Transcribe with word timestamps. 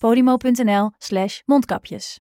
podimo.nl 0.00 0.90
slash 1.00 1.42
mondkapjes. 1.46 2.18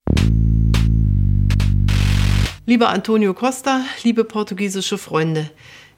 Lieber 2.65 2.89
Antonio 2.89 3.33
Costa, 3.33 3.85
liebe 4.03 4.25
portugiesische 4.25 4.97
Freunde, 4.97 5.49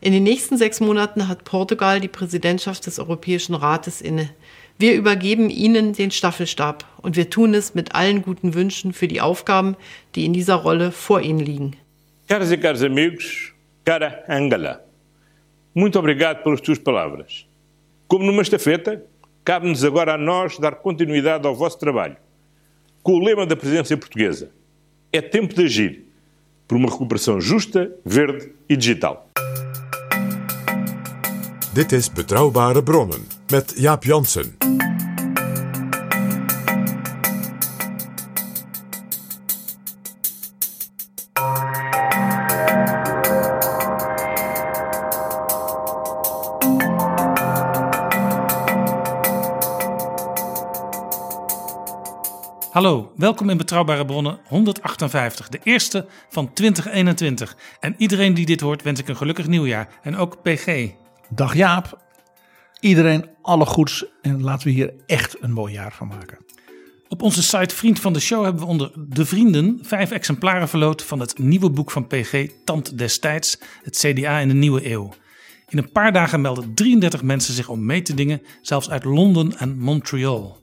in 0.01 0.13
den 0.13 0.23
nächsten 0.23 0.55
sechs 0.55 0.79
Monaten 0.79 1.27
hat 1.27 1.43
Portugal 1.43 1.99
die 1.99 2.07
Präsidentschaft 2.07 2.85
des 2.85 2.99
Europäischen 2.99 3.55
Rates 3.55 4.01
inne. 4.01 4.29
Wir 4.77 4.93
übergeben 4.93 5.49
Ihnen 5.49 5.93
den 5.93 6.11
Staffelstab 6.11 6.85
und 7.01 7.17
wir 7.17 7.29
tun 7.29 7.53
es 7.53 7.75
mit 7.75 7.95
allen 7.95 8.21
guten 8.21 8.53
Wünschen 8.53 8.93
für 8.93 9.07
die 9.07 9.19
Aufgaben, 9.19 9.75
die 10.15 10.25
in 10.25 10.31
dieser 10.31 10.55
Rolle 10.55 10.91
vor 10.91 11.21
Ihnen 11.21 11.39
liegen. 11.39 11.75
Caras 12.27 12.51
e 12.51 12.57
caros 12.57 12.83
amigos, 12.83 13.51
cara 13.83 14.23
Angela, 14.27 14.79
muito 15.73 15.97
obrigado 15.97 16.43
pelas 16.43 16.61
tuas 16.61 16.79
palavras. 16.79 17.45
Como 18.07 18.23
numa 18.23 18.43
estafeta, 18.43 19.01
cabe-nos 19.49 19.83
agora 19.83 20.13
a 20.13 20.17
nós 20.17 20.59
dar 20.59 20.75
continuidade 20.75 21.47
ao 21.47 21.55
vosso 21.55 21.79
trabalho. 21.79 22.15
Com 23.01 23.13
o 23.13 23.19
lema 23.19 23.47
da 23.47 23.55
presidência 23.55 23.97
portuguesa: 23.97 24.51
é 25.11 25.21
tempo 25.21 25.55
de 25.55 25.63
agir 25.63 26.05
por 26.67 26.77
uma 26.77 26.87
recuperação 26.87 27.41
justa, 27.41 27.91
verde 28.05 28.51
e 28.69 28.77
digital. 28.77 29.27
Dit 31.73 31.93
is 31.93 32.09
Betrouwbare 32.09 32.81
Bronnen 32.81 33.25
met 33.51 33.73
Jaap 33.81 34.05
Jansen. 34.05 34.68
Hallo, 52.79 53.11
welkom 53.15 53.49
in 53.49 53.57
Betrouwbare 53.57 54.05
Bronnen 54.05 54.39
158, 54.47 55.49
de 55.49 55.59
eerste 55.63 56.05
van 56.29 56.53
2021. 56.53 57.57
En 57.79 57.95
iedereen 57.97 58.33
die 58.33 58.45
dit 58.45 58.61
hoort 58.61 58.83
wens 58.83 58.99
ik 58.99 59.07
een 59.07 59.15
gelukkig 59.15 59.47
nieuwjaar. 59.47 59.99
En 60.01 60.15
ook 60.15 60.41
PG. 60.41 60.91
Dag 61.29 61.55
Jaap. 61.55 62.01
Iedereen 62.79 63.29
alle 63.41 63.65
goeds 63.65 64.05
en 64.21 64.43
laten 64.43 64.67
we 64.67 64.73
hier 64.73 64.93
echt 65.05 65.43
een 65.43 65.51
mooi 65.51 65.73
jaar 65.73 65.93
van 65.93 66.07
maken. 66.07 66.37
Op 67.07 67.21
onze 67.21 67.43
site 67.43 67.75
Vriend 67.75 67.99
van 67.99 68.13
de 68.13 68.19
Show 68.19 68.43
hebben 68.43 68.61
we 68.61 68.67
onder 68.67 68.91
de 69.07 69.25
vrienden 69.25 69.79
vijf 69.81 70.11
exemplaren 70.11 70.69
verloot 70.69 71.03
van 71.03 71.19
het 71.19 71.37
nieuwe 71.37 71.69
boek 71.69 71.91
van 71.91 72.07
PG, 72.07 72.47
Tand 72.65 72.97
destijds, 72.97 73.59
het 73.83 73.97
CDA 73.97 74.39
in 74.39 74.47
de 74.47 74.53
nieuwe 74.53 74.91
eeuw. 74.91 75.13
In 75.67 75.77
een 75.77 75.91
paar 75.91 76.11
dagen 76.13 76.41
melden 76.41 76.73
33 76.73 77.23
mensen 77.23 77.53
zich 77.53 77.69
om 77.69 77.85
mee 77.85 78.01
te 78.01 78.13
dingen, 78.13 78.41
zelfs 78.61 78.89
uit 78.89 79.03
Londen 79.03 79.57
en 79.57 79.79
Montreal. 79.79 80.57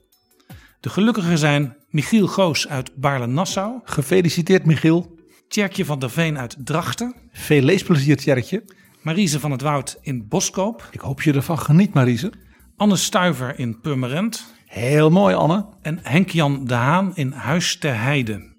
De 0.79 0.89
gelukkigen 0.89 1.37
zijn 1.37 1.76
Michiel 1.89 2.27
Goos 2.27 2.67
uit 2.67 2.95
Baarle-Nassau, 2.95 3.79
Gefeliciteerd 3.83 4.65
Michiel. 4.65 5.15
Tjerkje 5.47 5.85
van 5.85 5.99
der 5.99 6.09
Veen 6.09 6.37
uit 6.37 6.55
Drachten, 6.59 7.15
Veel 7.31 7.61
leesplezier 7.61 8.17
Tjerkje. 8.17 8.63
Marise 9.01 9.39
van 9.39 9.51
het 9.51 9.61
Woud 9.61 9.97
in 10.01 10.27
Boskoop, 10.27 10.87
Ik 10.91 10.99
hoop 10.99 11.21
je 11.21 11.33
ervan 11.33 11.59
geniet 11.59 11.93
Marise. 11.93 12.31
Anne 12.75 12.95
Stuiver 12.95 13.59
in 13.59 13.81
Purmerend 13.81 14.45
Heel 14.65 15.09
mooi 15.09 15.35
Anne. 15.35 15.65
en 15.81 15.99
Henk-Jan 16.03 16.65
de 16.65 16.73
Haan 16.73 17.11
in 17.15 17.31
Huis 17.31 17.77
ter 17.77 18.01
Heide. 18.01 18.55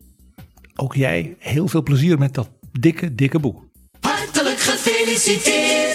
Ook 0.76 0.94
jij 0.94 1.36
heel 1.38 1.68
veel 1.68 1.82
plezier 1.82 2.18
met 2.18 2.34
dat 2.34 2.50
dikke, 2.72 3.14
dikke 3.14 3.38
boek. 3.38 3.64
Hartelijk 4.00 4.58
gefeliciteerd. 4.58 5.87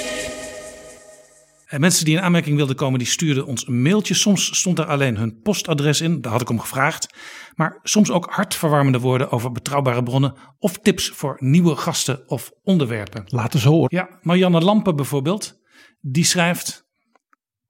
En 1.73 1.79
mensen 1.79 2.05
die 2.05 2.15
in 2.15 2.21
aanmerking 2.21 2.55
wilden 2.55 2.75
komen, 2.75 2.99
die 2.99 3.07
stuurden 3.07 3.45
ons 3.45 3.67
een 3.67 3.81
mailtje. 3.81 4.13
Soms 4.13 4.57
stond 4.57 4.77
daar 4.77 4.85
alleen 4.85 5.17
hun 5.17 5.41
postadres 5.41 6.01
in, 6.01 6.21
daar 6.21 6.31
had 6.31 6.41
ik 6.41 6.49
om 6.49 6.59
gevraagd. 6.59 7.15
Maar 7.55 7.79
soms 7.83 8.11
ook 8.11 8.25
hartverwarmende 8.29 8.99
woorden 8.99 9.31
over 9.31 9.51
betrouwbare 9.51 10.03
bronnen 10.03 10.33
of 10.59 10.77
tips 10.77 11.09
voor 11.09 11.37
nieuwe 11.39 11.75
gasten 11.75 12.29
of 12.29 12.51
onderwerpen. 12.63 13.23
Laat 13.25 13.53
eens 13.53 13.63
horen. 13.63 13.87
Ja, 13.89 14.19
Marianne 14.21 14.61
Lampen 14.61 14.95
bijvoorbeeld, 14.95 15.59
die 16.01 16.25
schrijft... 16.25 16.85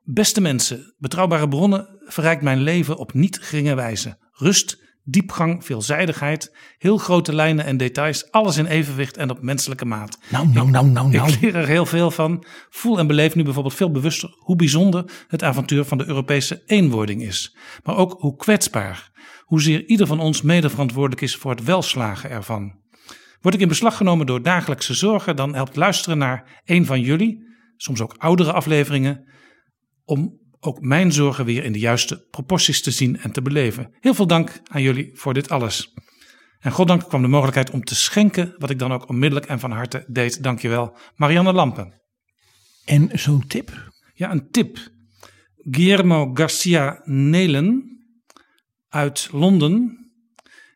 Beste 0.05 0.41
mensen, 0.41 0.95
betrouwbare 0.97 1.47
bronnen 1.47 1.87
verrijkt 2.05 2.41
mijn 2.41 2.61
leven 2.61 2.97
op 2.97 3.13
niet 3.13 3.39
geringe 3.41 3.75
wijze. 3.75 4.17
Rust, 4.31 4.82
diepgang, 5.03 5.65
veelzijdigheid, 5.65 6.55
heel 6.77 6.97
grote 6.97 7.35
lijnen 7.35 7.65
en 7.65 7.77
details, 7.77 8.31
alles 8.31 8.57
in 8.57 8.65
evenwicht 8.65 9.17
en 9.17 9.29
op 9.29 9.41
menselijke 9.41 9.85
maat. 9.85 10.17
Nou, 10.29 10.47
nou, 10.47 10.69
nou, 10.69 10.87
nou, 10.87 11.09
nou. 11.09 11.31
Ik 11.31 11.41
leer 11.41 11.55
er 11.55 11.67
heel 11.67 11.85
veel 11.85 12.11
van. 12.11 12.45
Voel 12.69 12.99
en 12.99 13.07
beleef 13.07 13.35
nu 13.35 13.43
bijvoorbeeld 13.43 13.75
veel 13.75 13.91
bewuster 13.91 14.35
hoe 14.37 14.55
bijzonder 14.55 15.25
het 15.27 15.43
avontuur 15.43 15.83
van 15.83 15.97
de 15.97 16.05
Europese 16.05 16.63
eenwording 16.65 17.21
is. 17.21 17.55
Maar 17.83 17.97
ook 17.97 18.15
hoe 18.19 18.35
kwetsbaar, 18.35 19.11
hoezeer 19.43 19.85
ieder 19.85 20.07
van 20.07 20.19
ons 20.19 20.41
mede 20.41 20.69
verantwoordelijk 20.69 21.21
is 21.21 21.35
voor 21.35 21.51
het 21.51 21.63
welslagen 21.63 22.29
ervan. 22.29 22.81
Word 23.41 23.55
ik 23.55 23.61
in 23.61 23.67
beslag 23.67 23.97
genomen 23.97 24.25
door 24.25 24.41
dagelijkse 24.41 24.93
zorgen, 24.93 25.35
dan 25.35 25.55
helpt 25.55 25.75
luisteren 25.75 26.17
naar 26.17 26.61
een 26.65 26.85
van 26.85 27.01
jullie, 27.01 27.47
soms 27.75 28.01
ook 28.01 28.15
oudere 28.17 28.51
afleveringen, 28.51 29.33
om 30.05 30.41
ook 30.63 30.81
mijn 30.81 31.11
zorgen 31.11 31.45
weer 31.45 31.63
in 31.63 31.71
de 31.71 31.79
juiste 31.79 32.27
proporties 32.31 32.81
te 32.81 32.91
zien 32.91 33.19
en 33.19 33.31
te 33.31 33.41
beleven. 33.41 33.95
Heel 33.99 34.13
veel 34.13 34.27
dank 34.27 34.61
aan 34.63 34.81
jullie 34.81 35.09
voor 35.13 35.33
dit 35.33 35.49
alles. 35.49 35.93
En 36.59 36.71
goddank 36.71 37.07
kwam 37.07 37.21
de 37.21 37.27
mogelijkheid 37.27 37.71
om 37.71 37.83
te 37.83 37.95
schenken, 37.95 38.55
wat 38.57 38.69
ik 38.69 38.79
dan 38.79 38.91
ook 38.91 39.09
onmiddellijk 39.09 39.49
en 39.49 39.59
van 39.59 39.71
harte 39.71 40.05
deed. 40.07 40.43
Dankjewel, 40.43 40.97
Marianne 41.15 41.53
Lampen. 41.53 42.01
En 42.85 43.09
zo'n 43.13 43.47
tip. 43.47 43.91
Ja, 44.13 44.31
een 44.31 44.49
tip. 44.51 44.77
Guillermo 45.55 46.31
Garcia 46.33 47.01
Nelen 47.03 47.97
uit 48.89 49.29
Londen, 49.31 49.97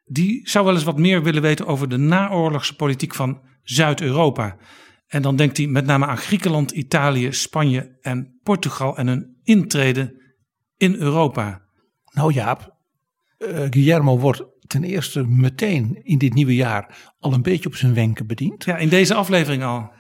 die 0.06 0.50
zou 0.50 0.66
wel 0.66 0.74
eens 0.74 0.84
wat 0.84 0.98
meer 0.98 1.24
willen 1.24 1.42
weten 1.42 1.66
over 1.66 1.90
de 1.90 1.98
naoorlogse 1.98 2.76
politiek 2.76 3.16
van 3.16 3.42
Zuid-Europa. 3.64 4.58
En 5.08 5.22
dan 5.22 5.36
denkt 5.36 5.58
hij 5.58 5.68
met 5.68 5.86
name 5.86 6.06
aan 6.06 6.18
Griekenland, 6.18 6.72
Italië, 6.72 7.34
Spanje 7.34 7.98
en 8.02 8.40
Portugal 8.44 8.98
en 8.98 9.08
hun 9.08 9.37
intrede 9.48 10.22
in 10.78 10.96
Europa. 10.96 11.62
Nou 12.14 12.34
Jaap, 12.34 12.76
eh, 13.38 13.66
Guillermo 13.70 14.20
wordt 14.20 14.44
ten 14.68 14.84
eerste 14.84 15.28
meteen 15.28 16.00
in 16.04 16.18
dit 16.18 16.34
nieuwe 16.34 16.56
jaar 16.56 17.14
al 17.20 17.34
een 17.34 17.42
beetje 17.42 17.70
op 17.70 17.76
zijn 17.76 17.94
wenken 17.94 18.28
bediend. 18.28 18.64
Ja, 18.64 18.78
in 18.78 18.90
deze 18.90 19.14
aflevering 19.14 19.64
al. 19.64 19.96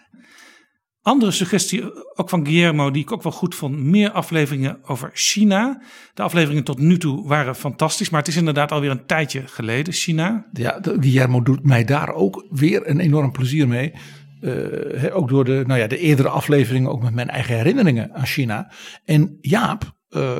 Andere 1.01 1.31
suggestie, 1.31 1.83
ook 2.15 2.29
van 2.29 2.45
Guillermo, 2.45 2.91
die 2.91 3.01
ik 3.01 3.11
ook 3.11 3.23
wel 3.23 3.31
goed 3.31 3.55
vond. 3.55 3.77
Meer 3.77 4.11
afleveringen 4.11 4.79
over 4.83 5.11
China. 5.13 5.81
De 6.13 6.21
afleveringen 6.21 6.63
tot 6.63 6.79
nu 6.79 6.97
toe 6.97 7.27
waren 7.27 7.55
fantastisch, 7.55 8.09
maar 8.09 8.19
het 8.19 8.29
is 8.29 8.35
inderdaad 8.35 8.71
alweer 8.71 8.91
een 8.91 9.05
tijdje 9.05 9.47
geleden, 9.47 9.93
China. 9.93 10.47
Ja, 10.53 10.79
Guillermo 10.81 11.41
doet 11.41 11.63
mij 11.63 11.83
daar 11.83 12.13
ook 12.13 12.45
weer 12.49 12.89
een 12.89 12.99
enorm 12.99 13.31
plezier 13.31 13.67
mee. 13.67 13.93
Eh, 14.41 15.15
ook 15.15 15.29
door 15.29 15.45
de, 15.45 15.63
nou 15.67 15.79
ja, 15.79 15.87
de 15.87 15.97
eerdere 15.97 16.29
afleveringen, 16.29 16.91
ook 16.91 17.03
met 17.03 17.13
mijn 17.13 17.29
eigen 17.29 17.55
herinneringen 17.55 18.13
aan 18.13 18.25
China. 18.25 18.71
En 19.05 19.37
Jaap, 19.41 19.95
eh, 20.09 20.37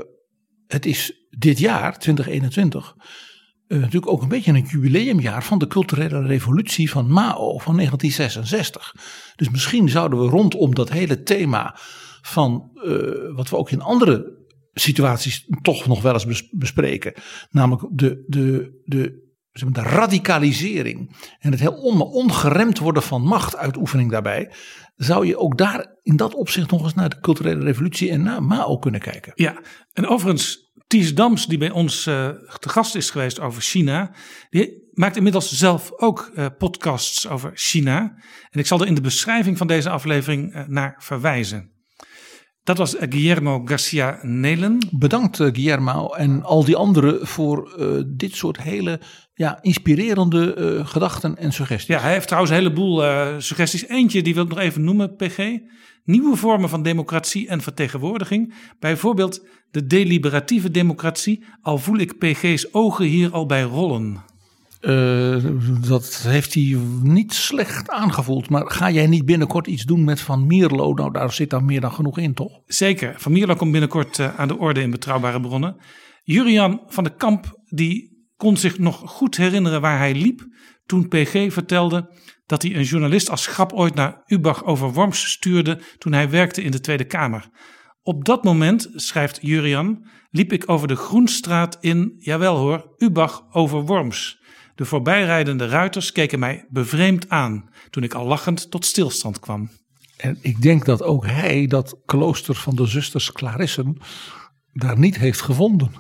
het 0.67 0.85
is 0.85 1.27
dit 1.29 1.59
jaar, 1.59 1.99
2021, 1.99 2.95
eh, 3.67 3.77
natuurlijk 3.77 4.11
ook 4.11 4.21
een 4.21 4.27
beetje 4.27 4.51
een 4.51 4.67
jubileumjaar 4.69 5.43
van 5.43 5.59
de 5.59 5.67
culturele 5.67 6.25
revolutie 6.25 6.89
van 6.89 7.11
Mao 7.11 7.57
van 7.57 7.75
1966. 7.75 8.95
Dus 9.35 9.49
misschien 9.49 9.89
zouden 9.89 10.19
we 10.19 10.29
rondom 10.29 10.75
dat 10.75 10.89
hele 10.89 11.23
thema 11.23 11.75
van 12.21 12.71
wat 13.35 13.49
we 13.49 13.57
ook 13.57 13.71
in 13.71 13.81
andere 13.81 14.35
situaties 14.73 15.47
toch 15.61 15.87
nog 15.87 16.01
wel 16.01 16.13
eens 16.13 16.25
bes- 16.25 16.49
bespreken. 16.49 17.13
Namelijk 17.49 17.87
de, 17.91 18.23
de, 18.27 18.81
de 18.85 19.26
zeg 19.57 19.69
maar, 19.69 19.83
de 19.83 19.89
radicalisering 19.89 21.15
en 21.39 21.51
het 21.51 21.59
heel 21.59 21.73
on, 21.73 22.01
ongeremd 22.01 22.79
worden 22.79 23.03
van 23.03 23.21
machtuitoefening 23.21 24.11
daarbij, 24.11 24.51
zou 24.95 25.25
je 25.25 25.37
ook 25.37 25.57
daar 25.57 25.95
in 26.03 26.15
dat 26.15 26.33
opzicht 26.33 26.71
nog 26.71 26.83
eens 26.83 26.93
naar 26.93 27.09
de 27.09 27.19
culturele 27.19 27.63
revolutie 27.63 28.09
en 28.09 28.21
na 28.21 28.39
Mao 28.39 28.77
kunnen 28.77 29.01
kijken. 29.01 29.31
Ja, 29.35 29.61
en 29.93 30.07
overigens, 30.07 30.71
Ties 30.87 31.15
Dams, 31.15 31.45
die 31.45 31.57
bij 31.57 31.69
ons 31.71 32.05
uh, 32.05 32.29
te 32.59 32.69
gast 32.69 32.95
is 32.95 33.09
geweest 33.09 33.39
over 33.39 33.61
China, 33.61 34.15
die 34.49 34.89
maakt 34.91 35.15
inmiddels 35.15 35.51
zelf 35.51 35.91
ook 35.95 36.31
uh, 36.35 36.45
podcasts 36.57 37.27
over 37.27 37.51
China. 37.53 37.99
En 38.49 38.59
ik 38.59 38.65
zal 38.65 38.81
er 38.81 38.87
in 38.87 38.95
de 38.95 39.01
beschrijving 39.01 39.57
van 39.57 39.67
deze 39.67 39.89
aflevering 39.89 40.55
uh, 40.55 40.67
naar 40.67 40.95
verwijzen. 40.97 41.71
Dat 42.63 42.77
was 42.77 42.95
Guillermo 42.99 43.61
Garcia 43.65 44.19
Nelen. 44.21 44.77
Bedankt 44.91 45.37
Guillermo 45.37 46.13
en 46.13 46.43
al 46.43 46.65
die 46.65 46.75
anderen 46.75 47.27
voor 47.27 47.79
dit 48.07 48.35
soort 48.35 48.61
hele 48.61 49.01
ja, 49.37 49.59
inspirerende 49.61 50.81
gedachten 50.85 51.37
en 51.37 51.51
suggesties. 51.53 51.95
Ja, 51.95 52.01
hij 52.01 52.13
heeft 52.13 52.25
trouwens 52.25 52.53
een 52.53 52.59
heleboel 52.59 53.03
suggesties. 53.41 53.87
Eentje, 53.87 54.21
die 54.21 54.33
wil 54.33 54.43
ik 54.43 54.49
nog 54.49 54.59
even 54.59 54.83
noemen, 54.83 55.15
PG. 55.15 55.59
Nieuwe 56.03 56.35
vormen 56.35 56.69
van 56.69 56.83
democratie 56.83 57.47
en 57.47 57.61
vertegenwoordiging. 57.61 58.53
Bijvoorbeeld 58.79 59.45
de 59.71 59.87
deliberatieve 59.87 60.71
democratie, 60.71 61.43
al 61.61 61.77
voel 61.77 61.97
ik 61.97 62.17
PG's 62.17 62.67
ogen 62.71 63.05
hier 63.05 63.31
al 63.31 63.45
bij 63.45 63.61
rollen. 63.61 64.23
Uh, 64.81 65.45
dat 65.87 66.19
heeft 66.23 66.53
hij 66.53 66.77
niet 67.01 67.33
slecht 67.33 67.89
aangevoeld. 67.89 68.49
Maar 68.49 68.71
ga 68.71 68.91
jij 68.91 69.07
niet 69.07 69.25
binnenkort 69.25 69.67
iets 69.67 69.83
doen 69.83 70.03
met 70.03 70.21
Van 70.21 70.47
Mierlo? 70.47 70.93
Nou, 70.93 71.11
daar 71.11 71.33
zit 71.33 71.49
dan 71.49 71.65
meer 71.65 71.81
dan 71.81 71.93
genoeg 71.93 72.17
in, 72.17 72.33
toch? 72.33 72.59
Zeker. 72.65 73.13
Van 73.17 73.31
Mierlo 73.31 73.55
komt 73.55 73.71
binnenkort 73.71 74.19
aan 74.19 74.47
de 74.47 74.57
orde 74.57 74.81
in 74.81 74.91
Betrouwbare 74.91 75.39
Bronnen. 75.39 75.75
Jurian 76.23 76.81
van 76.87 77.03
de 77.03 77.15
Kamp, 77.15 77.59
die 77.65 78.16
kon 78.37 78.57
zich 78.57 78.79
nog 78.79 79.01
goed 79.05 79.37
herinneren 79.37 79.81
waar 79.81 79.97
hij 79.97 80.13
liep 80.13 80.47
toen 80.85 81.07
PG 81.07 81.53
vertelde 81.53 82.09
dat 82.45 82.61
hij 82.61 82.75
een 82.75 82.83
journalist 82.83 83.29
als 83.29 83.47
grap 83.47 83.73
ooit 83.73 83.95
naar 83.95 84.21
Ubach 84.25 84.65
over 84.65 84.93
Worms 84.93 85.29
stuurde 85.29 85.81
toen 85.97 86.13
hij 86.13 86.29
werkte 86.29 86.61
in 86.61 86.71
de 86.71 86.79
Tweede 86.79 87.05
Kamer. 87.05 87.49
Op 88.01 88.25
dat 88.25 88.43
moment, 88.43 88.89
schrijft 88.93 89.39
Jurian, 89.41 90.07
liep 90.29 90.53
ik 90.53 90.63
over 90.69 90.87
de 90.87 90.95
Groenstraat 90.95 91.77
in, 91.79 92.13
jawel 92.17 92.57
hoor, 92.57 92.93
Ubach 92.97 93.43
over 93.51 93.85
Worms. 93.85 94.39
De 94.75 94.85
voorbijrijdende 94.85 95.67
ruiters 95.67 96.11
keken 96.11 96.39
mij 96.39 96.65
bevreemd 96.69 97.29
aan 97.29 97.69
toen 97.89 98.03
ik 98.03 98.13
al 98.13 98.25
lachend 98.25 98.71
tot 98.71 98.85
stilstand 98.85 99.39
kwam. 99.39 99.69
En 100.17 100.37
ik 100.41 100.61
denk 100.61 100.85
dat 100.85 101.03
ook 101.03 101.25
hij 101.25 101.67
dat 101.67 102.01
klooster 102.05 102.55
van 102.55 102.75
de 102.75 102.85
zusters 102.85 103.31
Clarissen 103.31 103.97
daar 104.73 104.99
niet 104.99 105.17
heeft 105.17 105.41
gevonden. 105.41 105.91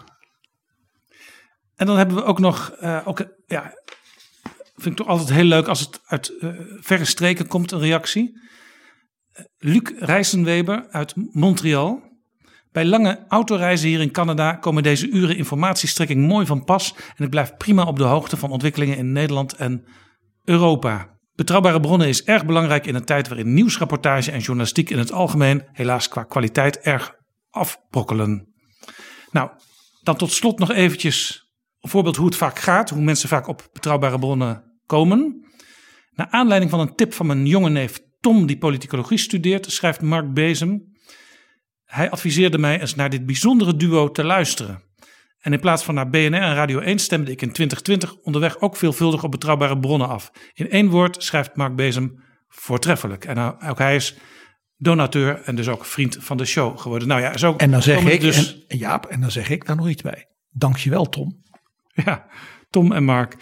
En 1.77 1.85
dan 1.85 1.97
hebben 1.97 2.15
we 2.15 2.23
ook 2.23 2.39
nog, 2.39 2.75
uh, 2.81 3.01
ook, 3.05 3.25
ja, 3.45 3.73
vind 4.75 4.85
ik 4.85 4.95
toch 4.95 5.07
altijd 5.07 5.29
heel 5.29 5.43
leuk 5.43 5.67
als 5.67 5.79
het 5.79 6.01
uit 6.05 6.33
uh, 6.39 6.49
verre 6.79 7.05
streken 7.05 7.47
komt, 7.47 7.71
een 7.71 7.79
reactie. 7.79 8.39
Luc 9.57 9.91
Rijsenweber 9.99 10.87
uit 10.89 11.13
Montreal. 11.15 12.05
Bij 12.71 12.85
lange 12.85 13.25
autoreizen 13.27 13.87
hier 13.87 14.01
in 14.01 14.11
Canada 14.11 14.53
komen 14.53 14.83
deze 14.83 15.09
uren 15.09 15.37
informatiestrekking 15.37 16.27
mooi 16.27 16.45
van 16.45 16.63
pas 16.63 16.95
en 17.15 17.23
ik 17.23 17.29
blijf 17.29 17.57
prima 17.57 17.83
op 17.83 17.97
de 17.97 18.03
hoogte 18.03 18.37
van 18.37 18.51
ontwikkelingen 18.51 18.97
in 18.97 19.11
Nederland 19.11 19.53
en 19.53 19.85
Europa. 20.43 21.17
Betrouwbare 21.35 21.79
bronnen 21.79 22.07
is 22.07 22.23
erg 22.23 22.45
belangrijk 22.45 22.85
in 22.85 22.95
een 22.95 23.05
tijd 23.05 23.27
waarin 23.27 23.53
nieuwsrapportage 23.53 24.31
en 24.31 24.39
journalistiek 24.39 24.89
in 24.89 24.97
het 24.97 25.11
algemeen 25.11 25.63
helaas 25.71 26.07
qua 26.07 26.23
kwaliteit 26.23 26.79
erg 26.79 27.11
afbrokkelen. 27.49 28.53
Nou, 29.31 29.49
dan 30.01 30.15
tot 30.15 30.31
slot 30.31 30.59
nog 30.59 30.71
eventjes 30.71 31.46
een 31.87 31.93
voorbeeld 31.93 32.15
hoe 32.15 32.25
het 32.25 32.35
vaak 32.35 32.59
gaat, 32.59 32.89
hoe 32.89 33.01
mensen 33.01 33.29
vaak 33.29 33.47
op 33.47 33.69
betrouwbare 33.73 34.19
bronnen 34.19 34.63
komen. 34.85 35.45
Naar 36.11 36.27
aanleiding 36.29 36.71
van 36.71 36.79
een 36.79 36.95
tip 36.95 37.13
van 37.13 37.25
mijn 37.25 37.45
jonge 37.45 37.69
neef 37.69 37.99
Tom, 38.19 38.45
die 38.45 38.57
politicologie 38.57 39.17
studeert, 39.17 39.71
schrijft 39.71 40.01
Mark 40.01 40.33
Bezem. 40.33 40.83
Hij 41.83 42.09
adviseerde 42.09 42.57
mij 42.57 42.79
eens 42.79 42.95
naar 42.95 43.09
dit 43.09 43.25
bijzondere 43.25 43.75
duo 43.75 44.11
te 44.11 44.23
luisteren. 44.23 44.81
En 45.39 45.53
in 45.53 45.59
plaats 45.59 45.83
van 45.83 45.93
naar 45.93 46.09
BNR 46.09 46.41
en 46.41 46.55
Radio 46.55 46.79
1 46.79 46.99
stemde 46.99 47.31
ik 47.31 47.41
in 47.41 47.51
2020 47.51 48.15
onderweg 48.23 48.59
ook 48.59 48.75
veelvuldig 48.75 49.23
op 49.23 49.31
betrouwbare 49.31 49.79
bronnen 49.79 50.07
af. 50.07 50.31
In 50.53 50.69
één 50.69 50.89
woord 50.89 51.23
schrijft 51.23 51.55
Mark 51.55 51.75
Bezem 51.75 52.23
voortreffelijk. 52.47 53.25
En 53.25 53.59
ook 53.69 53.77
hij 53.77 53.95
is 53.95 54.15
donateur 54.75 55.41
en 55.41 55.55
dus 55.55 55.67
ook 55.67 55.85
vriend 55.85 56.17
van 56.19 56.37
de 56.37 56.45
show 56.45 56.79
geworden. 56.79 57.07
Nou 57.07 57.21
ja, 57.21 57.37
zo 57.37 57.53
en 57.57 57.71
dan 57.71 57.81
zeg 57.81 58.03
ik, 58.03 58.21
dus... 58.21 58.65
en, 58.67 58.77
Jaap, 58.77 59.05
en 59.05 59.21
dan 59.21 59.31
zeg 59.31 59.49
ik 59.49 59.65
daar 59.65 59.75
nog 59.75 59.89
iets 59.89 60.01
bij. 60.01 60.27
Dankjewel 60.49 61.09
Tom. 61.09 61.45
Ja, 62.05 62.25
Tom 62.69 62.91
en 62.91 63.03
Mark. 63.03 63.35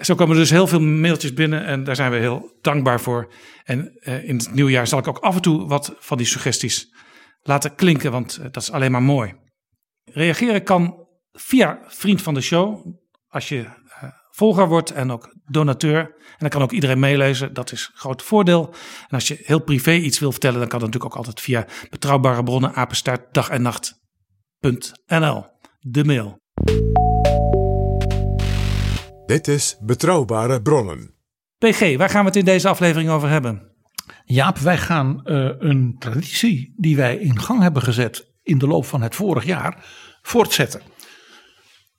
Zo 0.00 0.14
komen 0.14 0.34
er 0.34 0.40
dus 0.40 0.50
heel 0.50 0.66
veel 0.66 0.80
mailtjes 0.80 1.32
binnen 1.32 1.64
en 1.64 1.84
daar 1.84 1.96
zijn 1.96 2.10
we 2.10 2.16
heel 2.16 2.58
dankbaar 2.60 3.00
voor. 3.00 3.32
En 3.64 3.98
uh, 4.00 4.28
in 4.28 4.36
het 4.36 4.54
nieuwjaar 4.54 4.86
zal 4.86 4.98
ik 4.98 5.08
ook 5.08 5.18
af 5.18 5.34
en 5.34 5.42
toe 5.42 5.66
wat 5.66 5.94
van 5.98 6.16
die 6.16 6.26
suggesties 6.26 6.94
laten 7.42 7.74
klinken, 7.74 8.10
want 8.10 8.38
uh, 8.38 8.44
dat 8.44 8.62
is 8.62 8.70
alleen 8.70 8.90
maar 8.90 9.02
mooi. 9.02 9.34
Reageren 10.04 10.62
kan 10.62 11.06
via 11.32 11.78
vriend 11.86 12.22
van 12.22 12.34
de 12.34 12.40
show, 12.40 12.86
als 13.28 13.48
je 13.48 13.56
uh, 13.56 14.04
volger 14.30 14.68
wordt 14.68 14.90
en 14.90 15.10
ook 15.10 15.34
donateur. 15.44 15.98
En 15.98 16.36
dan 16.38 16.48
kan 16.48 16.62
ook 16.62 16.72
iedereen 16.72 16.98
meelezen, 16.98 17.54
dat 17.54 17.72
is 17.72 17.90
groot 17.94 18.22
voordeel. 18.22 18.74
En 19.08 19.08
als 19.14 19.28
je 19.28 19.38
heel 19.42 19.60
privé 19.60 19.92
iets 19.92 20.18
wil 20.18 20.30
vertellen, 20.30 20.58
dan 20.58 20.68
kan 20.68 20.78
dat 20.78 20.88
natuurlijk 20.88 21.14
ook 21.14 21.24
altijd 21.26 21.40
via 21.40 21.66
betrouwbare 21.90 22.42
bronnen, 22.42 22.74
apenstaart, 22.74 23.48
en 23.48 23.62
nacht.nl. 23.62 25.46
De 25.80 26.04
mail. 26.04 26.44
Dit 29.26 29.48
is 29.48 29.76
Betrouwbare 29.80 30.62
Bronnen. 30.62 31.14
PG, 31.58 31.96
waar 31.96 32.08
gaan 32.08 32.20
we 32.20 32.26
het 32.26 32.36
in 32.36 32.44
deze 32.44 32.68
aflevering 32.68 33.10
over 33.10 33.28
hebben? 33.28 33.72
Jaap, 34.24 34.58
wij 34.58 34.78
gaan 34.78 35.20
uh, 35.24 35.50
een 35.58 35.96
traditie 35.98 36.74
die 36.76 36.96
wij 36.96 37.16
in 37.16 37.38
gang 37.38 37.62
hebben 37.62 37.82
gezet 37.82 38.32
in 38.42 38.58
de 38.58 38.66
loop 38.66 38.84
van 38.84 39.02
het 39.02 39.14
vorig 39.14 39.44
jaar 39.44 39.84
voortzetten. 40.22 40.80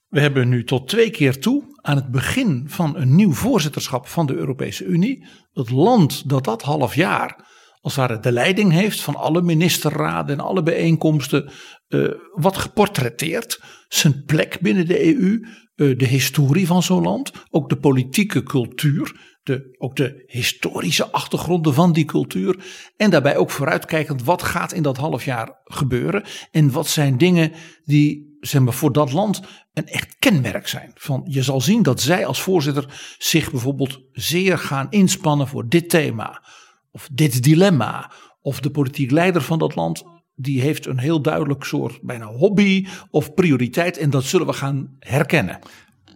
We 0.08 0.20
hebben 0.20 0.50
nu 0.50 0.64
tot 0.64 0.88
twee 0.88 1.10
keer 1.10 1.40
toe 1.40 1.64
aan 1.82 1.96
het 1.96 2.12
begin 2.12 2.66
van 2.68 2.98
een 2.98 3.16
nieuw 3.16 3.34
voorzitterschap 3.34 4.08
van 4.08 4.26
de 4.26 4.36
Europese 4.36 4.86
Unie, 4.86 5.26
het 5.54 5.70
land 5.70 6.30
dat 6.30 6.44
dat 6.44 6.62
half 6.62 6.96
jaar 6.96 7.46
als 7.82 7.96
het 7.96 8.08
ware 8.08 8.20
de 8.20 8.32
leiding 8.32 8.72
heeft 8.72 9.02
van 9.02 9.16
alle 9.16 9.42
ministerraden 9.42 10.38
en 10.38 10.46
alle 10.46 10.64
bijeenkomsten, 10.64 11.52
uh, 11.90 12.12
wat 12.34 12.58
geportretteerd, 12.58 13.62
zijn 13.88 14.24
plek 14.26 14.60
binnen 14.62 14.88
de 14.88 15.06
EU, 15.06 15.48
de 15.78 16.06
historie 16.06 16.68
van 16.68 16.84
zo'n 16.84 17.04
land, 17.04 17.32
ook 17.50 17.70
de 17.70 17.78
politieke 17.78 18.44
cultuur, 18.44 19.16
de, 19.44 19.76
ook 19.78 19.96
de 19.96 20.24
historische 20.28 21.12
achtergronden 21.12 21.74
van 21.74 21.94
die 21.94 22.06
cultuur. 22.06 22.66
En 22.98 23.10
daarbij 23.10 23.38
ook 23.38 23.52
vooruitkijkend 23.52 24.24
wat 24.24 24.44
gaat 24.44 24.74
in 24.74 24.84
dat 24.84 24.98
half 24.98 25.26
jaar 25.26 25.62
gebeuren. 25.64 26.24
En 26.52 26.72
wat 26.72 26.88
zijn 26.88 27.18
dingen 27.18 27.52
die 27.84 28.38
zeg 28.40 28.62
maar, 28.62 28.74
voor 28.74 28.94
dat 28.94 29.12
land 29.12 29.42
een 29.74 29.88
echt 29.88 30.16
kenmerk 30.20 30.68
zijn. 30.68 30.92
Van, 30.96 31.26
je 31.26 31.44
zal 31.44 31.62
zien 31.62 31.84
dat 31.84 32.02
zij 32.02 32.26
als 32.26 32.42
voorzitter 32.42 33.16
zich 33.18 33.52
bijvoorbeeld 33.52 34.00
zeer 34.12 34.58
gaan 34.58 34.88
inspannen 34.90 35.48
voor 35.48 35.68
dit 35.68 35.90
thema. 35.90 36.44
Of 36.92 37.10
dit 37.12 37.44
dilemma. 37.44 38.12
Of 38.42 38.60
de 38.60 38.70
politiek 38.70 39.12
leider 39.12 39.42
van 39.42 39.60
dat 39.60 39.76
land 39.76 40.04
die 40.40 40.62
heeft 40.62 40.86
een 40.86 41.00
heel 41.00 41.22
duidelijk 41.22 41.64
soort 41.64 42.02
bijna 42.02 42.26
hobby 42.26 42.88
of 43.10 43.34
prioriteit. 43.34 43.98
En 43.98 44.10
dat 44.10 44.24
zullen 44.24 44.48
we 44.48 44.54
gaan 44.54 44.96
herkennen. 45.00 45.60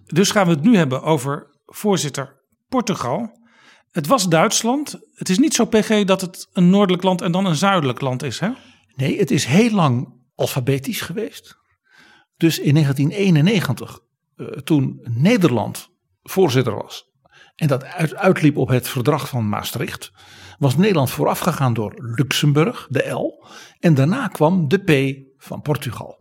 Dus 0.06 0.32
gaan 0.32 0.48
we 0.48 0.54
het 0.54 0.63
nu 0.63 0.78
hebben 0.78 1.04
over 1.04 1.48
voorzitter 1.66 2.42
Portugal. 2.70 3.40
Het 3.92 4.08
was 4.08 4.30
Duitsland. 4.30 5.00
Het 5.13 5.30
is 5.30 5.40
niet 5.40 5.54
zo 5.54 5.66
PG 5.66 6.04
dat 6.04 6.22
het 6.22 6.48
een 6.54 6.70
noordelijk 6.70 7.04
land 7.04 7.22
en 7.22 7.32
dan 7.32 7.46
een 7.46 7.56
zuidelijk 7.56 8.01
land 8.01 8.24
is, 8.24 8.40
hè? 8.40 8.50
Nee, 8.96 9.20
het 9.20 9.32
is 9.32 9.46
heel 9.46 9.72
lang 9.72 10.13
alfabetisch 10.36 11.01
geweest. 11.01 11.58
Dus 12.38 12.60
in 12.60 12.74
1991, 12.74 14.00
uh, 14.36 14.48
toen 14.48 15.00
Nederland 15.04 15.90
voorzitter 16.24 16.75
was 16.75 17.10
en 17.56 17.68
dat 17.68 17.84
uit, 17.84 18.16
uitliep 18.16 18.58
op 18.58 18.68
het 18.68 18.88
verdrag 18.88 19.30
van 19.30 19.50
Maastricht, 19.50 20.12
was 20.62 20.77
Nederland 20.77 21.12
voorafgegaan 21.12 21.74
door 21.74 21.94
Luxemburg, 22.15 22.88
de 22.89 23.10
L, 23.10 23.46
en 23.80 23.94
daarna 23.94 24.27
kwam 24.27 24.68
de 24.68 24.77
P 24.77 25.20
van 25.38 25.62
Portugal. 25.62 26.20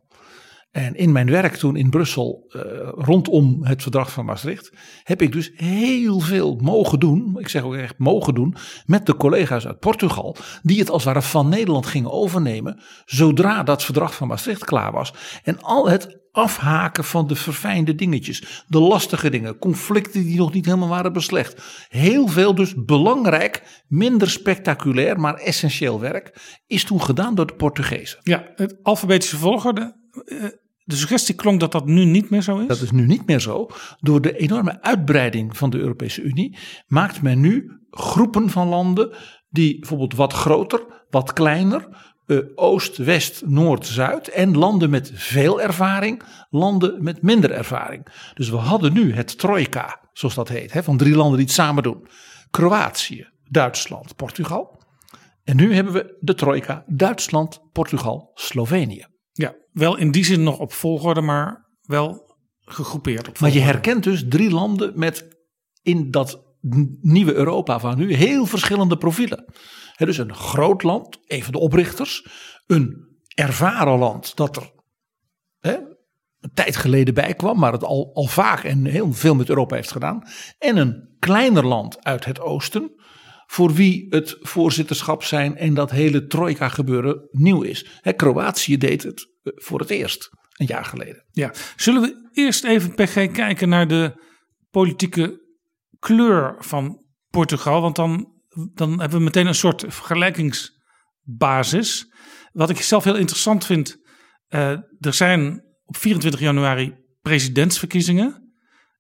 En 0.71 0.95
in 0.95 1.13
mijn 1.13 1.31
werk 1.31 1.57
toen 1.57 1.77
in 1.77 1.91
Brussel 1.91 2.45
uh, 2.49 2.63
rondom 2.95 3.65
het 3.65 3.83
verdrag 3.83 4.13
van 4.13 4.25
Maastricht 4.25 4.73
heb 5.03 5.23
ik 5.23 5.33
dus 5.33 5.53
heel 5.55 6.21
veel 6.21 6.57
mogen 6.57 6.99
doen, 6.99 7.37
ik 7.39 7.49
zeg 7.49 7.63
ook 7.63 7.75
echt 7.75 7.99
mogen 7.99 8.35
doen, 8.35 8.57
met 8.87 9.07
de 9.07 9.17
collega's 9.17 9.67
uit 9.67 9.79
Portugal, 9.79 10.37
die 10.63 10.79
het 10.79 10.91
als 10.91 11.05
het 11.05 11.13
ware 11.15 11.27
van 11.27 11.49
Nederland 11.49 11.87
gingen 11.87 12.11
overnemen 12.11 12.83
zodra 13.05 13.63
dat 13.63 13.85
verdrag 13.85 14.15
van 14.15 14.29
Maastricht 14.29 14.65
klaar 14.65 14.93
was. 14.93 15.15
En 15.43 15.61
al 15.61 15.89
het 15.89 16.20
afhaken 16.33 17.05
van 17.05 17.27
de 17.27 17.35
verfijnde 17.35 17.95
dingetjes, 17.95 18.65
de 18.69 18.81
lastige 18.81 19.31
dingen, 19.31 19.59
conflicten 19.59 20.23
die 20.25 20.37
nog 20.37 20.53
niet 20.53 20.65
helemaal 20.65 20.89
waren 20.89 21.13
beslecht. 21.13 21.87
Heel 21.89 22.29
veel 22.29 22.55
dus 22.55 22.75
belangrijk, 22.77 23.83
minder 23.89 24.31
spectaculair, 24.31 25.21
maar 25.21 25.35
essentieel 25.35 26.01
werk 26.01 26.61
is 26.67 26.85
toen 26.85 27.03
gedaan 27.03 27.35
door 27.35 27.47
de 27.47 27.55
Portugezen. 27.55 28.19
Ja, 28.23 28.53
het 28.55 28.79
alfabetische 28.83 29.37
volgorde. 29.37 29.97
Uh, 30.25 30.45
de 30.85 30.97
suggestie 30.97 31.35
klonk 31.35 31.61
dat 31.61 31.73
dat 31.73 31.87
nu 31.87 32.05
niet 32.05 32.31
meer 32.31 32.43
zo 32.43 32.59
is. 32.59 32.67
Dat 32.67 32.81
is 32.81 32.91
nu 32.91 33.07
niet 33.07 33.27
meer 33.27 33.41
zo. 33.41 33.69
Door 34.01 34.21
de 34.21 34.37
enorme 34.37 34.83
uitbreiding 34.83 35.57
van 35.57 35.71
de 35.71 35.79
Europese 35.79 36.23
Unie 36.23 36.59
maakt 36.87 37.23
men 37.23 37.41
nu 37.41 37.81
groepen 37.91 38.51
van 38.51 38.69
landen 38.69 39.17
die 39.51 39.79
bijvoorbeeld 39.79 40.15
wat 40.15 40.33
groter, 40.33 41.05
wat 41.11 41.33
kleiner, 41.33 42.10
eh, 42.31 42.39
Oost, 42.55 42.97
West, 42.97 43.43
Noord, 43.47 43.87
Zuid 43.87 44.29
en 44.29 44.57
landen 44.57 44.91
met 44.91 45.11
veel 45.15 45.61
ervaring, 45.61 46.23
landen 46.51 47.03
met 47.03 47.23
minder 47.23 47.51
ervaring. 47.51 48.07
Dus 48.35 48.49
we 48.49 48.57
hadden 48.57 48.93
nu 48.93 49.15
het 49.15 49.39
trojka, 49.39 50.01
zoals 50.13 50.35
dat 50.35 50.49
heet, 50.49 50.73
hè, 50.73 50.83
van 50.83 50.97
drie 50.97 51.17
landen 51.17 51.37
die 51.37 51.47
het 51.47 51.55
samen 51.55 51.83
doen. 51.83 52.07
Kroatië, 52.51 53.29
Duitsland, 53.51 54.17
Portugal. 54.17 54.83
En 55.45 55.57
nu 55.57 55.75
hebben 55.75 55.93
we 55.93 56.17
de 56.21 56.35
trojka 56.35 56.85
Duitsland, 56.87 57.61
Portugal, 57.73 58.31
Slovenië. 58.35 59.07
Ja, 59.33 59.55
wel 59.73 59.97
in 59.97 60.11
die 60.11 60.25
zin 60.25 60.43
nog 60.43 60.59
op 60.59 60.73
volgorde, 60.73 61.21
maar 61.21 61.69
wel 61.83 62.37
gegroepeerd 62.61 63.29
op 63.29 63.39
Maar 63.39 63.51
je 63.51 63.55
volgorde. 63.55 63.73
herkent 63.73 64.05
dus 64.05 64.25
drie 64.29 64.51
landen 64.51 64.93
met 64.95 65.29
in 65.83 66.11
dat 66.11 66.50
nieuwe 67.01 67.35
Europa 67.35 67.79
van 67.79 67.99
nu 67.99 68.15
heel 68.15 68.47
verschillende 68.47 68.97
profielen. 68.97 69.45
Dus 69.97 70.19
een 70.19 70.35
groot 70.35 70.83
land, 70.83 71.19
een 71.27 71.43
van 71.43 71.53
de 71.53 71.59
oprichters. 71.59 72.27
Een 72.67 73.09
ervaren 73.35 73.99
land 73.99 74.37
dat 74.37 74.57
er 74.57 74.73
een 76.41 76.51
tijd 76.55 76.77
geleden 76.77 77.15
bij 77.15 77.35
kwam, 77.35 77.59
maar 77.59 77.73
het 77.73 77.85
al, 77.85 78.11
al 78.15 78.27
vaak 78.27 78.65
en 78.65 78.85
heel 78.85 79.13
veel 79.13 79.35
met 79.35 79.49
Europa 79.49 79.75
heeft 79.75 79.93
gedaan. 79.93 80.23
En 80.59 80.77
een 80.77 81.17
kleiner 81.19 81.67
land 81.67 82.05
uit 82.05 82.25
het 82.25 82.41
oosten, 82.41 82.93
voor 83.47 83.73
wie 83.73 84.07
het 84.09 84.37
voorzitterschap 84.41 85.23
zijn 85.23 85.57
en 85.57 85.75
dat 85.75 85.91
hele 85.91 86.27
trojka 86.27 86.69
gebeuren 86.69 87.29
nieuw 87.31 87.63
is. 87.63 88.01
Kroatië 88.17 88.77
deed 88.77 89.03
het 89.03 89.29
eh, 89.43 89.53
voor 89.55 89.81
het 89.81 89.91
eerst, 89.91 90.29
een 90.57 90.67
jaar 90.67 90.85
geleden. 90.85 91.25
Ja, 91.31 91.53
zullen 91.77 92.03
we 92.03 92.31
eerst 92.33 92.65
even 92.65 92.95
PG 92.95 93.31
kijken 93.31 93.69
naar 93.69 93.89
de 93.89 94.25
politieke 94.71 95.49
kleur 96.01 96.55
van 96.59 97.05
Portugal? 97.29 97.81
Want 97.81 97.97
dan, 97.97 98.33
dan 98.75 99.01
hebben 99.01 99.19
we 99.19 99.25
meteen 99.25 99.47
een 99.47 99.55
soort 99.55 99.85
vergelijkingsbasis. 99.89 102.13
Wat 102.53 102.71
ik 102.71 102.81
zelf 102.81 103.05
heel 103.05 103.17
interessant 103.17 103.67
vind, 103.67 103.97
eh, 104.49 104.71
er 105.01 105.15
zijn 105.15 105.65
op 105.85 105.97
24 105.97 106.41
januari 106.41 106.95
presidentsverkiezingen. 107.21 108.55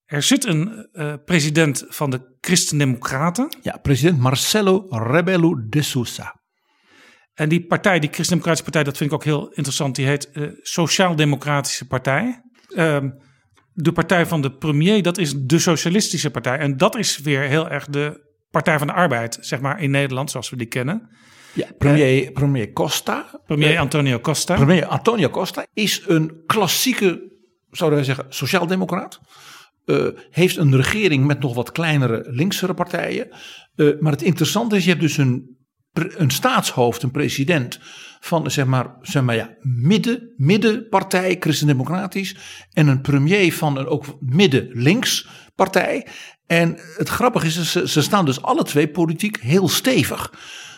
Er 0.04 0.23
zit 0.23 0.45
een 0.45 0.88
eh, 0.92 1.14
president 1.25 1.85
van 1.88 2.11
de 2.11 2.37
Christen-Democraten. 2.40 3.57
Ja, 3.62 3.78
president 3.83 4.19
Marcelo 4.19 4.87
Rebelo 4.88 5.54
de 5.69 5.83
Sousa. 5.83 6.38
En 7.35 7.49
die 7.49 7.66
partij, 7.66 7.99
die 7.99 8.11
Christen-Democratische 8.11 8.64
partij, 8.64 8.85
dat 8.85 8.97
vind 8.97 9.11
ik 9.11 9.16
ook 9.16 9.25
heel 9.25 9.49
interessant. 9.49 9.97
Die 9.97 10.07
heet 10.07 10.30
eh, 10.30 10.49
Sociaal-Democratische 10.61 11.87
Partij. 11.87 12.42
Ehm, 12.69 13.11
de 13.82 13.92
partij 13.92 14.26
van 14.26 14.42
de 14.42 14.52
premier, 14.52 15.02
dat 15.02 15.18
is 15.18 15.34
de 15.37 15.58
Socialistische 15.58 16.30
Partij. 16.30 16.58
En 16.58 16.76
dat 16.76 16.96
is 16.96 17.18
weer 17.18 17.40
heel 17.40 17.68
erg 17.68 17.87
de 17.87 18.28
Partij 18.50 18.78
van 18.78 18.87
de 18.87 18.92
Arbeid, 18.92 19.38
zeg 19.40 19.60
maar 19.60 19.82
in 19.82 19.90
Nederland, 19.90 20.30
zoals 20.30 20.50
we 20.50 20.56
die 20.56 20.66
kennen. 20.66 21.08
Ja, 21.52 21.66
premier, 21.78 22.32
premier 22.32 22.72
Costa. 22.72 23.40
Premier 23.46 23.72
eh, 23.72 23.80
Antonio 23.80 24.18
Costa. 24.18 24.54
premier 24.54 24.87
Antonio 24.87 25.28
Costa 25.28 25.66
is 25.75 26.02
een 26.06 26.42
klassieke, 26.46 27.32
zouden 27.70 27.99
wij 27.99 28.06
zeggen, 28.06 28.26
sociaaldemocraat. 28.28 29.20
Eh, 29.84 30.06
heeft 30.30 30.56
een 30.56 30.76
regering 30.76 31.26
met 31.26 31.40
nog 31.40 31.54
wat 31.54 31.72
kleinere 31.72 32.25
linksere 32.26 32.75
partijen. 32.75 33.28
Eh, 33.75 33.87
maar 34.00 34.12
het 34.12 34.22
interessante 34.22 34.76
is, 34.76 34.82
je 34.84 34.90
hebt 34.90 35.02
dus 35.02 35.16
een, 35.16 35.56
een 35.92 36.30
staatshoofd, 36.30 37.02
een 37.02 37.10
president 37.10 37.80
van 38.20 38.50
zeg 38.50 38.66
maar, 38.66 38.96
zeg 39.00 39.22
maar 39.22 39.34
ja, 39.34 39.54
midden, 39.60 40.32
middenpartij, 40.36 41.36
christendemocratisch. 41.40 42.36
En 42.72 42.88
een 42.88 43.00
premier 43.00 43.54
van 43.54 43.76
een 43.76 43.86
ook 43.86 44.04
midden-links 44.20 45.28
partij. 45.54 46.06
En 46.46 46.78
het 46.96 47.08
grappige 47.08 47.46
is, 47.46 47.70
ze, 47.72 47.88
ze 47.88 48.02
staan 48.02 48.24
dus 48.24 48.42
alle 48.42 48.62
twee 48.62 48.88
politiek 48.88 49.40
heel 49.40 49.68
stevig. 49.68 50.32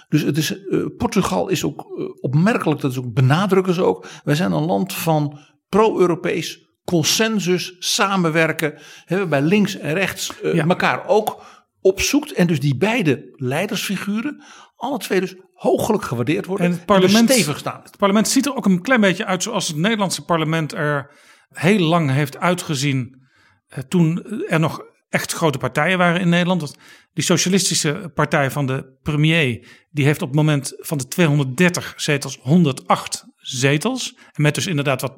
Dus 0.08 0.22
het 0.22 0.36
is, 0.36 0.66
eh, 0.66 0.78
Portugal 0.96 1.48
is 1.48 1.64
ook 1.64 1.80
eh, 1.80 2.04
opmerkelijk, 2.20 2.80
dat 2.80 2.90
is 2.90 2.98
ook, 2.98 3.12
benadrukken 3.12 3.74
ze 3.74 3.82
ook. 3.82 4.06
Wij 4.24 4.34
zijn 4.34 4.52
een 4.52 4.64
land 4.64 4.92
van 4.94 5.38
pro-Europees 5.68 6.70
consensus, 6.84 7.76
samenwerken. 7.78 8.74
Hè, 9.04 9.16
waarbij 9.18 9.42
links 9.42 9.76
en 9.76 9.94
rechts 9.94 10.40
eh, 10.40 10.54
Ja. 10.54 10.66
elkaar 10.66 11.06
ook 11.06 11.42
opzoekt. 11.80 12.32
En 12.32 12.46
dus 12.46 12.60
die 12.60 12.76
beide 12.76 13.32
leidersfiguren, 13.36 14.42
alle 14.76 14.98
twee 14.98 15.20
dus 15.20 15.34
hooglijk 15.62 16.04
gewaardeerd 16.04 16.46
worden. 16.46 16.66
En 16.66 16.72
het 16.72 16.84
parlement, 16.86 17.30
stevig 17.30 17.58
staan. 17.58 17.80
het 17.82 17.96
parlement 17.96 18.28
ziet 18.28 18.46
er 18.46 18.54
ook 18.56 18.66
een 18.66 18.82
klein 18.82 19.00
beetje 19.00 19.24
uit 19.26 19.42
zoals 19.42 19.68
het 19.68 19.76
Nederlandse 19.76 20.24
parlement 20.24 20.72
er 20.72 21.10
heel 21.48 21.78
lang 21.78 22.10
heeft 22.10 22.38
uitgezien. 22.38 23.20
eh, 23.68 23.78
toen 23.88 24.24
er 24.48 24.60
nog 24.60 24.80
echt 25.08 25.32
grote 25.32 25.58
partijen 25.58 25.98
waren 25.98 26.20
in 26.20 26.28
Nederland. 26.28 26.60
Want 26.60 26.76
die 27.12 27.24
socialistische 27.24 28.10
partij 28.14 28.50
van 28.50 28.66
de 28.66 28.98
premier, 29.02 29.66
die 29.90 30.04
heeft 30.04 30.22
op 30.22 30.28
het 30.28 30.36
moment 30.36 30.72
van 30.76 30.98
de 30.98 31.08
230 31.08 31.92
zetels 31.96 32.38
108 32.42 33.24
zetels. 33.36 34.16
En 34.32 34.42
met 34.42 34.54
dus 34.54 34.66
inderdaad 34.66 35.00
wat 35.00 35.14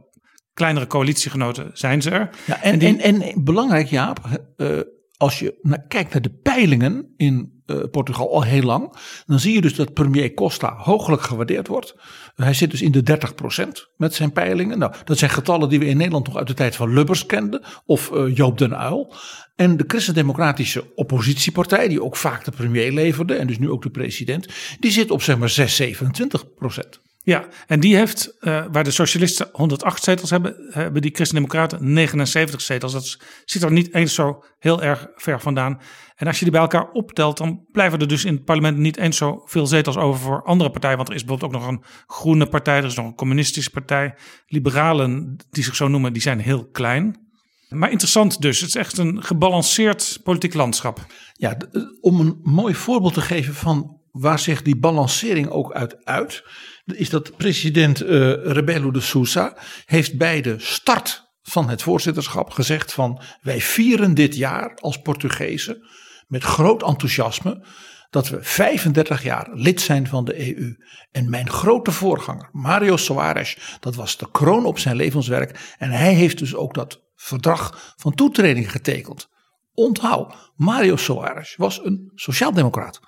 kleinere 0.52 0.86
coalitiegenoten 0.86 1.70
zijn 1.72 2.02
ze 2.02 2.10
er. 2.10 2.30
Ja, 2.46 2.62
en, 2.62 2.78
die- 2.78 2.96
en, 3.02 3.20
en, 3.20 3.44
belangrijk 3.44 3.86
Jaap, 3.88 4.20
eh, 4.56 4.68
als 5.16 5.38
je 5.38 5.58
naar, 5.62 5.86
kijkt 5.88 6.12
naar 6.12 6.22
de 6.22 6.38
peilingen 6.42 7.12
in 7.16 7.53
eh, 7.66 7.76
Portugal 7.90 8.32
al 8.32 8.42
heel 8.42 8.62
lang, 8.62 8.96
dan 9.26 9.40
zie 9.40 9.54
je 9.54 9.60
dus 9.60 9.74
dat 9.74 9.92
premier 9.92 10.34
Costa 10.34 10.74
hooglijk 10.76 11.22
gewaardeerd 11.22 11.68
wordt. 11.68 11.94
Hij 12.34 12.54
zit 12.54 12.70
dus 12.70 12.82
in 12.82 12.92
de 12.92 13.02
30% 13.02 13.90
met 13.96 14.14
zijn 14.14 14.32
peilingen. 14.32 14.78
Nou, 14.78 14.92
dat 15.04 15.18
zijn 15.18 15.30
getallen 15.30 15.68
die 15.68 15.78
we 15.78 15.86
in 15.86 15.96
Nederland 15.96 16.26
nog 16.26 16.36
uit 16.36 16.46
de 16.46 16.54
tijd 16.54 16.76
van 16.76 16.92
Lubbers 16.92 17.26
kenden, 17.26 17.62
of 17.86 18.12
eh, 18.12 18.36
Joop 18.36 18.58
den 18.58 18.72
Uyl. 18.72 19.14
En 19.56 19.76
de 19.76 19.84
christendemocratische 19.86 20.94
oppositiepartij, 20.94 21.88
die 21.88 22.02
ook 22.02 22.16
vaak 22.16 22.44
de 22.44 22.50
premier 22.50 22.92
leverde 22.92 23.34
en 23.34 23.46
dus 23.46 23.58
nu 23.58 23.70
ook 23.70 23.82
de 23.82 23.90
president, 23.90 24.48
die 24.80 24.90
zit 24.90 25.10
op 25.10 25.22
zeg 25.22 25.38
maar 25.38 25.48
6, 25.48 25.82
27%. 25.82 27.02
Ja, 27.24 27.48
en 27.66 27.80
die 27.80 27.96
heeft, 27.96 28.36
eh, 28.40 28.64
waar 28.72 28.84
de 28.84 28.90
socialisten 28.90 29.48
108 29.52 30.04
zetels 30.04 30.30
hebben, 30.30 30.56
hebben 30.70 31.02
die 31.02 31.14
christendemocraten 31.14 31.92
79 31.92 32.60
zetels. 32.60 32.92
Dat 32.92 33.18
zit 33.44 33.62
er 33.62 33.72
niet 33.72 33.94
eens 33.94 34.14
zo 34.14 34.44
heel 34.58 34.82
erg 34.82 35.08
ver 35.16 35.40
vandaan. 35.40 35.80
En 36.14 36.26
als 36.26 36.38
je 36.38 36.44
die 36.44 36.52
bij 36.52 36.62
elkaar 36.62 36.90
optelt, 36.90 37.36
dan 37.36 37.66
blijven 37.72 37.98
er 37.98 38.08
dus 38.08 38.24
in 38.24 38.34
het 38.34 38.44
parlement 38.44 38.78
niet 38.78 38.96
eens 38.96 39.16
zoveel 39.16 39.66
zetels 39.66 39.96
over 39.96 40.20
voor 40.20 40.42
andere 40.42 40.70
partijen. 40.70 40.96
Want 40.96 41.08
er 41.08 41.14
is 41.14 41.24
bijvoorbeeld 41.24 41.54
ook 41.54 41.60
nog 41.60 41.70
een 41.70 41.84
groene 42.06 42.46
partij, 42.46 42.76
er 42.76 42.84
is 42.84 42.94
nog 42.94 43.06
een 43.06 43.14
communistische 43.14 43.70
partij. 43.70 44.14
Liberalen, 44.46 45.36
die 45.50 45.64
zich 45.64 45.76
zo 45.76 45.88
noemen, 45.88 46.12
die 46.12 46.22
zijn 46.22 46.40
heel 46.40 46.68
klein. 46.70 47.22
Maar 47.68 47.90
interessant 47.90 48.40
dus, 48.40 48.60
het 48.60 48.68
is 48.68 48.74
echt 48.74 48.98
een 48.98 49.22
gebalanceerd 49.22 50.20
politiek 50.22 50.54
landschap. 50.54 51.06
Ja, 51.32 51.56
eh, 51.56 51.82
om 52.00 52.20
een 52.20 52.38
mooi 52.42 52.74
voorbeeld 52.74 53.14
te 53.14 53.20
geven 53.20 53.54
van 53.54 54.00
waar 54.10 54.38
zich 54.38 54.62
die 54.62 54.76
balancering 54.76 55.48
ook 55.48 55.72
uit 55.72 56.04
uit, 56.04 56.44
is 56.84 57.10
dat 57.10 57.36
president 57.36 58.00
eh 58.00 58.32
Rebelo 58.42 58.90
de 58.90 59.00
Sousa 59.00 59.56
heeft 59.84 60.18
bij 60.18 60.40
de 60.40 60.54
start 60.58 61.32
van 61.42 61.68
het 61.68 61.82
voorzitterschap 61.82 62.50
gezegd 62.50 62.92
van 62.92 63.22
wij 63.42 63.60
vieren 63.60 64.14
dit 64.14 64.36
jaar 64.36 64.74
als 64.74 65.02
Portugezen 65.02 65.86
met 66.34 66.44
groot 66.44 66.82
enthousiasme 66.82 67.64
dat 68.10 68.28
we 68.28 68.38
35 68.42 69.22
jaar 69.22 69.48
lid 69.52 69.80
zijn 69.80 70.06
van 70.06 70.24
de 70.24 70.56
EU. 70.56 70.76
En 71.12 71.30
mijn 71.30 71.50
grote 71.50 71.92
voorganger, 71.92 72.48
Mario 72.52 72.96
Soares, 72.96 73.76
dat 73.80 73.94
was 73.94 74.16
de 74.16 74.30
kroon 74.30 74.64
op 74.64 74.78
zijn 74.78 74.96
levenswerk. 74.96 75.74
En 75.78 75.90
hij 75.90 76.12
heeft 76.12 76.38
dus 76.38 76.54
ook 76.54 76.74
dat 76.74 77.02
verdrag 77.16 77.94
van 77.96 78.14
toetreding 78.14 78.70
getekend. 78.70 79.28
Onthoud, 79.74 80.52
Mario 80.56 80.96
Soares 80.96 81.56
was 81.56 81.84
een 81.84 82.10
sociaaldemocraat. 82.14 83.00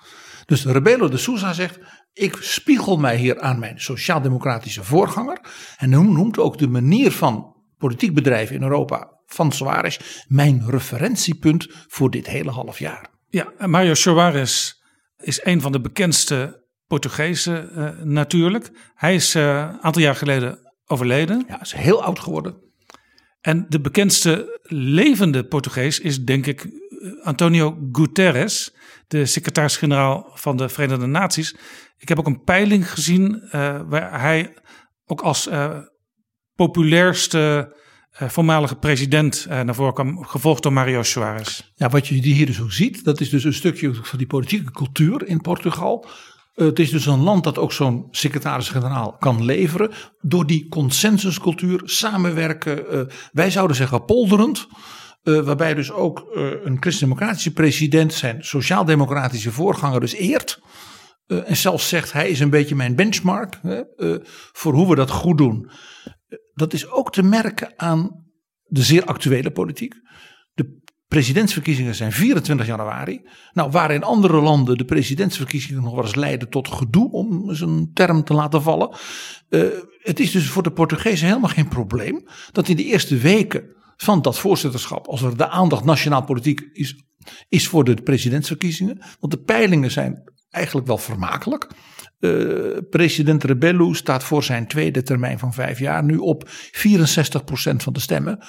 Dus 0.45 0.65
Rebelo 0.65 1.09
de 1.09 1.17
Sousa 1.17 1.53
zegt, 1.53 1.79
ik 2.13 2.37
spiegel 2.39 2.97
mij 2.97 3.17
hier 3.17 3.39
aan 3.39 3.59
mijn 3.59 3.79
sociaaldemocratische 3.79 4.83
voorganger. 4.83 5.39
En 5.77 5.91
hij 5.91 6.01
noemt 6.01 6.39
ook 6.39 6.57
de 6.57 6.67
manier 6.67 7.11
van 7.11 7.55
politiek 7.77 8.13
bedrijven 8.13 8.55
in 8.55 8.63
Europa 8.63 9.11
van 9.25 9.51
Soares 9.51 10.25
mijn 10.27 10.63
referentiepunt 10.69 11.67
voor 11.87 12.09
dit 12.09 12.27
hele 12.27 12.51
half 12.51 12.79
jaar. 12.79 13.15
Ja, 13.29 13.67
Mario 13.67 13.93
Soares 13.93 14.83
is 15.17 15.45
een 15.45 15.61
van 15.61 15.71
de 15.71 15.81
bekendste 15.81 16.65
Portugezen 16.87 17.71
eh, 17.71 18.03
natuurlijk. 18.03 18.71
Hij 18.95 19.15
is 19.15 19.35
eh, 19.35 19.43
een 19.43 19.81
aantal 19.81 20.01
jaar 20.01 20.15
geleden 20.15 20.59
overleden. 20.85 21.45
Ja, 21.47 21.61
is 21.61 21.73
heel 21.73 22.03
oud 22.03 22.19
geworden. 22.19 22.55
En 23.41 23.65
de 23.69 23.81
bekendste 23.81 24.59
levende 24.63 25.45
Portugees 25.45 25.99
is 25.99 26.23
denk 26.23 26.45
ik 26.45 26.67
Antonio 27.23 27.77
Guterres, 27.91 28.75
de 29.07 29.25
secretaris-generaal 29.25 30.31
van 30.33 30.57
de 30.57 30.69
Verenigde 30.69 31.05
Naties. 31.05 31.55
Ik 31.97 32.07
heb 32.09 32.19
ook 32.19 32.27
een 32.27 32.43
peiling 32.43 32.91
gezien 32.91 33.41
eh, 33.41 33.81
waar 33.85 34.21
hij 34.21 34.53
ook 35.05 35.21
als 35.21 35.49
populairste 36.55 37.75
eh, 38.17 38.29
voormalige 38.29 38.75
president 38.75 39.45
eh, 39.49 39.61
naar 39.61 39.75
voren 39.75 39.93
kwam, 39.93 40.23
gevolgd 40.23 40.63
door 40.63 40.73
Mario 40.73 41.03
Soares. 41.03 41.71
Ja, 41.75 41.89
wat 41.89 42.07
je 42.07 42.15
hier 42.15 42.45
dus 42.45 42.61
ook 42.61 42.71
ziet, 42.71 43.03
dat 43.03 43.19
is 43.19 43.29
dus 43.29 43.43
een 43.43 43.53
stukje 43.53 43.93
van 43.93 44.17
die 44.17 44.27
politieke 44.27 44.71
cultuur 44.71 45.27
in 45.27 45.41
Portugal. 45.41 46.05
Uh, 46.55 46.65
het 46.67 46.79
is 46.79 46.89
dus 46.89 47.05
een 47.05 47.19
land 47.19 47.43
dat 47.43 47.57
ook 47.57 47.71
zo'n 47.71 48.07
secretaris-generaal 48.11 49.15
kan 49.19 49.45
leveren. 49.45 49.91
Door 50.21 50.47
die 50.47 50.67
consensuscultuur, 50.67 51.81
samenwerken. 51.83 53.09
Wij 53.31 53.51
zouden 53.51 53.75
zeggen 53.75 54.05
polderend. 54.05 54.67
Waarbij 55.23 55.73
dus 55.73 55.91
ook 55.91 56.27
een 56.63 56.77
christendemocratische 56.79 57.53
president 57.53 58.13
zijn 58.13 58.43
sociaal-democratische 58.43 59.51
voorganger 59.51 59.99
dus 59.99 60.13
eert. 60.13 60.59
en 61.27 61.57
zelfs 61.57 61.89
zegt 61.89 62.11
hij 62.11 62.29
is 62.29 62.39
een 62.39 62.49
beetje 62.49 62.75
mijn 62.75 62.95
benchmark 62.95 63.59
voor 64.51 64.73
hoe 64.73 64.89
we 64.89 64.95
dat 64.95 65.09
goed 65.09 65.37
doen. 65.37 65.69
Dat 66.53 66.73
is 66.73 66.89
ook 66.89 67.11
te 67.11 67.23
merken 67.23 67.73
aan 67.75 68.25
de 68.63 68.83
zeer 68.83 69.05
actuele 69.05 69.51
politiek. 69.51 69.95
De 70.53 70.81
presidentsverkiezingen 71.07 71.95
zijn 71.95 72.11
24 72.11 72.67
januari. 72.67 73.21
Nou, 73.53 73.71
waar 73.71 73.91
in 73.91 74.03
andere 74.03 74.41
landen 74.41 74.77
de 74.77 74.85
presidentsverkiezingen 74.85 75.83
nog 75.83 75.95
wel 75.95 76.03
eens 76.03 76.15
leiden 76.15 76.49
tot 76.49 76.67
gedoe, 76.67 77.11
om 77.11 77.55
zijn 77.55 77.91
term 77.93 78.23
te 78.23 78.33
laten 78.33 78.61
vallen. 78.61 78.95
Uh, 79.49 79.67
het 79.99 80.19
is 80.19 80.31
dus 80.31 80.47
voor 80.49 80.63
de 80.63 80.71
Portugezen 80.71 81.27
helemaal 81.27 81.49
geen 81.49 81.67
probleem 81.67 82.27
dat 82.51 82.67
in 82.67 82.75
de 82.75 82.85
eerste 82.85 83.17
weken 83.17 83.75
van 83.95 84.21
dat 84.21 84.39
voorzitterschap, 84.39 85.07
als 85.07 85.21
er 85.21 85.37
de 85.37 85.49
aandacht 85.49 85.83
nationaal 85.83 86.23
politiek 86.23 86.69
is, 86.73 87.03
is 87.49 87.67
voor 87.67 87.83
de 87.83 87.93
presidentsverkiezingen. 87.93 89.01
Want 89.19 89.33
de 89.33 89.39
peilingen 89.39 89.91
zijn 89.91 90.23
eigenlijk 90.49 90.87
wel 90.87 90.97
vermakelijk. 90.97 91.67
Uh, 92.19 92.77
president 92.89 93.43
Rebello 93.43 93.93
staat 93.93 94.23
voor 94.23 94.43
zijn 94.43 94.67
tweede 94.67 95.03
termijn 95.03 95.39
van 95.39 95.53
vijf 95.53 95.79
jaar 95.79 96.03
nu 96.03 96.17
op 96.17 96.49
64% 96.49 96.49
van 97.75 97.93
de 97.93 97.99
stemmen. 97.99 98.39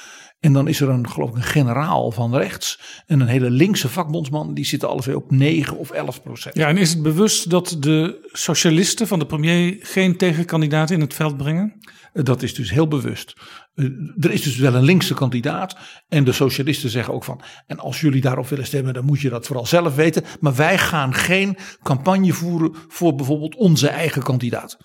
En 0.41 0.53
dan 0.53 0.69
is 0.69 0.81
er 0.81 0.89
een, 0.89 1.09
geloof 1.09 1.31
ik, 1.31 1.37
een 1.37 1.43
generaal 1.43 2.11
van 2.11 2.37
rechts 2.37 2.81
en 3.07 3.21
een 3.21 3.27
hele 3.27 3.51
linkse 3.51 3.89
vakbondsman. 3.89 4.55
Die 4.55 4.65
zitten 4.65 4.89
alle 4.89 5.01
twee 5.01 5.17
op 5.17 5.31
9 5.31 5.77
of 5.77 5.91
11 5.91 6.23
procent. 6.23 6.55
Ja, 6.55 6.69
en 6.69 6.77
is 6.77 6.91
het 6.91 7.03
bewust 7.03 7.51
dat 7.51 7.77
de 7.81 8.29
socialisten 8.33 9.07
van 9.07 9.19
de 9.19 9.27
premier 9.27 9.77
geen 9.81 10.17
tegenkandidaat 10.17 10.91
in 10.91 11.01
het 11.01 11.15
veld 11.15 11.37
brengen? 11.37 11.79
Dat 12.13 12.43
is 12.43 12.55
dus 12.55 12.71
heel 12.71 12.89
bewust. 12.89 13.35
Eh, 13.75 13.85
er 14.21 14.31
is 14.31 14.43
dus 14.43 14.57
wel 14.57 14.75
een 14.75 14.85
linkse 14.85 15.15
kandidaat. 15.15 15.77
En 16.09 16.25
de 16.25 16.33
socialisten 16.33 16.91
zeggen 16.91 17.15
ook 17.15 17.25
van. 17.25 17.41
En 17.67 17.79
als 17.79 18.01
jullie 18.01 18.21
daarop 18.21 18.49
willen 18.49 18.67
stemmen, 18.67 18.95
dan 18.95 19.05
moet 19.05 19.21
je 19.21 19.29
dat 19.29 19.47
vooral 19.47 19.67
zelf 19.67 19.95
weten. 19.95 20.25
Maar 20.41 20.55
wij 20.55 20.79
gaan 20.79 21.15
geen 21.15 21.57
campagne 21.83 22.33
voeren 22.33 22.75
voor 22.89 23.15
bijvoorbeeld 23.15 23.55
onze 23.55 23.89
eigen 23.89 24.23
kandidaat. 24.23 24.79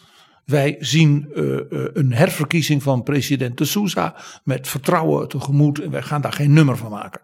Wij 0.45 0.75
zien 0.79 1.27
uh, 1.35 1.59
een 1.93 2.13
herverkiezing 2.13 2.83
van 2.83 3.03
president 3.03 3.57
de 3.57 3.65
met 4.43 4.67
vertrouwen 4.67 5.27
tegemoet 5.27 5.79
en 5.79 5.91
wij 5.91 6.01
gaan 6.01 6.21
daar 6.21 6.33
geen 6.33 6.53
nummer 6.53 6.77
van 6.77 6.91
maken. 6.91 7.21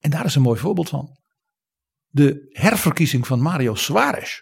En 0.00 0.10
daar 0.10 0.24
is 0.24 0.34
een 0.34 0.42
mooi 0.42 0.60
voorbeeld 0.60 0.88
van. 0.88 1.18
De 2.08 2.48
herverkiezing 2.50 3.26
van 3.26 3.40
Mario 3.40 3.74
Suarez 3.74 4.40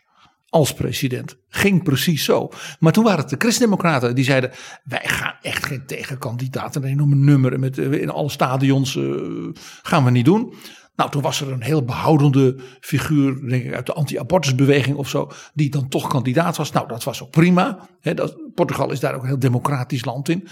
als 0.49 0.75
president 0.75 1.37
ging 1.49 1.83
precies 1.83 2.25
zo. 2.25 2.51
Maar 2.79 2.93
toen 2.93 3.05
waren 3.05 3.21
het 3.21 3.29
de 3.29 3.37
Christendemocraten 3.39 4.15
die 4.15 4.25
zeiden: 4.25 4.51
wij 4.85 5.03
gaan 5.05 5.35
echt 5.43 5.67
geen 5.67 5.87
tegenkandidaat 5.87 6.77
en 6.77 6.85
een 6.85 7.25
nummer 7.25 7.59
met 7.59 7.79
in 7.79 8.11
alle 8.11 8.31
stadions 8.31 8.95
uh, 8.95 9.49
gaan 9.83 10.05
we 10.05 10.11
niet 10.11 10.25
doen. 10.25 10.55
Nou, 10.97 11.11
toen 11.11 11.23
was 11.23 11.41
er 11.41 11.53
een 11.53 11.63
heel 11.63 11.85
behoudende 11.85 12.57
figuur, 12.81 13.49
denk 13.49 13.65
ik, 13.65 13.75
uit 13.75 13.87
de 13.87 13.93
anti-abortusbeweging 13.93 14.97
of 14.97 15.09
zo, 15.09 15.31
die 15.55 15.71
dan 15.71 15.89
toch 15.89 16.09
kandidaat 16.09 16.57
was. 16.57 16.73
Nou, 16.73 16.89
dat 16.89 17.05
was 17.05 17.23
ook 17.23 17.31
prima. 17.31 17.89
dat, 18.01 18.37
Portugal 18.55 18.91
is 18.91 19.01
daar 19.01 19.15
ook 19.15 19.23
een 19.23 19.29
heel 19.29 19.39
democratisch 19.39 20.05
land 20.05 20.29
in. 20.29 20.49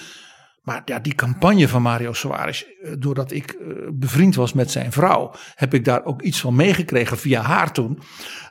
Maar 0.63 0.83
ja, 0.85 0.99
die 0.99 1.15
campagne 1.15 1.69
van 1.69 1.83
Mario 1.83 2.13
Soares, 2.13 2.67
eh, 2.67 2.93
doordat 2.99 3.33
ik 3.33 3.51
eh, 3.51 3.67
bevriend 3.93 4.35
was 4.35 4.53
met 4.53 4.71
zijn 4.71 4.93
vrouw, 4.93 5.35
heb 5.55 5.75
ik 5.75 5.85
daar 5.85 6.05
ook 6.05 6.23
iets 6.23 6.41
van 6.41 6.55
meegekregen 6.55 7.19
via 7.19 7.43
haar 7.43 7.73
toen. 7.73 7.99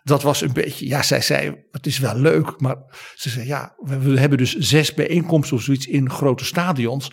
Dat 0.03 0.21
was 0.21 0.41
een 0.41 0.53
beetje, 0.53 0.87
ja, 0.87 1.01
zij 1.01 1.21
zei, 1.21 1.55
het 1.71 1.85
is 1.85 1.99
wel 1.99 2.15
leuk, 2.15 2.59
maar 2.59 2.75
ze 3.15 3.29
zei, 3.29 3.47
ja, 3.47 3.73
we 3.77 4.19
hebben 4.19 4.37
dus 4.37 4.55
zes 4.55 4.93
bijeenkomsten 4.93 5.57
of 5.57 5.63
zoiets 5.63 5.87
in 5.87 6.09
grote 6.09 6.45
stadions. 6.45 7.11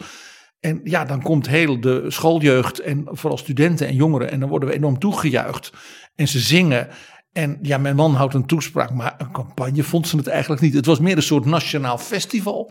En 0.61 0.81
ja, 0.85 1.05
dan 1.05 1.23
komt 1.23 1.49
heel 1.49 1.81
de 1.81 2.05
schooljeugd 2.09 2.79
en 2.79 3.07
vooral 3.11 3.39
studenten 3.39 3.87
en 3.87 3.95
jongeren. 3.95 4.31
En 4.31 4.41
dan 4.41 4.49
worden 4.49 4.69
we 4.69 4.75
enorm 4.75 4.99
toegejuicht. 4.99 5.73
En 6.15 6.29
ze 6.29 6.39
zingen. 6.39 6.89
En 7.33 7.59
ja, 7.63 7.79
mijn 7.79 7.97
man 7.97 8.15
houdt 8.15 8.35
een 8.35 8.47
toespraak, 8.47 8.91
maar 8.91 9.15
een 9.19 9.33
campagne 9.33 9.83
vond 9.83 10.09
ze 10.09 10.17
het 10.17 10.27
eigenlijk 10.27 10.63
niet. 10.63 10.75
Het 10.75 10.87
was 10.87 10.99
meer 10.99 11.17
een 11.17 11.23
soort 11.23 11.45
nationaal 11.45 11.99
festival. 11.99 12.71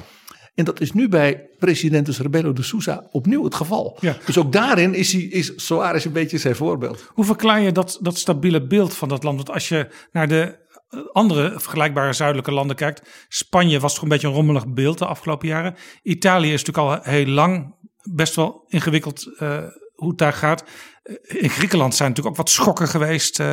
En 0.55 0.65
dat 0.65 0.81
is 0.81 0.91
nu 0.91 1.09
bij 1.09 1.49
president 1.59 2.07
Rebelo 2.07 2.53
de 2.53 2.63
Sousa 2.63 3.07
opnieuw 3.11 3.43
het 3.43 3.55
geval. 3.55 3.97
Ja. 4.01 4.17
Dus 4.25 4.37
ook 4.37 4.51
daarin 4.51 4.93
is, 4.93 5.13
hij, 5.13 5.21
is 5.21 5.53
Soares 5.55 6.05
een 6.05 6.11
beetje 6.11 6.37
zijn 6.37 6.55
voorbeeld. 6.55 7.09
Hoe 7.13 7.25
verklaar 7.25 7.61
je 7.61 7.71
dat, 7.71 7.97
dat 8.01 8.17
stabiele 8.17 8.67
beeld 8.67 8.93
van 8.93 9.09
dat 9.09 9.23
land? 9.23 9.35
Want 9.35 9.51
als 9.51 9.69
je 9.69 9.87
naar 10.11 10.27
de 10.27 10.64
andere 11.11 11.59
vergelijkbare 11.59 12.13
zuidelijke 12.13 12.51
landen 12.51 12.75
kijkt. 12.75 13.25
Spanje 13.27 13.79
was 13.79 13.93
toch 13.93 14.03
een 14.03 14.09
beetje 14.09 14.27
een 14.27 14.33
rommelig 14.33 14.67
beeld 14.67 14.97
de 14.97 15.05
afgelopen 15.05 15.47
jaren. 15.47 15.75
Italië 16.01 16.53
is 16.53 16.63
natuurlijk 16.63 16.97
al 17.05 17.11
heel 17.11 17.25
lang 17.25 17.75
best 18.13 18.35
wel 18.35 18.63
ingewikkeld 18.67 19.25
uh, 19.25 19.63
hoe 19.93 20.09
het 20.09 20.17
daar 20.17 20.33
gaat. 20.33 20.63
Eh, 21.03 21.15
in 21.41 21.49
Griekenland 21.49 21.95
zijn 21.95 22.09
natuurlijk 22.09 22.35
ook 22.37 22.43
wat 22.45 22.53
schokken 22.53 22.87
geweest 22.87 23.39
uh, 23.39 23.45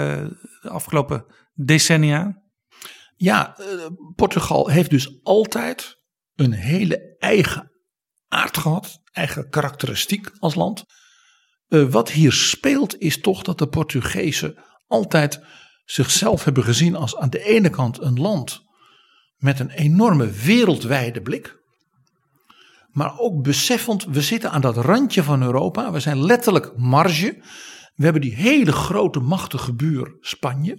de 0.61 0.69
afgelopen 0.69 1.25
decennia. 1.55 2.43
Ja, 3.17 3.57
Portugal 4.15 4.69
heeft 4.69 4.91
dus 4.91 5.21
altijd 5.23 5.97
een 6.35 6.53
hele 6.53 7.17
eigen 7.19 7.73
aard 8.29 8.57
gehad, 8.57 9.01
eigen 9.13 9.49
karakteristiek 9.51 10.31
als 10.39 10.55
land. 10.55 10.85
wat 11.69 12.11
hier 12.11 12.33
speelt 12.33 12.99
is 12.99 13.21
toch 13.21 13.43
dat 13.43 13.59
de 13.59 13.69
Portugezen 13.69 14.63
altijd 14.87 15.41
zichzelf 15.85 16.45
hebben 16.45 16.65
gezien 16.65 16.97
als 16.97 17.17
aan 17.17 17.31
de 17.31 17.45
ene 17.45 17.71
kant 17.71 18.01
een 18.01 18.21
land 18.21 18.63
met 19.37 19.61
een 19.61 19.71
enorme 19.71 20.31
wereldwijde 20.31 21.23
blik. 21.23 21.61
Maar 22.93 23.19
ook 23.19 23.43
beseffend, 23.43 24.05
we 24.05 24.23
zitten 24.23 24.51
aan 24.51 24.61
dat 24.61 24.77
randje 24.77 25.23
van 25.23 25.43
Europa. 25.43 25.93
We 25.93 26.01
zijn 26.01 26.25
letterlijk 26.25 26.77
marge. 26.77 27.43
We 27.95 28.05
hebben 28.05 28.23
die 28.23 28.35
hele 28.35 28.73
grote 28.73 29.21
machtige 29.21 29.75
buur 29.75 30.17
Spanje. 30.21 30.79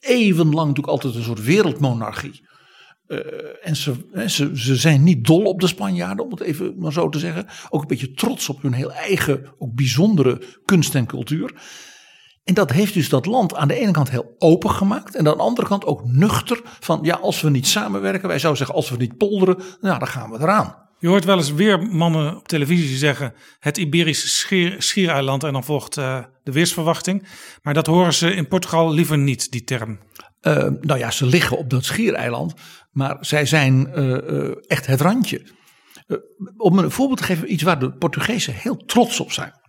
Evenlang 0.00 0.68
natuurlijk 0.68 0.88
altijd 0.88 1.14
een 1.14 1.22
soort 1.22 1.44
wereldmonarchie. 1.44 2.48
Uh, 3.06 3.18
en 3.62 3.76
ze, 3.76 3.94
ze, 4.26 4.50
ze 4.54 4.76
zijn 4.76 5.02
niet 5.02 5.24
dol 5.24 5.42
op 5.42 5.60
de 5.60 5.66
Spanjaarden, 5.66 6.24
om 6.24 6.30
het 6.30 6.40
even 6.40 6.78
maar 6.78 6.92
zo 6.92 7.08
te 7.08 7.18
zeggen. 7.18 7.46
Ook 7.68 7.80
een 7.80 7.88
beetje 7.88 8.12
trots 8.12 8.48
op 8.48 8.62
hun 8.62 8.72
heel 8.72 8.92
eigen, 8.92 9.54
ook 9.58 9.74
bijzondere 9.74 10.42
kunst 10.64 10.94
en 10.94 11.06
cultuur. 11.06 11.54
En 12.44 12.54
dat 12.54 12.72
heeft 12.72 12.94
dus 12.94 13.08
dat 13.08 13.26
land 13.26 13.54
aan 13.54 13.68
de 13.68 13.74
ene 13.74 13.90
kant 13.90 14.10
heel 14.10 14.34
open 14.38 14.70
gemaakt. 14.70 15.14
En 15.14 15.28
aan 15.28 15.36
de 15.36 15.42
andere 15.42 15.66
kant 15.66 15.84
ook 15.84 16.04
nuchter. 16.04 16.60
Van 16.64 16.98
ja, 17.02 17.14
als 17.14 17.40
we 17.40 17.50
niet 17.50 17.66
samenwerken. 17.66 18.28
Wij 18.28 18.38
zouden 18.38 18.58
zeggen, 18.58 18.76
als 18.76 18.90
we 18.90 18.96
niet 18.96 19.16
polderen. 19.16 19.56
Nou, 19.80 19.98
dan 19.98 20.08
gaan 20.08 20.30
we 20.30 20.38
eraan. 20.40 20.74
Je 20.98 21.08
hoort 21.08 21.24
wel 21.24 21.36
eens 21.36 21.52
weer 21.52 21.82
mannen 21.82 22.36
op 22.36 22.48
televisie 22.48 22.96
zeggen. 22.96 23.34
Het 23.58 23.76
Iberische 23.76 24.28
schier, 24.28 24.82
schiereiland. 24.82 25.44
En 25.44 25.52
dan 25.52 25.64
volgt 25.64 25.96
uh, 25.96 26.24
de 26.42 26.52
weersverwachting. 26.52 27.26
Maar 27.62 27.74
dat 27.74 27.86
horen 27.86 28.14
ze 28.14 28.34
in 28.34 28.48
Portugal 28.48 28.92
liever 28.92 29.18
niet, 29.18 29.50
die 29.50 29.64
term. 29.64 29.98
Uh, 30.42 30.54
nou 30.80 30.98
ja, 30.98 31.10
ze 31.10 31.26
liggen 31.26 31.58
op 31.58 31.70
dat 31.70 31.84
schiereiland. 31.84 32.54
Maar 32.90 33.16
zij 33.20 33.46
zijn 33.46 33.92
uh, 33.94 34.54
echt 34.66 34.86
het 34.86 35.00
randje. 35.00 35.42
om 36.56 36.78
een 36.78 36.90
voorbeeld 36.90 37.18
te 37.18 37.24
geven, 37.24 37.52
iets 37.52 37.62
waar 37.62 37.78
de 37.78 37.92
Portugezen 37.92 38.54
heel 38.54 38.76
trots 38.76 39.20
op 39.20 39.32
zijn. 39.32 39.59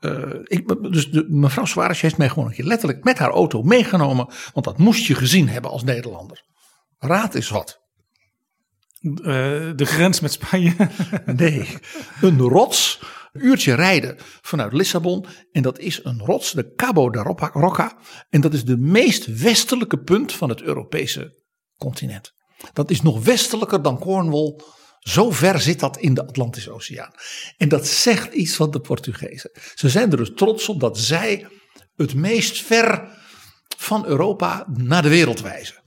Uh, 0.00 0.34
ik, 0.42 0.92
dus 0.92 1.10
de, 1.10 1.26
mevrouw 1.28 1.64
Suarez 1.64 2.00
heeft 2.00 2.16
mij 2.16 2.28
gewoon 2.28 2.46
een 2.48 2.54
keer 2.54 2.64
letterlijk 2.64 3.04
met 3.04 3.18
haar 3.18 3.30
auto 3.30 3.62
meegenomen. 3.62 4.28
Want 4.52 4.66
dat 4.66 4.78
moest 4.78 5.06
je 5.06 5.14
gezien 5.14 5.48
hebben 5.48 5.70
als 5.70 5.82
Nederlander. 5.82 6.44
Raad 6.98 7.34
is 7.34 7.48
wat. 7.48 7.84
Uh, 9.00 9.14
de 9.76 9.84
grens 9.84 10.20
met 10.20 10.32
Spanje? 10.32 10.74
nee, 11.36 11.78
een 12.20 12.40
rots. 12.40 13.00
uurtje 13.32 13.74
rijden 13.74 14.16
vanuit 14.40 14.72
Lissabon. 14.72 15.26
En 15.52 15.62
dat 15.62 15.78
is 15.78 16.04
een 16.04 16.18
rots, 16.18 16.52
de 16.52 16.72
Cabo 16.74 17.10
de 17.10 17.36
Roca. 17.52 17.98
En 18.28 18.40
dat 18.40 18.54
is 18.54 18.64
de 18.64 18.76
meest 18.76 19.40
westelijke 19.40 19.98
punt 19.98 20.32
van 20.32 20.48
het 20.48 20.62
Europese 20.62 21.42
continent. 21.76 22.32
Dat 22.72 22.90
is 22.90 23.02
nog 23.02 23.24
westelijker 23.24 23.82
dan 23.82 23.98
Cornwall 23.98 24.60
zo 25.08 25.30
ver 25.30 25.60
zit 25.60 25.80
dat 25.80 25.98
in 25.98 26.14
de 26.14 26.26
Atlantische 26.26 26.72
Oceaan. 26.72 27.12
En 27.56 27.68
dat 27.68 27.86
zegt 27.86 28.32
iets 28.32 28.54
van 28.54 28.70
de 28.70 28.80
Portugezen. 28.80 29.50
Ze 29.74 29.88
zijn 29.88 30.10
er 30.10 30.16
dus 30.16 30.32
trots 30.34 30.68
op 30.68 30.80
dat 30.80 30.98
zij 30.98 31.46
het 31.96 32.14
meest 32.14 32.62
ver 32.62 33.08
van 33.76 34.06
Europa 34.06 34.66
naar 34.74 35.02
de 35.02 35.08
wereld 35.08 35.40
wijzen. 35.40 35.82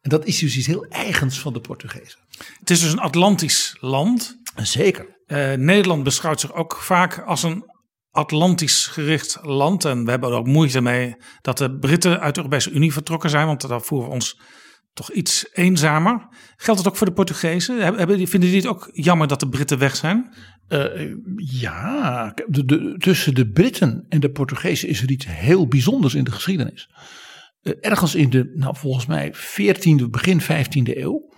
En 0.00 0.10
dat 0.10 0.24
is 0.24 0.38
dus 0.38 0.56
iets 0.56 0.66
heel 0.66 0.86
eigens 0.88 1.40
van 1.40 1.52
de 1.52 1.60
Portugezen. 1.60 2.18
Het 2.58 2.70
is 2.70 2.80
dus 2.80 2.92
een 2.92 2.98
Atlantisch 2.98 3.76
land. 3.80 4.36
Zeker. 4.56 5.06
Uh, 5.26 5.52
Nederland 5.52 6.02
beschouwt 6.02 6.40
zich 6.40 6.54
ook 6.54 6.76
vaak 6.76 7.18
als 7.18 7.42
een 7.42 7.64
Atlantisch 8.10 8.86
gericht 8.86 9.38
land. 9.42 9.84
En 9.84 10.04
we 10.04 10.10
hebben 10.10 10.30
er 10.30 10.36
ook 10.36 10.46
moeite 10.46 10.80
mee 10.80 11.16
dat 11.40 11.58
de 11.58 11.78
Britten 11.78 12.20
uit 12.20 12.34
de 12.34 12.40
Europese 12.40 12.70
Unie 12.70 12.92
vertrokken 12.92 13.30
zijn. 13.30 13.46
Want 13.46 13.68
daar 13.68 13.82
voeren 13.82 14.08
we 14.08 14.14
ons 14.14 14.38
toch 14.96 15.12
iets 15.12 15.46
eenzamer. 15.52 16.28
Geldt 16.56 16.80
het 16.80 16.88
ook 16.88 16.96
voor 16.96 17.06
de 17.06 17.12
Portugezen? 17.12 17.80
Hebben, 17.80 18.28
vinden 18.28 18.50
die 18.50 18.58
het 18.58 18.66
ook 18.66 18.90
jammer 18.92 19.28
dat 19.28 19.40
de 19.40 19.48
Britten 19.48 19.78
weg 19.78 19.96
zijn? 19.96 20.34
Uh, 20.68 21.14
ja, 21.36 22.34
tussen 22.98 23.34
de 23.34 23.48
Britten 23.50 24.06
en 24.08 24.20
de 24.20 24.30
Portugezen 24.30 24.88
is 24.88 25.02
er 25.02 25.10
iets 25.10 25.26
heel 25.28 25.68
bijzonders 25.68 26.14
in 26.14 26.24
de 26.24 26.30
geschiedenis. 26.30 26.90
eh, 27.62 27.72
ergens 27.80 28.14
in 28.14 28.30
de, 28.30 28.52
nou 28.54 28.76
volgens 28.76 29.06
mij 29.06 29.34
14e, 29.34 30.10
begin 30.10 30.40
15e 30.40 30.96
eeuw, 30.96 31.32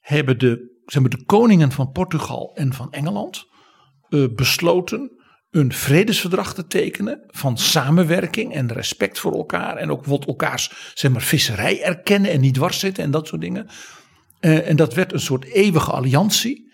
hebben 0.00 0.38
de, 0.38 0.80
zeg 0.84 1.02
maar, 1.02 1.10
de 1.10 1.24
koningen 1.24 1.72
van 1.72 1.90
Portugal 1.92 2.54
en 2.54 2.72
van 2.72 2.92
Engeland 2.92 3.46
eh, 4.08 4.24
besloten 4.34 5.10
een 5.56 5.72
vredesverdrag 5.72 6.54
te 6.54 6.66
tekenen 6.66 7.22
van 7.26 7.58
samenwerking 7.58 8.54
en 8.54 8.72
respect 8.72 9.18
voor 9.18 9.32
elkaar. 9.32 9.76
En 9.76 9.90
ook 9.90 10.00
bijvoorbeeld 10.00 10.28
elkaars 10.28 10.92
zeg 10.94 11.10
maar, 11.10 11.22
visserij 11.22 11.82
erkennen 11.82 12.30
en 12.30 12.40
niet 12.40 12.54
dwars 12.54 12.78
zitten 12.78 13.04
en 13.04 13.10
dat 13.10 13.26
soort 13.26 13.40
dingen. 13.40 13.68
Eh, 14.40 14.68
en 14.68 14.76
dat 14.76 14.94
werd 14.94 15.12
een 15.12 15.20
soort 15.20 15.44
eeuwige 15.44 15.90
alliantie. 15.90 16.72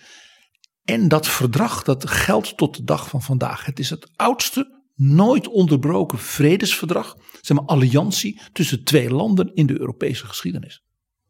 En 0.84 1.08
dat 1.08 1.28
verdrag 1.28 1.82
dat 1.82 2.10
geldt 2.10 2.56
tot 2.56 2.76
de 2.76 2.84
dag 2.84 3.08
van 3.08 3.22
vandaag. 3.22 3.64
Het 3.64 3.78
is 3.78 3.90
het 3.90 4.10
oudste, 4.16 4.82
nooit 4.94 5.48
onderbroken 5.48 6.18
vredesverdrag, 6.18 7.16
zeg 7.40 7.56
maar 7.56 7.66
alliantie 7.66 8.40
tussen 8.52 8.84
twee 8.84 9.10
landen 9.10 9.54
in 9.54 9.66
de 9.66 9.80
Europese 9.80 10.26
geschiedenis. 10.26 10.82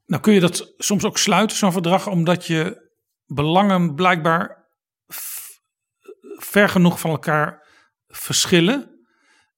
Nou 0.07 0.23
kun 0.23 0.33
je 0.33 0.41
dat 0.41 0.75
soms 0.77 1.05
ook 1.05 1.19
sluiten, 1.19 1.57
zo'n 1.57 1.73
verdrag, 1.73 2.09
omdat 2.09 2.47
je 2.47 2.91
belangen 3.27 3.95
blijkbaar 3.95 4.62
ver 6.37 6.69
genoeg 6.69 7.01
van 7.01 7.11
elkaar 7.11 7.67
verschillen. 8.09 8.91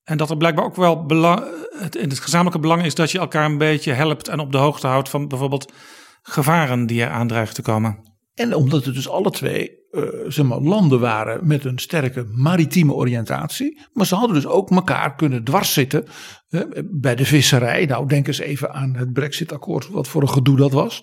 En 0.05 0.17
dat 0.17 0.31
er 0.31 0.37
blijkbaar 0.37 0.65
ook 0.65 0.77
wel 0.77 1.07
belang, 1.07 1.45
het, 1.79 1.97
in 1.97 2.09
het 2.09 2.21
gezamenlijke 2.21 2.61
belang 2.61 2.85
is 2.85 2.95
dat 2.95 3.11
je 3.11 3.19
elkaar 3.19 3.45
een 3.45 3.59
beetje 3.59 3.93
helpt 3.93 4.29
en 4.29 4.39
op 4.39 4.53
de 4.53 4.59
hoogte 4.59 4.87
houdt 4.87 5.09
van 5.09 5.29
bijvoorbeeld 5.29 5.73
gevaren 6.23 6.87
die 6.87 7.03
er 7.03 7.11
aandreigen 7.11 7.55
te 7.55 7.63
komen. 7.63 8.13
En 8.35 8.55
omdat 8.55 8.85
het 8.85 8.95
dus 8.95 9.09
alle 9.09 9.31
twee 9.31 9.83
eh, 9.95 10.03
zeg 10.27 10.47
maar, 10.47 10.61
landen 10.61 11.01
waren 11.01 11.47
met 11.47 11.65
een 11.65 11.79
sterke 11.79 12.25
maritieme 12.33 12.93
oriëntatie. 12.93 13.81
Maar 13.93 14.07
ze 14.07 14.15
hadden 14.15 14.35
dus 14.35 14.47
ook 14.47 14.71
elkaar 14.71 15.15
kunnen 15.15 15.45
dwarszitten 15.45 16.07
eh, 16.49 16.61
bij 16.85 17.15
de 17.15 17.25
visserij. 17.25 17.87
Nou, 17.87 18.09
denk 18.09 18.27
eens 18.27 18.39
even 18.39 18.73
aan 18.73 18.95
het 18.97 19.13
Brexit-akkoord, 19.13 19.89
wat 19.89 20.09
voor 20.09 20.23
een 20.23 20.29
gedoe 20.29 20.57
dat 20.57 20.73
was. 20.73 21.03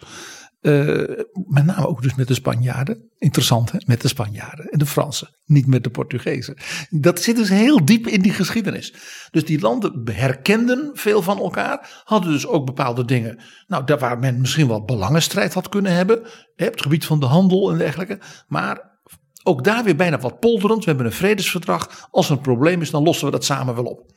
Eh, 0.61 1.23
met 1.47 1.65
name 1.65 1.87
ook 1.87 2.01
dus 2.01 2.15
met 2.15 2.27
de 2.27 2.33
Spanjaarden. 2.33 3.09
Interessant 3.17 3.71
hè, 3.71 3.77
met 3.85 4.01
de 4.01 4.07
Spanjaarden 4.07 4.69
en 4.69 4.79
de 4.79 4.85
Fransen. 4.85 5.35
Niet 5.45 5.67
met 5.67 5.83
de 5.83 5.89
Portugezen. 5.89 6.57
Dat 6.89 7.21
zit 7.21 7.35
dus 7.35 7.49
heel 7.49 7.85
diep 7.85 8.07
in 8.07 8.21
die 8.21 8.33
geschiedenis. 8.33 8.93
Dus 9.31 9.45
die 9.45 9.59
landen 9.59 10.01
herkenden 10.11 10.89
veel 10.93 11.21
van 11.21 11.37
elkaar. 11.37 12.01
Hadden 12.03 12.31
dus 12.31 12.47
ook 12.47 12.65
bepaalde 12.65 13.05
dingen. 13.05 13.39
Nou, 13.67 13.85
daar 13.85 13.99
waar 13.99 14.19
men 14.19 14.39
misschien 14.39 14.67
wel 14.67 14.85
belangenstrijd 14.85 15.53
had 15.53 15.69
kunnen 15.69 15.93
hebben. 15.93 16.19
Op 16.19 16.27
het 16.55 16.81
gebied 16.81 17.05
van 17.05 17.19
de 17.19 17.25
handel 17.25 17.71
en 17.71 17.77
dergelijke. 17.77 18.19
Maar 18.47 18.99
ook 19.43 19.63
daar 19.63 19.83
weer 19.83 19.95
bijna 19.95 20.19
wat 20.19 20.39
polderend. 20.39 20.79
We 20.79 20.89
hebben 20.89 21.05
een 21.05 21.11
vredesverdrag. 21.11 22.07
Als 22.11 22.29
er 22.29 22.35
een 22.35 22.41
probleem 22.41 22.81
is, 22.81 22.91
dan 22.91 23.03
lossen 23.03 23.25
we 23.25 23.31
dat 23.31 23.45
samen 23.45 23.75
wel 23.75 23.85
op. 23.85 24.11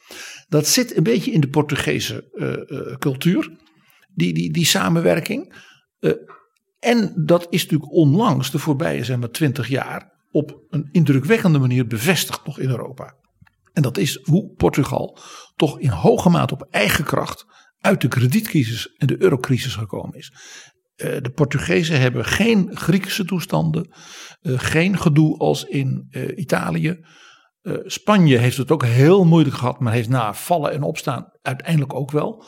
Dat 0.48 0.66
zit 0.66 0.96
een 0.96 1.02
beetje 1.02 1.30
in 1.30 1.40
de 1.40 1.48
Portugese 1.48 2.30
eh, 2.32 2.52
eh, 2.52 2.96
cultuur. 2.98 3.50
Die, 4.14 4.34
die, 4.34 4.52
die 4.52 4.66
samenwerking. 4.66 5.62
Uh, 6.00 6.12
en 6.84 7.12
dat 7.24 7.46
is 7.50 7.62
natuurlijk 7.62 7.92
onlangs, 7.92 8.50
de 8.50 8.58
voorbije 8.58 9.04
zeg 9.04 9.18
maar 9.18 9.30
20 9.30 9.68
jaar, 9.68 10.12
op 10.30 10.60
een 10.68 10.88
indrukwekkende 10.92 11.58
manier 11.58 11.86
bevestigd 11.86 12.46
nog 12.46 12.58
in 12.58 12.68
Europa. 12.68 13.14
En 13.72 13.82
dat 13.82 13.98
is 13.98 14.18
hoe 14.22 14.54
Portugal 14.56 15.18
toch 15.56 15.78
in 15.78 15.88
hoge 15.88 16.28
mate 16.28 16.54
op 16.54 16.66
eigen 16.70 17.04
kracht 17.04 17.44
uit 17.78 18.00
de 18.00 18.08
kredietcrisis 18.08 18.94
en 18.96 19.06
de 19.06 19.22
eurocrisis 19.22 19.74
gekomen 19.74 20.16
is. 20.16 20.32
Uh, 20.96 21.16
de 21.22 21.30
Portugezen 21.30 22.00
hebben 22.00 22.24
geen 22.24 22.76
Griekse 22.76 23.24
toestanden, 23.24 23.94
uh, 24.42 24.58
geen 24.58 24.98
gedoe 24.98 25.38
als 25.38 25.64
in 25.64 26.08
Italië. 26.36 26.98
Spanje 27.84 28.38
heeft 28.38 28.56
het 28.56 28.70
ook 28.70 28.84
heel 28.84 29.24
moeilijk 29.24 29.56
gehad, 29.56 29.80
maar 29.80 29.92
heeft 29.92 30.08
na 30.08 30.34
vallen 30.34 30.72
en 30.72 30.82
opstaan 30.82 31.28
uiteindelijk 31.42 31.94
ook 31.94 32.10
wel. 32.10 32.44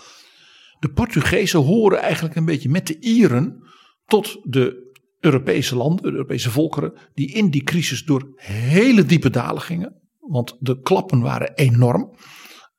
De 0.79 0.89
Portugezen 0.93 1.61
horen 1.61 2.01
eigenlijk 2.01 2.35
een 2.35 2.45
beetje 2.45 2.69
met 2.69 2.87
de 2.87 3.01
Ieren 3.01 3.67
tot 4.07 4.39
de 4.43 4.95
Europese 5.21 5.77
landen, 5.77 6.03
de 6.03 6.11
Europese 6.11 6.51
volkeren, 6.51 6.93
die 7.15 7.33
in 7.33 7.51
die 7.51 7.63
crisis 7.63 8.05
door 8.05 8.33
hele 8.37 9.05
diepe 9.05 9.31
dalen 9.31 9.63
gingen. 9.63 10.01
Want 10.19 10.57
de 10.61 10.81
klappen 10.81 11.21
waren 11.21 11.55
enorm. 11.55 12.15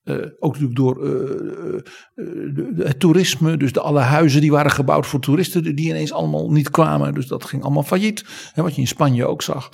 Uh, 0.03 0.25
ook 0.39 0.51
natuurlijk 0.59 0.75
door 0.75 1.05
uh, 1.05 1.81
uh, 2.15 2.85
het 2.85 2.99
toerisme, 2.99 3.57
dus 3.57 3.73
de 3.73 3.79
alle 3.79 3.99
huizen 3.99 4.41
die 4.41 4.51
waren 4.51 4.71
gebouwd 4.71 5.07
voor 5.07 5.19
toeristen, 5.19 5.75
die 5.75 5.89
ineens 5.89 6.13
allemaal 6.13 6.51
niet 6.51 6.69
kwamen. 6.69 7.13
Dus 7.13 7.27
dat 7.27 7.45
ging 7.45 7.63
allemaal 7.63 7.83
failliet, 7.83 8.25
hè, 8.53 8.61
wat 8.63 8.75
je 8.75 8.81
in 8.81 8.87
Spanje 8.87 9.25
ook 9.25 9.41
zag. 9.41 9.69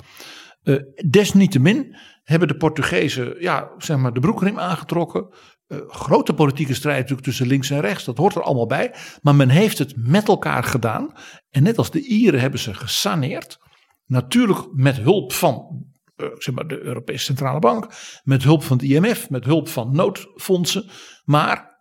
desniettemin 1.10 1.96
hebben 2.22 2.48
de 2.48 2.56
Portugezen 2.56 3.34
ja, 3.38 3.70
zeg 3.78 3.96
maar 3.96 4.12
de 4.12 4.20
broekriem 4.20 4.58
aangetrokken. 4.58 5.28
Uh, 5.68 5.78
grote 5.88 6.34
politieke 6.34 6.74
strijd 6.74 6.98
natuurlijk 6.98 7.26
tussen 7.26 7.46
links 7.46 7.70
en 7.70 7.80
rechts, 7.80 8.04
dat 8.04 8.16
hoort 8.16 8.34
er 8.34 8.42
allemaal 8.42 8.66
bij. 8.66 8.94
Maar 9.22 9.34
men 9.34 9.48
heeft 9.48 9.78
het 9.78 9.94
met 9.96 10.28
elkaar 10.28 10.64
gedaan. 10.64 11.12
En 11.50 11.62
net 11.62 11.78
als 11.78 11.90
de 11.90 12.00
Ieren 12.00 12.40
hebben 12.40 12.60
ze 12.60 12.74
gesaneerd. 12.74 13.58
Natuurlijk 14.06 14.66
met 14.72 14.96
hulp 14.96 15.32
van 15.32 15.84
uh, 16.16 16.28
zeg 16.38 16.54
maar 16.54 16.66
de 16.66 16.82
Europese 16.82 17.24
Centrale 17.24 17.58
Bank, 17.58 17.86
met 18.22 18.42
hulp 18.42 18.62
van 18.62 18.76
het 18.76 18.86
IMF, 18.86 19.30
met 19.30 19.44
hulp 19.44 19.68
van 19.68 19.94
noodfondsen. 19.94 20.90
Maar 21.24 21.72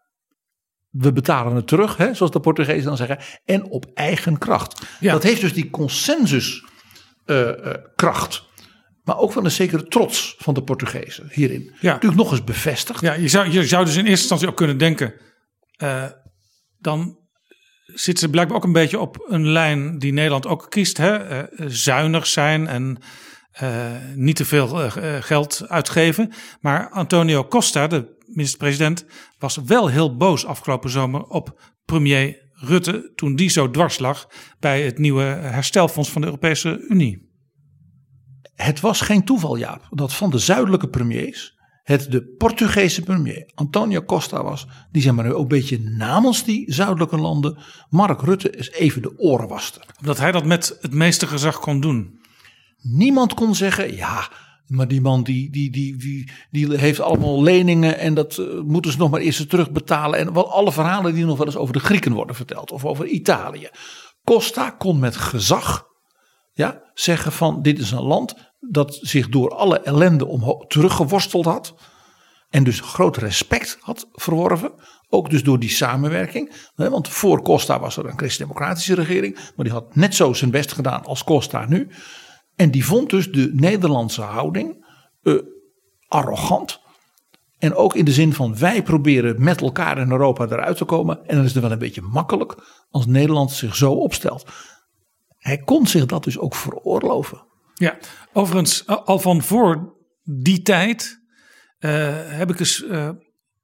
we 0.89 1.13
betalen 1.13 1.56
het 1.56 1.67
terug, 1.67 1.98
hè, 1.98 2.13
zoals 2.13 2.32
de 2.32 2.39
Portugezen 2.39 2.86
dan 2.86 2.98
zeggen, 2.98 3.19
en 3.46 3.63
op 3.63 3.86
eigen 3.93 4.38
kracht. 4.38 4.86
Ja. 5.00 5.12
Dat 5.12 5.24
heeft 5.24 5.41
dus 5.41 5.54
die 5.54 5.69
consensuskracht. 5.69 8.36
Uh, 8.36 8.52
maar 9.03 9.17
ook 9.17 9.31
van 9.31 9.45
een 9.45 9.51
zekere 9.51 9.87
trots 9.87 10.35
van 10.37 10.53
de 10.53 10.63
Portugezen 10.63 11.29
hierin. 11.31 11.71
Ja. 11.79 11.91
Natuurlijk 11.93 12.21
nog 12.21 12.31
eens 12.31 12.43
bevestigd. 12.43 13.01
Ja, 13.01 13.13
je 13.13 13.27
zou, 13.27 13.51
je 13.51 13.67
zou 13.67 13.85
dus 13.85 13.95
in 13.95 14.05
eerste 14.05 14.19
instantie 14.19 14.47
ook 14.47 14.55
kunnen 14.55 14.77
denken. 14.77 15.13
Uh, 15.77 16.05
dan 16.79 17.17
zitten 17.85 18.23
ze 18.23 18.29
blijkbaar 18.29 18.57
ook 18.57 18.63
een 18.63 18.71
beetje 18.71 18.99
op 18.99 19.25
een 19.27 19.47
lijn 19.47 19.99
die 19.99 20.13
Nederland 20.13 20.47
ook 20.47 20.65
kiest. 20.69 20.97
Hè? 20.97 21.37
Uh, 21.37 21.67
zuinig 21.67 22.27
zijn 22.27 22.67
en 22.67 22.97
uh, 23.61 23.91
niet 24.15 24.35
te 24.35 24.45
veel 24.45 24.89
geld 25.21 25.65
uitgeven. 25.67 26.31
Maar 26.59 26.89
Antonio 26.89 27.47
Costa, 27.47 27.87
de 27.87 28.23
minister-president, 28.25 29.05
was 29.37 29.57
wel 29.65 29.87
heel 29.87 30.17
boos 30.17 30.45
afgelopen 30.45 30.89
zomer 30.89 31.23
op 31.23 31.73
premier 31.85 32.51
Rutte. 32.51 33.11
Toen 33.15 33.35
die 33.35 33.49
zo 33.49 33.69
dwars 33.69 33.99
lag 33.99 34.27
bij 34.59 34.81
het 34.83 34.97
nieuwe 34.97 35.23
herstelfonds 35.23 36.11
van 36.11 36.21
de 36.21 36.27
Europese 36.27 36.85
Unie. 36.89 37.33
Het 38.55 38.79
was 38.79 39.01
geen 39.01 39.25
toeval, 39.25 39.57
Jaap, 39.57 39.87
dat 39.89 40.13
van 40.13 40.29
de 40.29 40.37
zuidelijke 40.37 40.89
premiers 40.89 41.53
het 41.83 42.11
de 42.11 42.23
Portugese 42.37 43.01
premier 43.01 43.51
Antonio 43.53 44.01
Costa 44.01 44.43
was, 44.43 44.67
die 44.91 45.01
zeg 45.01 45.13
maar 45.13 45.25
nu 45.25 45.33
ook 45.33 45.41
een 45.41 45.47
beetje 45.47 45.79
namens 45.79 46.43
die 46.43 46.73
zuidelijke 46.73 47.17
landen 47.17 47.57
Mark 47.89 48.21
Rutte 48.21 48.57
eens 48.57 48.71
even 48.71 49.01
de 49.01 49.17
oren 49.17 49.47
waste. 49.47 49.81
Omdat 49.99 50.17
hij 50.17 50.31
dat 50.31 50.45
met 50.45 50.77
het 50.81 50.93
meeste 50.93 51.27
gezag 51.27 51.59
kon 51.59 51.79
doen. 51.79 52.19
Niemand 52.81 53.33
kon 53.33 53.55
zeggen, 53.55 53.95
ja, 53.95 54.29
maar 54.67 54.87
die 54.87 55.01
man 55.01 55.23
die, 55.23 55.51
die, 55.51 55.71
die, 55.71 55.97
die, 55.97 56.31
die 56.51 56.77
heeft 56.77 56.99
allemaal 56.99 57.43
leningen 57.43 57.97
en 57.97 58.13
dat 58.13 58.37
uh, 58.37 58.61
moeten 58.61 58.91
ze 58.91 58.97
nog 58.97 59.09
maar 59.09 59.21
eerst 59.21 59.49
terugbetalen. 59.49 60.19
En 60.19 60.33
wel 60.33 60.51
alle 60.51 60.71
verhalen 60.71 61.13
die 61.13 61.25
nog 61.25 61.37
wel 61.37 61.45
eens 61.45 61.55
over 61.55 61.73
de 61.73 61.79
Grieken 61.79 62.13
worden 62.13 62.35
verteld 62.35 62.71
of 62.71 62.85
over 62.85 63.05
Italië. 63.05 63.69
Costa 64.23 64.69
kon 64.69 64.99
met 64.99 65.15
gezag 65.15 65.85
ja, 66.53 66.81
zeggen 66.93 67.31
van 67.31 67.61
dit 67.61 67.79
is 67.79 67.91
een 67.91 68.03
land 68.03 68.35
dat 68.59 68.99
zich 69.01 69.29
door 69.29 69.49
alle 69.55 69.79
ellende 69.79 70.65
teruggeworsteld 70.67 71.45
had. 71.45 71.75
En 72.49 72.63
dus 72.63 72.79
groot 72.79 73.17
respect 73.17 73.77
had 73.81 74.07
verworven. 74.11 74.71
Ook 75.09 75.29
dus 75.29 75.43
door 75.43 75.59
die 75.59 75.69
samenwerking. 75.69 76.71
Want 76.75 77.09
voor 77.09 77.41
Costa 77.41 77.79
was 77.79 77.97
er 77.97 78.05
een 78.05 78.17
christendemocratische 78.17 78.95
regering. 78.95 79.35
Maar 79.35 79.65
die 79.65 79.73
had 79.73 79.95
net 79.95 80.15
zo 80.15 80.33
zijn 80.33 80.51
best 80.51 80.71
gedaan 80.71 81.05
als 81.05 81.23
Costa 81.23 81.65
nu. 81.65 81.87
En 82.55 82.71
die 82.71 82.85
vond 82.85 83.09
dus 83.09 83.31
de 83.31 83.51
Nederlandse 83.53 84.21
houding 84.21 84.85
uh, 85.21 85.41
arrogant. 86.07 86.81
En 87.59 87.75
ook 87.75 87.95
in 87.95 88.05
de 88.05 88.11
zin 88.11 88.33
van 88.33 88.57
wij 88.57 88.83
proberen 88.83 89.43
met 89.43 89.61
elkaar 89.61 89.97
in 89.97 90.11
Europa 90.11 90.45
eruit 90.45 90.77
te 90.77 90.85
komen. 90.85 91.25
En 91.25 91.35
dan 91.35 91.45
is 91.45 91.53
het 91.53 91.61
wel 91.61 91.71
een 91.71 91.79
beetje 91.79 92.01
makkelijk 92.01 92.55
als 92.89 93.05
Nederland 93.05 93.51
zich 93.51 93.75
zo 93.75 93.91
opstelt. 93.91 94.45
Hij 95.43 95.58
kon 95.58 95.88
zich 95.88 96.06
dat 96.06 96.23
dus 96.23 96.38
ook 96.38 96.56
veroorloven. 96.56 97.45
Ja, 97.73 97.97
overigens, 98.34 98.88
al 98.88 99.19
van 99.19 99.41
voor 99.41 99.95
die 100.23 100.62
tijd 100.62 101.21
uh, 101.79 101.91
heb 102.15 102.49
ik 102.49 102.60
eens 102.60 102.84
uh, 102.84 103.10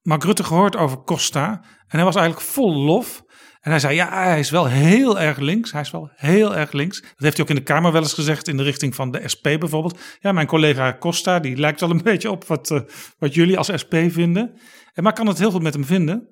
Mark 0.02 0.24
Rutte 0.24 0.44
gehoord 0.44 0.76
over 0.76 1.04
Costa. 1.04 1.50
En 1.64 1.98
hij 1.98 2.04
was 2.04 2.16
eigenlijk 2.16 2.46
vol 2.46 2.74
lof. 2.74 3.24
En 3.62 3.72
hij 3.72 3.80
zei, 3.80 3.96
ja, 3.96 4.24
hij 4.24 4.40
is 4.40 4.50
wel 4.50 4.66
heel 4.68 5.20
erg 5.20 5.38
links. 5.38 5.72
Hij 5.72 5.82
is 5.82 5.92
wel 5.92 6.12
heel 6.16 6.56
erg 6.56 6.72
links. 6.72 7.02
Dat 7.02 7.10
heeft 7.18 7.34
hij 7.38 7.44
ook 7.44 7.50
in 7.50 7.56
de 7.56 7.64
Kamer 7.64 7.92
wel 7.92 8.02
eens 8.02 8.14
gezegd 8.14 8.48
in 8.48 8.58
de 8.58 8.64
richting 8.64 8.96
van 8.96 9.12
de 9.12 9.28
SP 9.34 9.44
bijvoorbeeld. 9.44 10.00
Ja, 10.20 10.32
mijn 10.32 10.48
collega 10.48 10.98
Costa, 11.00 11.40
die 11.40 11.58
lijkt 11.58 11.80
wel 11.80 11.90
een 11.90 12.04
beetje 12.12 12.32
op 12.32 12.46
wat, 12.46 12.70
uh, 12.70 12.80
wat 13.18 13.34
jullie 13.34 13.58
als 13.58 13.72
SP 13.82 13.94
vinden. 14.08 14.60
En 14.94 15.04
maar 15.04 15.12
ik 15.12 15.18
kan 15.18 15.28
het 15.28 15.40
heel 15.40 15.52
goed 15.52 15.62
met 15.62 15.74
hem 15.74 15.86
vinden. 15.86 16.28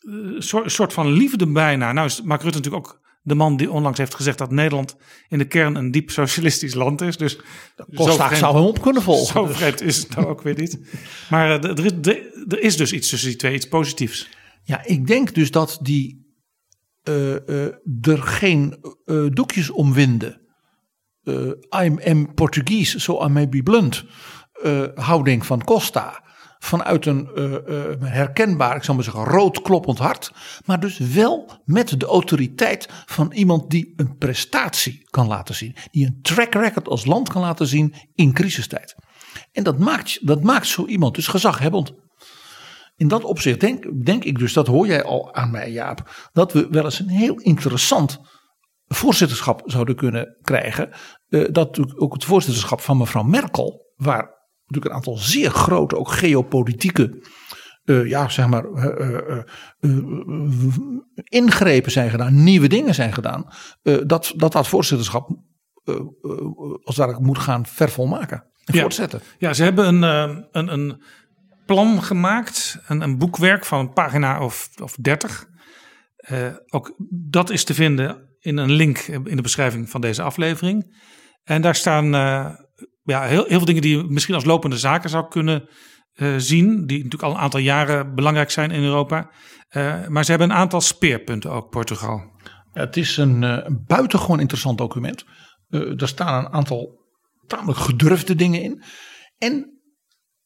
Een 0.00 0.42
soort, 0.42 0.72
soort 0.72 0.92
van 0.92 1.12
liefde 1.12 1.52
bijna. 1.52 1.92
Nou 1.92 2.06
is 2.06 2.22
Mark 2.22 2.42
Rutte 2.42 2.58
natuurlijk 2.58 2.86
ook 2.86 3.05
de 3.26 3.34
man 3.34 3.56
die 3.56 3.70
onlangs 3.70 3.98
heeft 3.98 4.14
gezegd 4.14 4.38
dat 4.38 4.50
Nederland 4.50 4.96
in 5.28 5.38
de 5.38 5.44
kern 5.44 5.74
een 5.74 5.90
diep 5.90 6.10
socialistisch 6.10 6.74
land 6.74 7.00
is. 7.00 7.16
Dus 7.16 7.38
Costa 7.94 8.34
zou 8.34 8.56
hem 8.56 8.64
op 8.64 8.82
kunnen 8.82 9.02
volgen. 9.02 9.26
Zo 9.26 9.46
vreemd 9.46 9.80
is 9.80 9.96
het 9.96 10.16
nou 10.16 10.26
ook 10.26 10.42
weer 10.42 10.58
niet. 10.58 10.78
Maar 11.30 11.64
er, 11.64 11.84
er, 11.84 12.30
er 12.48 12.60
is 12.60 12.76
dus 12.76 12.92
iets 12.92 13.08
tussen 13.08 13.28
die 13.28 13.38
twee, 13.38 13.54
iets 13.54 13.68
positiefs. 13.68 14.28
Ja, 14.62 14.84
ik 14.84 15.06
denk 15.06 15.34
dus 15.34 15.50
dat 15.50 15.78
die 15.82 16.34
uh, 17.04 17.34
uh, 17.46 17.64
er 18.00 18.22
geen 18.22 18.78
uh, 19.04 19.26
doekjes 19.30 19.70
omwinden. 19.70 20.40
I'm 21.80 22.00
am 22.04 22.34
Portuguese, 22.34 23.00
so 23.00 23.24
I 23.24 23.28
may 23.28 23.48
be 23.48 23.62
blunt. 23.62 24.04
houding 24.94 25.46
van 25.46 25.64
Costa. 25.64 26.24
Vanuit 26.66 27.06
een 27.06 27.28
herkenbaar, 28.00 28.76
ik 28.76 28.82
zal 28.82 28.94
maar 28.94 29.04
zeggen, 29.04 29.24
rood 29.24 29.62
kloppend 29.62 29.98
hart. 29.98 30.32
Maar 30.64 30.80
dus 30.80 30.98
wel 30.98 31.50
met 31.64 32.00
de 32.00 32.06
autoriteit 32.06 32.88
van 33.06 33.32
iemand 33.32 33.70
die 33.70 33.92
een 33.96 34.16
prestatie 34.16 35.06
kan 35.10 35.26
laten 35.26 35.54
zien. 35.54 35.76
Die 35.90 36.06
een 36.06 36.18
track 36.22 36.54
record 36.54 36.88
als 36.88 37.04
land 37.04 37.28
kan 37.28 37.42
laten 37.42 37.66
zien 37.66 37.94
in 38.14 38.32
crisistijd. 38.32 38.94
En 39.52 39.62
dat 39.62 39.78
maakt, 39.78 40.26
dat 40.26 40.42
maakt 40.42 40.66
zo 40.66 40.86
iemand 40.86 41.14
dus 41.14 41.26
gezaghebbend 41.26 41.92
in 42.96 43.08
dat 43.08 43.24
opzicht 43.24 43.60
denk, 43.60 44.04
denk 44.04 44.24
ik 44.24 44.38
dus, 44.38 44.52
dat 44.52 44.66
hoor 44.66 44.86
jij 44.86 45.04
al 45.04 45.34
aan 45.34 45.50
mij 45.50 45.70
Jaap, 45.70 46.28
dat 46.32 46.52
we 46.52 46.66
wel 46.70 46.84
eens 46.84 46.98
een 46.98 47.08
heel 47.08 47.38
interessant 47.38 48.18
voorzitterschap 48.86 49.62
zouden 49.64 49.96
kunnen 49.96 50.36
krijgen. 50.42 50.90
Uh, 51.28 51.48
dat 51.50 51.96
ook 51.96 52.12
het 52.12 52.24
voorzitterschap 52.24 52.80
van 52.80 52.96
mevrouw 52.96 53.22
Merkel, 53.22 53.92
waar 53.96 54.35
natuurlijk 54.66 54.86
een 54.86 54.92
aantal 54.92 55.16
zeer 55.16 55.50
grote, 55.50 55.96
ook 55.96 56.10
geopolitieke, 56.10 57.24
uh, 57.84 58.08
ja 58.08 58.28
zeg 58.28 58.46
maar, 58.46 58.64
uh, 58.64 59.42
ingrepen 61.24 61.92
zijn 61.92 62.10
gedaan, 62.10 62.42
nieuwe 62.44 62.68
dingen 62.68 62.94
zijn 62.94 63.12
gedaan, 63.12 63.48
dat, 64.06 64.32
dat 64.36 64.52
dat 64.52 64.68
voorzitterschap 64.68 65.30
als 66.82 66.96
ware 66.96 67.20
moet 67.20 67.38
gaan 67.38 67.66
vervolmaken 67.66 68.44
en 68.64 68.74
ja. 68.74 68.80
voortzetten. 68.80 69.20
Ja, 69.38 69.52
ze 69.52 69.62
hebben 69.62 69.86
een, 69.86 70.02
een, 70.52 70.72
een 70.72 71.02
plan 71.66 72.02
gemaakt. 72.02 72.78
Een, 72.86 73.00
een 73.00 73.18
boekwerk 73.18 73.64
van 73.64 73.78
een 73.78 73.92
pagina 73.92 74.44
of, 74.44 74.70
of 74.82 74.96
30. 75.00 75.46
Uh, 76.30 76.46
ook 76.68 76.94
dat 77.08 77.50
is 77.50 77.64
te 77.64 77.74
vinden 77.74 78.36
in 78.40 78.56
een 78.56 78.72
link 78.72 78.98
in 78.98 79.36
de 79.36 79.42
beschrijving 79.42 79.90
van 79.90 80.00
deze 80.00 80.22
aflevering. 80.22 80.96
En 81.44 81.62
daar 81.62 81.74
staan 81.74 82.14
ja, 83.06 83.22
heel, 83.22 83.44
heel 83.44 83.56
veel 83.56 83.64
dingen 83.64 83.82
die 83.82 83.96
je 83.96 84.04
misschien 84.08 84.34
als 84.34 84.44
lopende 84.44 84.78
zaken 84.78 85.10
zou 85.10 85.28
kunnen 85.28 85.68
uh, 86.14 86.34
zien. 86.36 86.86
Die 86.86 86.96
natuurlijk 86.96 87.22
al 87.22 87.30
een 87.30 87.40
aantal 87.40 87.60
jaren 87.60 88.14
belangrijk 88.14 88.50
zijn 88.50 88.70
in 88.70 88.82
Europa. 88.82 89.30
maar 90.08 90.24
ze 90.24 90.30
hebben 90.30 90.50
een 90.50 90.56
aantal 90.56 90.80
speerpunten 90.80 91.50
ook, 91.50 91.70
Portugal. 91.70 92.20
Het 92.72 92.96
is 92.96 93.16
een, 93.16 93.42
een 93.42 93.84
buitengewoon 93.86 94.40
interessant 94.40 94.78
document. 94.78 95.24
er 95.68 96.08
staan 96.08 96.44
een 96.44 96.52
aantal 96.52 97.04
tamelijk 97.46 97.78
gedurfde 97.78 98.34
dingen 98.34 98.62
in. 98.62 98.82
En 99.38 99.80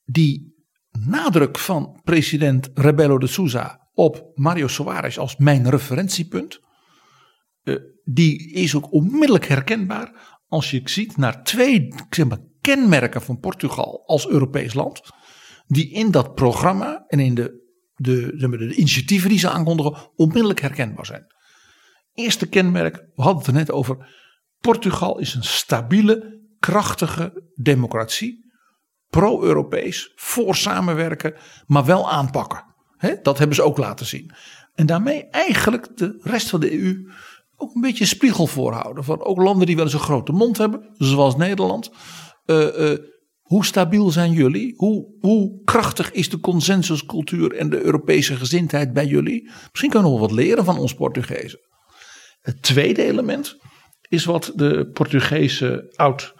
die 0.05 0.55
nadruk 0.90 1.59
van 1.59 2.01
president 2.05 2.70
Rebelo 2.75 3.18
de 3.18 3.27
Souza 3.27 3.88
op 3.92 4.31
Mario 4.35 4.66
Soares 4.66 5.18
als 5.18 5.37
mijn 5.37 5.70
referentiepunt, 5.70 6.61
die 8.05 8.53
is 8.53 8.75
ook 8.75 8.92
onmiddellijk 8.92 9.46
herkenbaar 9.46 10.38
als 10.46 10.70
je 10.70 10.81
ziet 10.85 11.16
naar 11.16 11.42
twee 11.42 11.88
zeg 12.11 12.27
maar, 12.27 12.38
kenmerken 12.61 13.23
van 13.23 13.38
Portugal 13.38 14.03
als 14.07 14.29
Europees 14.29 14.75
land, 14.75 15.01
die 15.66 15.90
in 15.90 16.11
dat 16.11 16.35
programma 16.35 17.05
en 17.07 17.20
in 17.20 17.35
de, 17.35 17.73
de, 17.94 18.37
de, 18.37 18.49
de 18.49 18.75
initiatieven 18.75 19.29
die 19.29 19.38
ze 19.38 19.51
aankondigen 19.51 20.11
onmiddellijk 20.16 20.61
herkenbaar 20.61 21.07
zijn. 21.07 21.27
Eerste 22.14 22.49
kenmerk, 22.49 22.96
we 22.96 23.23
hadden 23.23 23.38
het 23.38 23.46
er 23.46 23.53
net 23.53 23.70
over, 23.70 24.09
Portugal 24.61 25.18
is 25.18 25.35
een 25.35 25.44
stabiele, 25.44 26.40
krachtige 26.59 27.51
democratie 27.55 28.49
pro-Europees, 29.11 30.12
voor 30.14 30.57
samenwerken, 30.57 31.35
maar 31.66 31.85
wel 31.85 32.11
aanpakken. 32.11 32.64
dat 33.23 33.38
hebben 33.38 33.57
ze 33.57 33.62
ook 33.62 33.79
laten 33.79 34.07
zien. 34.07 34.33
En 34.75 34.87
daarmee 34.87 35.29
eigenlijk 35.29 35.96
de 35.96 36.20
rest 36.23 36.49
van 36.49 36.61
de 36.61 36.81
EU 36.81 37.11
ook 37.57 37.75
een 37.75 37.81
beetje 37.81 38.05
spiegel 38.05 38.46
voorhouden. 38.46 39.05
Van 39.05 39.25
ook 39.25 39.38
landen 39.38 39.66
die 39.66 39.77
wel 39.77 39.85
eens 39.85 39.94
een 39.94 40.01
grote 40.01 40.33
mond 40.33 40.59
hebben, 40.59 40.90
zoals 40.92 41.37
Nederland. 41.37 41.90
Uh, 42.51 42.91
uh, 42.91 42.99
hoe 43.41 43.65
stabiel 43.65 44.11
zijn 44.11 44.33
jullie? 44.33 44.75
Hoe, 44.77 45.15
hoe 45.21 45.63
krachtig 45.65 46.13
is 46.13 46.29
de 46.29 46.41
consensuscultuur 46.41 47.55
en 47.55 47.71
de 47.71 47.83
Europese 47.83 48.37
gezindheid 48.37 48.93
bij 48.93 49.07
jullie? 49.07 49.51
Misschien 49.71 49.91
kunnen 49.91 50.13
we 50.13 50.19
wat 50.19 50.33
leren 50.33 50.65
van 50.65 50.79
ons 50.79 50.95
Portugezen. 50.95 51.59
Het 52.41 52.63
tweede 52.63 53.05
element 53.05 53.57
is 54.09 54.25
wat 54.25 54.53
de 54.55 54.91
Portugese 54.93 55.93
oud 55.95 56.35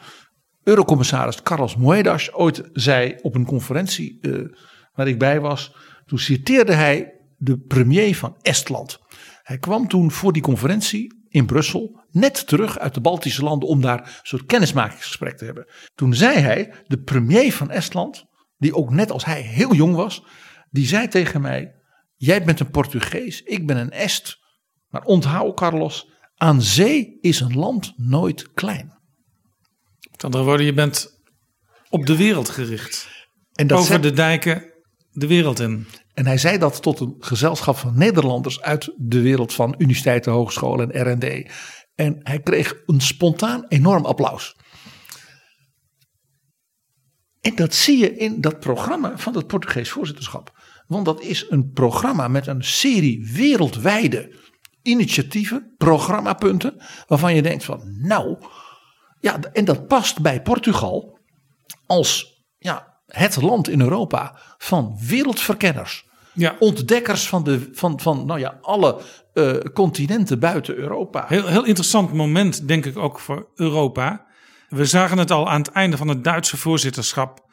Eurocommissaris 0.63 1.43
Carlos 1.43 1.77
Moedas 1.77 2.33
ooit 2.33 2.69
zei 2.73 3.17
op 3.23 3.35
een 3.35 3.47
conferentie 3.47 4.19
uh, 4.21 4.49
waar 4.93 5.09
ik 5.09 5.19
bij 5.19 5.41
was. 5.41 5.75
Toen 6.07 6.19
citeerde 6.19 6.73
hij 6.73 7.13
de 7.37 7.59
premier 7.59 8.17
van 8.17 8.37
Estland. 8.43 8.99
Hij 9.43 9.59
kwam 9.59 9.89
toen 9.89 10.11
voor 10.11 10.33
die 10.33 10.43
conferentie 10.43 11.20
in 11.31 11.47
Brussel 11.47 12.01
net 12.11 12.47
terug 12.47 12.79
uit 12.79 12.95
de 12.95 13.01
Baltische 13.01 13.43
landen 13.43 13.69
om 13.69 13.81
daar 13.81 14.01
een 14.01 14.21
soort 14.23 14.47
kennismakingsgesprek 14.47 15.37
te 15.37 15.45
hebben. 15.45 15.67
Toen 15.95 16.15
zei 16.15 16.39
hij, 16.39 16.75
de 16.87 17.03
premier 17.03 17.53
van 17.53 17.71
Estland, 17.71 18.25
die 18.57 18.77
ook 18.77 18.91
net 18.91 19.11
als 19.11 19.25
hij 19.25 19.41
heel 19.41 19.75
jong 19.75 19.95
was, 19.95 20.25
die 20.71 20.87
zei 20.87 21.09
tegen 21.09 21.41
mij: 21.41 21.75
Jij 22.17 22.45
bent 22.45 22.61
een 22.61 22.71
Portugees, 22.71 23.43
ik 23.43 23.67
ben 23.67 23.77
een 23.77 23.91
Est. 23.91 24.39
Maar 24.89 25.03
onthoud, 25.03 25.57
Carlos, 25.57 26.11
aan 26.37 26.63
zee 26.63 27.19
is 27.21 27.41
een 27.41 27.55
land 27.55 27.93
nooit 27.97 28.53
klein. 28.53 28.99
Met 30.11 30.25
andere 30.25 30.45
woorden, 30.45 30.67
je 30.67 30.73
bent 30.73 31.21
op 31.89 32.07
de 32.07 32.17
wereld 32.17 32.49
gericht. 32.49 33.09
En 33.53 33.67
dat 33.67 33.79
Over 33.79 34.01
de 34.01 34.13
dijken 34.13 34.71
de 35.13 35.27
wereld 35.27 35.61
in. 35.61 35.87
En 36.21 36.27
hij 36.27 36.39
zei 36.39 36.59
dat 36.59 36.83
tot 36.83 37.01
een 37.01 37.17
gezelschap 37.19 37.77
van 37.77 37.99
Nederlanders 37.99 38.61
uit 38.61 38.93
de 38.97 39.21
wereld 39.21 39.55
van 39.55 39.75
universiteiten, 39.79 40.33
hogescholen 40.33 40.93
en 40.93 41.13
R&D. 41.13 41.51
En 41.95 42.21
hij 42.23 42.41
kreeg 42.41 42.83
een 42.87 43.01
spontaan 43.01 43.65
enorm 43.69 44.05
applaus. 44.05 44.57
En 47.41 47.55
dat 47.55 47.75
zie 47.75 47.99
je 47.99 48.17
in 48.17 48.41
dat 48.41 48.61
programma 48.61 49.19
van 49.19 49.35
het 49.37 49.47
Portugees 49.47 49.91
voorzitterschap. 49.91 50.59
Want 50.87 51.05
dat 51.05 51.21
is 51.21 51.47
een 51.49 51.71
programma 51.71 52.29
met 52.29 52.47
een 52.47 52.65
serie 52.65 53.33
wereldwijde 53.33 54.35
initiatieven, 54.83 55.75
programmapunten, 55.77 56.83
waarvan 57.07 57.35
je 57.35 57.43
denkt 57.43 57.65
van 57.65 57.97
nou, 57.99 58.39
ja, 59.21 59.41
en 59.53 59.65
dat 59.65 59.87
past 59.87 60.21
bij 60.21 60.43
Portugal 60.43 61.19
als 61.87 62.43
ja, 62.59 63.03
het 63.07 63.43
land 63.43 63.69
in 63.69 63.81
Europa 63.81 64.39
van 64.59 64.99
wereldverkenners. 65.07 66.09
Ja. 66.33 66.57
Ontdekkers 66.59 67.29
van, 67.29 67.45
de, 67.45 67.69
van, 67.73 68.01
van 68.01 68.27
nou 68.27 68.41
ja, 68.41 68.59
alle 68.61 69.01
eh, 69.33 69.55
continenten 69.73 70.39
buiten 70.39 70.77
Europa. 70.77 71.25
Heel, 71.29 71.47
heel 71.47 71.65
interessant 71.65 72.13
moment, 72.13 72.69
denk 72.69 72.87
ik 72.87 72.99
ook 72.99 73.19
voor 73.19 73.49
Europa. 73.55 74.27
We 74.69 74.85
zagen 74.85 75.19
het 75.19 75.31
al 75.31 75.51
aan 75.51 75.61
het 75.61 75.71
einde 75.71 75.97
van 75.97 76.09
het 76.09 76.25
Duitse 76.25 76.57
voorzitterschap. 76.57 77.49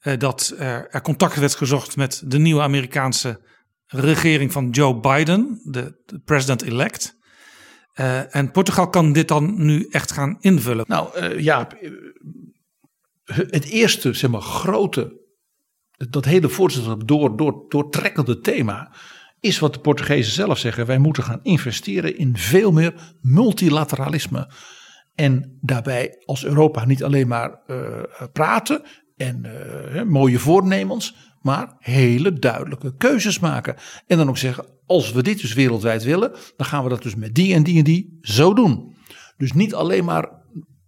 eh, 0.00 0.18
dat 0.18 0.54
er, 0.58 0.88
er 0.90 1.02
contact 1.02 1.36
werd 1.36 1.54
gezocht 1.54 1.96
met 1.96 2.22
de 2.24 2.38
nieuwe 2.38 2.62
Amerikaanse 2.62 3.40
regering 3.86 4.52
van 4.52 4.70
Joe 4.70 5.00
Biden, 5.00 5.60
de, 5.64 6.02
de 6.06 6.18
president-elect. 6.18 7.16
Eh, 7.92 8.34
en 8.36 8.50
Portugal 8.50 8.88
kan 8.88 9.12
dit 9.12 9.28
dan 9.28 9.64
nu 9.64 9.86
echt 9.90 10.12
gaan 10.12 10.36
invullen. 10.40 10.84
Nou 10.88 11.38
ja, 11.40 11.68
het 13.24 13.64
eerste 13.64 14.12
zeg 14.12 14.30
maar, 14.30 14.40
grote, 14.40 15.21
dat 16.10 16.24
hele 16.24 16.48
voorzitterschap 16.48 17.08
door, 17.08 17.36
door, 17.36 17.64
doortrekkende 17.68 18.38
thema 18.38 18.92
is 19.40 19.58
wat 19.58 19.74
de 19.74 19.80
Portugezen 19.80 20.32
zelf 20.32 20.58
zeggen. 20.58 20.86
Wij 20.86 20.98
moeten 20.98 21.22
gaan 21.22 21.40
investeren 21.42 22.18
in 22.18 22.36
veel 22.36 22.72
meer 22.72 22.94
multilateralisme. 23.20 24.50
En 25.14 25.58
daarbij 25.60 26.22
als 26.24 26.44
Europa 26.44 26.84
niet 26.84 27.04
alleen 27.04 27.28
maar 27.28 27.60
eh, 27.66 28.02
praten 28.32 28.82
en 29.16 29.44
hè, 29.88 30.04
mooie 30.04 30.38
voornemens, 30.38 31.14
maar 31.40 31.76
hele 31.78 32.32
duidelijke 32.32 32.96
keuzes 32.96 33.38
maken. 33.38 33.76
En 34.06 34.16
dan 34.16 34.28
ook 34.28 34.38
zeggen, 34.38 34.66
als 34.86 35.12
we 35.12 35.22
dit 35.22 35.40
dus 35.40 35.52
wereldwijd 35.52 36.02
willen, 36.02 36.32
dan 36.56 36.66
gaan 36.66 36.82
we 36.82 36.88
dat 36.88 37.02
dus 37.02 37.14
met 37.14 37.34
die 37.34 37.54
en 37.54 37.62
die 37.62 37.78
en 37.78 37.84
die 37.84 38.18
zo 38.20 38.54
doen. 38.54 38.94
Dus 39.36 39.52
niet 39.52 39.74
alleen 39.74 40.04
maar, 40.04 40.41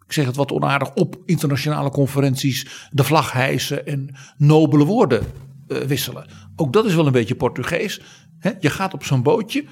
ik 0.07 0.13
zeg 0.13 0.27
het 0.27 0.37
wat 0.37 0.53
onaardig, 0.53 0.95
op 0.95 1.17
internationale 1.25 1.91
conferenties 1.91 2.89
de 2.91 3.05
vlag 3.05 3.33
hijsen 3.33 3.87
en 3.87 4.15
nobele 4.37 4.85
woorden 4.85 5.23
eh, 5.69 5.79
wisselen. 5.79 6.27
Ook 6.57 6.73
dat 6.73 6.85
is 6.85 6.95
wel 6.95 7.07
een 7.07 7.13
beetje 7.13 7.35
Portugees. 7.35 8.01
Hè? 8.39 8.51
Je 8.59 8.71
gaat 8.71 8.95
op 8.95 9.05
zo'n 9.05 9.23
bootje, 9.23 9.65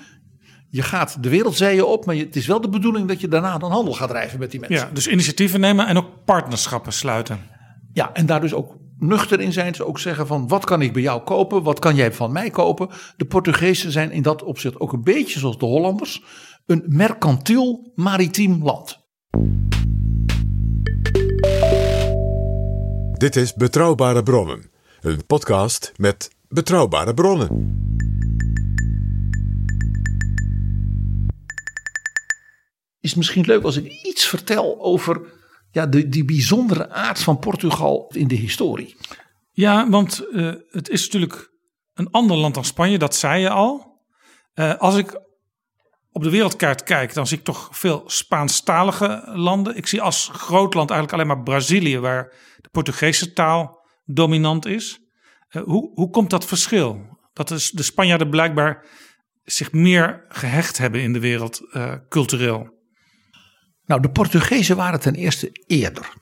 je 0.69 0.83
gaat 0.83 1.23
de 1.23 1.29
wereldzeeën 1.29 1.85
op, 1.85 2.05
maar 2.05 2.17
het 2.17 2.37
is 2.37 2.47
wel 2.47 2.61
de 2.61 2.69
bedoeling 2.69 3.09
dat 3.09 3.21
je 3.21 3.29
daarna 3.29 3.59
dan 3.59 3.71
handel 3.71 3.95
gaat 3.95 4.09
drijven 4.09 4.39
met 4.39 4.51
die 4.51 4.61
mensen. 4.61 4.87
Ja, 4.87 4.93
dus 4.93 5.07
initiatieven 5.07 5.61
nemen 5.61 5.87
en 5.87 5.97
ook 5.97 6.25
partnerschappen 6.25 6.93
sluiten. 6.93 7.39
Ja, 7.93 8.13
en 8.13 8.27
daar 8.27 8.41
dus 8.41 8.55
ook 8.55 8.77
nuchter 8.99 9.41
in 9.41 9.53
zijn. 9.53 9.75
Ze 9.75 9.87
ook 9.87 9.99
zeggen 9.99 10.27
van 10.27 10.49
wat 10.49 10.65
kan 10.65 10.83
ik 10.83 10.93
bij 10.93 11.03
jou 11.03 11.23
kopen? 11.23 11.63
Wat 11.63 11.79
kan 11.79 11.95
jij 11.95 12.13
van 12.13 12.33
mij 12.33 12.51
kopen? 12.51 12.89
De 13.17 13.25
Portugezen 13.25 13.93
zijn 13.93 14.11
in 14.11 14.23
dat 14.23 14.43
opzicht 14.43 14.81
ook 14.81 14.93
een 14.93 15.03
beetje 15.03 15.39
zoals 15.39 15.59
de 15.59 15.67
Hollanders. 15.67 16.23
Een 16.67 16.85
mercantiel 16.87 17.93
maritiem 17.95 18.63
land. 18.63 19.01
Dit 23.23 23.37
is 23.37 23.55
Betrouwbare 23.55 24.23
Bronnen, 24.23 24.71
een 25.01 25.27
podcast 25.27 25.93
met 25.97 26.31
betrouwbare 26.49 27.15
bronnen. 27.15 27.49
Is 33.01 33.09
het 33.09 33.17
misschien 33.17 33.45
leuk 33.45 33.63
als 33.63 33.77
ik 33.77 34.05
iets 34.05 34.27
vertel 34.27 34.81
over 34.81 35.21
ja, 35.71 35.87
de, 35.87 36.09
die 36.09 36.25
bijzondere 36.25 36.91
aard 36.91 37.21
van 37.21 37.39
Portugal 37.39 38.11
in 38.15 38.29
de 38.29 38.35
historie? 38.35 38.97
Ja, 39.53 39.89
want 39.91 40.29
eh, 40.33 40.53
het 40.71 40.89
is 40.89 41.03
natuurlijk 41.05 41.53
een 41.95 42.11
ander 42.11 42.37
land 42.37 42.55
dan 42.55 42.65
Spanje, 42.65 42.99
dat 42.99 43.15
zei 43.15 43.41
je 43.41 43.51
al. 43.51 44.01
Eh, 44.55 44.75
als 44.75 44.97
ik 44.97 45.21
op 46.13 46.23
de 46.23 46.31
wereldkaart 46.31 46.83
kijk, 46.83 47.15
dan 47.15 47.27
zie 47.27 47.39
ik 47.39 47.45
toch 47.45 47.69
veel 47.73 48.03
Spaanstalige 48.07 49.23
landen. 49.27 49.77
Ik 49.77 49.87
zie 49.87 50.03
als 50.03 50.31
groot 50.33 50.75
land 50.75 50.91
eigenlijk 50.91 51.13
alleen 51.13 51.37
maar 51.37 51.45
Brazilië, 51.45 51.99
waar 51.99 52.33
Portugese 52.73 53.33
taal 53.33 53.81
dominant 54.05 54.67
is. 54.67 55.01
Uh, 55.51 55.63
hoe, 55.63 55.91
hoe 55.95 56.11
komt 56.11 56.31
dat 56.31 56.47
verschil? 56.47 57.19
Dat 57.33 57.51
is 57.51 57.71
de 57.71 57.83
Spanjaarden 57.83 58.31
blijkbaar 58.31 58.87
zich 59.43 59.73
meer 59.73 60.25
gehecht 60.29 60.79
hebben 60.79 61.01
in 61.01 61.13
de 61.13 61.21
wereld 61.21 61.61
uh, 61.73 61.95
cultureel. 62.09 62.81
Nou, 63.85 64.01
de 64.01 64.11
Portugezen 64.11 64.77
waren 64.77 65.01
ten 65.01 65.15
eerste 65.15 65.51
eerder. 65.67 66.15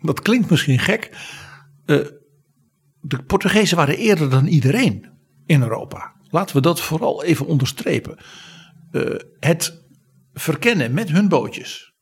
Dat 0.00 0.20
klinkt 0.20 0.50
misschien 0.50 0.78
gek. 0.78 1.10
Uh, 1.86 2.06
de 3.00 3.22
Portugezen 3.22 3.76
waren 3.76 3.96
eerder 3.96 4.30
dan 4.30 4.46
iedereen 4.46 5.10
in 5.46 5.62
Europa. 5.62 6.14
Laten 6.28 6.56
we 6.56 6.62
dat 6.62 6.80
vooral 6.80 7.24
even 7.24 7.46
onderstrepen. 7.46 8.18
Het 9.38 9.84
verkennen 10.32 10.94
met 10.94 11.08
hun 11.08 11.28
bootjes. 11.28 11.95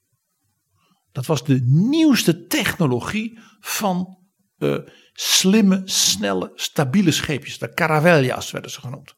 Dat 1.14 1.26
was 1.26 1.44
de 1.44 1.60
nieuwste 1.64 2.46
technologie 2.46 3.38
van 3.60 4.18
uh, 4.58 4.78
slimme, 5.12 5.82
snelle, 5.84 6.52
stabiele 6.54 7.10
scheepjes. 7.10 7.58
De 7.58 7.74
caravellas 7.74 8.50
werden 8.50 8.70
ze 8.70 8.80
genoemd. 8.80 9.14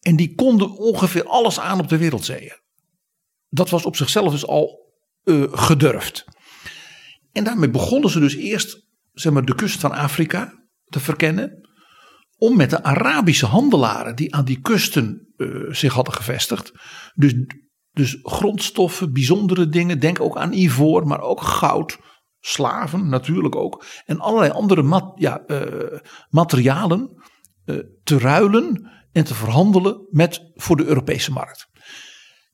En 0.00 0.16
die 0.16 0.34
konden 0.34 0.70
ongeveer 0.70 1.24
alles 1.24 1.60
aan 1.60 1.80
op 1.80 1.88
de 1.88 1.96
wereldzeeën. 1.96 2.56
Dat 3.48 3.70
was 3.70 3.84
op 3.84 3.96
zichzelf 3.96 4.32
dus 4.32 4.46
al 4.46 4.92
uh, 5.24 5.52
gedurfd. 5.52 6.24
En 7.32 7.44
daarmee 7.44 7.70
begonnen 7.70 8.10
ze 8.10 8.20
dus 8.20 8.34
eerst 8.34 8.86
zeg 9.12 9.32
maar, 9.32 9.44
de 9.44 9.54
kust 9.54 9.80
van 9.80 9.92
Afrika 9.92 10.68
te 10.84 11.00
verkennen. 11.00 11.68
Om 12.36 12.56
met 12.56 12.70
de 12.70 12.82
Arabische 12.82 13.46
handelaren 13.46 14.16
die 14.16 14.34
aan 14.34 14.44
die 14.44 14.60
kusten 14.60 15.32
uh, 15.36 15.72
zich 15.72 15.92
hadden 15.92 16.14
gevestigd. 16.14 16.72
Dus, 17.14 17.34
dus 17.96 18.18
grondstoffen, 18.22 19.12
bijzondere 19.12 19.68
dingen. 19.68 20.00
Denk 20.00 20.20
ook 20.20 20.36
aan 20.36 20.52
ivoor, 20.52 21.06
maar 21.06 21.20
ook 21.20 21.40
goud. 21.40 21.98
Slaven 22.40 23.08
natuurlijk 23.08 23.56
ook. 23.56 23.84
En 24.04 24.20
allerlei 24.20 24.50
andere 24.50 24.82
mat, 24.82 25.12
ja, 25.14 25.42
uh, 25.46 25.98
materialen 26.28 27.22
te 28.04 28.18
ruilen 28.18 28.90
en 29.12 29.24
te 29.24 29.34
verhandelen 29.34 30.06
met, 30.10 30.50
voor 30.54 30.76
de 30.76 30.84
Europese 30.84 31.32
markt. 31.32 31.68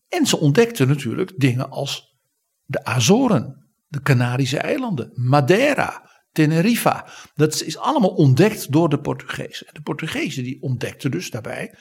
En 0.09 0.27
ze 0.27 0.39
ontdekten 0.39 0.89
natuurlijk 0.89 1.33
dingen 1.37 1.71
als 1.71 2.17
de 2.65 2.85
Azoren, 2.85 3.73
de 3.87 4.03
Canarische 4.03 4.59
eilanden, 4.59 5.11
Madeira, 5.15 6.11
Tenerife. 6.33 7.05
Dat 7.35 7.63
is 7.63 7.79
allemaal 7.79 8.15
ontdekt 8.15 8.73
door 8.73 8.89
de 8.89 9.01
Portugezen. 9.01 9.67
De 9.73 9.83
Portugezen 9.83 10.45
die 10.45 10.63
ontdekten 10.63 11.11
dus 11.11 11.31
daarbij 11.31 11.75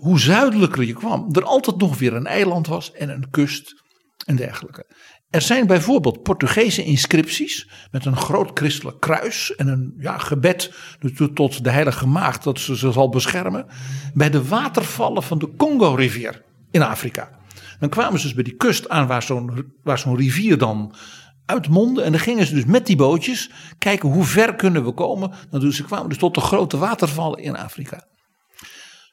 hoe 0.00 0.20
zuidelijker 0.20 0.84
je 0.84 0.92
kwam, 0.92 1.28
er 1.32 1.44
altijd 1.44 1.76
nog 1.76 1.98
weer 1.98 2.14
een 2.14 2.26
eiland 2.26 2.66
was 2.66 2.92
en 2.92 3.08
een 3.08 3.30
kust 3.30 3.84
en 4.26 4.36
dergelijke. 4.36 4.86
Er 5.30 5.42
zijn 5.42 5.66
bijvoorbeeld 5.66 6.22
Portugese 6.22 6.84
inscripties 6.84 7.68
met 7.90 8.04
een 8.04 8.16
groot 8.16 8.50
christelijk 8.54 9.00
kruis 9.00 9.54
en 9.54 9.68
een 9.68 9.94
ja, 9.98 10.18
gebed 10.18 10.74
tot 11.34 11.64
de 11.64 11.70
heilige 11.70 12.06
maagd 12.06 12.44
dat 12.44 12.58
ze 12.58 12.76
ze 12.76 12.92
zal 12.92 13.08
beschermen 13.08 13.66
bij 14.14 14.30
de 14.30 14.48
watervallen 14.48 15.22
van 15.22 15.38
de 15.38 15.54
Congo-rivier 15.56 16.42
in 16.70 16.82
Afrika. 16.82 17.30
Dan 17.78 17.88
kwamen 17.88 18.18
ze 18.18 18.26
dus 18.26 18.34
bij 18.34 18.44
die 18.44 18.56
kust 18.56 18.88
aan 18.88 19.06
waar 19.06 19.22
zo'n 19.22 19.72
waar 19.82 19.98
zo'n 19.98 20.16
rivier 20.16 20.58
dan 20.58 20.94
uitmondde. 21.46 22.02
En 22.02 22.10
dan 22.10 22.20
gingen 22.20 22.46
ze 22.46 22.54
dus 22.54 22.64
met 22.64 22.86
die 22.86 22.96
bootjes 22.96 23.50
kijken 23.78 24.08
hoe 24.08 24.24
ver 24.24 24.54
kunnen 24.54 24.84
we 24.84 24.92
komen. 24.92 25.32
Dan 25.50 25.60
dus 25.60 25.76
ze 25.76 25.84
kwamen 25.84 26.08
dus 26.08 26.18
tot 26.18 26.34
de 26.34 26.40
grote 26.40 26.76
watervallen 26.76 27.38
in 27.38 27.56
Afrika. 27.56 28.06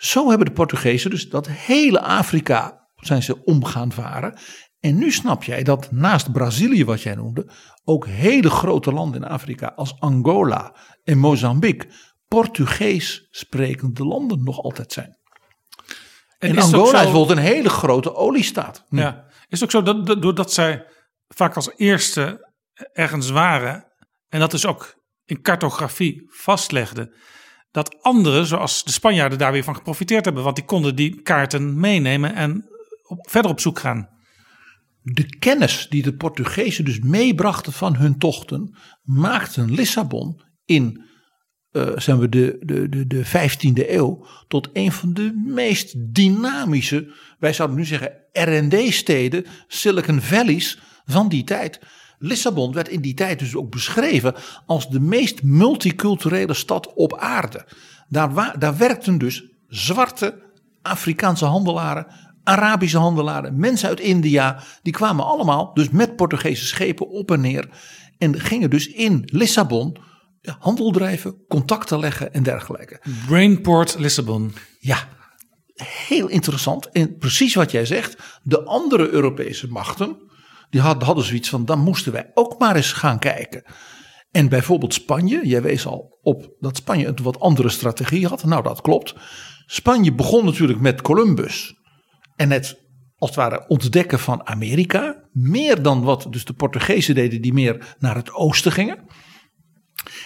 Zo 0.04 0.30
hebben 0.30 0.48
de 0.48 0.54
Portugezen 0.54 1.10
dus 1.10 1.30
dat 1.30 1.48
hele 1.48 2.02
Afrika 2.02 2.88
zijn 2.96 3.24
ze 3.24 3.44
om 3.44 3.66
gaan 3.66 3.92
varen. 3.92 4.40
En 4.80 4.98
nu 4.98 5.12
snap 5.12 5.44
jij 5.44 5.64
dat 5.64 5.92
naast 5.92 6.32
Brazilië, 6.32 6.86
wat 6.86 7.02
jij 7.02 7.16
noemde, 7.16 7.50
ook 7.84 8.08
hele 8.08 8.50
grote 8.50 8.92
landen 8.92 9.22
in 9.22 9.28
Afrika 9.28 9.68
als 9.76 10.00
Angola 10.00 10.76
en 11.04 11.18
Mozambique 11.18 11.90
Portugees 12.28 13.28
sprekende 13.30 14.06
landen 14.06 14.44
nog 14.44 14.62
altijd 14.62 14.92
zijn. 14.92 15.18
En, 16.38 16.50
en 16.50 16.58
Angola 16.58 16.98
is 16.98 17.04
bijvoorbeeld 17.04 17.38
een 17.38 17.44
hele 17.44 17.70
grote 17.70 18.16
oliestaat. 18.16 18.86
Ja, 18.90 19.26
is 19.48 19.60
het 19.60 19.64
ook 19.64 19.72
zo 19.72 19.82
dat, 19.82 20.08
dat 20.08 20.22
doordat 20.22 20.54
zij 20.54 20.86
vaak 21.28 21.56
als 21.56 21.72
eerste 21.76 22.54
ergens 22.94 23.30
waren, 23.30 23.92
en 24.30 24.40
dat 24.40 24.54
is 24.54 24.66
ook 24.66 24.96
in 25.26 25.42
cartografie 25.42 26.24
vastlegden, 26.28 27.14
dat 27.74 28.02
anderen, 28.02 28.46
zoals 28.46 28.84
de 28.84 28.92
Spanjaarden, 28.92 29.38
daar 29.38 29.52
weer 29.52 29.64
van 29.64 29.76
geprofiteerd 29.76 30.26
hebben. 30.26 30.44
Want 30.44 30.56
die 30.56 30.66
konden 30.66 30.96
die 30.96 31.22
kaarten 31.22 31.80
meenemen 31.80 32.36
en 32.36 32.66
op, 33.08 33.30
verder 33.30 33.52
op 33.52 33.60
zoek 33.60 33.80
gaan. 33.80 34.10
De 35.02 35.38
kennis 35.38 35.88
die 35.90 36.04
de 36.04 36.16
Portugezen 36.16 36.86
dus 36.86 37.00
meebrachten 37.00 37.74
van 37.74 37.96
hun 37.96 38.18
tochten, 38.18 38.76
maakten 39.04 39.74
Lissabon 39.74 40.42
in 40.66 41.04
uh, 41.72 41.90
zijn 41.96 42.20
we 42.20 42.30
de, 42.30 42.58
de, 42.60 42.90
de, 42.90 43.08
de 43.08 43.26
15e 43.26 43.90
eeuw 43.90 44.28
tot 44.48 44.70
een 44.74 44.92
van 44.92 45.14
de 45.14 45.44
meest 45.46 46.14
dynamische, 46.16 47.14
wij 47.40 47.54
zouden 47.54 47.78
nu 47.78 47.86
zeggen 47.86 48.12
RD-steden, 48.32 49.46
Silicon 49.68 50.22
Valleys 50.22 50.80
van 51.06 51.30
die 51.30 51.44
tijd. 51.44 51.80
Lissabon 52.24 52.74
werd 52.74 52.90
in 52.90 53.02
die 53.02 53.14
tijd 53.14 53.40
dus 53.40 53.56
ook 53.56 53.72
beschreven 53.72 54.36
als 54.66 54.90
de 54.90 55.00
meest 55.00 55.44
multiculturele 55.44 56.54
stad 56.54 56.94
op 56.94 57.18
aarde. 57.18 57.66
Daar, 58.08 58.60
daar 58.60 58.78
werkten 58.78 59.18
dus 59.18 59.44
zwarte 59.68 60.42
Afrikaanse 60.82 61.46
handelaren, 61.46 62.08
Arabische 62.44 62.98
handelaren, 62.98 63.60
mensen 63.60 63.90
uit 63.90 64.00
India. 64.00 64.64
Die 64.82 64.94
kwamen 64.94 65.26
allemaal 65.26 65.74
dus 65.74 65.90
met 65.90 66.16
Portugese 66.16 66.66
schepen 66.66 67.10
op 67.10 67.32
en 67.32 67.42
neer. 67.42 67.70
En 68.18 68.40
gingen 68.40 68.70
dus 68.70 68.88
in 68.88 69.24
Lissabon 69.26 69.98
handel 70.60 70.92
drijven, 70.92 71.36
contacten 71.48 72.00
leggen 72.00 72.34
en 72.34 72.44
dergelijke. 72.44 73.02
Brainport 73.28 73.96
Lissabon. 74.00 74.54
Ja, 74.80 75.08
heel 76.08 76.28
interessant. 76.28 76.90
En 76.90 77.18
precies 77.18 77.54
wat 77.54 77.72
jij 77.72 77.86
zegt, 77.86 78.40
de 78.44 78.64
andere 78.64 79.10
Europese 79.10 79.68
machten, 79.68 80.32
die 80.74 80.82
hadden, 80.82 81.24
zoiets 81.24 81.50
van, 81.50 81.66
dan 81.66 81.80
moesten 81.80 82.12
wij 82.12 82.32
ook 82.34 82.60
maar 82.60 82.76
eens 82.76 82.92
gaan 82.92 83.20
kijken. 83.20 83.64
En 84.32 84.50
bijvoorbeeld 84.50 84.94
Spanje, 84.94 85.48
jij 85.48 85.62
wees 85.62 85.86
al 85.86 86.18
op 86.22 86.56
dat 86.60 86.78
Spanje 86.78 87.08
een 87.08 87.20
wat 87.24 87.40
andere 87.40 87.70
strategie 87.70 88.28
had. 88.28 88.44
Nou, 88.44 88.64
dat 88.64 88.82
klopt. 88.82 89.16
Spanje 89.66 90.14
begon 90.14 90.46
natuurlijk 90.46 90.80
met 90.80 91.02
Columbus 91.02 91.74
en 92.36 92.52
het 92.52 92.82
als 93.18 93.30
het 93.30 93.40
ware 93.40 93.68
ontdekken 93.68 94.20
van 94.20 94.48
Amerika. 94.48 95.30
Meer 95.32 95.82
dan 95.82 96.04
wat 96.04 96.28
dus 96.30 96.46
de 96.46 96.54
Portugezen 96.54 97.16
deden 97.16 97.42
die 97.42 97.54
meer 97.54 97.96
naar 98.00 98.16
het 98.16 98.32
oosten 98.32 98.72
gingen. 98.72 99.00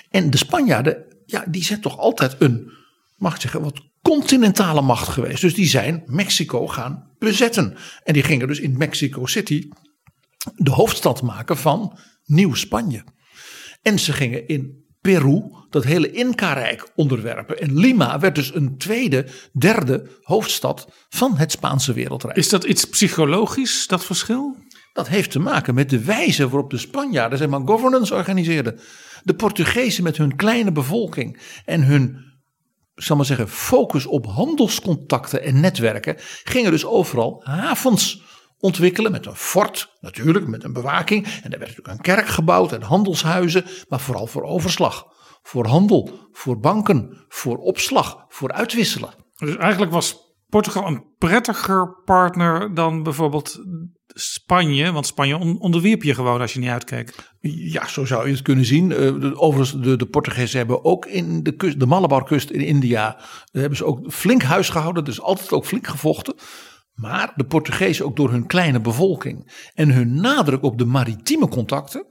En 0.09 0.29
de 0.29 0.37
Spanjaarden, 0.37 1.21
ja, 1.25 1.45
die 1.49 1.63
zijn 1.63 1.81
toch 1.81 1.97
altijd 1.97 2.35
een, 2.39 2.71
mag 3.15 3.35
ik 3.35 3.41
zeggen, 3.41 3.61
wat 3.61 3.81
continentale 4.01 4.81
macht 4.81 5.07
geweest. 5.07 5.41
Dus 5.41 5.53
die 5.53 5.67
zijn 5.67 6.03
Mexico 6.05 6.67
gaan 6.67 7.11
bezetten. 7.19 7.75
En 8.03 8.13
die 8.13 8.23
gingen 8.23 8.47
dus 8.47 8.59
in 8.59 8.77
Mexico 8.77 9.25
City 9.25 9.69
de 10.55 10.71
hoofdstad 10.71 11.21
maken 11.21 11.57
van 11.57 11.97
Nieuw-Spanje. 12.25 13.03
En 13.81 13.99
ze 13.99 14.13
gingen 14.13 14.47
in 14.47 14.85
Peru 15.01 15.43
dat 15.69 15.83
hele 15.83 16.11
Inca-rijk 16.11 16.91
onderwerpen. 16.95 17.59
En 17.59 17.77
Lima 17.77 18.19
werd 18.19 18.35
dus 18.35 18.55
een 18.55 18.77
tweede, 18.77 19.25
derde 19.53 20.09
hoofdstad 20.21 20.89
van 21.09 21.37
het 21.37 21.51
Spaanse 21.51 21.93
wereldrijk. 21.93 22.37
Is 22.37 22.49
dat 22.49 22.63
iets 22.63 22.85
psychologisch, 22.85 23.87
dat 23.87 24.05
verschil? 24.05 24.55
Dat 24.93 25.07
heeft 25.07 25.31
te 25.31 25.39
maken 25.39 25.73
met 25.73 25.89
de 25.89 26.03
wijze 26.03 26.49
waarop 26.49 26.69
de 26.69 26.77
Spanjaarden 26.77 27.37
zeg 27.37 27.47
maar, 27.47 27.61
governance 27.65 28.13
organiseerden. 28.13 28.79
De 29.23 29.35
Portugezen 29.35 30.03
met 30.03 30.17
hun 30.17 30.35
kleine 30.35 30.71
bevolking 30.71 31.39
en 31.65 31.83
hun 31.83 32.25
zal 32.95 33.15
maar 33.15 33.25
zeggen, 33.25 33.49
focus 33.49 34.05
op 34.05 34.25
handelscontacten 34.25 35.43
en 35.43 35.59
netwerken 35.59 36.15
gingen 36.43 36.71
dus 36.71 36.85
overal 36.85 37.41
havens 37.43 38.21
ontwikkelen 38.59 39.11
met 39.11 39.25
een 39.25 39.35
fort, 39.35 39.97
natuurlijk 39.99 40.47
met 40.47 40.63
een 40.63 40.73
bewaking. 40.73 41.25
En 41.25 41.49
daar 41.49 41.59
werd 41.59 41.77
natuurlijk 41.77 41.87
een 41.87 42.15
kerk 42.15 42.27
gebouwd 42.27 42.71
en 42.71 42.81
handelshuizen, 42.81 43.65
maar 43.87 43.99
vooral 43.99 44.27
voor 44.27 44.43
overslag, 44.43 45.05
voor 45.41 45.67
handel, 45.67 46.29
voor 46.31 46.59
banken, 46.59 47.25
voor 47.27 47.57
opslag, 47.57 48.25
voor 48.27 48.51
uitwisselen. 48.51 49.13
Dus 49.35 49.55
eigenlijk 49.55 49.91
was 49.91 50.17
Portugal 50.49 50.87
een 50.87 51.03
prettiger 51.17 52.01
partner 52.05 52.73
dan 52.73 53.03
bijvoorbeeld 53.03 53.59
Spanje, 54.07 54.91
want 54.91 55.07
Spanje 55.07 55.37
onderwierp 55.59 56.03
je 56.03 56.13
gewoon 56.13 56.41
als 56.41 56.53
je 56.53 56.59
niet 56.59 56.69
uitkeek. 56.69 57.15
Ja, 57.49 57.87
zo 57.87 58.05
zou 58.05 58.25
je 58.25 58.33
het 58.33 58.41
kunnen 58.41 58.65
zien. 58.65 58.91
Uh, 58.91 59.41
overigens, 59.41 59.83
de, 59.83 59.95
de 59.95 60.05
Portugezen 60.05 60.57
hebben 60.57 60.85
ook 60.85 61.05
in 61.05 61.43
de, 61.43 61.51
kust, 61.51 61.79
de 61.79 61.85
Malabarkust 61.85 62.49
in 62.49 62.61
India, 62.61 63.19
hebben 63.51 63.77
ze 63.77 63.85
ook 63.85 64.11
flink 64.11 64.41
huis 64.41 64.69
gehouden, 64.69 65.03
dus 65.03 65.21
altijd 65.21 65.51
ook 65.51 65.65
flink 65.65 65.87
gevochten. 65.87 66.35
Maar 66.97 67.33
de 67.35 67.45
Portugezen 67.45 68.05
ook 68.05 68.15
door 68.15 68.31
hun 68.31 68.45
kleine 68.45 68.81
bevolking 68.81 69.69
en 69.73 69.91
hun 69.91 70.21
nadruk 70.21 70.63
op 70.63 70.77
de 70.77 70.85
maritieme 70.85 71.47
contacten 71.47 72.05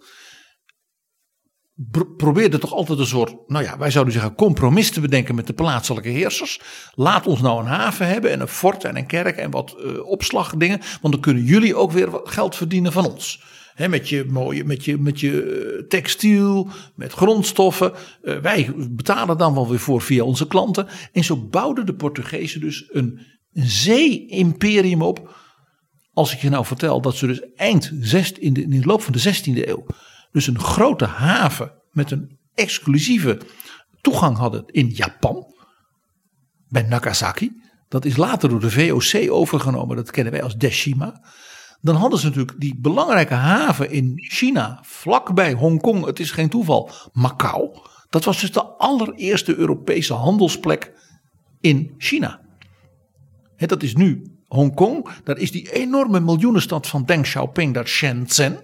probeerden 2.17 2.61
toch 2.61 2.73
altijd 2.73 2.99
een 2.99 3.07
soort, 3.07 3.35
nou 3.47 3.65
ja, 3.65 3.79
wij 3.79 3.91
zouden 3.91 4.13
zeggen 4.13 4.35
compromis 4.35 4.91
te 4.91 5.01
bedenken 5.01 5.35
met 5.35 5.47
de 5.47 5.53
plaatselijke 5.53 6.09
heersers. 6.09 6.61
Laat 6.95 7.27
ons 7.27 7.41
nou 7.41 7.61
een 7.61 7.67
haven 7.67 8.07
hebben 8.09 8.31
en 8.31 8.41
een 8.41 8.49
fort 8.49 8.85
en 8.85 8.97
een 8.97 9.07
kerk 9.07 9.37
en 9.37 9.51
wat 9.51 9.77
uh, 9.79 10.07
opslagdingen, 10.07 10.81
want 11.01 11.15
dan 11.15 11.23
kunnen 11.23 11.43
jullie 11.43 11.75
ook 11.75 11.93
weer 11.93 12.11
wat 12.11 12.29
geld 12.29 12.57
verdienen 12.57 12.93
van 12.93 13.07
ons. 13.07 13.43
He, 13.75 13.89
met 13.89 14.09
je 14.09 14.25
mooie, 14.29 14.65
met 14.65 14.85
je, 14.85 14.99
met 14.99 15.21
je 15.21 15.43
eh, 15.43 15.87
textiel, 15.89 16.69
met 16.95 17.13
grondstoffen. 17.13 17.93
Uh, 18.23 18.39
wij 18.39 18.73
betalen 18.77 19.39
dan 19.39 19.55
wel 19.55 19.69
weer 19.69 19.79
voor 19.79 20.03
via 20.03 20.25
onze 20.25 20.47
klanten. 20.47 20.87
En 21.13 21.25
zo 21.25 21.37
bouwden 21.37 21.87
de 21.87 21.95
Portugezen 21.95 22.61
dus 22.61 22.89
een, 22.89 23.21
een 23.57 23.69
zee-imperium 23.69 25.03
op. 25.03 25.35
Als 26.13 26.33
ik 26.33 26.41
je 26.41 26.49
nou 26.49 26.65
vertel 26.65 27.01
dat 27.01 27.17
ze 27.17 27.27
dus 27.27 27.53
eind 27.55 27.93
zest, 28.01 28.37
in, 28.37 28.53
de, 28.53 28.63
in 28.63 28.71
de 28.71 28.87
loop 28.87 29.03
van 29.03 29.13
de 29.13 29.35
16e 29.35 29.69
eeuw. 29.69 29.87
Dus 30.33 30.47
een 30.47 30.61
grote 30.61 31.05
haven 31.05 31.73
met 31.91 32.11
een 32.11 32.39
exclusieve 32.55 33.41
toegang 34.01 34.37
hadden 34.37 34.65
in 34.67 34.89
Japan. 34.89 35.55
Bij 36.69 36.83
Nagasaki. 36.83 37.61
Dat 37.89 38.05
is 38.05 38.17
later 38.17 38.49
door 38.49 38.61
de 38.61 38.71
VOC 38.71 39.31
overgenomen. 39.31 39.97
Dat 39.97 40.11
kennen 40.11 40.33
wij 40.33 40.43
als 40.43 40.57
Deshima 40.57 41.21
dan 41.87 41.97
hadden 41.97 42.19
ze 42.19 42.27
natuurlijk 42.27 42.61
die 42.61 42.81
belangrijke 42.81 43.35
haven 43.35 43.91
in 43.91 44.13
China, 44.17 44.79
vlakbij 44.83 45.53
Hongkong, 45.53 46.05
het 46.05 46.21
is 46.21 46.31
geen 46.31 46.49
toeval, 46.49 46.91
Macau. 47.13 47.79
Dat 48.11 48.25
was 48.25 48.41
dus 48.41 48.53
de 48.53 48.65
allereerste 48.65 49.57
Europese 49.57 50.15
handelsplek 50.15 50.93
in 51.61 51.95
China. 51.99 52.41
Dat 53.57 53.83
is 53.83 53.95
nu 53.95 54.37
Hongkong, 54.49 55.09
daar 55.25 55.39
is 55.39 55.51
die 55.51 55.73
enorme 55.73 56.21
miljoenenstad 56.21 56.87
van 56.87 57.05
Deng 57.05 57.23
Xiaoping, 57.23 57.75
dat 57.75 57.89
Shenzhen. 57.89 58.59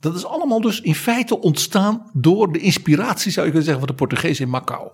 Dat 0.00 0.14
is 0.14 0.24
allemaal 0.24 0.60
dus 0.60 0.80
in 0.80 0.94
feite 0.94 1.40
ontstaan 1.40 2.10
door 2.12 2.52
de 2.52 2.58
inspiratie, 2.58 3.32
zou 3.32 3.46
je 3.46 3.52
kunnen 3.52 3.68
zeggen, 3.68 3.86
van 3.86 3.96
de 3.96 4.02
Portugezen 4.02 4.44
in 4.44 4.50
Macau. 4.50 4.90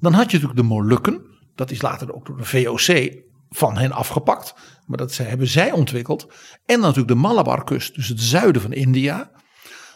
Dan 0.00 0.12
had 0.12 0.30
je 0.30 0.38
natuurlijk 0.38 0.68
de 0.68 0.74
Molukken, 0.74 1.20
dat 1.54 1.70
is 1.70 1.82
later 1.82 2.14
ook 2.14 2.26
door 2.26 2.36
de 2.36 2.44
VOC 2.44 3.22
van 3.48 3.76
hen 3.76 3.92
afgepakt. 3.92 4.54
Maar 4.86 4.98
dat 4.98 5.16
hebben 5.16 5.48
zij 5.48 5.72
ontwikkeld. 5.72 6.26
En 6.66 6.80
natuurlijk 6.80 7.08
de 7.08 7.14
Malabarkust, 7.14 7.94
dus 7.94 8.08
het 8.08 8.20
zuiden 8.20 8.62
van 8.62 8.72
India. 8.72 9.30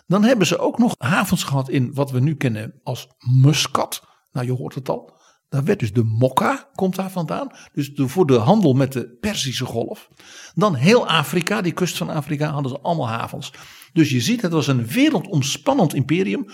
Dan 0.06 0.24
hebben 0.24 0.46
ze 0.46 0.58
ook 0.58 0.78
nog 0.78 0.94
havens 0.98 1.44
gehad 1.44 1.68
in 1.68 1.94
wat 1.94 2.10
we 2.10 2.20
nu 2.20 2.34
kennen 2.34 2.80
als 2.82 3.08
Muscat. 3.18 4.02
Nou, 4.32 4.46
je 4.46 4.52
hoort 4.52 4.74
het 4.74 4.88
al. 4.88 5.17
Daar 5.48 5.64
werd 5.64 5.78
dus 5.78 5.92
de 5.92 6.04
Mokka, 6.04 6.70
komt 6.74 6.96
daar 6.96 7.10
vandaan. 7.10 7.50
Dus 7.72 7.90
voor 7.94 8.26
de 8.26 8.36
handel 8.36 8.72
met 8.72 8.92
de 8.92 9.16
Perzische 9.20 9.64
golf. 9.64 10.08
Dan 10.54 10.74
heel 10.74 11.06
Afrika, 11.06 11.60
die 11.60 11.72
kust 11.72 11.96
van 11.96 12.10
Afrika, 12.10 12.50
hadden 12.50 12.70
ze 12.70 12.80
allemaal 12.80 13.08
havens. 13.08 13.52
Dus 13.92 14.10
je 14.10 14.20
ziet, 14.20 14.42
het 14.42 14.52
was 14.52 14.66
een 14.66 14.86
wereldomspannend 14.86 15.94
imperium. 15.94 16.46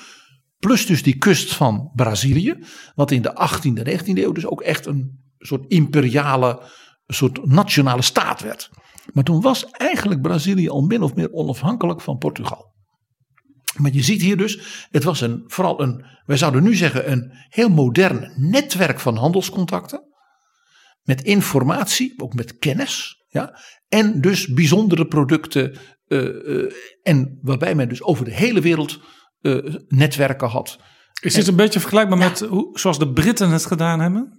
Plus 0.58 0.86
dus 0.86 1.02
die 1.02 1.18
kust 1.18 1.54
van 1.54 1.90
Brazilië. 1.94 2.58
Wat 2.94 3.10
in 3.10 3.22
de 3.22 3.48
18e, 3.50 4.02
19e 4.02 4.04
eeuw 4.04 4.32
dus 4.32 4.46
ook 4.46 4.62
echt 4.62 4.86
een 4.86 5.22
soort 5.38 5.64
imperiale 5.68 6.62
een 7.06 7.14
soort 7.14 7.46
nationale 7.46 8.02
staat 8.02 8.40
werd. 8.40 8.70
Maar 9.12 9.24
toen 9.24 9.40
was 9.40 9.64
eigenlijk 9.70 10.22
Brazilië 10.22 10.68
al 10.68 10.80
min 10.80 11.02
of 11.02 11.14
meer 11.14 11.32
onafhankelijk 11.32 12.00
van 12.00 12.18
Portugal. 12.18 12.73
Maar 13.76 13.92
je 13.92 14.02
ziet 14.02 14.22
hier 14.22 14.36
dus, 14.36 14.86
het 14.90 15.04
was 15.04 15.20
een, 15.20 15.44
vooral 15.46 15.82
een, 15.82 16.04
wij 16.26 16.36
zouden 16.36 16.62
nu 16.62 16.74
zeggen, 16.74 17.10
een 17.10 17.32
heel 17.48 17.68
modern 17.68 18.32
netwerk 18.36 19.00
van 19.00 19.16
handelscontacten. 19.16 20.02
Met 21.02 21.22
informatie, 21.22 22.14
ook 22.16 22.34
met 22.34 22.58
kennis. 22.58 23.22
Ja, 23.28 23.58
en 23.88 24.20
dus 24.20 24.46
bijzondere 24.46 25.06
producten. 25.06 25.78
Uh, 26.06 26.22
uh, 26.22 26.72
en 27.02 27.38
waarbij 27.42 27.74
men 27.74 27.88
dus 27.88 28.02
over 28.02 28.24
de 28.24 28.34
hele 28.34 28.60
wereld 28.60 29.00
uh, 29.40 29.74
netwerken 29.88 30.48
had. 30.48 30.78
Is 31.20 31.34
dit 31.34 31.46
een 31.46 31.56
beetje 31.56 31.80
vergelijkbaar 31.80 32.18
met 32.18 32.40
hoe, 32.40 32.78
zoals 32.78 32.98
de 32.98 33.12
Britten 33.12 33.50
het 33.50 33.66
gedaan 33.66 34.00
hebben? 34.00 34.36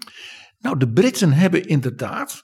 Nou, 0.59 0.77
de 0.77 0.89
Britten 0.91 1.31
hebben 1.31 1.67
inderdaad 1.67 2.43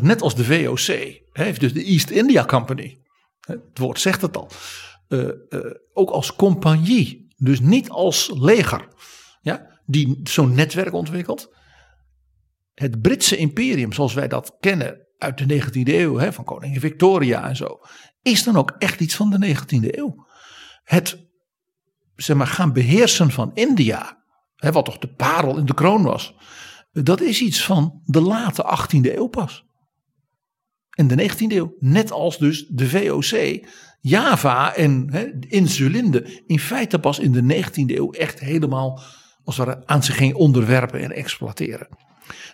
net 0.00 0.22
als 0.22 0.34
de 0.34 0.44
VOC, 0.44 1.20
heeft 1.32 1.60
dus 1.60 1.72
de 1.72 1.84
East 1.84 2.10
India 2.10 2.44
Company, 2.44 2.98
het 3.40 3.78
woord 3.78 4.00
zegt 4.00 4.22
het 4.22 4.36
al, 4.36 4.50
uh, 5.08 5.30
uh, 5.48 5.60
ook 5.92 6.10
als 6.10 6.36
compagnie, 6.36 7.34
dus 7.36 7.60
niet 7.60 7.88
als 7.88 8.30
leger, 8.34 8.88
ja, 9.40 9.80
die 9.86 10.20
zo'n 10.24 10.54
netwerk 10.54 10.92
ontwikkelt. 10.92 11.54
Het 12.74 13.00
Britse 13.00 13.36
imperium, 13.36 13.92
zoals 13.92 14.14
wij 14.14 14.28
dat 14.28 14.56
kennen 14.60 15.06
uit 15.18 15.38
de 15.38 15.62
19e 15.62 15.82
eeuw, 15.84 16.16
hè, 16.16 16.32
van 16.32 16.44
koningin 16.44 16.80
Victoria 16.80 17.48
en 17.48 17.56
zo, 17.56 17.80
is 18.22 18.42
dan 18.42 18.56
ook 18.56 18.74
echt 18.78 19.00
iets 19.00 19.14
van 19.14 19.30
de 19.30 19.38
19e 19.38 19.98
eeuw. 19.98 20.26
Het 20.82 21.26
zeg 22.16 22.36
maar, 22.36 22.46
gaan 22.46 22.72
beheersen 22.72 23.30
van 23.30 23.50
India, 23.54 24.24
hè, 24.54 24.72
wat 24.72 24.84
toch 24.84 24.98
de 24.98 25.14
parel 25.14 25.58
in 25.58 25.66
de 25.66 25.74
kroon 25.74 26.02
was, 26.02 26.34
dat 26.92 27.20
is 27.20 27.40
iets 27.40 27.64
van 27.64 28.00
de 28.04 28.20
late 28.20 28.78
18e 28.78 29.14
eeuw 29.14 29.26
pas. 29.26 29.64
En 30.90 31.06
de 31.06 31.30
19e 31.30 31.52
eeuw, 31.52 31.76
net 31.78 32.10
als 32.10 32.38
dus 32.38 32.66
de 32.66 32.88
VOC, 32.88 33.66
Java 34.08 34.74
en 34.74 35.10
insulinde 35.48 36.42
in 36.46 36.58
feite 36.58 36.98
pas 36.98 37.18
in 37.18 37.32
de 37.32 37.64
19e 37.64 37.96
eeuw 37.96 38.10
echt 38.10 38.40
helemaal 38.40 39.02
als 39.44 39.56
het 39.56 39.66
ware 39.66 39.86
aan 39.86 40.02
zich 40.02 40.16
ging 40.16 40.34
onderwerpen 40.34 41.00
en 41.00 41.12
exploiteren. 41.12 41.88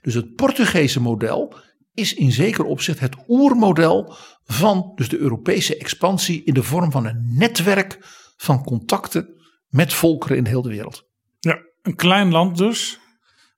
Dus 0.02 0.14
het 0.14 0.34
Portugese 0.34 1.00
model 1.00 1.54
is 1.94 2.14
in 2.14 2.32
zeker 2.32 2.64
opzicht 2.64 3.00
het 3.00 3.16
oermodel 3.28 4.14
van 4.44 4.92
dus 4.94 5.08
de 5.08 5.18
Europese 5.18 5.76
expansie 5.76 6.44
in 6.44 6.54
de 6.54 6.62
vorm 6.62 6.90
van 6.90 7.06
een 7.06 7.34
netwerk 7.38 7.98
van 8.36 8.64
contacten 8.64 9.28
met 9.68 9.92
volkeren 9.92 10.36
in 10.36 10.46
heel 10.46 10.62
de 10.62 10.68
wereld. 10.68 11.08
Ja, 11.38 11.58
een 11.82 11.96
klein 11.96 12.30
land 12.30 12.56
dus, 12.56 12.98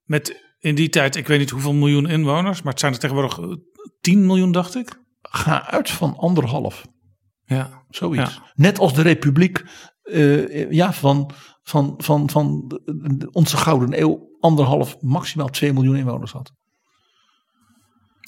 met 0.05 0.42
in 0.59 0.74
die 0.74 0.88
tijd, 0.88 1.16
ik 1.16 1.26
weet 1.26 1.38
niet 1.38 1.51
hoeveel 1.51 1.74
miljoen 1.74 2.09
inwoners, 2.09 2.62
maar 2.62 2.72
het 2.72 2.80
zijn 2.80 2.92
er 2.92 2.99
tegenwoordig 2.99 3.59
10 4.01 4.18
eh, 4.18 4.26
miljoen, 4.26 4.53
dacht 4.53 4.74
ik. 4.74 5.03
Ga 5.22 5.66
uit 5.66 5.90
van 5.90 6.16
anderhalf. 6.16 6.84
Ja. 7.47 7.84
Zoiets. 7.88 8.40
Net 8.55 8.78
als 8.78 8.95
de 8.95 9.03
Republiek 9.03 9.64
uh, 10.05 10.70
ja, 10.70 10.92
van, 10.92 11.30
van, 11.62 11.95
van, 11.97 12.30
van 12.30 12.80
onze 13.32 13.57
Gouden 13.57 14.01
Eeuw 14.01 14.36
anderhalf, 14.40 15.01
maximaal 15.01 15.49
2 15.49 15.72
miljoen 15.72 15.97
inwoners 15.97 16.32
had. 16.32 16.53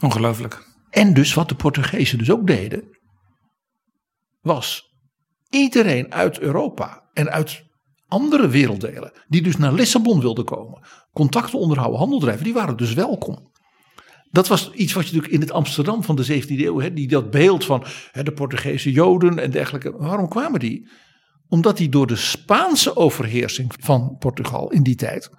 Ongelooflijk. 0.03 0.75
En 0.91 1.14
dus 1.14 1.35
wat 1.35 1.49
de 1.49 1.55
Portugezen 1.55 2.19
dus 2.19 2.31
ook 2.31 2.47
deden, 2.47 2.99
was 4.41 4.95
iedereen 5.51 6.12
uit 6.12 6.39
Europa 6.39 7.09
en 7.12 7.31
uit 7.31 7.64
andere 8.09 8.49
werelddelen, 8.49 9.12
die 9.29 9.43
dus 9.43 9.57
naar 9.57 9.73
Lissabon 9.73 10.21
wilden 10.21 10.45
komen, 10.45 10.87
contacten 11.12 11.59
onderhouden, 11.59 11.99
handel 11.99 12.19
drijven, 12.19 12.45
die 12.45 12.55
waren 12.55 12.77
dus 12.77 12.95
welkom. 12.95 13.53
Dat 14.31 14.49
was 14.49 14.72
iets 14.72 14.93
wat 14.93 15.09
je 15.09 15.14
natuurlijk 15.14 15.35
in 15.35 15.41
het 15.41 15.51
Amsterdam 15.51 16.03
van 16.03 16.16
de 16.16 16.43
17e 16.43 16.47
eeuw, 16.49 16.81
hè, 16.81 16.93
die, 16.93 17.09
dat 17.09 17.31
beeld 17.31 17.64
van 17.64 17.85
hè, 18.12 18.22
de 18.22 18.33
Portugese 18.33 18.93
Joden 18.93 19.39
en 19.39 19.51
dergelijke. 19.51 19.97
Waarom 19.97 20.29
kwamen 20.29 20.61
die? 20.61 20.89
Omdat 21.49 21.77
die 21.77 21.89
door 21.89 22.07
de 22.07 22.16
Spaanse 22.16 22.97
overheersing 22.97 23.72
van 23.79 24.16
Portugal 24.18 24.70
in 24.70 24.83
die 24.83 24.95
tijd 24.95 25.31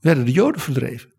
werden 0.00 0.24
de 0.24 0.32
Joden 0.32 0.60
verdreven. 0.60 1.14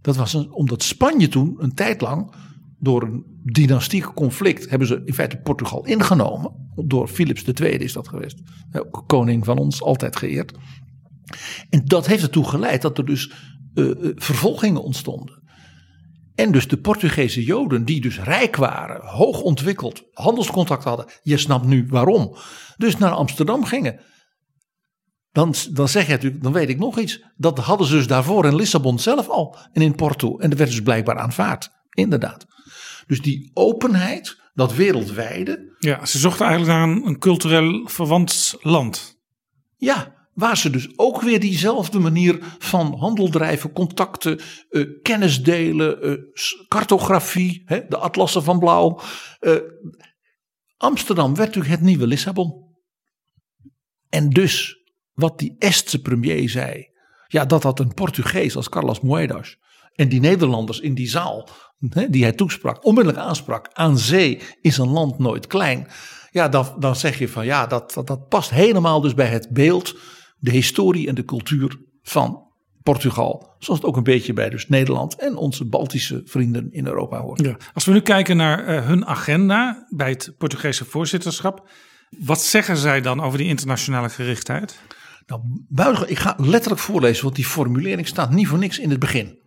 Dat 0.00 0.16
was 0.16 0.34
omdat 0.34 0.82
Spanje 0.82 1.28
toen 1.28 1.54
een 1.58 1.74
tijd 1.74 2.00
lang 2.00 2.34
door 2.78 3.02
een 3.02 3.24
dynastiek 3.42 4.04
conflict 4.14 4.70
hebben 4.70 4.88
ze 4.88 5.02
in 5.04 5.14
feite 5.14 5.36
Portugal 5.36 5.86
ingenomen. 5.86 6.70
Door 6.86 7.08
Philips 7.08 7.44
II 7.44 7.72
is 7.72 7.92
dat 7.92 8.08
geweest. 8.08 8.42
Koning 9.06 9.44
van 9.44 9.58
ons, 9.58 9.82
altijd 9.82 10.16
geëerd. 10.16 10.52
En 11.70 11.84
dat 11.84 12.06
heeft 12.06 12.22
ertoe 12.22 12.44
geleid 12.44 12.82
dat 12.82 12.98
er 12.98 13.04
dus 13.04 13.32
uh, 13.74 13.90
vervolgingen 14.14 14.82
ontstonden. 14.82 15.37
En 16.38 16.52
dus 16.52 16.68
de 16.68 16.76
Portugese 16.76 17.44
Joden, 17.44 17.84
die 17.84 18.00
dus 18.00 18.20
rijk 18.20 18.56
waren, 18.56 19.06
hoog 19.06 19.40
ontwikkeld, 19.40 20.02
handelscontact 20.12 20.84
hadden. 20.84 21.06
Je 21.22 21.36
snapt 21.36 21.66
nu 21.66 21.86
waarom. 21.88 22.36
Dus 22.76 22.96
naar 22.96 23.10
Amsterdam 23.10 23.64
gingen. 23.64 24.00
Dan, 25.32 25.54
dan 25.70 25.88
zeg 25.88 26.06
je 26.06 26.12
natuurlijk, 26.12 26.42
dan 26.42 26.52
weet 26.52 26.68
ik 26.68 26.78
nog 26.78 26.98
iets. 26.98 27.24
Dat 27.36 27.58
hadden 27.58 27.86
ze 27.86 27.94
dus 27.94 28.06
daarvoor 28.06 28.44
in 28.44 28.54
Lissabon 28.54 28.98
zelf 28.98 29.28
al 29.28 29.56
en 29.72 29.82
in 29.82 29.94
Porto. 29.94 30.38
En 30.38 30.48
dat 30.48 30.58
werd 30.58 30.70
dus 30.70 30.82
blijkbaar 30.82 31.18
aanvaard. 31.18 31.70
Inderdaad. 31.90 32.46
Dus 33.06 33.20
die 33.20 33.50
openheid, 33.54 34.40
dat 34.54 34.74
wereldwijde. 34.74 35.76
Ja, 35.78 36.06
ze 36.06 36.18
zochten 36.18 36.46
eigenlijk 36.46 36.78
naar 36.78 36.88
een, 36.88 37.06
een 37.06 37.18
cultureel 37.18 37.88
verwant 37.88 38.54
land. 38.60 39.16
Ja, 39.76 40.17
Waar 40.38 40.56
ze 40.56 40.70
dus 40.70 40.88
ook 40.96 41.20
weer 41.20 41.40
diezelfde 41.40 41.98
manier 41.98 42.38
van 42.58 42.94
handel 42.98 43.28
drijven, 43.28 43.72
contacten, 43.72 44.40
uh, 44.70 44.86
kennis 45.02 45.42
delen, 45.42 46.06
uh, 46.06 46.18
cartografie, 46.68 47.62
hè, 47.64 47.86
de 47.88 47.96
atlassen 47.96 48.42
van 48.42 48.58
blauw. 48.58 49.00
Uh, 49.40 49.56
Amsterdam 50.76 51.34
werd 51.34 51.46
natuurlijk 51.48 51.74
het 51.74 51.84
nieuwe 51.84 52.06
Lissabon. 52.06 52.76
En 54.08 54.30
dus, 54.30 54.76
wat 55.12 55.38
die 55.38 55.56
Estse 55.58 56.00
premier 56.00 56.48
zei, 56.48 56.86
ja, 57.26 57.44
dat 57.44 57.62
had 57.62 57.80
een 57.80 57.94
Portugees 57.94 58.56
als 58.56 58.68
Carlos 58.68 59.00
Moedas 59.00 59.56
en 59.94 60.08
die 60.08 60.20
Nederlanders 60.20 60.80
in 60.80 60.94
die 60.94 61.08
zaal, 61.08 61.48
hè, 61.88 62.10
die 62.10 62.22
hij 62.22 62.32
toesprak, 62.32 62.84
onmiddellijk 62.84 63.24
aansprak. 63.24 63.68
Aan 63.72 63.98
zee 63.98 64.40
is 64.60 64.78
een 64.78 64.90
land 64.90 65.18
nooit 65.18 65.46
klein. 65.46 65.88
Ja, 66.30 66.48
dan, 66.48 66.66
dan 66.78 66.96
zeg 66.96 67.18
je 67.18 67.28
van 67.28 67.44
ja, 67.44 67.66
dat, 67.66 67.92
dat, 67.92 68.06
dat 68.06 68.28
past 68.28 68.50
helemaal 68.50 69.00
dus 69.00 69.14
bij 69.14 69.28
het 69.28 69.48
beeld, 69.50 69.96
de 70.38 70.50
historie 70.50 71.08
en 71.08 71.14
de 71.14 71.24
cultuur 71.24 71.78
van 72.02 72.46
Portugal. 72.82 73.54
Zoals 73.58 73.80
het 73.80 73.88
ook 73.88 73.96
een 73.96 74.02
beetje 74.02 74.32
bij 74.32 74.48
dus 74.48 74.68
Nederland 74.68 75.14
en 75.14 75.36
onze 75.36 75.64
Baltische 75.64 76.22
vrienden 76.24 76.72
in 76.72 76.86
Europa 76.86 77.20
hoort. 77.20 77.40
Ja. 77.40 77.56
Als 77.74 77.84
we 77.84 77.92
nu 77.92 78.00
kijken 78.00 78.36
naar 78.36 78.64
eh, 78.64 78.86
hun 78.86 79.06
agenda 79.06 79.86
bij 79.88 80.10
het 80.10 80.34
Portugese 80.38 80.84
voorzitterschap. 80.84 81.70
Wat 82.18 82.42
zeggen 82.42 82.76
zij 82.76 83.00
dan 83.00 83.20
over 83.20 83.38
die 83.38 83.46
internationale 83.46 84.08
gerichtheid? 84.08 84.80
Nou, 85.68 86.06
ik 86.06 86.18
ga 86.18 86.34
letterlijk 86.38 86.80
voorlezen, 86.80 87.24
want 87.24 87.36
die 87.36 87.44
formulering 87.44 88.06
staat 88.06 88.30
niet 88.30 88.46
voor 88.46 88.58
niks 88.58 88.78
in 88.78 88.90
het 88.90 88.98
begin. 88.98 89.38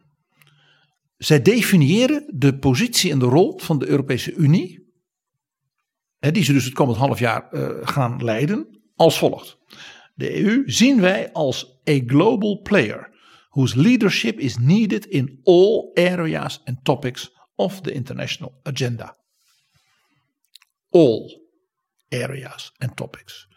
Zij 1.17 1.41
definiëren 1.41 2.25
de 2.33 2.57
positie 2.57 3.11
en 3.11 3.19
de 3.19 3.25
rol 3.25 3.59
van 3.59 3.79
de 3.79 3.87
Europese 3.87 4.33
Unie, 4.33 4.93
hè, 6.19 6.31
die 6.31 6.43
ze 6.43 6.53
dus 6.53 6.65
het 6.65 6.73
komend 6.73 6.97
half 6.97 7.19
jaar 7.19 7.49
eh, 7.49 7.69
gaan 7.81 8.23
leiden, 8.23 8.81
als 8.95 9.17
volgt. 9.17 9.57
De 10.15 10.43
EU 10.43 10.63
zien 10.65 11.01
wij 11.01 11.31
als 11.31 11.81
a 11.89 11.99
global 12.05 12.61
player 12.61 13.09
whose 13.49 13.79
leadership 13.79 14.39
is 14.39 14.57
needed 14.57 15.05
in 15.05 15.39
all 15.43 15.91
areas 15.93 16.61
and 16.65 16.83
topics 16.83 17.31
of 17.55 17.81
the 17.81 17.91
international 17.91 18.59
agenda. 18.63 19.17
All 20.89 21.41
areas 22.09 22.71
and 22.77 22.95
topics. 22.95 23.47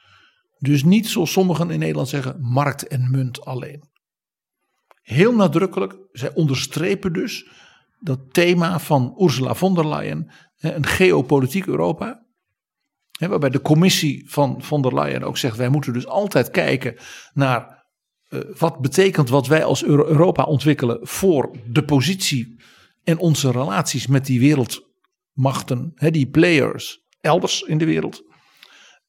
Dus 0.58 0.84
niet 0.84 1.08
zoals 1.08 1.32
sommigen 1.32 1.70
in 1.70 1.78
Nederland 1.78 2.08
zeggen, 2.08 2.40
markt 2.40 2.86
en 2.86 3.10
munt 3.10 3.44
alleen. 3.44 3.92
Heel 5.02 5.34
nadrukkelijk, 5.34 5.96
zij 6.12 6.34
onderstrepen 6.34 7.12
dus 7.12 7.48
dat 8.00 8.32
thema 8.32 8.78
van 8.78 9.14
Ursula 9.18 9.54
von 9.54 9.74
der 9.74 9.88
Leyen, 9.88 10.30
een 10.58 10.86
geopolitiek 10.86 11.66
Europa. 11.66 12.23
Waarbij 13.18 13.50
de 13.50 13.60
commissie 13.60 14.30
van 14.30 14.62
von 14.62 14.82
der 14.82 14.94
Leyen 14.94 15.22
ook 15.22 15.36
zegt, 15.36 15.56
wij 15.56 15.68
moeten 15.68 15.92
dus 15.92 16.06
altijd 16.06 16.50
kijken 16.50 16.96
naar 17.32 17.84
uh, 18.28 18.40
wat 18.58 18.80
betekent 18.80 19.28
wat 19.28 19.46
wij 19.46 19.64
als 19.64 19.84
Europa 19.84 20.44
ontwikkelen 20.44 20.98
voor 21.02 21.56
de 21.66 21.84
positie 21.84 22.62
en 23.04 23.18
onze 23.18 23.50
relaties 23.50 24.06
met 24.06 24.26
die 24.26 24.40
wereldmachten, 24.40 25.92
die 25.94 26.26
players 26.26 27.02
elders 27.20 27.62
in 27.62 27.78
de 27.78 27.84
wereld. 27.84 28.22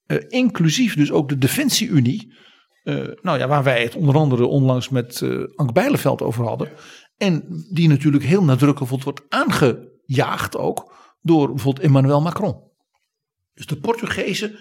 Uh, 0.07 0.17
inclusief 0.27 0.95
dus 0.95 1.11
ook 1.11 1.29
de 1.29 1.37
Defensie-Unie. 1.37 2.33
Uh, 2.83 3.07
nou 3.21 3.37
ja, 3.37 3.47
waar 3.47 3.63
wij 3.63 3.83
het 3.83 3.95
onder 3.95 4.15
andere 4.15 4.45
onlangs 4.45 4.89
met 4.89 5.23
Ank 5.55 5.73
Bijleveld 5.73 6.21
over 6.21 6.45
hadden. 6.45 6.71
En 7.17 7.65
die 7.73 7.87
natuurlijk 7.87 8.23
heel 8.23 8.43
nadrukkelijk 8.43 9.03
wordt 9.03 9.21
aangejaagd 9.29 10.57
ook 10.57 10.93
door 11.21 11.47
bijvoorbeeld 11.47 11.85
Emmanuel 11.85 12.21
Macron. 12.21 12.64
Dus 13.55 13.65
de 13.65 13.79
Portugezen 13.79 14.59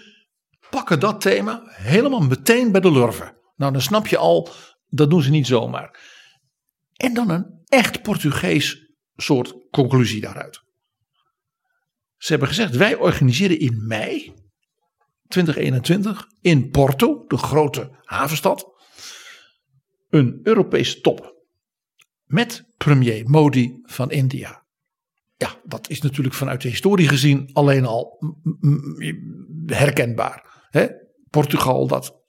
pakken 0.69 0.99
dat 0.99 1.21
thema 1.21 1.61
helemaal 1.65 2.19
meteen 2.19 2.71
bij 2.71 2.81
de 2.81 2.91
lurven. 2.91 3.37
Nou, 3.55 3.71
dan 3.71 3.81
snap 3.81 4.07
je 4.07 4.17
al, 4.17 4.49
dat 4.87 5.09
doen 5.09 5.21
ze 5.21 5.29
niet 5.29 5.47
zomaar. 5.47 5.99
En 6.93 7.13
dan 7.13 7.29
een 7.29 7.63
echt 7.67 8.01
Portugees 8.01 8.93
soort 9.15 9.55
conclusie 9.71 10.21
daaruit. 10.21 10.63
Ze 12.17 12.31
hebben 12.31 12.47
gezegd: 12.47 12.75
wij 12.75 12.95
organiseren 12.95 13.59
in 13.59 13.87
mei 13.87 14.33
2021 15.27 16.27
in 16.41 16.69
Porto, 16.69 17.23
de 17.27 17.37
grote 17.37 17.99
havenstad, 18.03 18.71
een 20.09 20.39
Europese 20.43 21.01
top. 21.01 21.33
Met 22.25 22.65
premier 22.77 23.29
Modi 23.29 23.79
van 23.83 24.11
India. 24.11 24.64
Ja, 25.37 25.55
dat 25.63 25.89
is 25.89 26.01
natuurlijk 26.01 26.35
vanuit 26.35 26.61
de 26.61 26.69
historie 26.69 27.07
gezien 27.07 27.49
alleen 27.53 27.85
al 27.85 28.19
herkenbaar. 29.65 30.67
Hè? 30.69 30.87
Portugal 31.29 31.87
dat 31.87 32.23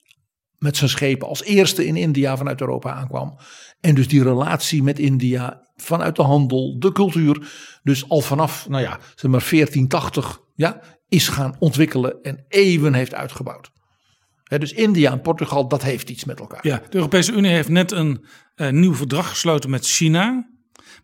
met 0.58 0.76
zijn 0.76 0.90
schepen 0.90 1.28
als 1.28 1.42
eerste 1.42 1.86
in 1.86 1.96
India 1.96 2.36
vanuit 2.36 2.60
Europa 2.60 2.92
aankwam. 2.92 3.38
En 3.80 3.94
dus 3.94 4.08
die 4.08 4.22
relatie 4.22 4.82
met 4.82 4.98
India 4.98 5.68
vanuit 5.76 6.16
de 6.16 6.22
handel, 6.22 6.78
de 6.78 6.92
cultuur. 6.92 7.48
Dus 7.82 8.08
al 8.08 8.20
vanaf, 8.20 8.68
nou 8.68 8.82
ja, 8.82 8.98
zeg 9.14 9.30
maar 9.30 9.46
1480 9.50 10.40
ja, 10.54 10.80
is 11.08 11.28
gaan 11.28 11.56
ontwikkelen 11.58 12.22
en 12.22 12.44
eeuwen 12.48 12.94
heeft 12.94 13.14
uitgebouwd. 13.14 13.70
dus 14.42 14.72
India 14.72 15.12
en 15.12 15.20
Portugal, 15.20 15.68
dat 15.68 15.82
heeft 15.82 16.10
iets 16.10 16.24
met 16.24 16.40
elkaar. 16.40 16.66
Ja, 16.66 16.82
de 16.88 16.96
Europese 16.96 17.32
Unie 17.32 17.50
heeft 17.50 17.68
net 17.68 17.92
een 17.92 18.24
uh, 18.56 18.70
nieuw 18.70 18.94
verdrag 18.94 19.28
gesloten 19.28 19.70
met 19.70 19.86
China. 19.86 20.50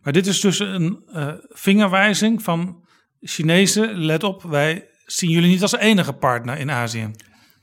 Maar 0.03 0.13
dit 0.13 0.27
is 0.27 0.39
dus 0.39 0.59
een 0.59 1.03
uh, 1.07 1.33
vingerwijzing 1.49 2.43
van 2.43 2.85
Chinezen. 3.19 3.97
Let 3.97 4.23
op, 4.23 4.43
wij 4.43 4.87
zien 5.05 5.29
jullie 5.29 5.49
niet 5.49 5.61
als 5.61 5.75
enige 5.75 6.13
partner 6.13 6.57
in 6.57 6.71
Azië. 6.71 7.11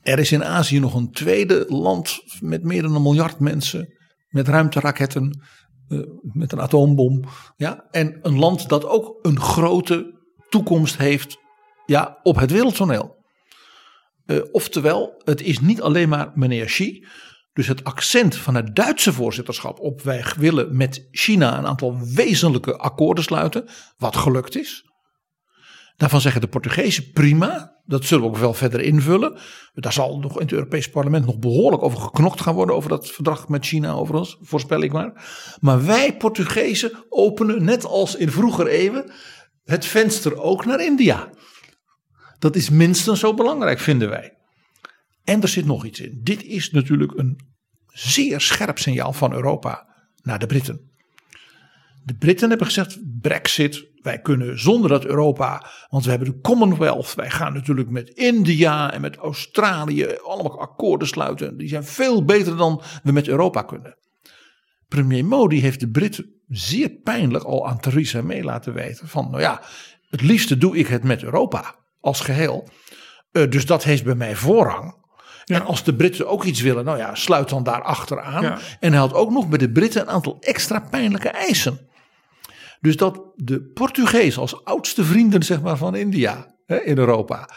Er 0.03 0.19
is 0.19 0.33
in 0.33 0.45
Azië 0.45 0.79
nog 0.79 0.95
een 0.95 1.11
tweede 1.11 1.65
land 1.69 2.23
met 2.41 2.63
meer 2.63 2.83
dan 2.83 2.95
een 2.95 3.03
miljard 3.03 3.39
mensen. 3.39 3.95
Met 4.29 4.49
ruimteraketten, 4.49 5.41
uh, 5.89 6.01
met 6.23 6.53
een 6.53 6.61
atoombom. 6.61 7.25
Ja? 7.57 7.87
En 7.91 8.19
een 8.23 8.39
land 8.39 8.69
dat 8.69 8.85
ook 8.85 9.19
een 9.23 9.41
grote 9.41 10.19
toekomst 10.49 10.97
heeft 10.97 11.39
ja, 11.87 12.19
op 12.23 12.37
het 12.37 12.51
wereldtoneel. 12.51 13.19
Uh, 14.27 14.39
oftewel, 14.53 15.23
het 15.25 15.43
is 15.43 15.61
niet 15.61 15.81
alleen 15.81 16.09
maar 16.09 16.31
meneer 16.35 16.65
Xi. 16.65 17.05
Dus 17.53 17.67
het 17.67 17.85
accent 17.85 18.37
van 18.37 18.55
het 18.55 18.77
Duitse 18.77 19.13
voorzitterschap 19.13 19.79
op 19.79 20.03
wij 20.03 20.25
willen 20.37 20.77
met 20.77 21.09
China 21.11 21.59
een 21.59 21.67
aantal 21.67 21.99
wezenlijke 22.15 22.77
akkoorden 22.77 23.25
sluiten, 23.25 23.69
wat 23.97 24.17
gelukt 24.17 24.57
is. 24.57 24.85
Daarvan 25.97 26.21
zeggen 26.21 26.41
de 26.41 26.49
Portugezen 26.49 27.11
prima, 27.11 27.77
dat 27.85 28.05
zullen 28.05 28.25
we 28.25 28.31
ook 28.31 28.37
wel 28.37 28.55
verder 28.55 28.81
invullen. 28.81 29.39
Daar 29.75 29.93
zal 29.93 30.19
nog 30.19 30.35
in 30.35 30.43
het 30.43 30.53
Europese 30.53 30.91
parlement 30.91 31.27
nog 31.27 31.39
behoorlijk 31.39 31.83
over 31.83 32.01
geknokt 32.01 32.41
gaan 32.41 32.55
worden, 32.55 32.75
over 32.75 32.89
dat 32.89 33.11
verdrag 33.11 33.49
met 33.49 33.67
China 33.67 33.93
overigens, 33.93 34.37
voorspel 34.41 34.81
ik 34.81 34.93
maar. 34.93 35.13
Maar 35.61 35.85
wij 35.85 36.17
Portugezen 36.17 37.05
openen, 37.09 37.65
net 37.65 37.85
als 37.85 38.17
in 38.17 38.31
vroeger 38.31 38.67
eeuwen, 38.67 39.13
het 39.65 39.85
venster 39.85 40.41
ook 40.41 40.65
naar 40.65 40.85
India. 40.85 41.31
Dat 42.39 42.57
is 42.57 42.71
minstens 42.71 43.21
zo 43.21 43.35
belangrijk, 43.35 43.79
vinden 43.79 44.09
wij. 44.09 44.40
En 45.25 45.43
er 45.43 45.49
zit 45.49 45.65
nog 45.65 45.85
iets 45.85 46.01
in. 46.01 46.21
Dit 46.23 46.45
is 46.45 46.71
natuurlijk 46.71 47.13
een 47.17 47.41
zeer 47.87 48.41
scherp 48.41 48.79
signaal 48.79 49.13
van 49.13 49.33
Europa 49.33 49.87
naar 50.23 50.39
de 50.39 50.47
Britten. 50.47 50.91
De 52.05 52.15
Britten 52.15 52.49
hebben 52.49 52.67
gezegd: 52.67 52.99
Brexit, 53.21 53.87
wij 54.03 54.21
kunnen 54.21 54.61
zonder 54.61 54.91
dat 54.91 55.05
Europa, 55.05 55.67
want 55.89 56.05
we 56.05 56.11
hebben 56.11 56.29
de 56.29 56.41
Commonwealth. 56.41 57.15
Wij 57.15 57.31
gaan 57.31 57.53
natuurlijk 57.53 57.91
met 57.91 58.09
India 58.09 58.93
en 58.93 59.01
met 59.01 59.17
Australië 59.17 60.07
allemaal 60.23 60.61
akkoorden 60.61 61.09
sluiten. 61.09 61.57
Die 61.57 61.69
zijn 61.69 61.85
veel 61.85 62.25
beter 62.25 62.57
dan 62.57 62.83
we 63.03 63.13
met 63.13 63.29
Europa 63.29 63.63
kunnen. 63.63 63.99
Premier 64.89 65.25
Modi 65.25 65.61
heeft 65.61 65.81
de 65.81 65.91
Britten 65.91 66.41
zeer 66.49 66.91
pijnlijk 66.91 67.45
al 67.45 67.69
aan 67.69 67.81
Theresa 67.81 68.23
May 68.23 68.43
laten 68.43 68.73
weten: 68.73 69.09
van 69.09 69.31
nou 69.31 69.43
ja, 69.43 69.63
het 70.09 70.23
liefste 70.23 70.59
doe 70.59 70.77
ik 70.77 70.87
het 70.87 71.05
met 71.05 71.23
Europa 71.23 71.75
als 72.01 72.21
geheel. 72.21 72.69
Uh, 73.33 73.51
dus 73.51 73.67
dat 73.67 73.85
heeft 73.85 74.05
bij 74.05 74.15
mij 74.15 74.37
voorrang. 74.37 75.00
Ja. 75.51 75.61
En 75.61 75.67
als 75.67 75.85
de 75.85 75.95
Britten 75.95 76.29
ook 76.29 76.45
iets 76.45 76.61
willen, 76.61 76.85
nou 76.85 76.99
ja, 76.99 77.15
sluit 77.15 77.49
dan 77.49 77.63
daar 77.63 77.83
achteraan. 77.83 78.43
Ja. 78.43 78.59
En 78.81 78.91
hij 78.91 79.01
had 79.01 79.15
ook 79.15 79.31
nog 79.31 79.49
bij 79.49 79.59
de 79.59 79.71
Britten 79.71 80.01
een 80.01 80.11
aantal 80.11 80.37
extra 80.41 80.81
pijnlijke 80.91 81.29
eisen. 81.29 81.89
Dus 82.81 82.97
dat 82.97 83.21
de 83.37 83.63
Portugezen 83.63 84.41
als 84.41 84.65
oudste 84.65 85.05
vrienden 85.05 85.43
zeg 85.43 85.61
maar, 85.61 85.77
van 85.77 85.95
India 85.95 86.55
hè, 86.67 86.81
in 86.81 86.99
Europa 86.99 87.49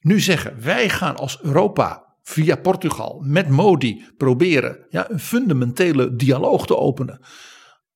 nu 0.00 0.20
zeggen: 0.20 0.56
wij 0.60 0.88
gaan 0.88 1.16
als 1.16 1.38
Europa 1.42 2.04
via 2.22 2.56
Portugal 2.56 3.22
met 3.26 3.48
Modi 3.48 4.04
proberen 4.16 4.86
ja, 4.88 5.10
een 5.10 5.20
fundamentele 5.20 6.16
dialoog 6.16 6.66
te 6.66 6.76
openen 6.76 7.20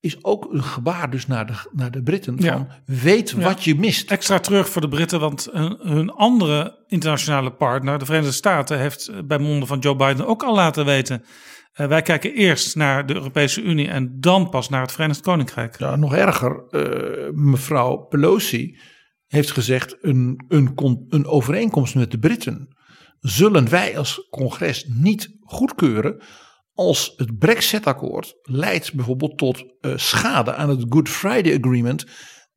is 0.00 0.24
ook 0.24 0.52
een 0.52 0.62
gebaar 0.62 1.10
dus 1.10 1.26
naar 1.26 1.46
de, 1.46 1.52
naar 1.72 1.90
de 1.90 2.02
Britten. 2.02 2.42
Van 2.42 2.68
weet 2.84 3.32
wat 3.32 3.64
je 3.64 3.74
mist. 3.74 4.10
Extra 4.10 4.38
terug 4.38 4.68
voor 4.68 4.80
de 4.80 4.88
Britten, 4.88 5.20
want 5.20 5.48
hun 5.82 6.10
andere 6.10 6.84
internationale 6.86 7.52
partner, 7.52 7.98
de 7.98 8.04
Verenigde 8.04 8.32
Staten, 8.32 8.78
heeft 8.78 9.26
bij 9.26 9.38
monden 9.38 9.68
van 9.68 9.78
Joe 9.78 9.96
Biden 9.96 10.26
ook 10.26 10.42
al 10.42 10.54
laten 10.54 10.84
weten. 10.84 11.24
Uh, 11.74 11.86
wij 11.86 12.02
kijken 12.02 12.34
eerst 12.34 12.76
naar 12.76 13.06
de 13.06 13.14
Europese 13.14 13.62
Unie 13.62 13.88
en 13.88 14.20
dan 14.20 14.50
pas 14.50 14.68
naar 14.68 14.82
het 14.82 14.92
Verenigd 14.92 15.20
Koninkrijk. 15.20 15.78
Ja, 15.78 15.96
nog 15.96 16.14
erger, 16.14 16.64
uh, 16.70 17.30
mevrouw 17.32 17.96
Pelosi 17.96 18.78
heeft 19.26 19.50
gezegd: 19.50 19.96
een, 20.00 20.44
een, 20.48 20.72
een 21.08 21.26
overeenkomst 21.26 21.94
met 21.94 22.10
de 22.10 22.18
Britten 22.18 22.76
zullen 23.20 23.68
wij 23.68 23.98
als 23.98 24.26
congres 24.30 24.86
niet 24.88 25.36
goedkeuren 25.40 26.22
als 26.78 27.12
het 27.16 27.38
Brexit-akkoord 27.38 28.34
leidt 28.42 28.94
bijvoorbeeld 28.94 29.38
tot 29.38 29.64
uh, 29.80 29.92
schade 29.96 30.54
aan 30.54 30.68
het 30.68 30.84
Good 30.88 31.08
Friday 31.08 31.56
Agreement 31.58 32.06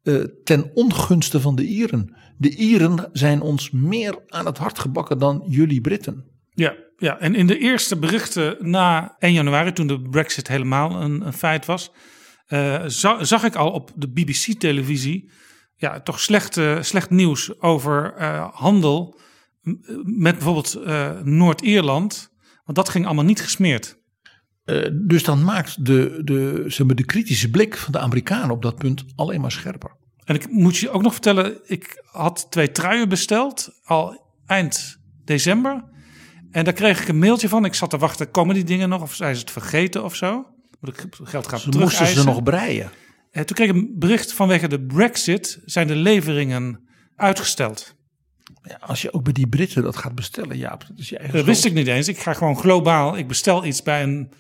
uh, 0.04 0.24
ten 0.44 0.72
ongunste 0.74 1.42
van 1.42 1.56
de 1.56 1.64
Ieren. 1.66 2.16
De 2.38 2.56
Ieren 2.56 3.10
zijn 3.12 3.42
ons 3.42 3.72
meer 3.72 4.24
aan 4.28 4.46
het 4.46 4.58
hart 4.58 4.80
gebakken 4.80 5.18
dan 5.18 5.44
jullie 5.48 5.82
Britten. 5.82 6.26
Ja, 6.50 6.76
ja, 6.98 7.20
en 7.20 7.36
in 7.36 7.48
de 7.48 7.58
eerste 7.58 7.98
berichten 7.98 8.56
na 8.60 9.16
1 9.20 9.34
januari, 9.34 9.74
toen 9.74 9.88
de 9.88 10.02
Brexit 10.02 10.48
helemaal 10.48 11.02
een, 11.02 11.26
een 11.26 11.34
feit 11.34 11.66
was, 11.66 11.92
eh, 12.46 12.84
za- 12.86 13.24
zag 13.24 13.44
ik 13.44 13.56
al 13.56 13.72
op 13.72 13.92
de 13.96 14.10
BBC-televisie 14.12 15.32
ja, 15.76 16.02
toch 16.02 16.20
slecht, 16.20 16.58
eh, 16.58 16.82
slecht 16.82 17.10
nieuws 17.10 17.62
over 17.62 18.14
eh, 18.14 18.48
handel 18.54 19.20
met 20.04 20.34
bijvoorbeeld 20.36 20.74
eh, 20.74 21.20
Noord-Ierland. 21.24 22.30
Want 22.64 22.78
dat 22.78 22.90
ging 22.90 23.06
allemaal 23.06 23.26
niet 23.26 23.42
gesmeerd. 23.42 24.00
Eh, 24.64 24.90
dus 24.94 25.24
dan 25.24 25.44
maakt 25.44 25.86
de, 25.86 26.22
de, 26.24 26.64
zeg 26.68 26.88
maar, 26.88 26.96
de 26.96 27.06
kritische 27.06 27.50
blik 27.50 27.78
van 27.78 27.92
de 27.92 28.00
Amerikanen 28.00 28.52
op 28.52 28.62
dat 28.62 28.76
punt 28.76 29.06
alleen 29.16 29.42
maar 29.42 29.52
scherper. 29.52 29.92
En 30.24 30.36
ik 30.36 30.52
moet 30.52 30.78
je 30.78 30.90
ook 30.90 31.02
nog 31.02 31.12
vertellen, 31.12 31.60
ik 31.66 32.04
had 32.06 32.48
twee 32.50 32.72
truien 32.72 33.10
besteld 33.10 33.80
al 33.84 34.34
eind 34.46 34.98
december. 35.26 35.84
En 36.52 36.64
daar 36.64 36.74
kreeg 36.74 37.02
ik 37.02 37.08
een 37.08 37.20
mailtje 37.20 37.50
van. 37.50 37.66
Ik 37.66 37.74
zat 37.74 37.90
te 37.90 37.98
wachten, 37.98 38.32
komen 38.32 38.56
die 38.56 38.64
dingen 38.64 38.90
nog? 38.90 39.02
Of 39.02 39.16
zijn 39.16 39.36
ze 39.36 39.42
het 39.42 39.52
vergeten 39.52 40.04
of 40.04 40.16
zo? 40.16 40.46
Moet 40.80 40.90
ik 40.90 41.06
geld 41.24 41.48
gaan 41.48 41.60
Ze 41.60 41.70
moesten 41.70 42.08
ze 42.08 42.24
nog 42.24 42.44
breien. 42.44 42.92
En 43.32 43.46
toen 43.46 43.56
kreeg 43.56 43.70
ik 43.70 43.76
een 43.76 43.96
bericht 43.98 44.34
vanwege 44.34 44.68
de 44.68 44.82
brexit 44.82 45.62
zijn 45.66 45.88
de 45.88 45.96
leveringen 45.96 46.88
uitgesteld. 47.16 47.96
Ja, 48.64 48.78
als 48.82 49.02
je 49.02 49.14
ook 49.14 49.24
bij 49.24 49.34
die 49.34 49.48
Britten 49.48 49.84
dat 49.84 49.98
gaat 49.98 50.16
bestellen, 50.16 50.58
Jaap, 50.58 50.86
dat 50.88 51.00
is 51.00 51.10
je 51.10 51.18
eigen 51.18 51.38
Dat 51.38 51.46
wist 51.46 51.66
ik 51.66 51.74
niet 51.74 51.88
eens. 51.88 52.08
Ik 52.08 52.20
ga 52.20 52.34
gewoon 52.34 52.58
globaal, 52.58 53.18
ik 53.18 53.28
bestel 53.28 53.66
iets 53.66 53.84
bij 53.84 54.04
een 54.04 54.32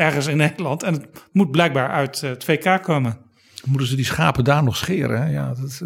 ergens 0.00 0.26
in 0.26 0.36
Nederland. 0.36 0.82
En 0.82 0.92
het 0.92 1.06
moet 1.32 1.50
blijkbaar 1.50 1.90
uit 1.90 2.22
eh, 2.22 2.30
het 2.30 2.44
VK 2.44 2.82
komen. 2.82 3.18
Moeten 3.64 3.88
ze 3.88 3.96
die 3.96 4.04
schapen 4.04 4.44
daar 4.44 4.62
nog 4.62 4.76
scheren? 4.76 5.30
Ja, 5.30 5.54
dat 5.54 5.80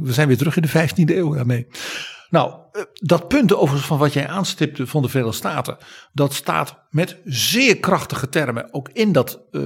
we 0.00 0.12
zijn 0.12 0.28
weer 0.28 0.36
terug 0.36 0.56
in 0.56 0.62
de 0.62 0.68
15e 0.68 1.16
eeuw 1.16 1.34
daarmee. 1.34 1.66
Nou, 2.30 2.54
eh, 2.72 2.82
dat 2.92 3.28
punt 3.28 3.54
overigens 3.54 3.86
van 3.86 3.98
wat 3.98 4.12
jij 4.12 4.28
aanstipte 4.28 4.86
van 4.86 5.02
de 5.02 5.08
Verenigde 5.08 5.36
Staten, 5.36 5.76
dat 6.12 6.34
staat 6.34 6.78
met 6.90 7.16
zeer 7.24 7.78
krachtige 7.78 8.28
termen 8.28 8.74
ook 8.74 8.88
in 8.92 9.12
dat 9.12 9.42
eh, 9.50 9.60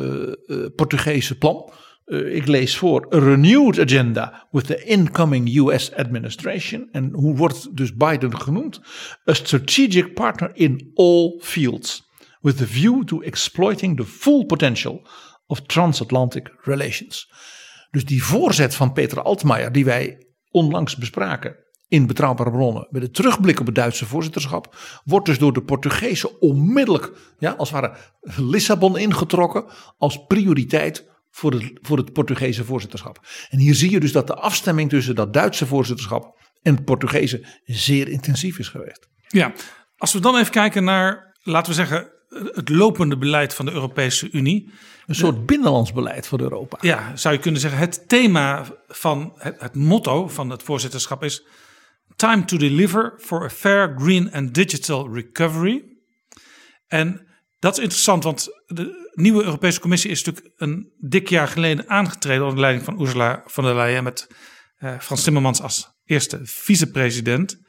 Portugese 0.76 1.38
plan. 1.38 1.70
Ik 2.06 2.46
lees 2.46 2.76
voor: 2.76 3.14
A 3.14 3.18
renewed 3.18 3.78
agenda 3.78 4.46
with 4.50 4.66
the 4.66 4.84
incoming 4.84 5.56
US 5.56 5.94
administration. 5.94 6.88
En 6.92 7.10
hoe 7.12 7.36
wordt 7.36 7.76
dus 7.76 7.94
Biden 7.94 8.40
genoemd? 8.40 8.80
A 9.30 9.32
strategic 9.32 10.14
partner 10.14 10.50
in 10.54 10.90
all 10.94 11.38
fields. 11.40 12.07
With 12.40 12.56
the 12.56 12.66
view 12.66 13.04
to 13.04 13.20
exploiting 13.20 13.96
the 13.96 14.04
full 14.04 14.46
potential 14.46 15.06
of 15.46 15.60
transatlantic 15.60 16.54
relations. 16.62 17.32
Dus 17.90 18.04
die 18.04 18.24
voorzet 18.24 18.74
van 18.74 18.92
Peter 18.92 19.22
Altmaier, 19.22 19.72
die 19.72 19.84
wij 19.84 20.26
onlangs 20.50 20.96
bespraken 20.96 21.56
in 21.88 22.06
Betrouwbare 22.06 22.50
Bronnen, 22.50 22.86
met 22.90 23.02
de 23.02 23.10
terugblik 23.10 23.60
op 23.60 23.66
het 23.66 23.74
Duitse 23.74 24.06
voorzitterschap, 24.06 24.76
wordt 25.04 25.26
dus 25.26 25.38
door 25.38 25.52
de 25.52 25.62
Portugezen 25.62 26.40
onmiddellijk, 26.40 27.12
ja, 27.38 27.50
als 27.50 27.70
het 27.70 27.80
ware 27.80 27.96
Lissabon 28.36 28.98
ingetrokken 28.98 29.64
als 29.98 30.26
prioriteit 30.26 31.08
voor 31.30 31.52
het, 31.52 31.72
voor 31.82 31.96
het 31.96 32.12
Portugese 32.12 32.64
voorzitterschap. 32.64 33.26
En 33.48 33.58
hier 33.58 33.74
zie 33.74 33.90
je 33.90 34.00
dus 34.00 34.12
dat 34.12 34.26
de 34.26 34.34
afstemming 34.34 34.90
tussen 34.90 35.14
dat 35.14 35.32
Duitse 35.32 35.66
voorzitterschap 35.66 36.38
en 36.62 36.74
het 36.74 36.84
Portugese 36.84 37.46
zeer 37.64 38.08
intensief 38.08 38.58
is 38.58 38.68
geweest. 38.68 39.08
Ja, 39.28 39.52
als 39.96 40.12
we 40.12 40.20
dan 40.20 40.36
even 40.36 40.52
kijken 40.52 40.84
naar, 40.84 41.38
laten 41.42 41.70
we 41.70 41.76
zeggen, 41.76 42.12
het 42.28 42.68
lopende 42.68 43.16
beleid 43.16 43.54
van 43.54 43.64
de 43.64 43.72
Europese 43.72 44.30
Unie. 44.30 44.70
Een 45.06 45.14
soort 45.14 45.46
binnenlands 45.46 45.92
beleid 45.92 46.26
voor 46.26 46.40
Europa. 46.40 46.78
Ja, 46.80 47.16
zou 47.16 47.34
je 47.34 47.40
kunnen 47.40 47.60
zeggen, 47.60 47.80
het 47.80 48.08
thema 48.08 48.66
van 48.88 49.32
het, 49.36 49.60
het 49.60 49.74
motto 49.74 50.28
van 50.28 50.50
het 50.50 50.62
voorzitterschap 50.62 51.24
is 51.24 51.46
Time 52.16 52.44
to 52.44 52.56
deliver 52.56 53.14
for 53.18 53.44
a 53.44 53.50
fair, 53.50 53.94
green 53.98 54.32
and 54.32 54.54
digital 54.54 55.14
recovery. 55.14 55.84
En 56.86 57.26
dat 57.58 57.76
is 57.76 57.82
interessant, 57.82 58.24
want 58.24 58.48
de 58.66 59.10
nieuwe 59.14 59.44
Europese 59.44 59.80
Commissie 59.80 60.10
is 60.10 60.24
natuurlijk 60.24 60.54
een 60.56 60.92
dik 60.98 61.28
jaar 61.28 61.48
geleden 61.48 61.88
aangetreden 61.88 62.44
onder 62.44 62.60
leiding 62.60 62.84
van 62.84 63.00
Ursula 63.00 63.42
von 63.46 63.64
der 63.64 63.74
Leyen 63.74 64.04
met 64.04 64.26
eh, 64.76 64.98
Frans 65.00 65.22
Timmermans 65.22 65.60
als 65.60 65.88
eerste 66.04 66.40
vicepresident. 66.42 67.60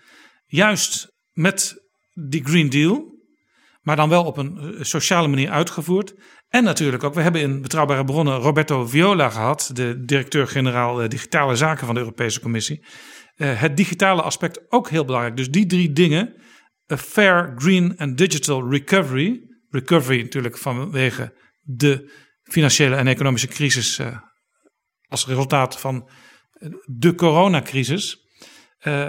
Juist 0.46 1.08
met 1.32 1.76
die 2.14 2.44
Green 2.44 2.70
Deal, 2.70 3.19
maar 3.90 3.98
dan 3.98 4.10
wel 4.10 4.24
op 4.24 4.38
een 4.38 4.58
eh, 4.58 4.84
sociale 4.84 5.28
manier 5.28 5.50
uitgevoerd. 5.50 6.14
En 6.48 6.64
natuurlijk 6.64 7.04
ook, 7.04 7.14
we 7.14 7.22
hebben 7.22 7.42
in 7.42 7.62
betrouwbare 7.62 8.04
bronnen 8.04 8.38
Roberto 8.38 8.86
Viola 8.86 9.30
gehad, 9.30 9.72
de 9.74 10.04
directeur-generaal 10.06 11.02
eh, 11.02 11.10
digitale 11.10 11.56
zaken 11.56 11.86
van 11.86 11.96
de 11.96 12.02
Europese 12.02 12.40
Commissie. 12.40 12.86
Eh, 13.36 13.62
het 13.62 13.78
digitale 13.78 14.22
aspect 14.22 14.72
ook 14.72 14.90
heel 14.90 15.06
belangrijk. 15.06 15.38
Dus 15.38 15.50
die 15.50 15.66
drie 15.66 15.92
dingen, 15.92 16.34
fair, 16.88 17.54
green 17.56 17.98
en 17.98 18.16
digital 18.16 18.70
recovery. 18.70 19.42
Recovery 19.70 20.22
natuurlijk 20.22 20.58
vanwege 20.58 21.34
de 21.62 22.12
financiële 22.44 22.96
en 22.96 23.08
economische 23.08 23.48
crisis 23.48 24.02
als 25.08 25.26
resultaat 25.26 25.80
van 25.80 26.10
de 26.86 27.16
coronacrisis. 27.16 28.18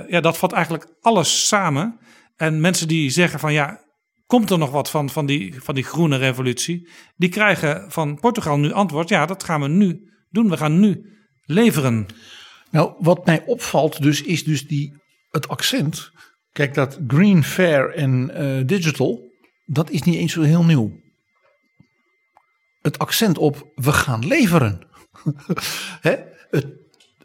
Ja, 0.09 0.20
dat 0.20 0.39
vat 0.39 0.53
eigenlijk 0.53 0.95
alles 1.01 1.47
samen. 1.47 1.99
En 2.37 2.61
mensen 2.61 2.89
die 2.89 3.11
zeggen 3.11 3.41
van 3.41 3.53
ja, 3.53 3.89
komt 4.31 4.51
er 4.51 4.59
nog 4.59 4.70
wat 4.70 4.91
van, 4.91 5.11
van, 5.11 5.26
die, 5.26 5.62
van 5.62 5.74
die 5.74 5.85
groene 5.85 6.16
revolutie? 6.16 6.89
Die 7.16 7.28
krijgen 7.28 7.91
van 7.91 8.20
Portugal 8.20 8.59
nu 8.59 8.72
antwoord, 8.72 9.09
ja, 9.09 9.26
dat 9.26 9.45
gaan 9.45 9.61
we 9.61 9.68
nu 9.68 10.11
doen. 10.31 10.49
We 10.49 10.57
gaan 10.57 10.81
nu 10.81 11.18
leveren. 11.45 12.07
Nou, 12.70 12.95
wat 12.99 13.26
mij 13.26 13.45
opvalt 13.47 14.03
dus 14.03 14.22
is 14.22 14.45
dus 14.45 14.66
die, 14.66 14.95
het 15.31 15.49
accent. 15.49 16.11
Kijk, 16.53 16.74
dat 16.74 16.99
green, 17.07 17.45
fair 17.45 17.95
en 17.95 18.31
eh, 18.31 18.66
digital, 18.66 19.33
dat 19.64 19.91
is 19.91 20.03
niet 20.03 20.14
eens 20.14 20.33
zo 20.33 20.43
heel 20.43 20.64
nieuw. 20.64 21.01
Het 22.83 22.99
accent 22.99 23.39
op 23.39 23.70
we 23.74 23.93
gaan 23.93 24.26
leveren. 24.26 24.81
Hè? 26.07 26.16
Het, 26.51 26.66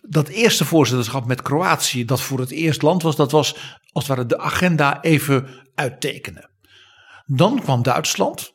dat 0.01 0.27
eerste 0.27 0.65
voorzitterschap 0.65 1.25
met 1.25 1.41
Kroatië, 1.41 2.05
dat 2.05 2.21
voor 2.21 2.39
het 2.39 2.51
eerst 2.51 2.81
land 2.81 3.01
was, 3.01 3.15
dat 3.15 3.31
was 3.31 3.79
als 3.91 4.07
het 4.07 4.17
ware 4.17 4.25
de 4.25 4.37
agenda 4.37 5.01
even 5.01 5.47
uittekenen. 5.75 6.53
Dan 7.25 7.61
kwam 7.61 7.83
Duitsland. 7.83 8.53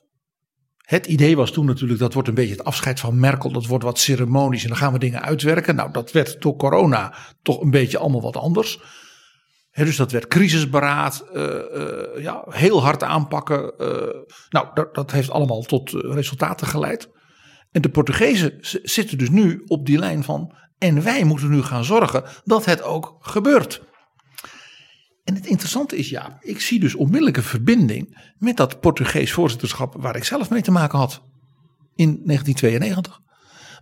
Het 0.77 1.07
idee 1.07 1.37
was 1.37 1.51
toen 1.51 1.65
natuurlijk, 1.67 2.01
dat 2.01 2.13
wordt 2.15 2.29
een 2.29 2.35
beetje 2.35 2.57
het 2.57 2.65
afscheid 2.65 3.01
van 3.01 3.21
Merkel. 3.21 3.53
Dat 3.53 3.67
wordt 3.67 3.85
wat 3.85 3.99
ceremonisch 3.99 4.63
en 4.63 4.69
dan 4.69 4.77
gaan 4.77 4.93
we 4.93 4.99
dingen 4.99 5.23
uitwerken. 5.23 5.75
Nou, 5.75 5.93
dat 5.93 6.13
werd 6.13 6.43
door 6.43 6.57
corona 6.57 7.15
toch 7.43 7.61
een 7.61 7.71
beetje 7.71 7.99
allemaal 7.99 8.21
wat 8.21 8.37
anders. 8.37 8.81
Dus 9.73 9.97
dat 9.97 10.13
werd 10.13 10.27
crisisberaad, 10.27 11.27
eh, 11.33 11.57
eh, 11.57 12.23
ja, 12.23 12.45
heel 12.49 12.83
hard 12.83 13.03
aanpakken. 13.03 13.79
eh, 13.79 13.87
nou, 14.49 14.69
dat, 14.75 14.95
dat 14.95 15.11
heeft 15.11 15.31
allemaal 15.31 15.63
tot 15.63 15.91
resultaten 15.91 16.67
geleid. 16.67 17.11
En 17.73 17.83
de 17.83 17.89
Portugezen 17.89 18.59
zitten 18.83 19.19
dus 19.19 19.31
nu 19.31 19.63
op 19.67 19.87
die 19.87 19.99
lijn 19.99 20.25
van. 20.25 20.55
En 20.79 21.03
wij 21.03 21.25
moeten 21.25 21.51
nu 21.51 21.63
gaan 21.63 21.85
zorgen 21.85 22.25
dat 22.45 22.65
het 22.65 22.83
ook 22.83 23.17
gebeurt. 23.21 23.83
En 25.31 25.37
het 25.37 25.47
interessante 25.47 25.97
is, 25.97 26.09
ja, 26.09 26.39
ik 26.41 26.61
zie 26.61 26.81
dus 26.81 26.95
onmiddellijke 26.95 27.43
verbinding 27.43 28.33
met 28.39 28.57
dat 28.57 28.81
Portugees 28.81 29.33
voorzitterschap 29.33 29.95
waar 29.99 30.17
ik 30.17 30.25
zelf 30.25 30.51
mee 30.51 30.63
te 30.63 30.71
maken 30.71 30.99
had 30.99 31.23
in 31.95 32.07
1992. 32.25 33.21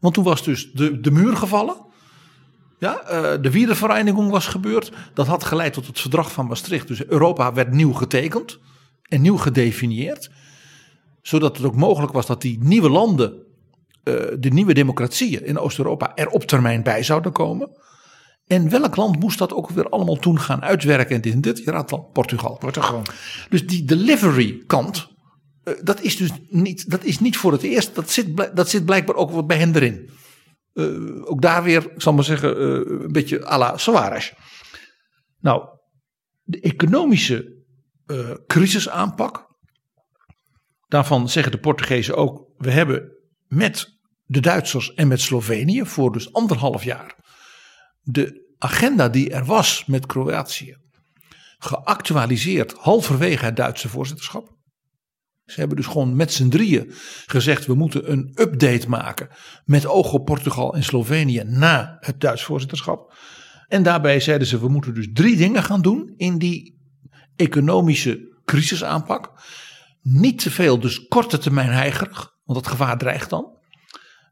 Want 0.00 0.14
toen 0.14 0.24
was 0.24 0.42
dus 0.42 0.72
de, 0.72 1.00
de 1.00 1.10
muur 1.10 1.36
gevallen. 1.36 1.76
Ja, 2.78 3.00
eh, 3.00 3.42
de 3.42 3.50
wielervereniging 3.50 4.30
was 4.30 4.46
gebeurd. 4.46 4.92
Dat 5.14 5.26
had 5.26 5.44
geleid 5.44 5.72
tot 5.72 5.86
het 5.86 6.00
verdrag 6.00 6.32
van 6.32 6.46
Maastricht. 6.46 6.88
Dus 6.88 7.04
Europa 7.04 7.52
werd 7.52 7.72
nieuw 7.72 7.92
getekend 7.92 8.58
en 9.02 9.20
nieuw 9.20 9.36
gedefinieerd. 9.36 10.30
Zodat 11.22 11.56
het 11.56 11.66
ook 11.66 11.76
mogelijk 11.76 12.12
was 12.12 12.26
dat 12.26 12.42
die 12.42 12.58
nieuwe 12.60 12.90
landen, 12.90 13.32
eh, 14.02 14.14
de 14.38 14.50
nieuwe 14.50 14.74
democratieën 14.74 15.44
in 15.44 15.58
Oost-Europa, 15.58 16.14
er 16.14 16.28
op 16.28 16.42
termijn 16.42 16.82
bij 16.82 17.02
zouden 17.02 17.32
komen. 17.32 17.70
En 18.48 18.70
welk 18.70 18.96
land 18.96 19.20
moest 19.20 19.38
dat 19.38 19.52
ook 19.52 19.70
weer 19.70 19.88
allemaal 19.88 20.16
toen 20.16 20.40
gaan 20.40 20.62
uitwerken? 20.62 21.14
En 21.14 21.20
dit 21.20 21.32
en 21.32 21.40
dit, 21.40 21.58
je 21.58 21.70
raadt 21.70 21.92
al, 21.92 22.10
Portugal. 22.12 22.56
Portugal. 22.56 23.02
Dus 23.48 23.66
die 23.66 23.84
delivery 23.84 24.62
kant, 24.66 25.08
eh, 25.62 25.74
dat, 25.82 26.00
is 26.00 26.16
dus 26.16 26.30
niet, 26.48 26.90
dat 26.90 27.04
is 27.04 27.18
niet 27.18 27.36
voor 27.36 27.52
het 27.52 27.62
eerst. 27.62 27.94
Dat 27.94 28.10
zit, 28.10 28.56
dat 28.56 28.68
zit 28.68 28.84
blijkbaar 28.84 29.16
ook 29.16 29.30
wat 29.30 29.46
bij 29.46 29.58
hen 29.58 29.74
erin. 29.74 30.10
Eh, 30.72 31.30
ook 31.30 31.42
daar 31.42 31.62
weer, 31.62 31.92
ik 31.94 32.02
zal 32.02 32.12
maar 32.12 32.24
zeggen, 32.24 32.56
eh, 32.56 33.00
een 33.02 33.12
beetje 33.12 33.46
à 33.46 33.58
la 33.58 33.76
Soares. 33.76 34.34
Nou, 35.40 35.68
de 36.42 36.60
economische 36.60 37.56
crisisaanpak. 38.46 39.46
Daarvan 40.86 41.28
zeggen 41.28 41.52
de 41.52 41.58
Portugezen 41.58 42.16
ook, 42.16 42.52
we 42.56 42.70
hebben 42.70 43.12
met 43.46 43.98
de 44.24 44.40
Duitsers 44.40 44.94
en 44.94 45.08
met 45.08 45.20
Slovenië 45.20 45.84
voor 45.84 46.12
dus 46.12 46.32
anderhalf 46.32 46.84
jaar 46.84 47.16
de 48.10 48.54
agenda 48.58 49.08
die 49.08 49.30
er 49.30 49.44
was 49.44 49.84
met 49.86 50.06
Kroatië 50.06 50.76
geactualiseerd 51.58 52.72
halverwege 52.72 53.44
het 53.44 53.56
Duitse 53.56 53.88
voorzitterschap. 53.88 54.56
Ze 55.44 55.60
hebben 55.60 55.76
dus 55.76 55.86
gewoon 55.86 56.16
met 56.16 56.32
z'n 56.32 56.48
drieën 56.48 56.92
gezegd: 57.26 57.66
we 57.66 57.74
moeten 57.74 58.12
een 58.12 58.32
update 58.34 58.88
maken 58.88 59.28
met 59.64 59.86
oog 59.86 60.12
op 60.12 60.24
Portugal 60.24 60.74
en 60.74 60.84
Slovenië 60.84 61.42
na 61.44 61.96
het 62.00 62.20
Duits 62.20 62.42
voorzitterschap. 62.42 63.14
En 63.66 63.82
daarbij 63.82 64.20
zeiden 64.20 64.46
ze: 64.46 64.60
we 64.60 64.68
moeten 64.68 64.94
dus 64.94 65.08
drie 65.12 65.36
dingen 65.36 65.62
gaan 65.62 65.82
doen 65.82 66.14
in 66.16 66.38
die 66.38 66.78
economische 67.36 68.40
crisisaanpak. 68.44 69.32
Niet 70.02 70.38
te 70.38 70.50
veel, 70.50 70.80
dus 70.80 71.06
korte 71.06 71.38
termijn 71.38 71.70
heigerig, 71.70 72.32
want 72.44 72.58
dat 72.58 72.68
gevaar 72.68 72.98
dreigt 72.98 73.30
dan. 73.30 73.56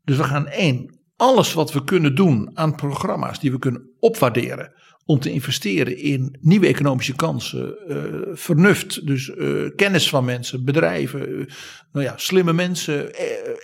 Dus 0.04 0.16
we 0.16 0.24
gaan 0.24 0.46
één, 0.46 1.00
alles 1.16 1.52
wat 1.52 1.72
we 1.72 1.84
kunnen 1.84 2.14
doen 2.14 2.50
aan 2.54 2.74
programma's 2.74 3.40
die 3.40 3.50
we 3.50 3.58
kunnen 3.58 3.90
opwaarderen 4.00 4.72
om 5.04 5.20
te 5.20 5.30
investeren 5.30 5.98
in 5.98 6.36
nieuwe 6.40 6.66
economische 6.66 7.14
kansen, 7.14 7.76
uh, 7.88 8.36
vernuft, 8.36 9.06
dus 9.06 9.28
uh, 9.28 9.70
kennis 9.76 10.08
van 10.08 10.24
mensen, 10.24 10.64
bedrijven, 10.64 11.28
uh, 11.28 11.46
nou 11.92 12.04
ja, 12.04 12.14
slimme 12.16 12.52
mensen, 12.52 13.10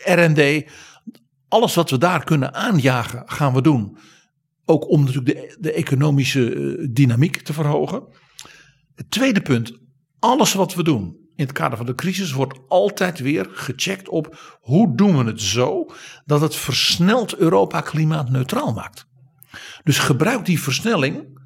R&D, 0.05 0.70
alles 1.48 1.74
wat 1.74 1.90
we 1.90 1.98
daar 1.98 2.24
kunnen 2.24 2.55
aanjagen, 2.55 3.22
gaan 3.26 3.55
we 3.55 3.62
doen. 3.62 3.96
Ook 4.64 4.90
om 4.90 5.05
natuurlijk 5.05 5.26
de, 5.26 5.57
de 5.61 5.72
economische 5.72 6.76
dynamiek 6.90 7.36
te 7.36 7.53
verhogen. 7.53 8.03
Het 8.94 9.11
tweede 9.11 9.40
punt, 9.42 9.78
alles 10.18 10.53
wat 10.53 10.74
we 10.74 10.82
doen 10.82 11.21
in 11.43 11.49
het 11.49 11.59
kader 11.59 11.76
van 11.76 11.86
de 11.86 11.95
crisis 11.95 12.32
wordt 12.32 12.59
altijd 12.68 13.18
weer 13.18 13.49
gecheckt 13.53 14.09
op 14.09 14.59
hoe 14.61 14.97
doen 14.97 15.18
we 15.18 15.24
het 15.24 15.40
zo 15.40 15.86
dat 16.24 16.40
het 16.40 16.57
versneld 16.57 17.36
Europa 17.36 17.80
klimaatneutraal 17.80 18.72
maakt. 18.72 19.07
Dus 19.84 19.99
gebruik 19.99 20.45
die 20.45 20.61
versnelling 20.61 21.40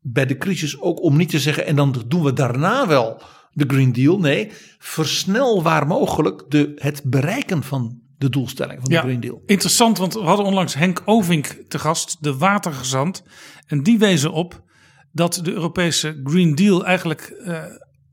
bij 0.00 0.26
de 0.26 0.38
crisis 0.38 0.80
ook 0.80 1.02
om 1.02 1.16
niet 1.16 1.28
te 1.28 1.40
zeggen 1.40 1.66
en 1.66 1.76
dan 1.76 2.04
doen 2.06 2.22
we 2.22 2.32
daarna 2.32 2.86
wel 2.86 3.22
de 3.52 3.64
Green 3.66 3.92
Deal. 3.92 4.18
Nee, 4.18 4.50
versnel 4.78 5.62
waar 5.62 5.86
mogelijk 5.86 6.44
de, 6.48 6.72
het 6.74 7.02
bereiken 7.04 7.62
van 7.62 8.00
de 8.18 8.28
doelstelling 8.28 8.80
van 8.80 8.90
de 8.90 8.98
Green 8.98 9.20
Deal. 9.20 9.42
Interessant, 9.46 9.98
want 9.98 10.14
we 10.14 10.20
hadden 10.20 10.46
onlangs 10.46 10.74
Henk 10.74 11.02
Ovink 11.04 11.46
te 11.68 11.78
gast, 11.78 12.16
de 12.20 12.36
watergezant. 12.36 13.22
En 13.66 13.82
die 13.82 13.98
wezen 13.98 14.32
op 14.32 14.64
dat 15.12 15.40
de 15.42 15.52
Europese 15.52 16.20
Green 16.24 16.54
Deal 16.54 16.84
eigenlijk 16.84 17.36
uh, 17.40 17.62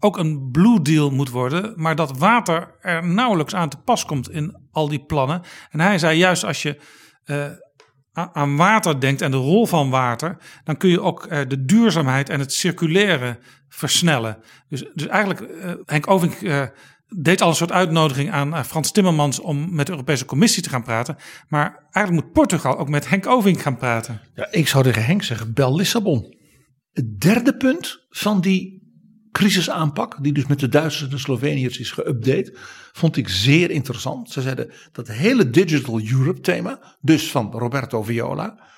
ook 0.03 0.17
een 0.17 0.49
Blue 0.51 0.81
Deal 0.81 1.09
moet 1.09 1.29
worden. 1.29 1.73
Maar 1.75 1.95
dat 1.95 2.17
water 2.17 2.75
er 2.81 3.07
nauwelijks 3.07 3.55
aan 3.55 3.69
te 3.69 3.77
pas 3.77 4.05
komt 4.05 4.31
in 4.31 4.57
al 4.71 4.87
die 4.87 5.05
plannen. 5.05 5.41
En 5.69 5.79
hij 5.79 5.97
zei 5.97 6.17
juist 6.17 6.43
als 6.43 6.61
je 6.61 6.79
uh, 7.25 7.45
aan 8.13 8.55
water 8.55 8.99
denkt 8.99 9.21
en 9.21 9.31
de 9.31 9.37
rol 9.37 9.65
van 9.65 9.89
water, 9.89 10.37
dan 10.63 10.77
kun 10.77 10.89
je 10.89 11.01
ook 11.01 11.25
uh, 11.25 11.39
de 11.47 11.65
duurzaamheid 11.65 12.29
en 12.29 12.39
het 12.39 12.53
circulaire 12.53 13.39
versnellen. 13.67 14.37
Dus, 14.69 14.85
dus 14.93 15.07
eigenlijk, 15.07 15.39
uh, 15.39 15.73
Henk 15.85 16.09
Ovink 16.09 16.41
uh, 16.41 16.63
deed 17.07 17.41
al 17.41 17.49
een 17.49 17.55
soort 17.55 17.71
uitnodiging 17.71 18.31
aan 18.31 18.65
Frans 18.65 18.91
Timmermans 18.91 19.39
om 19.39 19.75
met 19.75 19.85
de 19.85 19.91
Europese 19.91 20.25
Commissie 20.25 20.63
te 20.63 20.69
gaan 20.69 20.83
praten. 20.83 21.17
Maar 21.47 21.87
eigenlijk 21.91 22.25
moet 22.25 22.33
Portugal 22.33 22.77
ook 22.77 22.89
met 22.89 23.09
Henk 23.09 23.27
Ovink 23.27 23.59
gaan 23.59 23.77
praten. 23.77 24.21
Ja, 24.35 24.47
ik 24.51 24.67
zou 24.67 24.83
tegen 24.83 25.05
Henk 25.05 25.23
zeggen, 25.23 25.53
bel 25.53 25.75
Lissabon. 25.75 26.35
Het 26.91 27.19
derde 27.21 27.57
punt 27.57 28.05
van 28.09 28.41
die 28.41 28.82
crisisaanpak, 29.33 30.23
die 30.23 30.33
dus 30.33 30.45
met 30.45 30.59
de 30.59 30.69
Duitsers 30.69 31.03
en 31.03 31.09
de 31.09 31.17
Sloveniërs 31.17 31.77
is 31.77 31.91
geüpdate, 31.91 32.57
vond 32.91 33.17
ik 33.17 33.29
zeer 33.29 33.71
interessant. 33.71 34.31
Ze 34.31 34.41
zeiden 34.41 34.71
dat 34.91 35.07
hele 35.07 35.49
Digital 35.49 36.01
Europe 36.11 36.39
thema, 36.39 36.97
dus 37.01 37.31
van 37.31 37.51
Roberto 37.51 38.03
Viola, 38.03 38.69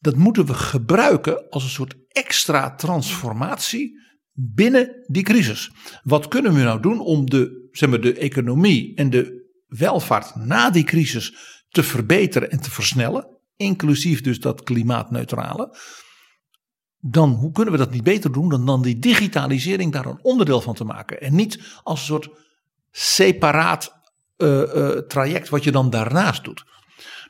dat 0.00 0.16
moeten 0.16 0.46
we 0.46 0.54
gebruiken 0.54 1.48
als 1.50 1.62
een 1.62 1.68
soort 1.68 1.94
extra 2.08 2.74
transformatie 2.74 4.00
binnen 4.32 5.04
die 5.06 5.22
crisis. 5.22 5.70
Wat 6.02 6.28
kunnen 6.28 6.54
we 6.54 6.60
nou 6.60 6.80
doen 6.80 7.00
om 7.00 7.30
de, 7.30 7.68
zeg 7.72 7.88
maar, 7.88 8.00
de 8.00 8.14
economie 8.14 8.96
en 8.96 9.10
de 9.10 9.46
welvaart 9.66 10.34
na 10.34 10.70
die 10.70 10.84
crisis 10.84 11.34
te 11.68 11.82
verbeteren 11.82 12.50
en 12.50 12.60
te 12.60 12.70
versnellen, 12.70 13.26
inclusief 13.56 14.20
dus 14.20 14.40
dat 14.40 14.62
klimaatneutrale 14.62 15.76
dan 17.00 17.30
hoe 17.30 17.52
kunnen 17.52 17.72
we 17.72 17.78
dat 17.78 17.90
niet 17.90 18.02
beter 18.02 18.32
doen 18.32 18.48
dan, 18.48 18.66
dan 18.66 18.82
die 18.82 18.98
digitalisering 18.98 19.92
daar 19.92 20.06
een 20.06 20.22
onderdeel 20.22 20.60
van 20.60 20.74
te 20.74 20.84
maken. 20.84 21.20
En 21.20 21.34
niet 21.34 21.60
als 21.82 22.00
een 22.00 22.06
soort 22.06 22.28
separaat 22.90 23.92
uh, 24.36 24.48
uh, 24.48 24.88
traject 24.88 25.48
wat 25.48 25.64
je 25.64 25.72
dan 25.72 25.90
daarnaast 25.90 26.44
doet. 26.44 26.64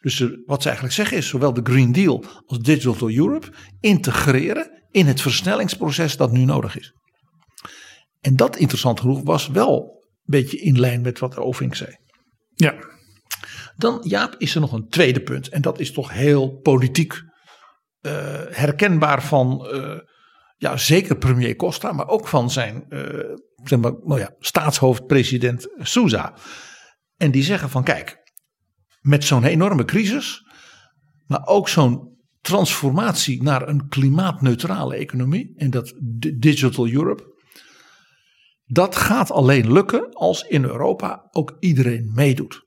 Dus 0.00 0.18
uh, 0.18 0.30
wat 0.46 0.62
ze 0.62 0.66
eigenlijk 0.66 0.96
zeggen 0.96 1.16
is 1.16 1.28
zowel 1.28 1.52
de 1.52 1.60
Green 1.64 1.92
Deal 1.92 2.24
als 2.46 2.58
Digital 2.58 3.10
Europe 3.10 3.52
integreren 3.80 4.84
in 4.90 5.06
het 5.06 5.20
versnellingsproces 5.20 6.16
dat 6.16 6.32
nu 6.32 6.44
nodig 6.44 6.78
is. 6.78 6.92
En 8.20 8.36
dat 8.36 8.56
interessant 8.56 9.00
genoeg 9.00 9.22
was 9.22 9.48
wel 9.48 9.80
een 9.80 10.22
beetje 10.24 10.58
in 10.58 10.80
lijn 10.80 11.00
met 11.00 11.18
wat 11.18 11.36
Oving 11.36 11.76
zei. 11.76 11.96
Ja. 12.54 12.74
Dan 13.76 14.00
Jaap 14.02 14.34
is 14.38 14.54
er 14.54 14.60
nog 14.60 14.72
een 14.72 14.88
tweede 14.88 15.22
punt 15.22 15.48
en 15.48 15.62
dat 15.62 15.80
is 15.80 15.92
toch 15.92 16.12
heel 16.12 16.58
politiek 16.60 17.22
herkenbaar 18.50 19.22
van, 19.22 19.68
uh, 19.72 19.98
ja, 20.56 20.76
zeker 20.76 21.16
premier 21.16 21.56
Costa, 21.56 21.92
maar 21.92 22.08
ook 22.08 22.28
van 22.28 22.50
zijn 22.50 22.86
uh, 22.88 23.00
zeg 23.64 23.78
maar, 23.78 23.92
nou 24.02 24.20
ja, 24.20 24.34
staatshoofd, 24.38 25.06
president 25.06 25.68
Souza. 25.76 26.34
En 27.16 27.30
die 27.30 27.42
zeggen 27.42 27.70
van 27.70 27.82
kijk, 27.84 28.16
met 29.00 29.24
zo'n 29.24 29.44
enorme 29.44 29.84
crisis, 29.84 30.42
maar 31.26 31.46
ook 31.46 31.68
zo'n 31.68 32.16
transformatie 32.40 33.42
naar 33.42 33.68
een 33.68 33.88
klimaatneutrale 33.88 34.96
economie 34.96 35.52
en 35.56 35.70
dat 35.70 35.94
Digital 36.36 36.88
Europe. 36.88 37.36
Dat 38.64 38.96
gaat 38.96 39.30
alleen 39.30 39.72
lukken 39.72 40.12
als 40.12 40.42
in 40.42 40.64
Europa 40.64 41.28
ook 41.30 41.56
iedereen 41.58 42.12
meedoet. 42.14 42.66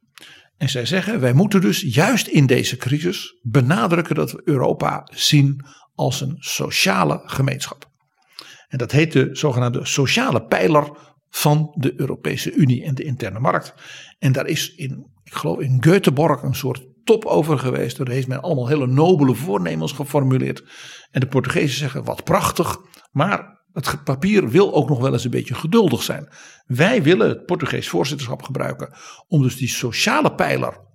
En 0.62 0.70
zij 0.70 0.86
zeggen, 0.86 1.20
wij 1.20 1.34
moeten 1.34 1.62
dus 1.62 1.82
juist 1.82 2.28
in 2.28 2.46
deze 2.46 2.78
crisis 2.78 3.40
benadrukken 3.42 4.16
dat 4.16 4.32
we 4.32 4.42
Europa 4.46 5.08
zien 5.14 5.66
als 5.96 6.22
een 6.22 6.36
sociale 6.38 7.22
gemeenschap. 7.26 7.90
En 8.68 8.78
dat 8.78 8.92
heet 8.92 9.12
de 9.12 9.30
zogenaamde 9.32 9.86
sociale 9.86 10.46
pijler 10.46 10.98
van 11.30 11.76
de 11.78 11.94
Europese 12.00 12.52
Unie 12.54 12.84
en 12.84 12.96
de 12.96 13.04
interne 13.04 13.40
markt. 13.40 13.74
En 14.20 14.32
daar 14.32 14.48
is 14.48 14.76
in, 14.76 15.12
ik 15.24 15.34
geloof 15.34 15.60
in 15.60 15.84
Göteborg 15.88 16.44
een 16.44 16.56
soort 16.56 16.86
top 17.04 17.26
over 17.26 17.60
geweest. 17.60 17.98
Daar 17.98 18.08
heeft 18.08 18.28
men 18.28 18.42
allemaal 18.42 18.68
hele 18.68 18.88
nobele 18.88 19.36
voornemens 19.36 19.92
geformuleerd. 19.92 20.64
En 21.12 21.20
de 21.20 21.28
Portugezen 21.28 21.78
zeggen, 21.78 22.04
wat 22.04 22.24
prachtig, 22.24 22.78
maar 23.12 23.61
het 23.74 24.04
papier 24.04 24.50
wil 24.50 24.74
ook 24.74 24.90
nog 24.90 25.00
wel 25.00 25.14
eens 25.14 25.24
een 25.24 25.32
beetje 25.32 25.56
geduldig 25.56 26.04
zijn. 26.04 26.30
Wij 26.66 27.04
willen 27.04 27.30
het 27.30 27.46
Portugees 27.46 27.90
voorzitterschap 27.90 28.44
gebruiken 28.44 28.94
om 29.28 29.42
dus 29.42 29.56
die 29.56 29.70
sociale 29.70 30.36
pijler 30.36 30.90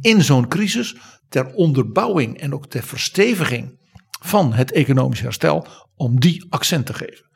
in 0.00 0.22
zo'n 0.22 0.48
crisis 0.48 0.96
ter 1.28 1.54
onderbouwing 1.54 2.38
en 2.38 2.54
ook 2.54 2.66
ter 2.66 2.82
versteviging 2.82 3.78
van 4.22 4.52
het 4.52 4.72
economisch 4.72 5.20
herstel, 5.20 5.66
om 5.94 6.20
die 6.20 6.46
accent 6.48 6.86
te 6.86 6.94
geven. 6.94 7.30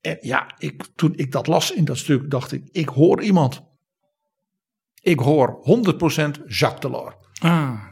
En 0.00 0.18
ja, 0.20 0.54
ik, 0.58 0.86
toen 0.94 1.12
ik 1.16 1.32
dat 1.32 1.46
las 1.46 1.72
in 1.72 1.84
dat 1.84 1.96
stuk, 1.96 2.30
dacht 2.30 2.52
ik, 2.52 2.68
ik 2.70 2.88
hoor 2.88 3.22
iemand. 3.22 3.62
Ik 5.02 5.18
hoor 5.18 5.58
100% 5.58 6.46
Jacques 6.46 6.80
Delors. 6.80 7.14
Ah. 7.38 7.84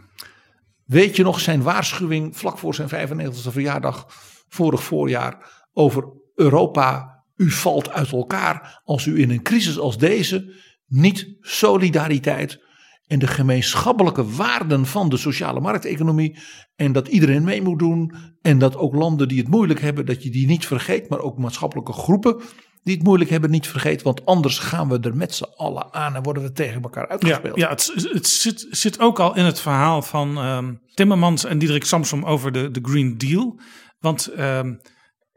Weet 0.85 1.17
je 1.17 1.23
nog 1.23 1.41
zijn 1.41 1.63
waarschuwing 1.63 2.37
vlak 2.37 2.59
voor 2.59 2.75
zijn 2.75 3.09
95e 3.09 3.51
verjaardag 3.51 4.07
vorig 4.49 4.83
voorjaar 4.83 5.54
over 5.75 6.05
Europa. 6.35 7.23
U 7.37 7.51
valt 7.51 7.91
uit 7.91 8.13
elkaar 8.13 8.81
als 8.85 9.07
u 9.07 9.21
in 9.21 9.31
een 9.31 9.43
crisis 9.43 9.79
als 9.79 9.99
deze 9.99 10.55
niet 10.87 11.37
solidariteit 11.41 12.63
en 13.07 13.19
de 13.19 13.27
gemeenschappelijke 13.27 14.35
waarden 14.35 14.87
van 14.87 15.09
de 15.09 15.17
sociale 15.17 15.61
markteconomie 15.61 16.39
en 16.77 16.93
dat 16.93 17.09
iedereen 17.09 17.45
mee 17.45 17.63
moet 17.63 17.79
doen 17.79 18.15
en 18.43 18.59
dat 18.59 18.77
ook 18.77 18.95
landen 18.95 19.29
die 19.29 19.39
het 19.39 19.49
moeilijk 19.49 19.81
hebben, 19.81 20.07
dat 20.07 20.23
je 20.23 20.31
die 20.31 20.47
niet 20.47 20.67
vergeet, 20.67 21.09
maar 21.09 21.21
ook 21.21 21.39
maatschappelijke 21.39 21.93
groepen 21.93 22.41
die 22.83 22.95
het 22.95 23.05
moeilijk 23.05 23.31
hebben 23.31 23.51
niet 23.51 23.69
vergeet, 23.69 24.03
want 24.03 24.25
anders 24.27 24.59
gaan 24.59 24.89
we 24.89 24.99
er 25.01 25.17
met 25.17 25.35
z'n 25.35 25.53
allen 25.57 25.93
aan 25.93 26.15
en 26.15 26.23
worden 26.23 26.43
we 26.43 26.53
tegen 26.53 26.83
elkaar 26.83 27.09
uitgespeeld. 27.09 27.57
Ja, 27.57 27.65
ja 27.65 27.71
het, 27.71 27.93
het 28.13 28.27
zit, 28.27 28.67
zit, 28.71 29.01
ook 29.01 29.21
al 29.21 29.37
in 29.37 29.45
het 29.45 29.61
verhaal 29.61 30.03
van 30.03 30.47
um, 30.47 30.81
Timmermans 30.95 31.45
en 31.45 31.59
Diederik 31.59 31.85
Samsom 31.85 32.25
over 32.25 32.53
de, 32.53 32.71
de 32.71 32.81
Green 32.83 33.19
Deal. 33.19 33.61
Want 33.99 34.31
um, 34.39 34.81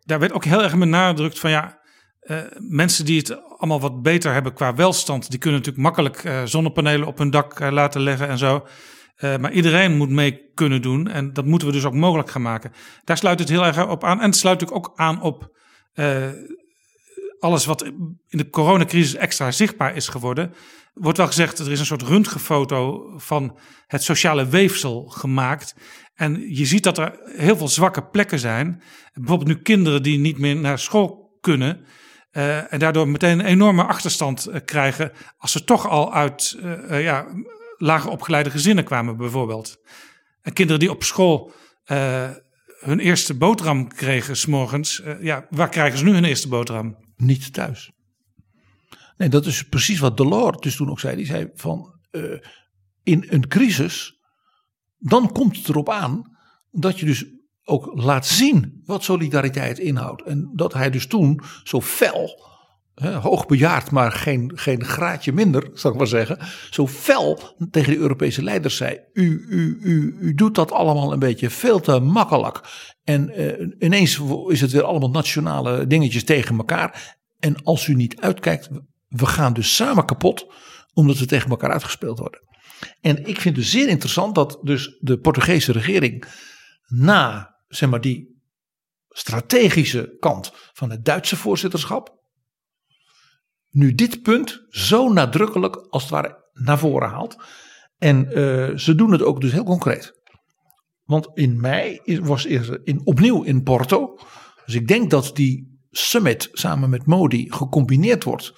daar 0.08 0.20
werd 0.20 0.34
ook 0.34 0.46
heel 0.46 0.64
erg 0.64 0.78
benadrukt 0.78 1.40
van 1.40 1.50
ja, 1.50 1.80
uh, 2.24 2.38
mensen 2.58 3.06
die 3.06 3.18
het 3.18 3.42
allemaal 3.58 3.80
wat 3.80 4.02
beter 4.02 4.34
hebben 4.34 4.54
qua 4.54 4.76
welstand, 4.76 5.30
die 5.30 5.40
kunnen 5.40 5.60
natuurlijk 5.60 5.86
makkelijk 5.86 6.24
uh, 6.24 6.44
zonnepanelen 6.44 7.08
op 7.08 7.18
hun 7.18 7.30
dak 7.30 7.60
uh, 7.60 7.72
laten 7.72 8.02
leggen 8.02 8.28
en 8.28 8.38
zo. 8.38 8.68
maar 9.22 9.52
iedereen 9.52 9.98
moet 9.98 10.10
mee 10.10 10.52
kunnen 10.54 10.82
doen 10.82 11.08
en 11.08 11.34
dat 11.34 11.46
moeten 11.46 11.68
we 11.68 11.74
dus 11.74 11.86
ook 11.86 11.94
mogelijk 11.94 12.30
gaan 12.30 12.42
maken. 12.42 12.72
Daar 13.04 13.18
sluit 13.18 13.40
het 13.40 13.50
heel 13.50 13.66
erg 13.66 13.88
op 13.88 14.04
aan 14.04 14.20
en 14.20 14.26
het 14.26 14.36
sluit 14.36 14.60
natuurlijk 14.60 14.88
ook 14.88 14.98
aan 14.98 15.22
op 15.22 15.56
alles 17.40 17.66
wat 17.66 17.84
in 18.28 18.38
de 18.38 18.50
coronacrisis 18.50 19.16
extra 19.16 19.52
zichtbaar 19.52 19.96
is 19.96 20.08
geworden. 20.08 20.54
Wordt 20.94 21.18
wel 21.18 21.28
gezegd, 21.28 21.60
er 21.60 21.72
is 21.72 21.80
een 21.80 21.86
soort 21.86 22.02
röntgenfoto 22.02 23.12
van 23.18 23.58
het 23.88 24.04
sociale 24.04 24.48
weefsel 24.48 25.08
gemaakt. 25.08 25.76
En 26.18 26.56
je 26.56 26.66
ziet 26.66 26.84
dat 26.84 26.98
er 26.98 27.20
heel 27.36 27.58
veel 27.58 27.68
zwakke 27.68 28.04
plekken 28.04 28.40
zijn. 28.40 28.82
Bijvoorbeeld 29.14 29.50
nu 29.50 29.62
kinderen 29.62 30.04
die 30.04 30.18
niet 30.18 30.38
meer 30.38 30.56
naar 30.56 30.80
school 30.80 31.38
kunnen. 31.42 31.86
Uh, 32.32 32.74
en 32.74 32.80
daardoor 32.80 33.08
meteen 33.08 33.40
een 33.40 33.46
enorme 33.46 33.84
achterstand 33.84 34.48
uh, 34.50 34.56
krijgen. 34.66 35.12
als 35.38 35.52
ze 35.52 35.64
toch 35.64 35.88
al 35.88 36.14
uit 36.14 36.58
uh, 36.64 37.04
ja, 37.04 37.26
lager 37.78 38.12
opgeleide 38.12 38.50
gezinnen 38.50 38.84
kwamen, 38.84 39.18
bijvoorbeeld. 39.18 39.78
En 40.42 40.54
kinderen 40.54 40.80
die 40.80 40.92
op 40.92 41.04
school 41.04 41.52
hun 42.80 43.00
eerste 43.00 43.34
boterham 43.34 43.88
kregen, 43.88 44.38
s'morgens. 44.38 45.02
ja, 45.20 45.48
waar 45.50 45.70
krijgen 45.70 45.98
ze 45.98 46.04
nu 46.04 46.14
hun 46.14 46.26
eerste 46.26 46.48
boterham? 46.48 46.98
Niet 47.16 47.54
thuis. 47.54 47.92
Nee, 49.18 49.30
dat 49.30 49.46
is 49.46 49.64
precies 49.64 50.00
wat 50.00 50.18
Delors 50.18 50.58
dus 50.60 50.76
toen 50.76 50.90
ook 50.90 51.00
zei. 51.00 51.16
Die 51.16 51.26
zei 51.26 51.50
van 51.54 52.00
in 53.04 53.26
een 53.30 53.48
crisis, 53.48 54.17
dan 54.98 55.32
komt 55.32 55.58
het 55.58 55.70
erop 55.70 55.90
aan 55.90 56.38
dat 56.72 57.00
je 57.00 57.06
dus 57.06 57.26
ook 57.64 57.92
laat 57.94 58.26
zien 58.26 58.82
wat 58.86 59.04
solidariteit 59.04 59.80
inhoudt. 59.80 60.22
En 60.22 60.50
dat 60.54 60.74
hij 60.74 60.90
dus 60.90 61.08
toen 61.08 61.42
zo 61.64 61.82
fel, 61.82 62.46
hè, 62.96 63.14
hoogbejaard, 63.14 63.92
maar 63.92 64.12
geen, 64.12 64.52
geen 64.56 64.84
graadje 64.84 65.34
minder, 65.34 65.70
zal 65.74 65.92
ik 65.92 65.98
maar 65.98 66.08
zeggen, 66.08 66.40
zo 66.70 66.88
fel 66.88 67.40
tegen 67.72 67.94
de 67.94 68.00
Europese 68.00 68.44
leiders 68.44 68.76
zei: 68.76 69.00
U, 69.14 69.46
u, 69.50 69.80
u, 69.82 70.18
u 70.20 70.34
doet 70.34 70.56
dat 70.56 70.72
allemaal 70.72 71.14
een 71.14 71.20
beetje 71.20 71.50
veel 71.50 71.80
te 71.80 72.00
makkelijk. 72.00 72.62
En 73.04 73.30
eh, 73.30 73.68
ineens 73.80 74.22
is 74.48 74.62
het 74.62 74.72
weer 74.72 74.84
allemaal 74.84 75.10
nationale 75.10 75.88
dingetjes 75.88 76.24
tegen 76.24 76.58
elkaar. 76.58 77.18
En 77.40 77.64
als 77.64 77.88
u 77.88 77.94
niet 77.94 78.22
uitkijkt, 78.22 78.70
we 79.08 79.26
gaan 79.26 79.54
dus 79.54 79.76
samen 79.76 80.06
kapot, 80.06 80.46
omdat 80.94 81.18
we 81.18 81.26
tegen 81.26 81.50
elkaar 81.50 81.72
uitgespeeld 81.72 82.20
worden. 82.20 82.40
En 83.02 83.18
ik 83.18 83.42
vind 83.42 83.44
het 83.44 83.56
dus 83.56 83.72
zeer 83.72 83.88
interessant 83.88 84.36
dat 84.36 84.60
dus 84.62 84.98
de 85.00 85.20
Portugese 85.20 85.72
regering 85.72 86.26
na 86.88 87.56
zeg 87.68 87.90
maar, 87.90 88.02
die 88.02 88.42
strategische 89.10 90.16
kant 90.20 90.52
van 90.74 90.92
het 90.92 91.06
Duitse 91.06 91.36
voorzitterschap. 91.36 92.16
Nu 93.70 93.96
dit 93.96 94.22
punt 94.22 94.66
zo 94.70 95.14
nadrukkelijk 95.14 95.76
als 95.76 96.02
het 96.02 96.12
ware 96.12 96.46
naar 96.54 96.80
voren 96.80 97.10
haalt. 97.10 97.36
En 97.98 98.32
eh, 98.32 98.78
ze 98.78 98.96
doen 98.96 99.12
het 99.12 99.22
ook 99.22 99.42
dus 99.42 99.52
heel 99.52 99.64
concreet. 99.64 100.22
Want 101.04 101.30
in 101.34 101.60
mei 101.60 102.02
was 102.22 102.46
er 102.46 102.82
in, 102.84 103.02
opnieuw 103.04 103.44
in 103.44 103.64
Porto. 103.64 104.20
Dus 104.66 104.76
ik 104.76 104.88
denk 104.88 105.10
dat 105.10 105.32
die 105.34 105.80
summit 105.92 106.50
samen 106.52 106.90
met 106.90 107.06
Modi 107.06 107.52
gecombineerd 107.52 108.24
wordt 108.24 108.54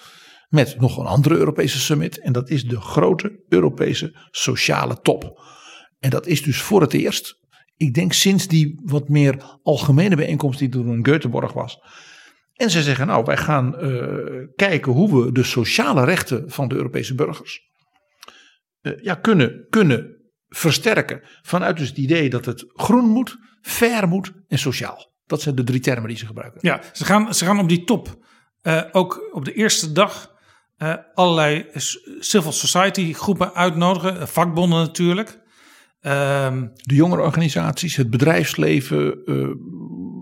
met 0.49 0.79
nog 0.79 0.97
een 0.97 1.05
andere 1.05 1.35
Europese 1.35 1.79
summit. 1.79 2.19
En 2.19 2.33
dat 2.33 2.49
is 2.49 2.63
de 2.63 2.81
grote 2.81 3.43
Europese 3.49 4.27
sociale 4.31 4.99
top. 5.01 5.41
En 5.99 6.09
dat 6.09 6.27
is 6.27 6.43
dus 6.43 6.61
voor 6.61 6.81
het 6.81 6.93
eerst 6.93 7.39
ik 7.79 7.93
denk 7.93 8.13
sinds 8.13 8.47
die 8.47 8.79
wat 8.83 9.09
meer 9.09 9.59
algemene 9.63 10.15
bijeenkomst 10.15 10.59
die 10.59 10.69
toen 10.69 10.87
in 10.87 11.07
Göteborg 11.07 11.53
was. 11.53 11.79
En 12.53 12.69
ze 12.69 12.81
zeggen 12.81 13.07
nou 13.07 13.23
wij 13.25 13.37
gaan 13.37 13.85
uh, 13.85 14.47
kijken 14.55 14.91
hoe 14.91 15.25
we 15.25 15.31
de 15.31 15.43
sociale 15.43 16.03
rechten 16.03 16.49
van 16.51 16.67
de 16.67 16.75
Europese 16.75 17.15
burgers 17.15 17.61
uh, 18.81 18.93
ja, 19.01 19.15
kunnen, 19.15 19.65
kunnen 19.69 20.17
versterken. 20.47 21.21
Vanuit 21.41 21.77
dus 21.77 21.87
het 21.87 21.97
idee 21.97 22.29
dat 22.29 22.45
het 22.45 22.65
groen 22.67 23.09
moet, 23.09 23.37
fair 23.61 24.07
moet 24.07 24.31
en 24.47 24.59
sociaal. 24.59 25.11
Dat 25.25 25.41
zijn 25.41 25.55
de 25.55 25.63
drie 25.63 25.79
termen 25.79 26.07
die 26.07 26.17
ze 26.17 26.25
gebruiken. 26.25 26.59
Ja, 26.63 26.81
ze 26.93 27.05
gaan, 27.05 27.33
ze 27.33 27.45
gaan 27.45 27.59
op 27.59 27.69
die 27.69 27.83
top 27.83 28.25
uh, 28.63 28.83
ook 28.91 29.29
op 29.31 29.45
de 29.45 29.53
eerste 29.53 29.91
dag 29.91 30.37
allerlei 31.13 31.65
civil 32.19 32.51
society 32.51 33.13
groepen 33.13 33.53
uitnodigen. 33.53 34.27
Vakbonden 34.27 34.79
natuurlijk. 34.79 35.39
Ehm, 36.01 36.67
de 36.73 36.95
jongerenorganisaties, 36.95 37.95
het 37.95 38.09
bedrijfsleven, 38.09 39.21
uh, 39.25 39.47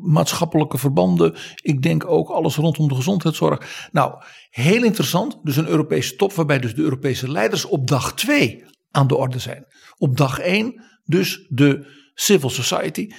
maatschappelijke 0.01 0.77
verbanden. 0.77 1.35
Ik 1.55 1.81
denk 1.81 2.07
ook 2.07 2.29
alles 2.29 2.55
rondom 2.55 2.87
de 2.87 2.95
gezondheidszorg. 2.95 3.87
Nou, 3.91 4.23
heel 4.49 4.83
interessant. 4.83 5.39
Dus 5.43 5.55
een 5.55 5.67
Europese 5.67 6.15
top 6.15 6.33
waarbij 6.33 6.59
dus 6.59 6.75
de 6.75 6.81
Europese 6.81 7.31
leiders 7.31 7.65
op 7.65 7.87
dag 7.87 8.13
2 8.13 8.65
aan 8.91 9.07
de 9.07 9.15
orde 9.15 9.39
zijn. 9.39 9.65
Op 9.97 10.17
dag 10.17 10.39
1 10.39 10.83
dus 11.03 11.45
de 11.49 11.85
civil 12.13 12.49
society. 12.49 13.09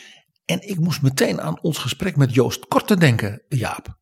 En 0.44 0.68
ik 0.68 0.80
moest 0.80 1.02
meteen 1.02 1.40
aan 1.40 1.60
ons 1.60 1.78
gesprek 1.78 2.16
met 2.16 2.34
Joost 2.34 2.66
Korte 2.66 2.96
denken, 2.96 3.42
Jaap. 3.48 3.98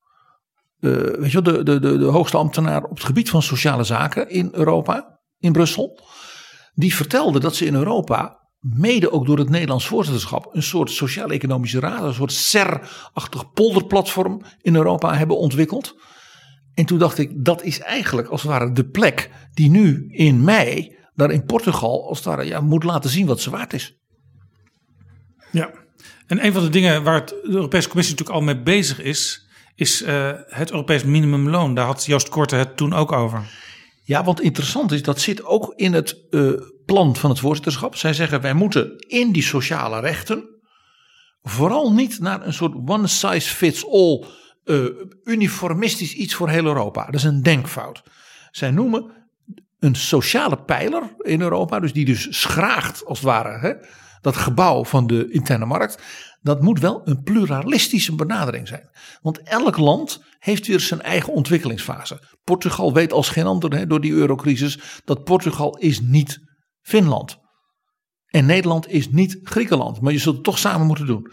Uh, 0.87 1.21
weet 1.21 1.33
je 1.33 1.43
de, 1.43 1.63
de, 1.63 1.81
de, 1.81 1.99
de 1.99 2.05
hoogste 2.05 2.37
ambtenaar 2.37 2.85
op 2.85 2.97
het 2.97 3.05
gebied 3.05 3.31
van 3.31 3.43
sociale 3.43 3.85
zaken 3.85 4.31
in 4.31 4.49
Europa, 4.53 5.21
in 5.39 5.53
Brussel. 5.53 6.01
Die 6.75 6.95
vertelde 6.95 7.41
dat 7.41 7.57
ze 7.57 7.67
in 7.67 7.75
Europa 7.75 8.47
mede 8.61 9.13
ook 9.13 9.27
door 9.27 9.39
het 9.39 9.49
Nederlands 9.49 9.87
voorzitterschap, 9.87 10.49
een 10.53 10.63
soort 10.63 10.91
sociaal-economische 10.91 11.81
raad, 11.81 12.03
een 12.03 12.15
soort 12.15 12.33
SER-achtig 12.33 13.53
polderplatform 13.53 14.43
in 14.61 14.75
Europa 14.75 15.15
hebben 15.15 15.39
ontwikkeld. 15.39 15.95
En 16.75 16.85
toen 16.85 16.99
dacht 16.99 17.19
ik, 17.19 17.45
dat 17.45 17.63
is 17.63 17.81
eigenlijk 17.81 18.29
als 18.29 18.43
het 18.43 18.51
ware 18.51 18.73
de 18.73 18.89
plek 18.89 19.31
die 19.55 19.71
nu 19.71 20.07
in 20.11 20.45
mei, 20.45 20.97
daar 21.15 21.31
in 21.31 21.45
Portugal, 21.45 22.09
als 22.09 22.19
het 22.19 22.27
ware 22.27 22.45
ja, 22.45 22.61
moet 22.61 22.85
laten 22.85 23.11
zien 23.11 23.27
wat 23.27 23.41
ze 23.41 23.51
waard 23.51 23.73
is. 23.73 23.95
Ja, 25.51 25.71
en 26.27 26.45
een 26.45 26.53
van 26.53 26.63
de 26.63 26.69
dingen 26.69 27.03
waar 27.03 27.15
het, 27.15 27.29
de 27.29 27.49
Europese 27.49 27.89
Commissie 27.89 28.15
natuurlijk 28.17 28.41
al 28.41 28.55
mee 28.55 28.63
bezig 28.63 29.01
is, 29.01 29.46
is 29.77 30.03
uh, 30.03 30.31
het 30.47 30.71
Europees 30.71 31.05
minimumloon. 31.05 31.75
Daar 31.75 31.87
had 31.87 32.05
Joost 32.05 32.29
Korte 32.29 32.57
het 32.57 32.77
toen 32.77 32.93
ook 32.93 33.13
over. 33.13 33.43
Ja, 34.03 34.25
wat 34.25 34.41
interessant 34.41 34.93
is, 34.93 35.03
dat 35.03 35.21
zit 35.21 35.45
ook 35.45 35.73
in 35.77 35.93
het 35.93 36.17
uh, 36.31 36.53
plan 36.85 37.17
van 37.17 37.31
het 37.31 37.39
voorzitterschap. 37.39 37.97
Zij 37.97 38.13
zeggen 38.13 38.41
wij 38.41 38.55
moeten 38.55 38.99
in 38.99 39.33
die 39.33 39.43
sociale 39.43 40.01
rechten 40.01 40.45
vooral 41.43 41.93
niet 41.93 42.21
naar 42.21 42.47
een 42.47 42.53
soort 42.53 42.75
one 42.87 43.07
size 43.07 43.55
fits 43.55 43.87
all 43.87 44.25
uh, 44.65 44.87
uniformistisch 45.25 46.15
iets 46.15 46.35
voor 46.35 46.49
heel 46.49 46.65
Europa. 46.65 47.05
Dat 47.05 47.15
is 47.15 47.25
een 47.25 47.43
denkfout. 47.43 48.03
Zij 48.51 48.71
noemen 48.71 49.13
een 49.79 49.95
sociale 49.95 50.63
pijler 50.63 51.15
in 51.19 51.41
Europa, 51.41 51.81
dus 51.81 51.93
die 51.93 52.05
dus 52.05 52.41
schraagt 52.41 53.05
als 53.05 53.19
het 53.19 53.27
ware 53.27 53.59
hè, 53.59 53.73
dat 54.27 54.37
gebouw 54.37 54.85
van 54.85 55.07
de 55.07 55.31
interne 55.31 55.67
markt. 55.67 56.03
Dat 56.41 56.63
moet 56.63 56.81
wel 56.81 57.01
een 57.05 57.23
pluralistische 57.23 58.15
benadering 58.15 58.69
zijn. 58.69 58.91
Want 59.23 59.43
elk 59.43 59.77
land 59.77 60.25
heeft 60.39 60.67
weer 60.67 60.81
zijn 60.81 61.03
eigen 61.03 61.33
ontwikkelingsfase. 61.33 62.23
Portugal 62.45 62.93
weet 62.93 63.13
als 63.13 63.29
geen 63.29 63.47
ander 63.47 63.77
hè, 63.77 63.87
door 63.87 64.01
die 64.01 64.13
eurocrisis 64.13 64.79
dat 65.05 65.25
Portugal 65.25 65.77
is 65.77 66.01
niet 66.01 66.39
Finland. 66.81 67.39
En 68.27 68.47
Nederland 68.47 68.89
is 68.89 69.09
niet 69.09 69.39
Griekenland, 69.43 70.01
maar 70.01 70.13
je 70.13 70.19
zult 70.19 70.35
het 70.35 70.45
toch 70.45 70.59
samen 70.59 70.87
moeten 70.87 71.07
doen. 71.07 71.33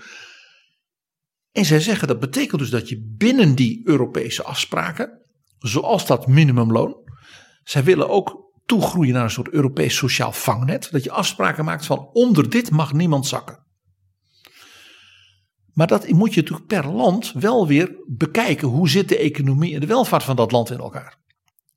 En 1.52 1.66
zij 1.66 1.80
zeggen 1.80 2.08
dat 2.08 2.20
betekent 2.20 2.60
dus 2.62 2.70
dat 2.70 2.90
je 2.90 3.14
binnen 3.18 3.56
die 3.56 3.82
Europese 3.84 4.44
afspraken, 4.44 5.22
zoals 5.58 6.06
dat 6.06 6.28
minimumloon, 6.28 6.96
zij 7.64 7.84
willen 7.84 8.10
ook 8.10 8.53
toegroeien 8.66 9.14
naar 9.14 9.24
een 9.24 9.30
soort 9.30 9.50
Europees 9.50 9.96
sociaal 9.96 10.32
vangnet, 10.32 10.88
dat 10.92 11.04
je 11.04 11.12
afspraken 11.12 11.66
maakt 11.66 11.86
van 11.86 12.10
onder 12.14 12.50
dit 12.50 12.72
mag 12.72 12.94
niemand 12.94 13.28
zakken. 13.28 13.62
Maar 15.74 15.88
dat 15.88 16.08
moet 16.08 16.34
je 16.34 16.42
natuurlijk 16.42 16.68
per 16.68 16.88
land 16.88 17.32
wel 17.32 17.68
weer 17.68 17.96
bekijken. 18.08 18.68
Hoe 18.68 18.90
zit 18.90 19.10
de 19.10 19.18
economie 19.18 19.74
en 19.74 19.80
de 19.80 19.86
welvaart 19.88 20.24
van 20.24 20.36
dat 20.36 20.52
land 20.52 20.72
in 20.72 20.78
elkaar? 20.78 21.18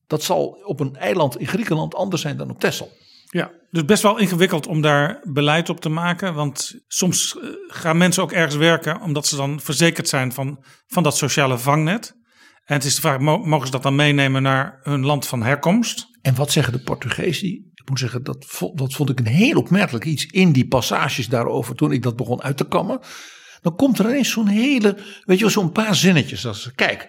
Dat 0.07 0.23
zal 0.23 0.47
op 0.65 0.81
een 0.81 0.97
eiland 0.97 1.39
in 1.39 1.47
Griekenland 1.47 1.95
anders 1.95 2.23
zijn 2.23 2.37
dan 2.37 2.51
op 2.51 2.61
Texel. 2.61 2.91
Ja, 3.27 3.51
dus 3.71 3.85
best 3.85 4.03
wel 4.03 4.19
ingewikkeld 4.19 4.67
om 4.67 4.81
daar 4.81 5.21
beleid 5.25 5.69
op 5.69 5.81
te 5.81 5.89
maken. 5.89 6.35
Want 6.35 6.85
soms 6.87 7.39
eh, 7.39 7.49
gaan 7.67 7.97
mensen 7.97 8.23
ook 8.23 8.33
ergens 8.33 8.57
werken 8.57 9.01
omdat 9.01 9.27
ze 9.27 9.37
dan 9.37 9.61
verzekerd 9.61 10.09
zijn 10.09 10.33
van, 10.33 10.65
van 10.87 11.03
dat 11.03 11.17
sociale 11.17 11.59
vangnet. 11.59 12.17
En 12.67 12.75
het 12.75 12.85
is 12.85 12.95
de 12.95 13.01
vraag, 13.01 13.19
mogen 13.19 13.67
ze 13.67 13.73
dat 13.73 13.83
dan 13.83 13.95
meenemen 13.95 14.43
naar 14.43 14.81
hun 14.83 15.05
land 15.05 15.27
van 15.27 15.43
herkomst? 15.43 16.07
En 16.23 16.35
wat 16.35 16.51
zeggen 16.51 16.73
de 16.73 16.83
Portugezen? 16.83 17.49
Ik 17.75 17.89
moet 17.89 17.99
zeggen, 17.99 18.23
dat, 18.23 18.47
dat 18.75 18.95
vond 18.95 19.11
ik 19.11 19.19
een 19.19 19.27
heel 19.27 19.59
opmerkelijk 19.59 20.05
iets 20.05 20.27
in 20.27 20.53
die 20.53 20.69
passages 20.69 21.29
daarover 21.29 21.75
toen 21.75 21.93
ik 21.93 22.03
dat 22.03 22.17
begon 22.17 22.43
uit 22.43 22.57
te 22.57 22.69
kammen. 22.69 23.01
Dan 23.61 23.77
komt 23.77 23.99
er 23.99 24.09
ineens 24.09 24.31
zo'n 24.31 24.47
hele, 24.47 24.99
weet 25.25 25.39
je 25.39 25.49
zo'n 25.49 25.73
paar 25.73 25.95
zinnetjes. 25.95 26.47
Als, 26.47 26.73
kijk, 26.75 27.09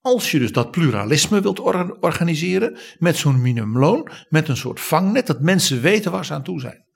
als 0.00 0.30
je 0.30 0.38
dus 0.38 0.52
dat 0.52 0.70
pluralisme 0.70 1.40
wilt 1.40 1.60
organiseren 2.00 2.78
met 2.98 3.16
zo'n 3.16 3.40
minimumloon, 3.40 4.10
met 4.28 4.48
een 4.48 4.56
soort 4.56 4.80
vangnet, 4.80 5.26
dat 5.26 5.40
mensen 5.40 5.80
weten 5.80 6.12
waar 6.12 6.24
ze 6.24 6.34
aan 6.34 6.42
toe 6.42 6.60
zijn. 6.60 6.86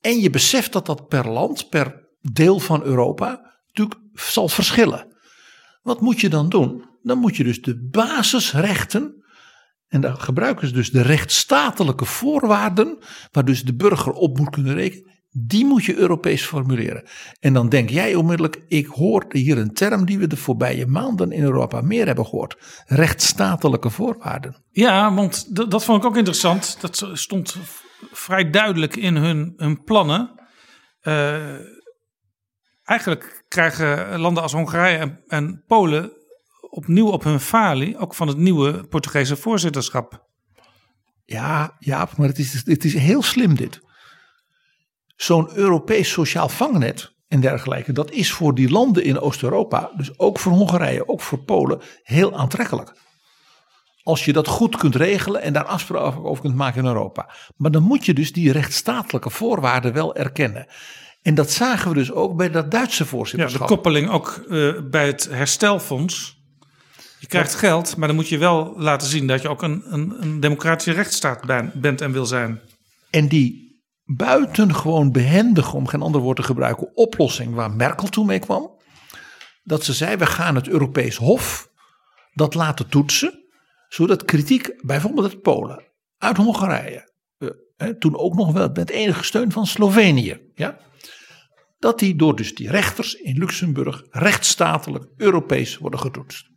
En 0.00 0.20
je 0.20 0.30
beseft 0.30 0.72
dat 0.72 0.86
dat 0.86 1.08
per 1.08 1.28
land, 1.28 1.68
per 1.68 2.08
deel 2.20 2.58
van 2.58 2.82
Europa, 2.82 3.58
natuurlijk 3.66 4.00
zal 4.14 4.48
verschillen. 4.48 5.16
Wat 5.82 6.00
moet 6.00 6.20
je 6.20 6.28
dan 6.28 6.48
doen? 6.48 6.87
Dan 7.02 7.18
moet 7.18 7.36
je 7.36 7.44
dus 7.44 7.62
de 7.62 7.88
basisrechten, 7.90 9.24
en 9.88 10.00
daar 10.00 10.16
gebruiken 10.16 10.68
ze 10.68 10.72
dus 10.72 10.90
de 10.90 11.02
rechtsstatelijke 11.02 12.04
voorwaarden, 12.04 12.98
waar 13.32 13.44
dus 13.44 13.62
de 13.62 13.74
burger 13.74 14.12
op 14.12 14.38
moet 14.38 14.50
kunnen 14.50 14.74
rekenen, 14.74 15.16
die 15.30 15.64
moet 15.64 15.84
je 15.84 15.96
Europees 15.96 16.44
formuleren. 16.44 17.08
En 17.40 17.52
dan 17.52 17.68
denk 17.68 17.90
jij 17.90 18.14
onmiddellijk, 18.14 18.62
ik 18.68 18.86
hoor 18.86 19.24
hier 19.28 19.58
een 19.58 19.72
term 19.72 20.04
die 20.06 20.18
we 20.18 20.26
de 20.26 20.36
voorbije 20.36 20.86
maanden 20.86 21.32
in 21.32 21.42
Europa 21.42 21.80
meer 21.80 22.06
hebben 22.06 22.24
gehoord. 22.24 22.56
Rechtsstatelijke 22.86 23.90
voorwaarden. 23.90 24.64
Ja, 24.70 25.14
want 25.14 25.56
dat 25.70 25.84
vond 25.84 26.02
ik 26.02 26.08
ook 26.08 26.16
interessant. 26.16 26.80
Dat 26.80 27.10
stond 27.12 27.56
vrij 28.12 28.50
duidelijk 28.50 28.96
in 28.96 29.16
hun, 29.16 29.52
hun 29.56 29.82
plannen. 29.84 30.30
Uh, 31.02 31.54
eigenlijk 32.84 33.44
krijgen 33.48 34.18
landen 34.18 34.42
als 34.42 34.52
Hongarije 34.52 34.98
en, 34.98 35.22
en 35.26 35.64
Polen 35.66 36.12
opnieuw 36.70 37.10
op 37.10 37.24
hun 37.24 37.40
falie, 37.40 37.98
ook 37.98 38.14
van 38.14 38.28
het 38.28 38.36
nieuwe 38.36 38.84
Portugese 38.84 39.36
voorzitterschap. 39.36 40.26
Ja, 41.24 41.76
ja, 41.78 42.08
maar 42.16 42.28
het 42.28 42.38
is, 42.38 42.62
het 42.64 42.84
is 42.84 42.94
heel 42.94 43.22
slim 43.22 43.54
dit 43.54 43.80
zo'n 45.20 45.50
Europees 45.54 46.10
sociaal 46.10 46.48
vangnet 46.48 47.14
en 47.28 47.40
dergelijke, 47.40 47.92
dat 47.92 48.10
is 48.10 48.32
voor 48.32 48.54
die 48.54 48.70
landen 48.70 49.04
in 49.04 49.20
Oost-Europa, 49.20 49.90
dus 49.96 50.18
ook 50.18 50.38
voor 50.38 50.52
Hongarije, 50.52 51.08
ook 51.08 51.20
voor 51.20 51.38
Polen, 51.38 51.80
heel 52.02 52.36
aantrekkelijk. 52.36 52.92
Als 54.02 54.24
je 54.24 54.32
dat 54.32 54.46
goed 54.46 54.76
kunt 54.76 54.94
regelen 54.96 55.42
en 55.42 55.52
daar 55.52 55.64
afspraken 55.64 56.24
over 56.24 56.42
kunt 56.42 56.54
maken 56.54 56.80
in 56.80 56.86
Europa. 56.86 57.30
Maar 57.56 57.70
dan 57.70 57.82
moet 57.82 58.06
je 58.06 58.14
dus 58.14 58.32
die 58.32 58.52
rechtsstatelijke 58.52 59.30
voorwaarden 59.30 59.92
wel 59.92 60.14
erkennen. 60.14 60.66
En 61.22 61.34
dat 61.34 61.50
zagen 61.50 61.88
we 61.88 61.94
dus 61.94 62.12
ook 62.12 62.36
bij 62.36 62.50
dat 62.50 62.70
Duitse 62.70 63.02
Ja, 63.02 63.08
voorzitterschap. 63.08 63.68
de 63.68 63.74
koppeling 63.74 64.10
ook 64.10 64.44
eh, 64.48 64.72
bij 64.90 65.06
het 65.06 65.28
herstelfonds. 65.30 66.37
Je 67.20 67.26
krijgt 67.26 67.54
geld, 67.54 67.96
maar 67.96 68.06
dan 68.08 68.16
moet 68.16 68.28
je 68.28 68.38
wel 68.38 68.74
laten 68.76 69.08
zien 69.08 69.26
dat 69.26 69.42
je 69.42 69.48
ook 69.48 69.62
een, 69.62 69.82
een, 69.84 70.22
een 70.22 70.40
democratische 70.40 70.92
rechtsstaat 70.92 71.46
ben- 71.46 71.72
bent 71.74 72.00
en 72.00 72.12
wil 72.12 72.26
zijn. 72.26 72.60
En 73.10 73.28
die 73.28 73.82
buitengewoon 74.04 75.12
behendige, 75.12 75.76
om 75.76 75.86
geen 75.86 76.02
ander 76.02 76.20
woord 76.20 76.36
te 76.36 76.42
gebruiken, 76.42 76.96
oplossing 76.96 77.54
waar 77.54 77.70
Merkel 77.70 78.08
toen 78.08 78.26
mee 78.26 78.38
kwam. 78.38 78.76
Dat 79.62 79.84
ze 79.84 79.92
zei, 79.92 80.16
we 80.16 80.26
gaan 80.26 80.54
het 80.54 80.68
Europees 80.68 81.16
Hof 81.16 81.68
dat 82.32 82.54
laten 82.54 82.88
toetsen. 82.88 83.46
Zodat 83.88 84.24
kritiek, 84.24 84.86
bijvoorbeeld 84.86 85.32
uit 85.32 85.42
Polen, 85.42 85.84
uit 86.18 86.36
Hongarije. 86.36 87.12
eh, 87.76 87.88
toen 87.88 88.16
ook 88.16 88.34
nog 88.34 88.52
wel 88.52 88.70
met 88.74 88.90
enige 88.90 89.24
steun 89.24 89.52
van 89.52 89.66
Slovenië. 89.66 90.40
Ja, 90.54 90.78
dat 91.78 91.98
die 91.98 92.16
door 92.16 92.36
dus 92.36 92.54
die 92.54 92.70
rechters 92.70 93.14
in 93.14 93.38
Luxemburg 93.38 94.02
rechtsstatelijk 94.10 95.04
Europees 95.16 95.78
worden 95.78 96.00
getoetst. 96.00 96.50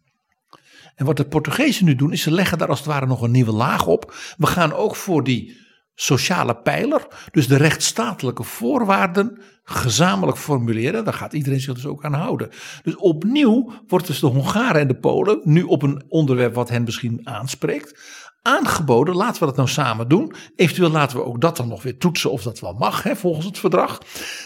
En 1.02 1.08
wat 1.08 1.18
de 1.18 1.26
Portugezen 1.26 1.86
nu 1.86 1.96
doen, 1.96 2.12
is 2.12 2.22
ze 2.22 2.32
leggen 2.32 2.58
daar 2.58 2.68
als 2.68 2.80
het 2.80 2.88
ware 2.88 3.06
nog 3.06 3.22
een 3.22 3.32
nieuwe 3.32 3.52
laag 3.52 3.88
op. 3.88 4.14
We 4.38 4.48
gaan 4.48 4.74
ook 4.74 4.96
voor 4.96 5.24
die 5.24 5.58
sociale 5.96 6.56
pijler, 6.56 7.08
dus 7.32 7.48
de 7.48 7.56
rechtsstatelijke 7.56 8.44
voorwaarden, 8.44 9.42
gezamenlijk 9.64 10.38
formuleren. 10.38 11.04
Daar 11.04 11.14
gaat 11.14 11.34
iedereen 11.34 11.60
zich 11.60 11.74
dus 11.74 11.86
ook 11.86 12.06
aan 12.06 12.14
houden. 12.14 12.50
Dus 12.84 12.96
opnieuw 12.96 13.72
wordt 13.88 14.08
dus 14.08 14.20
de 14.20 14.28
Hongaren 14.28 14.82
en 14.82 14.88
de 14.88 15.00
Polen, 15.00 15.40
nu 15.44 15.64
op 15.64 15.82
een 15.82 16.04
onderwerp 16.08 16.54
wat 16.54 16.70
hen 16.70 16.84
misschien 16.84 17.28
aanspreekt, 17.28 18.00
aangeboden, 18.42 19.16
laten 19.16 19.40
we 19.40 19.46
dat 19.46 19.56
nou 19.56 19.68
samen 19.70 20.08
doen. 20.08 20.34
Eventueel 20.56 20.90
laten 20.90 21.18
we 21.18 21.26
ook 21.26 21.42
dat 21.42 21.58
dan 21.58 21.68
nog 21.68 21.84
weer 21.84 21.98
toetsen 21.98 22.32
of 22.32 22.44
dat 22.44 22.60
wel 22.60 22.74
mag, 22.74 23.04
hè, 23.04 23.16
volgens 23.16 23.46
het 23.46 23.60
verdrag. 23.60 24.02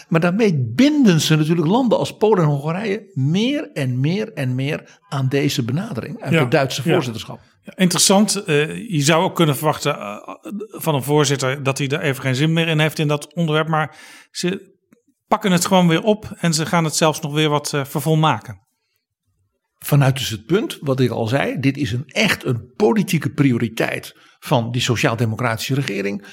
Maar 0.08 0.20
daarmee 0.20 0.72
binden 0.74 1.20
ze 1.20 1.36
natuurlijk 1.36 1.68
landen 1.68 1.98
als 1.98 2.16
Polen 2.16 2.42
en 2.42 2.48
Hongarije 2.48 3.10
meer 3.14 3.70
en 3.72 4.00
meer 4.00 4.32
en 4.32 4.54
meer 4.54 5.00
aan 5.08 5.28
deze 5.28 5.64
benadering 5.64 6.22
uit 6.22 6.32
Ja, 6.32 6.40
het 6.40 6.50
Duitse 6.50 6.82
voorzitterschap. 6.82 7.40
Ja, 7.62 7.72
interessant. 7.76 8.44
eh, 8.44 8.90
je 8.90 9.02
zou 9.02 9.24
ook 9.24 9.34
kunnen 9.34 9.56
verwachten 9.56 9.98
eh, 9.98 10.18
van 10.68 10.94
een 10.94 11.02
voorzitter 11.02 11.62
dat 11.62 11.78
hij 11.78 11.88
er 11.88 12.00
even 12.00 12.22
geen 12.22 12.34
zin 12.34 12.52
meer 12.52 12.68
in 12.68 12.78
heeft 12.78 12.98
in 12.98 13.08
dat 13.08 13.34
onderwerp. 13.34 13.68
Maar 13.68 13.96
ze 14.30 14.74
pakken 15.28 15.52
het 15.52 15.66
gewoon 15.66 15.88
weer 15.88 16.02
op 16.02 16.36
en 16.38 16.54
ze 16.54 16.66
gaan 16.66 16.84
het 16.84 16.96
zelfs 16.96 17.20
nog 17.20 17.32
weer 17.32 17.48
wat 17.48 17.72
eh, 17.72 17.84
vervolmaken. 17.84 18.65
Vanuit 19.86 20.16
dus 20.16 20.30
het 20.30 20.46
punt, 20.46 20.78
wat 20.80 21.00
ik 21.00 21.10
al 21.10 21.26
zei, 21.26 21.60
dit 21.60 21.76
is 21.76 21.92
een 21.92 22.04
echt 22.06 22.44
een 22.44 22.72
politieke 22.76 23.30
prioriteit 23.30 24.16
van 24.38 24.70
die 24.72 24.80
sociaal-democratische 24.80 25.74
regering. 25.74 26.24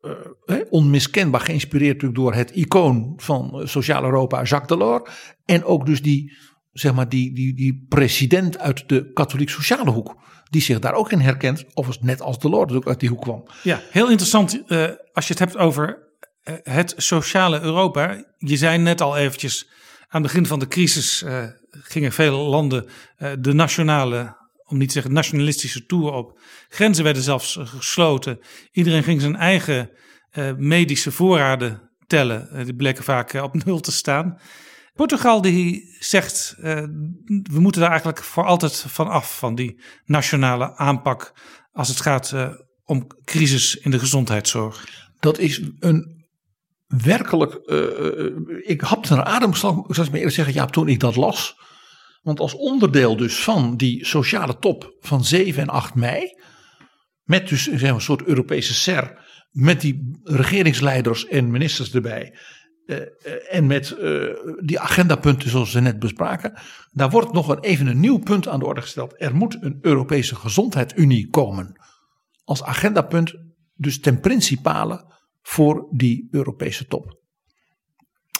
Eh, 0.00 0.56
onmiskenbaar 0.70 1.40
geïnspireerd 1.40 1.92
natuurlijk 1.92 2.20
door 2.20 2.34
het 2.34 2.50
icoon 2.50 3.12
van 3.16 3.60
eh, 3.60 3.66
Sociaal 3.66 4.04
Europa, 4.04 4.42
Jacques 4.42 4.78
Delors. 4.78 5.10
En 5.44 5.64
ook 5.64 5.86
dus 5.86 6.02
die, 6.02 6.36
zeg 6.72 6.94
maar, 6.94 7.08
die, 7.08 7.34
die, 7.34 7.54
die 7.54 7.86
president 7.88 8.58
uit 8.58 8.88
de 8.88 9.12
katholiek-sociale 9.12 9.90
hoek. 9.90 10.16
Die 10.50 10.62
zich 10.62 10.78
daar 10.78 10.94
ook 10.94 11.12
in 11.12 11.20
herkent, 11.20 11.64
of 11.74 12.00
net 12.00 12.20
als 12.20 12.38
Delors 12.38 12.72
ook 12.72 12.86
uit 12.86 13.00
die 13.00 13.08
hoek 13.08 13.22
kwam. 13.22 13.48
Ja, 13.62 13.80
heel 13.90 14.08
interessant 14.08 14.62
eh, 14.66 14.88
als 15.12 15.26
je 15.26 15.32
het 15.32 15.38
hebt 15.38 15.56
over 15.56 15.98
het 16.62 16.94
sociale 16.96 17.60
Europa. 17.60 18.24
Je 18.38 18.56
zei 18.56 18.78
net 18.78 19.00
al 19.00 19.16
eventjes, 19.16 19.68
aan 20.08 20.22
het 20.22 20.32
begin 20.32 20.46
van 20.46 20.58
de 20.58 20.68
crisis 20.68 21.24
gingen 21.82 22.12
vele 22.12 22.36
landen 22.36 22.86
eh, 23.16 23.32
de 23.38 23.52
nationale, 23.52 24.36
om 24.64 24.78
niet 24.78 24.86
te 24.88 24.94
zeggen 24.94 25.12
nationalistische 25.12 25.86
tour 25.86 26.12
op. 26.12 26.40
Grenzen 26.68 27.04
werden 27.04 27.22
zelfs 27.22 27.56
eh, 27.56 27.66
gesloten. 27.66 28.38
Iedereen 28.72 29.02
ging 29.02 29.20
zijn 29.20 29.36
eigen 29.36 29.90
eh, 30.30 30.54
medische 30.56 31.12
voorraden 31.12 31.90
tellen. 32.06 32.64
Die 32.64 32.74
bleken 32.74 33.04
vaak 33.04 33.32
op 33.32 33.54
nul 33.64 33.80
te 33.80 33.92
staan. 33.92 34.38
Portugal 34.94 35.40
die 35.40 35.96
zegt, 35.98 36.54
we 36.58 37.60
moeten 37.60 37.80
daar 37.80 37.90
eigenlijk 37.90 38.22
voor 38.22 38.44
altijd 38.44 38.84
van 38.88 39.08
af, 39.08 39.38
van 39.38 39.54
die 39.54 39.80
nationale 40.04 40.76
aanpak 40.76 41.32
als 41.72 41.88
het 41.88 42.00
gaat 42.00 42.34
om 42.84 43.06
crisis 43.24 43.76
in 43.76 43.90
de 43.90 43.98
gezondheidszorg. 43.98 44.88
Dat 45.20 45.38
is 45.38 45.60
een 45.78 46.15
werkelijk. 46.86 47.54
eh, 47.54 48.26
eh, 48.26 48.32
ik 48.62 48.80
hapte 48.80 49.14
naar 49.14 49.24
adem, 49.24 49.54
zal 49.54 49.86
ik 49.88 49.96
maar 49.96 50.06
eerlijk 50.06 50.30
zeggen, 50.30 50.54
ja, 50.54 50.66
toen 50.66 50.88
ik 50.88 51.00
dat 51.00 51.16
las. 51.16 51.56
Want 52.22 52.40
als 52.40 52.54
onderdeel 52.54 53.16
dus 53.16 53.42
van 53.42 53.76
die 53.76 54.06
sociale 54.06 54.58
top 54.58 54.96
van 55.00 55.24
7 55.24 55.62
en 55.62 55.68
8 55.68 55.94
mei. 55.94 56.40
Met 57.22 57.48
dus 57.48 57.62
zeg 57.62 57.90
een 57.90 58.00
soort 58.00 58.22
Europese 58.22 58.74
SER. 58.74 59.24
Met 59.50 59.80
die 59.80 60.20
regeringsleiders 60.22 61.26
en 61.26 61.50
ministers 61.50 61.94
erbij. 61.94 62.38
eh, 62.86 63.00
en 63.50 63.66
met 63.66 63.96
die 64.64 64.80
agendapunten 64.80 65.50
zoals 65.50 65.72
we 65.72 65.80
net 65.80 65.98
bespraken. 65.98 66.52
Daar 66.92 67.10
wordt 67.10 67.32
nog 67.32 67.48
een, 67.48 67.60
even 67.60 67.86
een 67.86 68.00
nieuw 68.00 68.18
punt 68.18 68.48
aan 68.48 68.58
de 68.58 68.66
orde 68.66 68.80
gesteld. 68.80 69.14
Er 69.16 69.34
moet 69.34 69.56
een 69.60 69.78
Europese 69.80 70.34
gezondheidsunie 70.34 71.28
komen. 71.30 71.80
Als 72.44 72.62
agendapunt 72.62 73.34
dus 73.74 74.00
ten 74.00 74.20
principale 74.20 75.15
voor 75.46 75.88
die 75.90 76.28
Europese 76.30 76.86
top. 76.86 77.18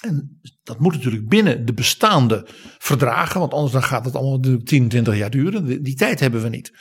En 0.01 0.41
dat 0.63 0.79
moet 0.79 0.93
natuurlijk 0.93 1.29
binnen 1.29 1.65
de 1.65 1.73
bestaande 1.73 2.47
verdragen, 2.79 3.41
want 3.41 3.53
anders 3.53 3.73
dan 3.73 3.83
gaat 3.83 4.05
het 4.05 4.15
allemaal 4.15 4.37
natuurlijk 4.37 4.67
10, 4.67 4.89
20 4.89 5.17
jaar 5.17 5.31
duren. 5.31 5.83
Die 5.83 5.95
tijd 5.95 6.21
hebben 6.21 6.43
we 6.43 6.49
niet. 6.49 6.73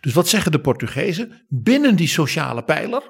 Dus 0.00 0.12
wat 0.12 0.28
zeggen 0.28 0.52
de 0.52 0.60
Portugezen? 0.60 1.44
Binnen 1.48 1.96
die 1.96 2.08
sociale 2.08 2.64
pijler 2.64 3.02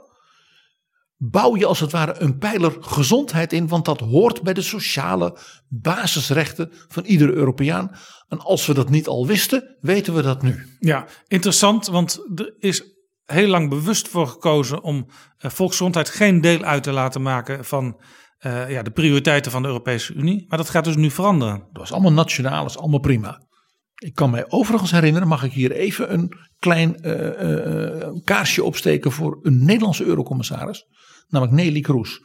bouw 1.17 1.57
je 1.57 1.67
als 1.67 1.81
het 1.81 1.93
ware 1.93 2.15
een 2.21 2.39
pijler 2.39 2.77
gezondheid 2.81 3.53
in, 3.53 3.69
want 3.69 3.85
dat 3.85 4.01
hoort 4.01 4.43
bij 4.43 4.55
de 4.55 4.63
sociale 4.63 5.39
basisrechten 5.69 6.71
van 6.89 7.05
iedere 7.05 7.33
Europeaan. 7.33 7.97
En 8.29 8.39
als 8.39 8.67
we 8.67 8.75
dat 8.75 8.91
niet 8.91 9.07
al 9.07 9.27
wisten, 9.27 9.77
weten 9.81 10.15
we 10.15 10.23
dat 10.23 10.43
nu. 10.43 10.67
Ja, 10.79 11.07
interessant, 11.27 11.87
want 11.87 12.25
er 12.35 12.55
is 12.59 12.98
heel 13.33 13.49
lang 13.49 13.69
bewust 13.69 14.09
voor 14.09 14.27
gekozen 14.27 14.83
om 14.83 15.07
eh, 15.39 15.51
volksgezondheid 15.51 16.09
geen 16.09 16.41
deel 16.41 16.63
uit 16.63 16.83
te 16.83 16.93
laten 16.93 17.23
maken 17.23 17.65
van 17.65 18.01
eh, 18.39 18.71
ja, 18.71 18.83
de 18.83 18.91
prioriteiten 18.91 19.51
van 19.51 19.63
de 19.63 19.69
Europese 19.69 20.15
Unie. 20.15 20.45
Maar 20.49 20.59
dat 20.59 20.71
gaat 20.71 20.85
dus 20.85 20.97
nu 20.97 21.11
veranderen. 21.11 21.59
Dat 21.59 21.83
was 21.83 21.93
allemaal 21.93 22.13
nationaal, 22.13 22.63
dat 22.63 22.71
is 22.71 22.79
allemaal 22.79 22.99
prima. 22.99 23.47
Ik 23.95 24.15
kan 24.15 24.31
mij 24.31 24.45
overigens 24.49 24.91
herinneren, 24.91 25.29
mag 25.29 25.45
ik 25.45 25.53
hier 25.53 25.73
even 25.73 26.13
een 26.13 26.33
klein 26.59 26.97
eh, 26.97 28.09
kaarsje 28.25 28.65
opsteken 28.65 29.13
voor 29.13 29.39
een 29.43 29.65
Nederlandse 29.65 30.05
eurocommissaris, 30.05 30.87
namelijk 31.29 31.57
Nelly 31.57 31.81
Kroes, 31.81 32.21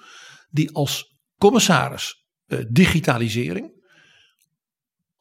die 0.49 0.75
als 0.75 1.17
commissaris 1.37 2.25
digitalisering 2.69 3.82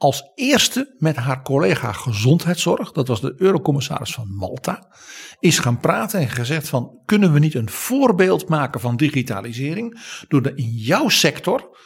als 0.03 0.33
eerste 0.35 0.95
met 0.99 1.17
haar 1.17 1.43
collega 1.43 1.93
gezondheidszorg, 1.93 2.93
dat 2.93 3.09
was 3.09 3.21
de 3.21 3.35
eurocommissaris 3.37 4.15
van 4.15 4.35
Malta, 4.35 4.93
is 5.39 5.59
gaan 5.59 5.81
praten 5.81 6.21
en 6.21 6.29
gezegd 6.29 6.69
van 6.69 6.99
kunnen 7.05 7.33
we 7.33 7.39
niet 7.39 7.55
een 7.55 7.71
voorbeeld 7.71 8.49
maken 8.49 8.81
van 8.81 8.97
digitalisering 8.97 10.01
door 10.29 10.43
de 10.43 10.53
in 10.55 10.71
jouw 10.71 11.09
sector 11.09 11.79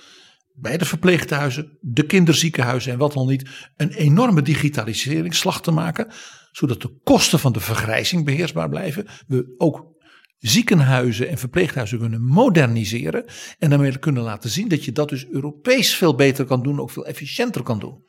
bij 0.54 0.76
de 0.76 0.84
verpleeghuizen, 0.84 1.78
de 1.80 2.06
kinderziekenhuizen 2.06 2.92
en 2.92 2.98
wat 2.98 3.12
dan 3.12 3.26
niet, 3.26 3.70
een 3.76 3.92
enorme 3.92 4.42
digitaliseringsslag 4.42 5.62
te 5.62 5.70
maken, 5.70 6.12
zodat 6.52 6.82
de 6.82 7.00
kosten 7.04 7.38
van 7.38 7.52
de 7.52 7.60
vergrijzing 7.60 8.24
beheersbaar 8.24 8.68
blijven. 8.68 9.06
We 9.26 9.54
ook 9.58 9.95
ziekenhuizen 10.38 11.28
en 11.28 11.38
verpleeghuizen 11.38 11.98
kunnen 11.98 12.22
moderniseren 12.22 13.24
en 13.58 13.70
daarmee 13.70 13.98
kunnen 13.98 14.22
laten 14.22 14.50
zien 14.50 14.68
dat 14.68 14.84
je 14.84 14.92
dat 14.92 15.08
dus 15.08 15.26
Europees 15.26 15.94
veel 15.94 16.14
beter 16.14 16.44
kan 16.44 16.62
doen, 16.62 16.80
ook 16.80 16.90
veel 16.90 17.06
efficiënter 17.06 17.62
kan 17.62 17.78
doen. 17.78 18.04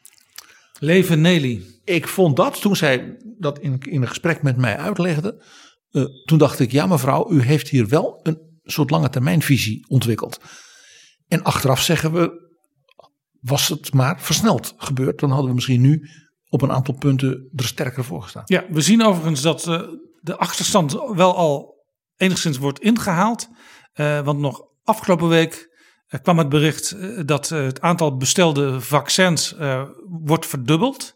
Leven 0.79 1.21
Nelly. 1.21 1.61
Ik 1.83 2.07
vond 2.07 2.35
dat, 2.35 2.61
toen 2.61 2.75
zij 2.75 3.17
dat 3.39 3.59
in, 3.59 3.77
in 3.79 4.01
een 4.01 4.07
gesprek 4.07 4.41
met 4.41 4.57
mij 4.57 4.77
uitlegde, 4.77 5.43
eh, 5.91 6.03
toen 6.25 6.37
dacht 6.37 6.59
ik, 6.59 6.71
ja 6.71 6.85
mevrouw, 6.85 7.31
u 7.31 7.41
heeft 7.41 7.69
hier 7.69 7.87
wel 7.87 8.19
een 8.23 8.39
soort 8.63 8.89
lange 8.89 9.09
termijnvisie 9.09 9.85
ontwikkeld. 9.87 10.39
En 11.27 11.43
achteraf 11.43 11.81
zeggen 11.81 12.13
we, 12.13 12.49
was 13.39 13.67
het 13.67 13.93
maar 13.93 14.21
versneld 14.21 14.73
gebeurd, 14.77 15.19
dan 15.19 15.29
hadden 15.29 15.47
we 15.47 15.55
misschien 15.55 15.81
nu 15.81 16.09
op 16.49 16.61
een 16.61 16.71
aantal 16.71 16.93
punten 16.93 17.49
er 17.55 17.65
sterker 17.65 18.03
voor 18.03 18.21
gestaan. 18.21 18.43
Ja, 18.45 18.65
we 18.69 18.81
zien 18.81 19.03
overigens 19.03 19.41
dat 19.41 19.67
eh, 19.67 19.81
de 20.21 20.37
achterstand 20.37 20.91
wel 21.15 21.35
al 21.35 21.76
enigszins 22.17 22.57
wordt 22.57 22.79
ingehaald. 22.79 23.49
Eh, 23.93 24.19
want 24.19 24.39
nog 24.39 24.61
afgelopen 24.83 25.27
week 25.27 25.69
eh, 26.07 26.19
kwam 26.21 26.37
het 26.37 26.49
bericht 26.49 26.91
eh, 26.91 27.09
dat 27.25 27.49
het 27.49 27.81
aantal 27.81 28.17
bestelde 28.17 28.81
vaccins 28.81 29.55
wordt 30.05 30.45
verdubbeld. 30.45 31.15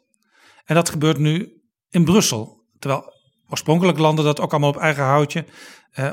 En 0.66 0.76
dat 0.76 0.89
gebeurt 0.89 1.18
nu 1.18 1.62
in 1.89 2.04
Brussel. 2.04 2.64
Terwijl 2.80 3.14
oorspronkelijk 3.49 3.97
landen 3.97 4.26
dat 4.26 4.39
ook 4.39 4.52
allemaal 4.52 4.70
op 4.70 4.78
eigen 4.78 5.04
houtje. 5.04 5.45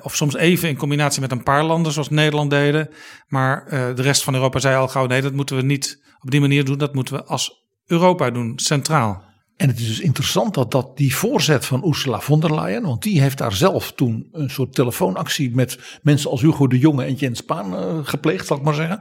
of 0.03 0.16
soms 0.16 0.34
even 0.34 0.68
in 0.68 0.76
combinatie 0.76 1.20
met 1.20 1.30
een 1.32 1.43
paar 1.43 1.64
landen, 1.64 1.93
zoals 1.93 2.09
Nederland 2.09 2.51
deden. 2.51 2.91
Maar 3.28 3.64
de 3.68 4.03
rest 4.03 4.22
van 4.22 4.34
Europa 4.34 4.59
zei 4.59 4.76
al 4.76 4.89
gauw: 4.89 5.07
nee, 5.07 5.22
dat 5.22 5.32
moeten 5.32 5.57
we 5.57 5.62
niet 5.62 6.03
op 6.20 6.30
die 6.30 6.41
manier 6.41 6.64
doen. 6.64 6.78
Dat 6.78 6.95
moeten 6.95 7.14
we 7.14 7.24
als 7.24 7.66
Europa 7.86 8.30
doen, 8.30 8.53
centraal. 8.59 9.28
En 9.59 9.68
het 9.68 9.78
is 9.78 9.86
dus 9.86 10.00
interessant 10.00 10.54
dat, 10.54 10.70
dat 10.70 10.96
die 10.96 11.14
voorzet 11.14 11.66
van 11.66 11.86
Ursula 11.86 12.20
von 12.20 12.40
der 12.40 12.54
Leyen, 12.54 12.82
want 12.82 13.02
die 13.02 13.20
heeft 13.20 13.38
daar 13.38 13.52
zelf 13.52 13.92
toen 13.92 14.28
een 14.32 14.50
soort 14.50 14.74
telefoonactie 14.74 15.54
met 15.54 15.98
mensen 16.02 16.30
als 16.30 16.40
Hugo 16.40 16.66
de 16.66 16.78
Jonge 16.78 17.04
en 17.04 17.14
Jens 17.14 17.38
Spaan 17.38 17.74
uh, 17.74 17.98
gepleegd, 18.06 18.46
zal 18.46 18.56
ik 18.56 18.62
maar 18.62 18.74
zeggen. 18.74 19.00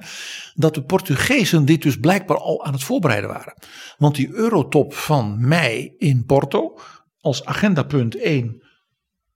Dat 0.53 0.73
de 0.73 0.83
Portugezen 0.83 1.65
dit 1.65 1.81
dus 1.81 1.99
blijkbaar 1.99 2.37
al 2.37 2.65
aan 2.65 2.73
het 2.73 2.83
voorbereiden 2.83 3.29
waren. 3.29 3.53
Want 3.97 4.15
die 4.15 4.29
eurotop 4.33 4.93
van 4.93 5.47
mei 5.47 5.93
in 5.97 6.25
Porto, 6.25 6.79
als 7.19 7.45
agendapunt 7.45 8.15
1, 8.15 8.63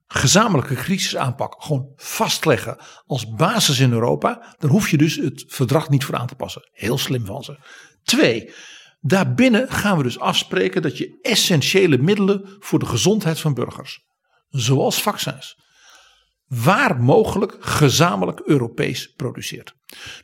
gezamenlijke 0.06 0.74
crisisaanpak 0.74 1.54
gewoon 1.58 1.92
vastleggen 1.96 2.76
als 3.06 3.34
basis 3.34 3.80
in 3.80 3.92
Europa, 3.92 4.56
dan 4.58 4.70
hoef 4.70 4.90
je 4.90 4.96
dus 4.96 5.16
het 5.16 5.44
verdrag 5.46 5.88
niet 5.88 6.04
voor 6.04 6.16
aan 6.16 6.26
te 6.26 6.34
passen. 6.34 6.68
Heel 6.72 6.98
slim 6.98 7.26
van 7.26 7.42
ze. 7.42 7.58
Twee, 8.02 8.52
Daarbinnen 9.04 9.70
gaan 9.70 9.96
we 9.96 10.02
dus 10.02 10.18
afspreken 10.18 10.82
dat 10.82 10.98
je 10.98 11.18
essentiële 11.22 11.98
middelen 11.98 12.56
voor 12.58 12.78
de 12.78 12.86
gezondheid 12.86 13.40
van 13.40 13.54
burgers, 13.54 14.00
zoals 14.48 15.02
vaccins, 15.02 15.56
waar 16.46 17.00
mogelijk 17.00 17.56
gezamenlijk 17.60 18.40
Europees 18.40 19.12
produceert. 19.16 19.74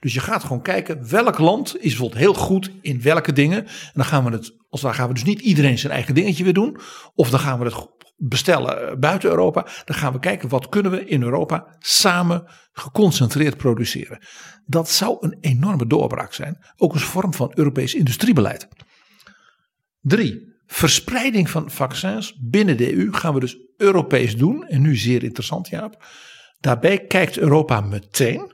Dus 0.01 0.15
je 0.15 0.21
gaat 0.21 0.43
gewoon 0.43 0.63
kijken 0.63 1.11
welk 1.11 1.39
land 1.39 1.77
is 1.77 1.89
bijvoorbeeld 1.89 2.21
heel 2.21 2.35
goed 2.35 2.71
in 2.81 3.03
welke 3.03 3.33
dingen. 3.33 3.67
En 3.67 3.93
dan 3.95 4.05
gaan 4.05 4.25
we 4.25 4.31
het, 4.31 4.53
als 4.69 4.81
dan 4.81 4.95
gaan 4.95 5.09
we 5.09 5.15
dus 5.15 5.25
niet 5.25 5.41
iedereen 5.41 5.79
zijn 5.79 5.93
eigen 5.93 6.15
dingetje 6.15 6.45
weer 6.45 6.53
doen. 6.53 6.79
Of 7.15 7.31
dan 7.31 7.41
gaan 7.41 7.59
we 7.59 7.65
het 7.65 7.75
bestellen 8.19 8.89
eh, 8.89 8.97
buiten 8.97 9.31
Europa. 9.31 9.67
Dan 9.85 9.97
gaan 9.97 10.13
we 10.13 10.19
kijken 10.19 10.49
wat 10.49 10.69
kunnen 10.69 10.93
we 10.93 11.05
in 11.05 11.23
Europa 11.23 11.77
samen 11.79 12.45
geconcentreerd 12.73 13.57
produceren. 13.57 14.19
Dat 14.67 14.91
zou 14.91 15.17
een 15.21 15.37
enorme 15.41 15.87
doorbraak 15.87 16.33
zijn. 16.33 16.59
Ook 16.77 16.93
als 16.93 17.05
vorm 17.05 17.35
van 17.35 17.53
Europees 17.55 17.95
industriebeleid. 17.95 18.69
Drie, 20.01 20.57
verspreiding 20.67 21.51
van 21.51 21.71
vaccins 21.71 22.39
binnen 22.41 22.77
de 22.77 22.97
EU 22.97 23.13
gaan 23.13 23.35
we 23.35 23.41
dus 23.41 23.57
Europees 23.77 24.37
doen. 24.37 24.67
En 24.67 24.83
nu 24.83 24.97
zeer 24.97 25.23
interessant 25.23 25.69
Jaap. 25.69 26.05
Daarbij 26.61 27.07
kijkt 27.07 27.39
Europa 27.39 27.81
meteen 27.81 28.53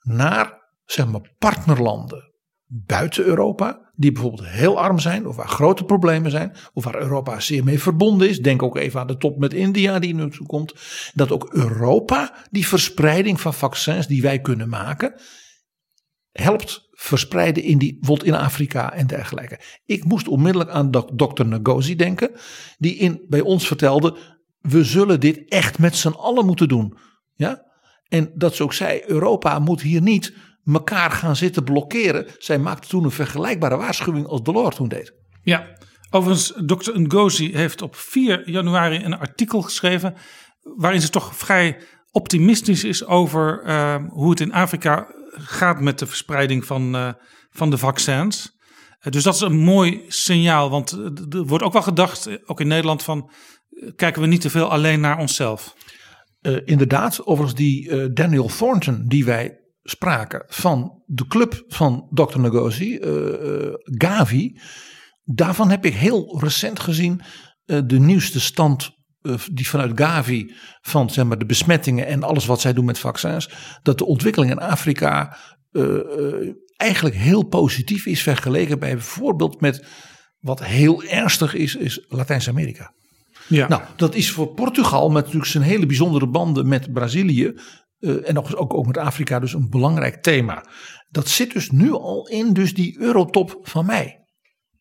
naar 0.00 0.60
zeg 0.84 1.06
maar, 1.06 1.34
partnerlanden 1.38 2.30
buiten 2.66 3.24
Europa, 3.24 3.89
die 4.00 4.12
bijvoorbeeld 4.12 4.48
heel 4.48 4.80
arm 4.80 4.98
zijn 4.98 5.26
of 5.26 5.36
waar 5.36 5.48
grote 5.48 5.84
problemen 5.84 6.30
zijn, 6.30 6.52
of 6.72 6.84
waar 6.84 7.00
Europa 7.00 7.40
zeer 7.40 7.64
mee 7.64 7.80
verbonden 7.80 8.28
is. 8.28 8.40
Denk 8.40 8.62
ook 8.62 8.76
even 8.76 9.00
aan 9.00 9.06
de 9.06 9.16
top 9.16 9.38
met 9.38 9.52
India 9.52 9.98
die 9.98 10.14
nu 10.14 10.30
komt. 10.46 10.74
Dat 11.14 11.30
ook 11.30 11.48
Europa 11.52 12.34
die 12.50 12.66
verspreiding 12.66 13.40
van 13.40 13.54
vaccins 13.54 14.06
die 14.06 14.22
wij 14.22 14.40
kunnen 14.40 14.68
maken, 14.68 15.14
helpt 16.32 16.88
verspreiden 16.90 17.62
in 17.62 17.78
die, 17.78 17.96
bijvoorbeeld 17.98 18.28
in 18.28 18.34
Afrika 18.34 18.92
en 18.92 19.06
dergelijke. 19.06 19.60
Ik 19.84 20.04
moest 20.04 20.28
onmiddellijk 20.28 20.70
aan 20.70 20.90
dokter 21.12 21.46
Ngozi 21.46 21.96
denken, 21.96 22.30
die 22.78 22.94
in, 22.94 23.24
bij 23.28 23.40
ons 23.40 23.66
vertelde, 23.66 24.16
we 24.60 24.84
zullen 24.84 25.20
dit 25.20 25.48
echt 25.48 25.78
met 25.78 25.96
z'n 25.96 26.08
allen 26.08 26.46
moeten 26.46 26.68
doen. 26.68 26.98
Ja? 27.34 27.64
En 28.08 28.32
dat 28.34 28.54
ze 28.54 28.62
ook 28.62 28.72
zei, 28.72 29.02
Europa 29.06 29.58
moet 29.58 29.80
hier 29.80 30.02
niet 30.02 30.34
elkaar 30.72 31.10
gaan 31.10 31.36
zitten 31.36 31.64
blokkeren. 31.64 32.26
Zij 32.38 32.58
maakte 32.58 32.88
toen 32.88 33.04
een 33.04 33.10
vergelijkbare 33.10 33.76
waarschuwing 33.76 34.26
als 34.26 34.42
Delors 34.42 34.76
toen 34.76 34.88
deed. 34.88 35.12
Ja, 35.42 35.66
overigens, 36.10 36.52
dokter 36.64 37.00
Ngozi 37.00 37.56
heeft 37.56 37.82
op 37.82 37.96
4 37.96 38.50
januari 38.50 39.04
een 39.04 39.18
artikel 39.18 39.62
geschreven. 39.62 40.14
waarin 40.62 41.00
ze 41.00 41.10
toch 41.10 41.36
vrij 41.36 41.78
optimistisch 42.12 42.84
is 42.84 43.04
over 43.06 43.62
uh, 43.66 43.96
hoe 44.08 44.30
het 44.30 44.40
in 44.40 44.52
Afrika 44.52 45.06
gaat 45.30 45.80
met 45.80 45.98
de 45.98 46.06
verspreiding 46.06 46.64
van, 46.64 46.94
uh, 46.94 47.12
van 47.50 47.70
de 47.70 47.78
vaccins. 47.78 48.58
Uh, 49.02 49.12
dus 49.12 49.22
dat 49.22 49.34
is 49.34 49.40
een 49.40 49.58
mooi 49.58 50.04
signaal, 50.08 50.70
want 50.70 50.90
er 51.30 51.44
wordt 51.44 51.64
ook 51.64 51.72
wel 51.72 51.82
gedacht, 51.82 52.48
ook 52.48 52.60
in 52.60 52.68
Nederland, 52.68 53.02
van 53.02 53.30
kijken 53.96 54.22
we 54.22 54.28
niet 54.28 54.40
te 54.40 54.50
veel 54.50 54.70
alleen 54.70 55.00
naar 55.00 55.18
onszelf. 55.18 55.74
inderdaad, 56.64 57.26
overigens 57.26 57.58
die 57.58 58.12
Daniel 58.12 58.46
Thornton, 58.46 59.04
die 59.06 59.24
wij 59.24 59.59
spraken 59.82 60.44
van 60.46 61.02
de 61.06 61.26
club 61.26 61.64
van 61.68 62.08
Dr. 62.10 62.38
Ngozi, 62.38 62.98
uh, 62.98 63.74
Gavi. 63.84 64.60
Daarvan 65.24 65.70
heb 65.70 65.84
ik 65.84 65.94
heel 65.94 66.40
recent 66.40 66.80
gezien 66.80 67.20
uh, 67.66 67.80
de 67.86 67.98
nieuwste 67.98 68.40
stand 68.40 68.98
die 69.52 69.68
vanuit 69.68 70.00
Gavi 70.00 70.54
van 70.80 71.10
zeg 71.10 71.24
maar, 71.24 71.38
de 71.38 71.46
besmettingen 71.46 72.06
en 72.06 72.22
alles 72.22 72.46
wat 72.46 72.60
zij 72.60 72.72
doen 72.72 72.84
met 72.84 72.98
vaccins, 72.98 73.50
dat 73.82 73.98
de 73.98 74.04
ontwikkeling 74.04 74.50
in 74.50 74.58
Afrika 74.58 75.36
eigenlijk 76.76 77.16
heel 77.16 77.42
positief 77.42 78.06
is 78.06 78.22
vergeleken 78.22 78.78
bij 78.78 78.92
bijvoorbeeld 78.92 79.60
met 79.60 79.84
wat 80.38 80.64
heel 80.64 81.02
ernstig 81.02 81.54
is, 81.54 81.74
is 81.74 82.04
Latijns-Amerika. 82.08 82.94
Ja. 83.48 83.68
Nou, 83.68 83.82
dat 83.96 84.14
is 84.14 84.30
voor 84.30 84.54
Portugal 84.54 85.08
met 85.08 85.24
natuurlijk 85.24 85.50
zijn 85.50 85.64
hele 85.64 85.86
bijzondere 85.86 86.28
banden 86.28 86.68
met 86.68 86.92
Brazilië 86.92 87.54
uh, 88.00 88.28
en 88.28 88.38
ook, 88.38 88.60
ook, 88.60 88.74
ook 88.74 88.86
met 88.86 88.98
Afrika 88.98 89.38
dus 89.38 89.52
een 89.52 89.70
belangrijk 89.70 90.22
thema. 90.22 90.64
Dat 91.08 91.28
zit 91.28 91.52
dus 91.52 91.70
nu 91.70 91.92
al 91.92 92.28
in 92.28 92.52
dus 92.52 92.74
die 92.74 92.98
eurotop 92.98 93.58
van 93.62 93.86
mei. 93.86 94.18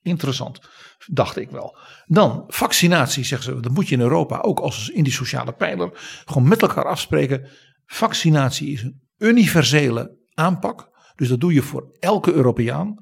Interessant, 0.02 0.60
dacht 1.06 1.38
ik 1.38 1.50
wel. 1.50 1.78
Dan 2.06 2.44
vaccinatie, 2.48 3.24
zeggen 3.24 3.56
ze, 3.56 3.62
dat 3.62 3.72
moet 3.72 3.88
je 3.88 3.96
in 3.96 4.02
Europa 4.02 4.40
ook 4.40 4.60
als 4.60 4.90
in 4.90 5.04
die 5.04 5.14
sociale 5.14 5.54
pijler 5.54 5.92
gewoon 6.26 6.48
met 6.48 6.62
elkaar 6.62 6.86
afspreken. 6.86 7.48
Vaccinatie 7.86 8.72
is 8.72 8.84
een 8.84 9.02
universele 9.18 10.18
aanpak. 10.34 10.90
Dus 11.16 11.28
dat 11.28 11.40
doe 11.40 11.54
je 11.54 11.62
voor 11.62 11.98
elke 12.00 12.34
Europeaan. 12.34 12.98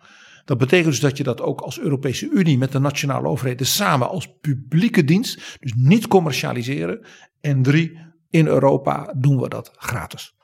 Dat 0.46 0.58
betekent 0.58 0.90
dus 0.90 1.00
dat 1.00 1.18
je 1.18 1.24
dat 1.24 1.42
ook 1.42 1.62
als 1.62 1.80
Europese 1.80 2.30
Unie 2.30 2.58
met 2.58 2.72
de 2.72 2.80
nationale 2.80 3.28
overheden 3.28 3.66
samen 3.66 4.10
als 4.10 4.28
publieke 4.42 5.04
dienst, 5.04 5.58
dus 5.60 5.74
niet 5.76 6.08
commercialiseren. 6.08 7.06
En 7.42 7.62
drie, 7.62 8.00
in 8.30 8.48
Europa 8.48 9.14
doen 9.18 9.40
we 9.40 9.50
dat 9.50 9.72
gratis. 9.76 10.36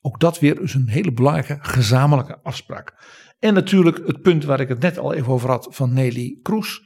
Ook 0.00 0.20
dat 0.20 0.38
weer 0.38 0.60
is 0.62 0.74
een 0.74 0.88
hele 0.88 1.12
belangrijke 1.12 1.58
gezamenlijke 1.60 2.38
afspraak. 2.42 2.94
En 3.38 3.54
natuurlijk 3.54 4.06
het 4.06 4.22
punt 4.22 4.44
waar 4.44 4.60
ik 4.60 4.68
het 4.68 4.78
net 4.78 4.98
al 4.98 5.14
even 5.14 5.32
over 5.32 5.50
had 5.50 5.66
van 5.70 5.92
Nelly 5.92 6.38
Kroes. 6.42 6.82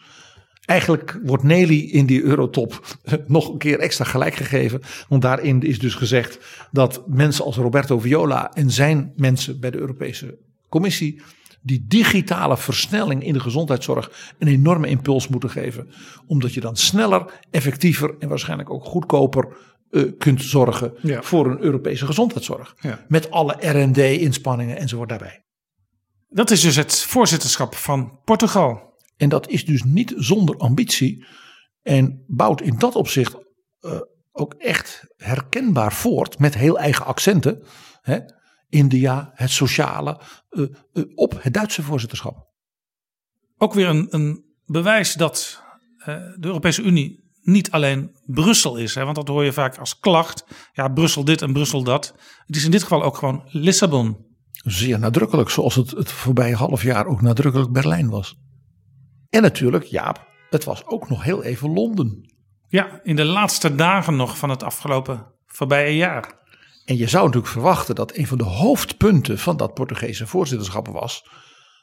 Eigenlijk 0.64 1.20
wordt 1.22 1.42
Nelly 1.42 1.80
in 1.80 2.06
die 2.06 2.22
eurotop 2.22 2.98
nog 3.26 3.48
een 3.48 3.58
keer 3.58 3.78
extra 3.78 4.04
gelijk 4.04 4.34
gegeven. 4.34 4.80
Want 5.08 5.22
daarin 5.22 5.62
is 5.62 5.78
dus 5.78 5.94
gezegd 5.94 6.38
dat 6.70 7.08
mensen 7.08 7.44
als 7.44 7.56
Roberto 7.56 7.98
Viola 7.98 8.52
en 8.52 8.70
zijn 8.70 9.12
mensen 9.16 9.60
bij 9.60 9.70
de 9.70 9.78
Europese 9.78 10.38
Commissie 10.68 11.22
die 11.62 11.84
digitale 11.88 12.56
versnelling 12.56 13.24
in 13.24 13.32
de 13.32 13.40
gezondheidszorg 13.40 14.34
een 14.38 14.48
enorme 14.48 14.88
impuls 14.88 15.28
moeten 15.28 15.50
geven. 15.50 15.88
Omdat 16.26 16.54
je 16.54 16.60
dan 16.60 16.76
sneller, 16.76 17.40
effectiever 17.50 18.14
en 18.18 18.28
waarschijnlijk 18.28 18.70
ook 18.70 18.84
goedkoper 18.84 19.56
uh, 19.90 20.12
kunt 20.18 20.42
zorgen 20.42 20.92
voor 21.02 21.46
een 21.46 21.60
Europese 21.60 22.06
gezondheidszorg. 22.06 22.76
Met 23.08 23.30
alle 23.30 23.56
RD-inspanningen 23.60 24.76
enzovoort 24.76 25.08
daarbij. 25.08 25.44
Dat 26.28 26.50
is 26.50 26.60
dus 26.60 26.76
het 26.76 26.98
voorzitterschap 26.98 27.74
van 27.74 28.18
Portugal. 28.24 28.96
En 29.16 29.28
dat 29.28 29.48
is 29.48 29.64
dus 29.64 29.82
niet 29.82 30.14
zonder 30.16 30.56
ambitie. 30.56 31.26
En 31.82 32.24
bouwt 32.26 32.60
in 32.60 32.78
dat 32.78 32.94
opzicht 32.94 33.34
uh, 33.80 34.00
ook 34.32 34.54
echt 34.54 35.04
herkenbaar 35.16 35.92
voort 35.92 36.38
met 36.38 36.54
heel 36.54 36.78
eigen 36.78 37.04
accenten. 37.04 37.62
Hè? 38.00 38.18
India, 38.72 39.30
het 39.34 39.50
sociale, 39.50 40.20
uh, 40.50 40.68
uh, 40.92 41.04
op 41.14 41.42
het 41.42 41.54
Duitse 41.54 41.82
voorzitterschap. 41.82 42.46
Ook 43.58 43.74
weer 43.74 43.88
een, 43.88 44.06
een 44.10 44.44
bewijs 44.64 45.14
dat 45.14 45.62
uh, 45.98 46.06
de 46.06 46.46
Europese 46.46 46.82
Unie 46.82 47.30
niet 47.42 47.70
alleen 47.70 48.16
Brussel 48.26 48.76
is. 48.76 48.94
Hè, 48.94 49.04
want 49.04 49.16
dat 49.16 49.28
hoor 49.28 49.44
je 49.44 49.52
vaak 49.52 49.78
als 49.78 49.98
klacht. 49.98 50.44
Ja, 50.72 50.88
Brussel 50.88 51.24
dit 51.24 51.42
en 51.42 51.52
Brussel 51.52 51.82
dat. 51.82 52.14
Het 52.46 52.56
is 52.56 52.64
in 52.64 52.70
dit 52.70 52.82
geval 52.82 53.02
ook 53.02 53.16
gewoon 53.16 53.42
Lissabon. 53.46 54.26
Zeer 54.50 54.98
nadrukkelijk, 54.98 55.50
zoals 55.50 55.74
het 55.74 55.90
het 55.90 56.12
voorbije 56.12 56.54
half 56.54 56.82
jaar 56.82 57.06
ook 57.06 57.20
nadrukkelijk 57.20 57.72
Berlijn 57.72 58.10
was. 58.10 58.36
En 59.30 59.42
natuurlijk, 59.42 59.84
Jaap, 59.84 60.26
het 60.50 60.64
was 60.64 60.86
ook 60.86 61.08
nog 61.08 61.22
heel 61.22 61.42
even 61.42 61.72
Londen. 61.72 62.34
Ja, 62.68 63.00
in 63.02 63.16
de 63.16 63.24
laatste 63.24 63.74
dagen 63.74 64.16
nog 64.16 64.38
van 64.38 64.50
het 64.50 64.62
afgelopen 64.62 65.26
voorbije 65.46 65.96
jaar. 65.96 66.40
En 66.84 66.96
je 66.96 67.08
zou 67.08 67.24
natuurlijk 67.24 67.52
verwachten 67.52 67.94
dat 67.94 68.16
een 68.16 68.26
van 68.26 68.38
de 68.38 68.44
hoofdpunten 68.44 69.38
van 69.38 69.56
dat 69.56 69.74
Portugese 69.74 70.26
voorzitterschap 70.26 70.88
was. 70.88 71.24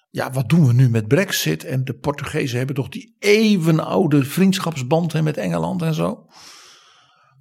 Ja, 0.09 0.31
wat 0.31 0.49
doen 0.49 0.67
we 0.67 0.73
nu 0.73 0.89
met 0.89 1.07
Brexit? 1.07 1.63
En 1.63 1.85
de 1.85 1.93
Portugezen 1.93 2.57
hebben 2.57 2.75
toch 2.75 2.89
die 2.89 3.15
eeuwenoude 3.19 4.23
vriendschapsband 4.23 5.21
met 5.21 5.37
Engeland 5.37 5.81
en 5.81 5.93
zo. 5.93 6.25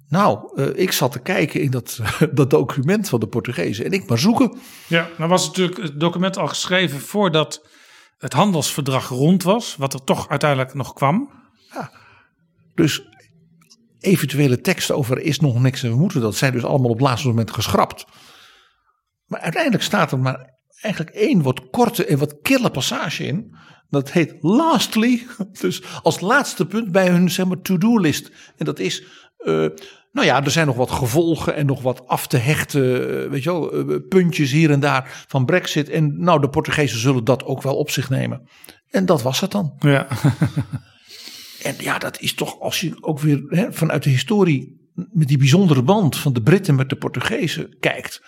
Nou, 0.09 0.51
uh, 0.55 0.67
ik 0.75 0.91
zat 0.91 1.11
te 1.11 1.19
kijken 1.19 1.61
in 1.61 1.71
dat, 1.71 1.99
dat 2.31 2.49
document 2.49 3.09
van 3.09 3.19
de 3.19 3.27
Portugezen 3.27 3.85
en 3.85 3.91
ik 3.91 4.09
maar 4.09 4.17
zoeken. 4.17 4.57
Ja, 4.87 5.09
nou 5.17 5.29
was 5.29 5.47
natuurlijk 5.47 5.81
het 5.81 5.99
document 5.99 6.37
al 6.37 6.47
geschreven 6.47 6.99
voordat 6.99 7.67
het 8.17 8.33
handelsverdrag 8.33 9.07
rond 9.07 9.43
was, 9.43 9.75
wat 9.75 9.93
er 9.93 10.03
toch 10.03 10.29
uiteindelijk 10.29 10.73
nog 10.73 10.93
kwam. 10.93 11.31
Ja, 11.73 11.91
dus 12.75 13.08
eventuele 13.99 14.61
teksten 14.61 14.95
over 14.95 15.21
is 15.21 15.39
nog 15.39 15.61
niks 15.61 15.83
en 15.83 15.89
we 15.89 15.95
moeten 15.95 16.21
dat 16.21 16.35
zijn 16.35 16.53
dus 16.53 16.63
allemaal 16.63 16.89
op 16.89 16.99
laatste 16.99 17.27
moment 17.27 17.51
geschrapt. 17.51 18.05
Maar 19.25 19.39
uiteindelijk 19.39 19.83
staat 19.83 20.11
er 20.11 20.19
maar 20.19 20.59
eigenlijk 20.81 21.15
één 21.15 21.41
wat 21.41 21.69
korte 21.69 22.05
en 22.05 22.17
wat 22.17 22.41
kille 22.41 22.69
passage 22.69 23.25
in. 23.25 23.55
Dat 23.89 24.11
heet 24.11 24.35
lastly, 24.39 25.27
dus 25.61 25.83
als 26.01 26.19
laatste 26.19 26.65
punt 26.65 26.91
bij 26.91 27.09
hun 27.09 27.29
zeg 27.29 27.45
maar, 27.45 27.61
to-do-list. 27.61 28.31
En 28.57 28.65
dat 28.65 28.79
is, 28.79 29.03
uh, 29.39 29.67
nou 30.11 30.27
ja, 30.27 30.43
er 30.43 30.51
zijn 30.51 30.67
nog 30.67 30.75
wat 30.75 30.91
gevolgen 30.91 31.55
en 31.55 31.65
nog 31.65 31.81
wat 31.81 32.07
af 32.07 32.27
te 32.27 32.37
hechten, 32.37 32.81
uh, 33.23 33.29
weet 33.29 33.43
je 33.43 33.51
wel, 33.51 33.89
uh, 33.89 33.97
puntjes 34.09 34.51
hier 34.51 34.71
en 34.71 34.79
daar 34.79 35.25
van 35.27 35.45
Brexit. 35.45 35.89
En 35.89 36.23
nou, 36.23 36.41
de 36.41 36.49
Portugezen 36.49 36.99
zullen 36.99 37.23
dat 37.23 37.43
ook 37.43 37.61
wel 37.61 37.75
op 37.75 37.89
zich 37.89 38.09
nemen. 38.09 38.49
En 38.89 39.05
dat 39.05 39.21
was 39.21 39.39
het 39.39 39.51
dan. 39.51 39.73
Ja. 39.79 40.07
en 41.63 41.75
ja, 41.79 41.97
dat 41.97 42.19
is 42.19 42.33
toch, 42.33 42.59
als 42.59 42.79
je 42.79 43.03
ook 43.03 43.19
weer 43.19 43.43
hè, 43.47 43.73
vanuit 43.73 44.03
de 44.03 44.09
historie 44.09 44.79
met 44.93 45.27
die 45.27 45.37
bijzondere 45.37 45.83
band 45.83 46.17
van 46.17 46.33
de 46.33 46.41
Britten 46.41 46.75
met 46.75 46.89
de 46.89 46.95
Portugezen 46.95 47.77
kijkt. 47.79 48.21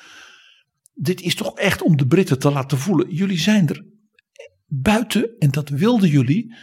Dit 0.93 1.21
is 1.21 1.35
toch 1.35 1.57
echt 1.57 1.81
om 1.81 1.97
de 1.97 2.07
Britten 2.07 2.39
te 2.39 2.51
laten 2.51 2.77
voelen. 2.77 3.13
Jullie 3.13 3.39
zijn 3.39 3.69
er 3.69 3.85
buiten 4.65 5.35
en 5.39 5.51
dat 5.51 5.69
wilden 5.69 6.09
jullie. 6.09 6.55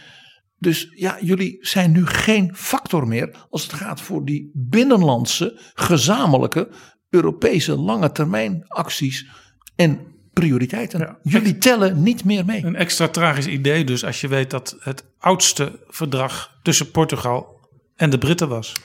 Dus 0.57 0.87
ja, 0.95 1.17
jullie 1.21 1.57
zijn 1.59 1.91
nu 1.91 2.05
geen 2.05 2.55
factor 2.55 3.07
meer 3.07 3.47
als 3.49 3.63
het 3.63 3.73
gaat 3.73 4.01
voor 4.01 4.25
die 4.25 4.51
binnenlandse, 4.53 5.71
gezamenlijke, 5.73 6.71
Europese 7.09 7.75
lange 7.75 8.11
termijn 8.11 8.63
acties 8.67 9.27
en 9.75 10.08
prioriteiten. 10.39 10.99
Ja. 10.99 11.19
Jullie 11.23 11.57
tellen 11.57 12.03
niet 12.03 12.23
meer 12.23 12.45
mee. 12.45 12.65
Een 12.65 12.75
extra 12.75 13.07
tragisch 13.07 13.47
idee 13.47 13.83
dus 13.83 14.05
als 14.05 14.21
je 14.21 14.27
weet 14.27 14.49
dat 14.49 14.75
het 14.79 15.05
oudste 15.17 15.85
verdrag 15.87 16.59
tussen 16.61 16.91
Portugal 16.91 17.69
en 17.95 18.09
de 18.09 18.17
Britten 18.17 18.49
was. 18.49 18.75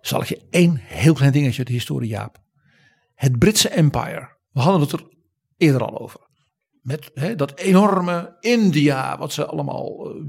Zal 0.00 0.20
ik 0.20 0.28
je 0.28 0.46
één 0.50 0.76
heel 0.76 1.14
klein 1.14 1.32
dingetje 1.32 1.58
uit 1.58 1.66
de 1.66 1.72
historie, 1.72 2.08
Jaap. 2.08 2.38
Het 3.14 3.38
Britse 3.38 3.68
Empire. 3.68 4.36
We 4.52 4.60
hadden 4.60 4.80
het 4.80 4.92
er 4.92 5.06
eerder 5.56 5.84
al 5.84 6.00
over. 6.00 6.20
Met 6.82 7.10
hè, 7.14 7.34
dat 7.34 7.58
enorme 7.58 8.36
India, 8.40 9.18
wat 9.18 9.32
ze 9.32 9.46
allemaal. 9.46 10.16
Uh, 10.16 10.24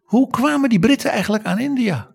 hoe 0.00 0.30
kwamen 0.30 0.68
die 0.68 0.78
Britten 0.78 1.10
eigenlijk 1.10 1.44
aan 1.44 1.58
India? 1.58 2.14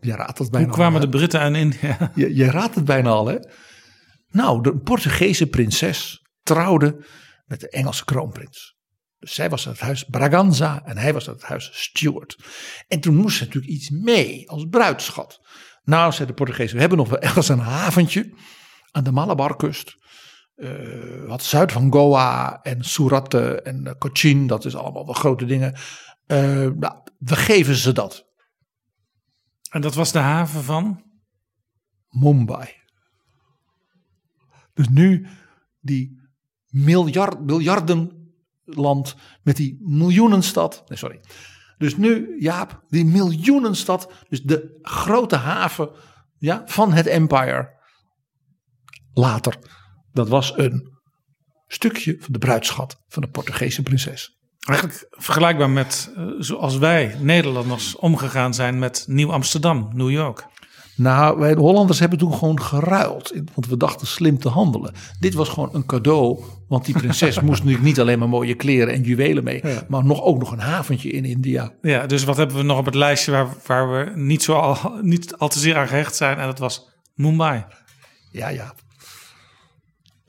Je 0.00 0.12
raadt 0.12 0.38
het 0.38 0.50
bijna 0.50 0.66
Hoe 0.66 0.76
kwamen 0.76 1.00
al, 1.00 1.10
de 1.10 1.16
Britten 1.16 1.40
aan 1.40 1.54
India? 1.54 2.12
Je, 2.14 2.34
je 2.34 2.50
raadt 2.50 2.74
het 2.74 2.84
bijna 2.84 3.10
al, 3.10 3.26
hè? 3.26 3.38
Nou, 4.28 4.62
de 4.62 4.78
Portugese 4.78 5.46
prinses 5.46 6.26
trouwde 6.42 7.04
met 7.46 7.60
de 7.60 7.68
Engelse 7.68 8.04
kroonprins. 8.04 8.76
Dus 9.18 9.34
zij 9.34 9.50
was 9.50 9.66
uit 9.66 9.76
het 9.76 9.84
huis 9.84 10.04
Braganza 10.04 10.84
en 10.84 10.96
hij 10.98 11.12
was 11.12 11.28
uit 11.28 11.36
het 11.36 11.48
huis 11.48 11.70
Stuart. 11.72 12.36
En 12.88 13.00
toen 13.00 13.14
moest 13.14 13.36
ze 13.36 13.44
natuurlijk 13.44 13.72
iets 13.72 13.90
mee 13.90 14.50
als 14.50 14.66
bruidschat. 14.70 15.40
Nou, 15.82 16.12
zei 16.12 16.28
de 16.28 16.34
Portugezen, 16.34 16.74
we 16.74 16.80
hebben 16.80 16.98
nog 16.98 17.08
wel 17.08 17.18
ergens 17.18 17.48
een 17.48 17.58
haventje 17.58 18.34
aan 18.90 19.04
de 19.04 19.12
Malabarkust. 19.12 19.96
Uh, 20.56 21.24
wat 21.26 21.42
zuid 21.42 21.72
van 21.72 21.92
Goa 21.92 22.62
en 22.62 22.84
Surate 22.84 23.62
en 23.62 23.86
uh, 23.86 23.92
Cochin, 23.98 24.46
dat 24.46 24.64
is 24.64 24.74
allemaal 24.74 25.04
wel 25.04 25.14
grote 25.14 25.44
dingen. 25.44 25.72
Uh, 26.26 26.38
nou, 26.76 26.94
we 27.18 27.36
geven 27.36 27.74
ze 27.74 27.92
dat. 27.92 28.26
En 29.70 29.80
dat 29.80 29.94
was 29.94 30.12
de 30.12 30.18
haven 30.18 30.62
van? 30.62 31.02
Mumbai. 32.08 32.77
Dus 34.78 34.88
nu 34.88 35.26
die 35.80 36.20
miljard, 36.66 37.46
met 39.42 39.56
die 39.56 39.78
miljoenenstad. 39.80 40.84
Nee, 40.86 40.98
sorry. 40.98 41.20
Dus 41.78 41.96
nu, 41.96 42.36
Jaap, 42.40 42.84
die 42.88 43.04
miljoenenstad, 43.04 44.12
dus 44.28 44.42
de 44.42 44.78
grote 44.82 45.36
haven 45.36 45.90
ja, 46.38 46.62
van 46.66 46.92
het 46.92 47.06
empire. 47.06 47.76
Later, 49.12 49.56
dat 50.12 50.28
was 50.28 50.56
een 50.56 50.98
stukje 51.66 52.16
van 52.20 52.32
de 52.32 52.38
bruidschat 52.38 53.02
van 53.08 53.22
de 53.22 53.28
Portugese 53.28 53.82
prinses. 53.82 54.38
Eigenlijk 54.58 55.06
vergelijkbaar 55.10 55.70
met 55.70 56.12
uh, 56.16 56.26
zoals 56.38 56.76
wij 56.76 57.16
Nederlanders 57.20 57.96
omgegaan 57.96 58.54
zijn 58.54 58.78
met 58.78 59.04
Nieuw-Amsterdam, 59.08 59.90
New 59.92 60.10
York. 60.10 60.46
Nou, 60.98 61.38
wij 61.38 61.54
de 61.54 61.60
Hollanders 61.60 61.98
hebben 61.98 62.18
toen 62.18 62.34
gewoon 62.34 62.62
geruild. 62.62 63.32
Want 63.54 63.66
we 63.66 63.76
dachten 63.76 64.06
slim 64.06 64.38
te 64.38 64.48
handelen. 64.48 64.94
Dit 65.20 65.34
was 65.34 65.48
gewoon 65.48 65.68
een 65.72 65.86
cadeau. 65.86 66.42
Want 66.68 66.84
die 66.84 66.94
prinses 66.94 67.40
moest 67.40 67.58
natuurlijk 67.58 67.84
niet 67.84 68.00
alleen 68.00 68.18
maar 68.18 68.28
mooie 68.28 68.54
kleren 68.54 68.94
en 68.94 69.02
juwelen 69.02 69.44
mee. 69.44 69.66
Ja. 69.66 69.82
Maar 69.88 70.04
nog, 70.04 70.22
ook 70.22 70.38
nog 70.38 70.52
een 70.52 70.58
haventje 70.58 71.10
in 71.10 71.24
India. 71.24 71.72
Ja, 71.82 72.06
dus 72.06 72.24
wat 72.24 72.36
hebben 72.36 72.56
we 72.56 72.62
nog 72.62 72.78
op 72.78 72.84
het 72.84 72.94
lijstje 72.94 73.32
waar, 73.32 73.48
waar 73.66 73.90
we 73.90 74.12
niet, 74.14 74.42
zo 74.42 74.54
al, 74.54 74.92
niet 75.02 75.36
al 75.36 75.48
te 75.48 75.58
zeer 75.58 75.76
aan 75.76 75.88
gehecht 75.88 76.16
zijn. 76.16 76.38
En 76.38 76.46
dat 76.46 76.58
was 76.58 76.88
Mumbai. 77.14 77.64
Ja, 78.30 78.48
ja. 78.48 78.74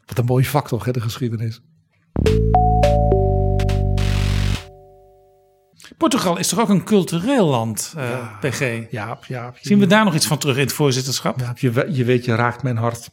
Wat 0.05 0.17
een 0.17 0.25
mooi 0.25 0.45
vak 0.45 0.67
toch, 0.67 0.85
hè, 0.85 0.91
de 0.91 1.01
geschiedenis. 1.01 1.61
Portugal 5.97 6.37
is 6.37 6.47
toch 6.47 6.59
ook 6.59 6.69
een 6.69 6.83
cultureel 6.83 7.45
land, 7.45 7.93
uh, 7.97 8.09
ja, 8.09 8.37
PG? 8.41 8.91
Ja, 8.91 9.19
ja. 9.27 9.53
Zien 9.61 9.79
we 9.79 9.87
daar 9.87 10.05
nog 10.05 10.15
iets 10.15 10.27
van 10.27 10.37
terug 10.37 10.55
in 10.55 10.61
het 10.61 10.73
voorzitterschap? 10.73 11.39
Ja, 11.39 11.53
je, 11.55 11.87
je 11.91 12.03
weet, 12.03 12.25
je 12.25 12.35
raakt 12.35 12.63
mijn 12.63 12.77
hart. 12.77 13.09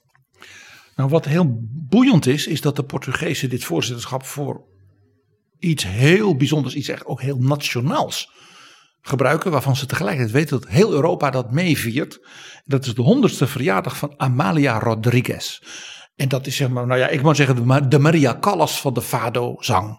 Nou, 0.96 1.08
wat 1.10 1.24
heel 1.24 1.58
boeiend 1.88 2.26
is, 2.26 2.46
is 2.46 2.60
dat 2.60 2.76
de 2.76 2.84
Portugezen 2.84 3.50
dit 3.50 3.64
voorzitterschap 3.64 4.24
voor 4.24 4.64
iets 5.58 5.86
heel 5.86 6.36
bijzonders, 6.36 6.74
iets 6.74 6.88
echt 6.88 7.04
ook 7.04 7.20
heel 7.20 7.38
nationaals 7.38 8.30
gebruiken, 9.00 9.50
waarvan 9.50 9.76
ze 9.76 9.86
tegelijkertijd 9.86 10.34
weten 10.34 10.60
dat 10.60 10.68
heel 10.68 10.92
Europa 10.92 11.30
dat 11.30 11.52
meeviert. 11.52 12.18
Dat 12.64 12.86
is 12.86 12.94
de 12.94 13.02
honderdste 13.02 13.46
verjaardag 13.46 13.96
van 13.96 14.14
Amalia 14.16 14.78
Rodriguez. 14.78 15.60
En 16.16 16.28
dat 16.28 16.46
is 16.46 16.56
zeg 16.56 16.68
maar, 16.68 16.86
nou 16.86 17.00
ja, 17.00 17.08
ik 17.08 17.22
moet 17.22 17.36
zeggen, 17.36 17.88
de 17.90 17.98
Maria 17.98 18.38
Callas 18.40 18.80
van 18.80 18.94
de 18.94 19.02
Fado-zang. 19.02 19.98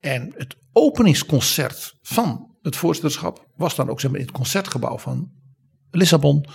En 0.00 0.32
het 0.36 0.56
openingsconcert 0.76 1.94
van 2.02 2.56
het 2.62 2.76
voorzitterschap 2.76 3.46
was 3.56 3.74
dan 3.74 3.88
ook 3.88 4.00
zeg 4.00 4.10
maar, 4.10 4.20
in 4.20 4.26
het 4.26 4.34
concertgebouw 4.34 4.98
van 4.98 5.30
Lissabon. 5.90 6.46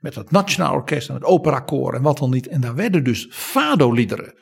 Met 0.00 0.14
het 0.14 0.30
Nationaal 0.30 0.74
Orkest 0.74 1.08
en 1.08 1.14
het 1.14 1.24
Operakoor 1.24 1.94
en 1.94 2.02
wat 2.02 2.18
dan 2.18 2.30
niet. 2.30 2.46
En 2.48 2.60
daar 2.60 2.74
werden 2.74 3.04
dus 3.04 3.26
Fado-liederen. 3.30 4.34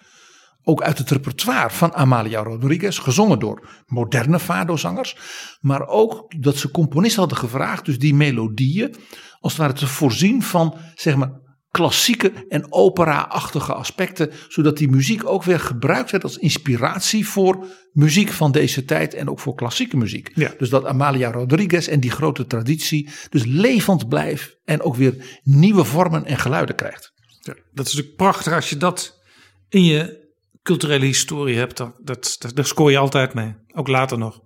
Ook 0.63 0.83
uit 0.83 0.99
het 0.99 1.11
repertoire 1.11 1.71
van 1.71 1.95
Amalia 1.95 2.43
Rodriguez, 2.43 2.99
gezongen 3.01 3.39
door 3.39 3.69
moderne 3.87 4.39
Fado-zangers. 4.39 5.17
Maar 5.61 5.87
ook 5.87 6.43
dat 6.43 6.57
ze 6.57 6.71
componisten 6.71 7.21
hadden 7.21 7.39
gevraagd, 7.39 7.85
dus 7.85 7.99
die 7.99 8.15
melodieën, 8.15 8.95
als 9.41 9.53
het 9.53 9.61
ware 9.61 9.73
te 9.73 9.87
voorzien 9.87 10.43
van, 10.43 10.75
zeg 10.95 11.17
maar, 11.17 11.31
klassieke 11.71 12.33
en 12.49 12.73
opera-achtige 12.73 13.75
aspecten, 13.75 14.31
zodat 14.49 14.77
die 14.77 14.89
muziek 14.89 15.27
ook 15.27 15.43
weer 15.43 15.61
gebruikt 15.61 16.11
werd 16.11 16.23
als 16.23 16.37
inspiratie 16.37 17.29
voor 17.29 17.67
muziek 17.93 18.31
van 18.31 18.53
deze 18.53 18.85
tijd 18.85 19.15
en 19.15 19.31
ook 19.31 19.41
voor 19.41 19.55
klassieke 19.55 19.97
muziek. 19.97 20.31
Ja. 20.35 20.55
Dus 20.59 20.71
dat 20.71 20.85
Amalia 20.85 21.31
Rodriguez 21.31 21.89
en 21.89 22.01
die 22.01 22.11
grote 22.11 22.47
traditie 22.47 23.11
dus 23.31 23.45
levend 23.45 24.09
blijft 24.09 24.57
en 24.65 24.81
ook 24.81 24.97
weer 24.97 25.41
nieuwe 25.43 25.85
vormen 25.85 26.25
en 26.25 26.39
geluiden 26.39 26.75
krijgt. 26.75 27.13
Ja, 27.41 27.55
dat 27.73 27.87
is 27.87 27.93
natuurlijk 27.93 28.17
prachtig 28.17 28.53
als 28.53 28.71
je 28.71 28.77
dat 28.77 29.23
in 29.69 29.85
je 29.85 30.27
culturele 30.63 31.05
historie 31.05 31.57
hebt, 31.57 31.77
dat, 31.77 31.95
dat, 32.03 32.37
dat, 32.39 32.57
daar 32.57 32.67
scoor 32.67 32.91
je 32.91 32.99
altijd 32.99 33.35
mee, 33.35 33.55
ook 33.75 33.89
later 33.89 34.19
nog. 34.19 34.41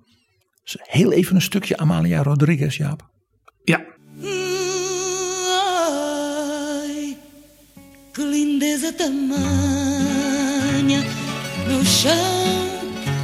Dus 0.62 0.76
heel 0.80 1.12
even 1.12 1.34
een 1.34 1.42
stukje 1.42 1.76
Amalia 1.76 2.22
Rodriguez, 2.22 2.76
Jaap. 2.76 3.10
Ja. 3.64 3.84
Que 8.12 8.22
lindeza 8.22 8.92
tamanha, 8.92 9.40
meu 11.66 11.82
chão, 11.82 12.12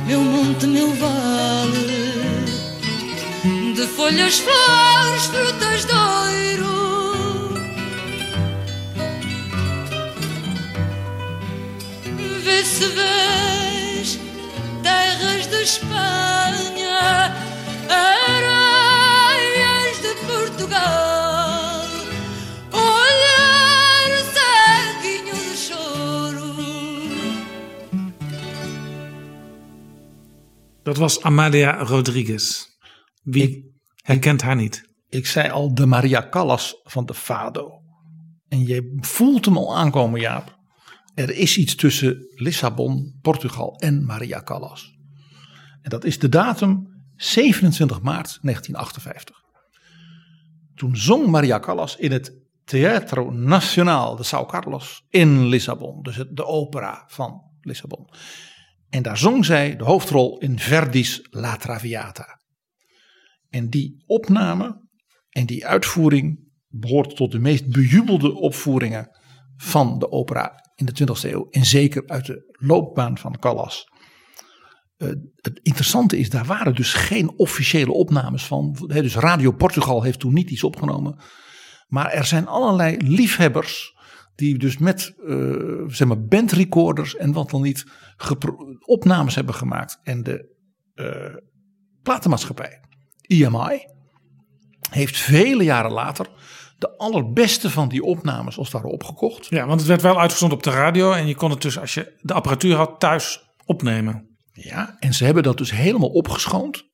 meu 0.06 0.20
monte, 0.20 0.66
meu 0.66 0.90
vale, 0.94 2.46
de 3.74 3.86
folhas, 3.88 4.38
flores, 4.38 5.26
frutas 5.26 5.84
de 5.84 5.92
ouro. 5.92 7.54
Vê 12.42 12.64
se 12.64 12.86
vês 12.86 14.18
terras 14.82 15.46
de 15.48 15.62
Espanha, 15.64 16.27
Dat 30.88 30.96
was 30.96 31.22
Amalia 31.22 31.82
Rodriguez. 31.82 32.66
Wie 33.22 33.42
ik, 33.42 33.64
herkent 34.02 34.42
haar 34.42 34.56
niet? 34.56 34.88
Ik 35.08 35.26
zei 35.26 35.50
al 35.50 35.74
de 35.74 35.86
Maria 35.86 36.28
Callas 36.28 36.80
van 36.82 37.06
de 37.06 37.14
Fado. 37.14 37.82
En 38.48 38.66
je 38.66 38.98
voelt 39.00 39.44
hem 39.44 39.56
al 39.56 39.76
aankomen, 39.76 40.20
Jaap. 40.20 40.58
Er 41.14 41.30
is 41.30 41.56
iets 41.56 41.74
tussen 41.74 42.26
Lissabon, 42.34 43.18
Portugal 43.22 43.76
en 43.78 44.04
Maria 44.04 44.42
Callas. 44.42 44.98
En 45.82 45.90
dat 45.90 46.04
is 46.04 46.18
de 46.18 46.28
datum 46.28 46.88
27 47.16 48.00
maart 48.00 48.38
1958. 48.42 49.36
Toen 50.74 50.96
zong 50.96 51.26
Maria 51.26 51.60
Callas 51.60 51.96
in 51.96 52.12
het 52.12 52.32
Teatro 52.64 53.30
Nacional 53.30 54.16
de 54.16 54.24
São 54.26 54.46
Carlos 54.46 55.04
in 55.08 55.46
Lissabon. 55.46 56.02
Dus 56.02 56.24
de 56.30 56.44
opera 56.44 57.04
van 57.06 57.42
Lissabon. 57.60 58.08
En 58.90 59.02
daar 59.02 59.18
zong 59.18 59.44
zij 59.44 59.76
de 59.76 59.84
hoofdrol 59.84 60.38
in 60.38 60.58
Verdi's 60.58 61.26
La 61.30 61.56
Traviata. 61.56 62.40
En 63.48 63.68
die 63.68 64.02
opname 64.06 64.86
en 65.28 65.46
die 65.46 65.66
uitvoering 65.66 66.46
behoort 66.68 67.16
tot 67.16 67.32
de 67.32 67.38
meest 67.38 67.70
bejubelde 67.70 68.34
opvoeringen 68.34 69.18
van 69.56 69.98
de 69.98 70.10
opera 70.10 70.52
in 70.74 70.86
de 70.86 70.92
20e 71.02 71.30
eeuw. 71.30 71.46
En 71.50 71.64
zeker 71.64 72.02
uit 72.06 72.26
de 72.26 72.54
loopbaan 72.58 73.18
van 73.18 73.38
Callas. 73.38 73.84
Uh, 74.96 75.08
het 75.36 75.60
interessante 75.62 76.18
is, 76.18 76.30
daar 76.30 76.44
waren 76.44 76.74
dus 76.74 76.92
geen 76.92 77.38
officiële 77.38 77.92
opnames 77.92 78.44
van. 78.44 78.76
dus 78.86 79.14
Radio 79.14 79.52
Portugal 79.52 80.02
heeft 80.02 80.18
toen 80.18 80.34
niet 80.34 80.50
iets 80.50 80.64
opgenomen. 80.64 81.20
Maar 81.86 82.10
er 82.10 82.24
zijn 82.24 82.46
allerlei 82.46 82.96
liefhebbers 82.96 83.97
die 84.38 84.58
dus 84.58 84.78
met 84.78 85.14
uh, 85.24 85.84
zeg 85.86 86.08
maar 86.08 86.24
bandrecorders 86.24 87.16
en 87.16 87.32
wat 87.32 87.50
dan 87.50 87.62
niet 87.62 87.86
opnames 88.84 89.34
hebben 89.34 89.54
gemaakt. 89.54 90.00
En 90.02 90.22
de 90.22 90.56
uh, 90.94 91.36
platenmaatschappij 92.02 92.80
EMI 93.20 93.84
heeft 94.90 95.16
vele 95.16 95.64
jaren 95.64 95.92
later 95.92 96.26
de 96.78 96.96
allerbeste 96.96 97.70
van 97.70 97.88
die 97.88 98.02
opnames 98.02 98.58
als 98.58 98.72
het 98.72 98.82
ware 98.82 98.94
opgekocht. 98.94 99.46
Ja, 99.46 99.66
want 99.66 99.80
het 99.80 99.88
werd 99.88 100.02
wel 100.02 100.20
uitgezonden 100.20 100.58
op 100.58 100.64
de 100.64 100.70
radio 100.70 101.12
en 101.12 101.26
je 101.26 101.34
kon 101.34 101.50
het 101.50 101.62
dus 101.62 101.78
als 101.78 101.94
je 101.94 102.18
de 102.20 102.32
apparatuur 102.32 102.74
had 102.74 103.00
thuis 103.00 103.40
opnemen. 103.64 104.38
Ja, 104.52 104.96
en 104.98 105.14
ze 105.14 105.24
hebben 105.24 105.42
dat 105.42 105.58
dus 105.58 105.70
helemaal 105.70 106.08
opgeschoond. 106.08 106.86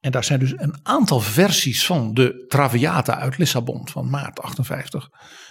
En 0.00 0.10
daar 0.10 0.24
zijn 0.24 0.38
dus 0.38 0.52
een 0.56 0.78
aantal 0.82 1.20
versies 1.20 1.86
van 1.86 2.14
de 2.14 2.44
Traviata 2.48 3.18
uit 3.18 3.38
Lissabon 3.38 3.88
van 3.88 4.10
maart 4.10 4.40
58. 4.40 5.08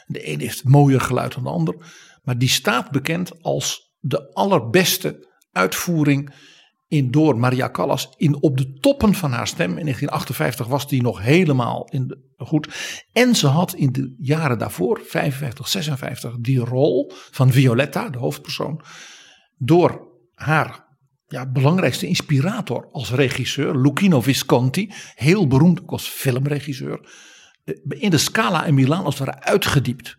De 0.08 0.32
een 0.32 0.40
heeft 0.40 0.64
mooier 0.64 1.02
geluid 1.02 1.34
dan 1.34 1.44
de 1.44 1.50
ander. 1.50 1.76
Maar 2.24 2.38
die 2.38 2.50
staat 2.50 2.92
bekend 2.92 3.44
als 3.44 3.96
de 4.00 4.34
allerbeste 4.34 5.28
uitvoering 5.52 6.34
in 6.88 7.12
door 7.12 7.38
Maria 7.38 7.70
Callas 7.70 8.14
in 8.18 8.42
op 8.42 8.58
de 8.58 8.74
toppen 8.74 9.14
van 9.14 9.32
haar 9.32 9.48
stem. 9.48 9.70
In 9.70 9.84
1958 9.84 10.68
was 10.68 10.88
die 10.88 11.02
nog 11.02 11.22
helemaal 11.22 11.88
in 11.90 12.18
goed. 12.38 12.68
En 13.12 13.36
ze 13.36 13.48
had 13.48 13.74
in 13.74 13.92
de 13.92 14.16
jaren 14.18 14.58
daarvoor, 14.58 15.02
55, 15.04 15.68
56, 15.68 16.36
die 16.40 16.60
rol 16.60 17.12
van 17.32 17.52
Violetta, 17.52 18.10
de 18.10 18.18
hoofdpersoon, 18.18 18.82
door 19.58 20.08
haar 20.34 20.86
ja, 21.28 21.52
belangrijkste 21.52 22.08
inspirator 22.08 22.90
als 22.92 23.12
regisseur, 23.12 23.78
Lucchino 23.78 24.22
Visconti, 24.22 24.94
heel 25.16 25.48
beroemd 25.48 25.82
ook 25.82 25.92
als 25.92 26.08
filmregisseur, 26.08 27.10
in 27.90 28.10
de 28.10 28.18
Scala 28.18 28.66
in 28.66 28.74
Milaan 28.74 29.06
als 29.06 29.20
het 29.20 29.28
ware 29.28 29.44
uitgediept. 29.44 30.18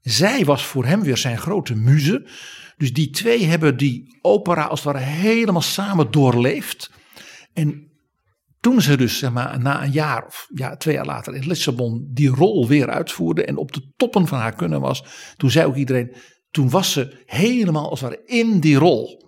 Zij 0.00 0.44
was 0.44 0.64
voor 0.64 0.84
hem 0.84 1.02
weer 1.02 1.16
zijn 1.16 1.38
grote 1.38 1.74
muze. 1.74 2.28
Dus 2.76 2.92
die 2.92 3.10
twee 3.10 3.44
hebben 3.44 3.76
die 3.76 4.18
opera 4.20 4.64
als 4.64 4.84
het 4.84 4.92
ware 4.92 5.04
helemaal 5.04 5.62
samen 5.62 6.10
doorleefd. 6.10 6.90
En 7.52 7.90
toen 8.60 8.80
ze 8.80 8.96
dus 8.96 9.18
zeg 9.18 9.32
maar, 9.32 9.60
na 9.60 9.84
een 9.84 9.92
jaar 9.92 10.26
of 10.26 10.46
ja, 10.54 10.76
twee 10.76 10.94
jaar 10.94 11.06
later 11.06 11.34
in 11.34 11.46
Lissabon 11.46 12.08
die 12.10 12.28
rol 12.28 12.66
weer 12.66 12.90
uitvoerde 12.90 13.44
en 13.44 13.56
op 13.56 13.72
de 13.72 13.92
toppen 13.96 14.26
van 14.26 14.38
haar 14.38 14.54
kunnen 14.54 14.80
was, 14.80 15.04
toen 15.36 15.50
zei 15.50 15.66
ook 15.66 15.76
iedereen, 15.76 16.14
toen 16.50 16.70
was 16.70 16.92
ze 16.92 17.22
helemaal 17.26 17.90
als 17.90 18.00
het 18.00 18.10
ware 18.10 18.22
in 18.26 18.60
die 18.60 18.76
rol. 18.76 19.25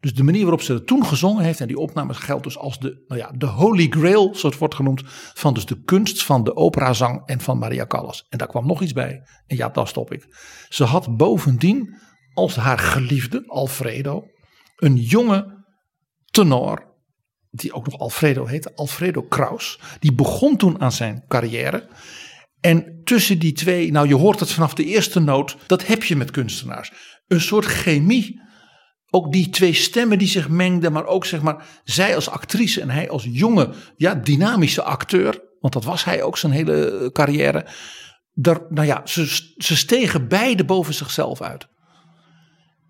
Dus 0.00 0.14
de 0.14 0.22
manier 0.22 0.40
waarop 0.40 0.62
ze 0.62 0.72
het 0.72 0.86
toen 0.86 1.06
gezongen 1.06 1.44
heeft 1.44 1.60
en 1.60 1.66
die 1.66 1.78
opnames 1.78 2.16
geldt 2.16 2.44
dus 2.44 2.58
als 2.58 2.78
de, 2.78 3.04
nou 3.08 3.20
ja, 3.20 3.30
de 3.34 3.46
holy 3.46 3.86
grail, 3.90 4.22
zoals 4.22 4.42
het 4.42 4.58
wordt 4.58 4.74
genoemd, 4.74 5.02
van 5.34 5.54
dus 5.54 5.66
de 5.66 5.82
kunst 5.82 6.24
van 6.24 6.44
de 6.44 6.56
operazang 6.56 7.22
en 7.26 7.40
van 7.40 7.58
Maria 7.58 7.86
Callas. 7.86 8.26
En 8.28 8.38
daar 8.38 8.48
kwam 8.48 8.66
nog 8.66 8.82
iets 8.82 8.92
bij. 8.92 9.22
En 9.46 9.56
ja, 9.56 9.68
daar 9.68 9.88
stop 9.88 10.12
ik. 10.12 10.26
Ze 10.68 10.84
had 10.84 11.16
bovendien 11.16 11.96
als 12.34 12.56
haar 12.56 12.78
geliefde 12.78 13.42
Alfredo 13.46 14.24
een 14.76 14.96
jonge 14.96 15.64
tenor, 16.30 16.94
die 17.50 17.72
ook 17.72 17.86
nog 17.86 18.00
Alfredo 18.00 18.46
heette, 18.46 18.74
Alfredo 18.74 19.22
Kraus. 19.22 19.80
Die 20.00 20.14
begon 20.14 20.56
toen 20.56 20.80
aan 20.80 20.92
zijn 20.92 21.24
carrière. 21.28 21.88
En 22.60 23.00
tussen 23.04 23.38
die 23.38 23.52
twee, 23.52 23.92
nou 23.92 24.08
je 24.08 24.14
hoort 24.14 24.40
het 24.40 24.52
vanaf 24.52 24.74
de 24.74 24.84
eerste 24.84 25.20
noot, 25.20 25.56
dat 25.66 25.86
heb 25.86 26.04
je 26.04 26.16
met 26.16 26.30
kunstenaars. 26.30 26.92
Een 27.26 27.40
soort 27.40 27.64
chemie 27.64 28.40
ook 29.16 29.32
die 29.32 29.50
twee 29.50 29.72
stemmen 29.72 30.18
die 30.18 30.28
zich 30.28 30.48
mengden, 30.48 30.92
maar 30.92 31.06
ook 31.06 31.24
zeg 31.24 31.42
maar 31.42 31.66
zij 31.84 32.14
als 32.14 32.28
actrice 32.28 32.80
en 32.80 32.90
hij 32.90 33.10
als 33.10 33.26
jonge, 33.30 33.72
ja, 33.96 34.14
dynamische 34.14 34.82
acteur, 34.82 35.40
want 35.60 35.72
dat 35.72 35.84
was 35.84 36.04
hij 36.04 36.22
ook 36.22 36.38
zijn 36.38 36.52
hele 36.52 37.10
carrière. 37.12 37.66
Daar, 38.32 38.60
nou 38.68 38.86
ja, 38.86 39.02
ze, 39.04 39.52
ze 39.56 39.76
stegen 39.76 40.28
beide 40.28 40.64
boven 40.64 40.94
zichzelf 40.94 41.40
uit. 41.40 41.66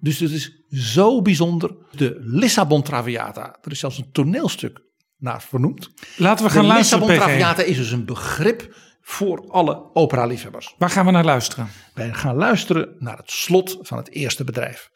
Dus 0.00 0.18
het 0.18 0.30
is 0.30 0.64
zo 0.70 1.22
bijzonder. 1.22 1.76
De 1.90 2.16
Lissabon 2.20 2.82
Traviata, 2.82 3.56
er 3.62 3.70
is 3.72 3.78
zelfs 3.78 3.98
een 3.98 4.12
toneelstuk 4.12 4.80
naar 5.16 5.42
vernoemd. 5.42 5.90
Laten 6.16 6.44
we 6.44 6.50
gaan 6.50 6.62
de 6.62 6.68
luisteren. 6.68 7.06
Lissabon 7.06 7.28
Traviata 7.28 7.62
is 7.62 7.76
dus 7.76 7.90
een 7.90 8.04
begrip 8.04 8.74
voor 9.00 9.50
alle 9.50 9.94
opera-liefhebbers. 9.94 10.74
Waar 10.78 10.90
gaan 10.90 11.04
we 11.04 11.10
naar 11.10 11.24
luisteren? 11.24 11.68
Wij 11.94 12.12
gaan 12.12 12.36
luisteren 12.36 12.96
naar 12.98 13.16
het 13.16 13.30
slot 13.30 13.78
van 13.80 13.98
het 13.98 14.10
eerste 14.10 14.44
bedrijf. 14.44 14.90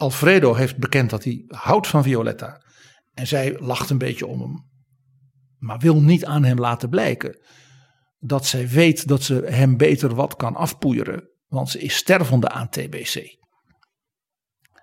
Alfredo 0.00 0.54
heeft 0.54 0.76
bekend 0.76 1.10
dat 1.10 1.24
hij 1.24 1.44
houdt 1.46 1.86
van 1.86 2.02
Violetta. 2.02 2.62
En 3.14 3.26
zij 3.26 3.58
lacht 3.58 3.90
een 3.90 3.98
beetje 3.98 4.26
om 4.26 4.40
hem. 4.40 4.68
Maar 5.58 5.78
wil 5.78 6.02
niet 6.02 6.24
aan 6.24 6.44
hem 6.44 6.58
laten 6.58 6.88
blijken 6.88 7.38
dat 8.18 8.46
zij 8.46 8.68
weet 8.68 9.08
dat 9.08 9.22
ze 9.22 9.34
hem 9.34 9.76
beter 9.76 10.14
wat 10.14 10.36
kan 10.36 10.56
afpoeieren. 10.56 11.28
Want 11.46 11.70
ze 11.70 11.78
is 11.78 11.96
stervende 11.96 12.48
aan 12.48 12.68
TBC. 12.68 13.38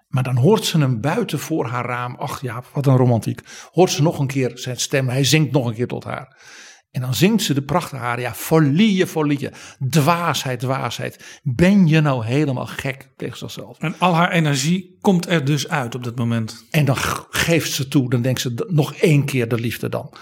Maar 0.08 0.24
dan 0.24 0.38
hoort 0.38 0.66
ze 0.66 0.80
hem 0.80 1.02
buiten 1.02 1.40
voor 1.40 1.66
haar 1.66 1.86
raam. 1.86 2.16
Ach 2.16 2.42
ja, 2.42 2.64
wat 2.74 2.86
een 2.86 2.98
romantiek. 2.98 3.42
Hoort 3.72 3.92
ze 3.92 4.02
nog 4.02 4.20
een 4.20 4.28
keer 4.28 4.58
zijn 4.58 4.78
stem. 4.78 5.10
Hij 5.10 5.24
zingt 5.24 5.52
nog 5.52 5.66
een 5.66 5.74
keer 5.74 5.88
tot 5.88 6.04
haar. 6.04 6.38
En 6.92 7.02
dan 7.02 7.14
zingt 7.14 7.44
ze 7.44 7.54
de 7.54 7.62
prachtige 7.62 8.02
aria, 8.02 8.34
folie, 8.34 9.08
folie, 9.08 9.50
dwaasheid, 9.90 10.60
dwaasheid. 10.60 11.40
Ben 11.44 11.88
je 11.88 12.02
nou 12.02 12.26
helemaal 12.26 12.66
gek 12.66 13.10
tegen 13.16 13.38
zichzelf? 13.38 13.80
En 13.80 13.96
al 14.00 14.14
haar 14.14 14.32
energie 14.32 14.98
komt 15.02 15.28
er 15.28 15.46
dus 15.46 15.68
uit 15.68 15.96
op 15.96 16.04
dat 16.04 16.16
moment. 16.16 16.66
En 16.70 16.86
dan 16.86 16.98
geeft 17.30 17.72
ze 17.72 17.88
toe, 17.88 18.10
dan 18.10 18.22
denkt 18.22 18.42
ze 18.42 18.68
nog 18.68 18.96
één 18.96 19.26
keer 19.26 19.48
de 19.48 19.60
liefde 19.60 19.90
dan. 19.90 20.14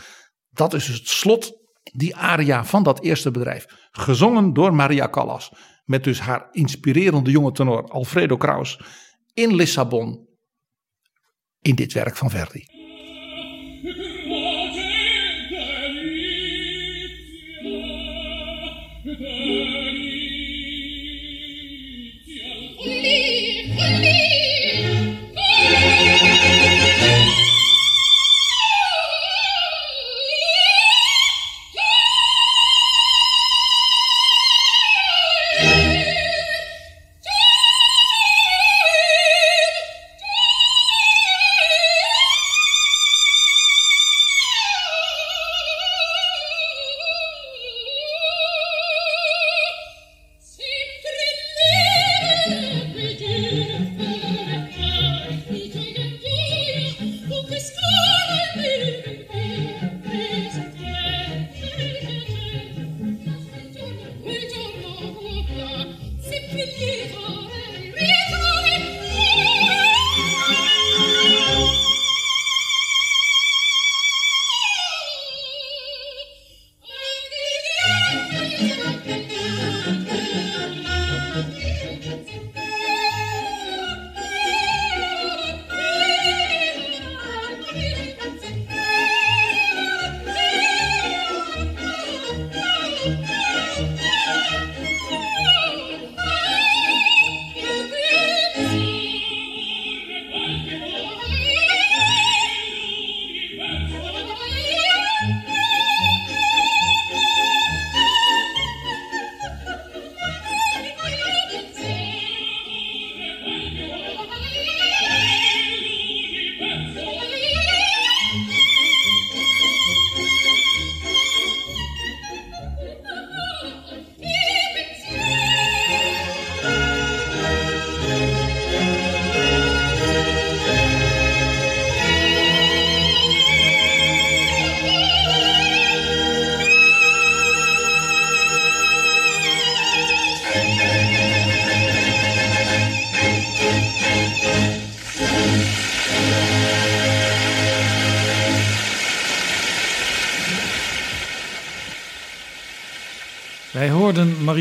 Dat 0.49 0.73
is 0.73 0.85
dus 0.85 0.97
het 0.97 1.09
slot, 1.09 1.53
die 1.93 2.15
aria 2.15 2.65
van 2.65 2.83
dat 2.83 3.03
eerste 3.03 3.31
bedrijf. 3.31 3.65
Gezongen 3.91 4.53
door 4.53 4.73
Maria 4.73 5.09
Callas. 5.09 5.51
Met 5.85 6.03
dus 6.03 6.19
haar 6.19 6.47
inspirerende 6.51 7.31
jonge 7.31 7.51
tenor 7.51 7.87
Alfredo 7.87 8.37
Kraus 8.37 8.79
in 9.33 9.55
Lissabon. 9.55 10.27
In 11.61 11.75
dit 11.75 11.93
werk 11.93 12.15
van 12.15 12.29
Verdi. 12.29 12.74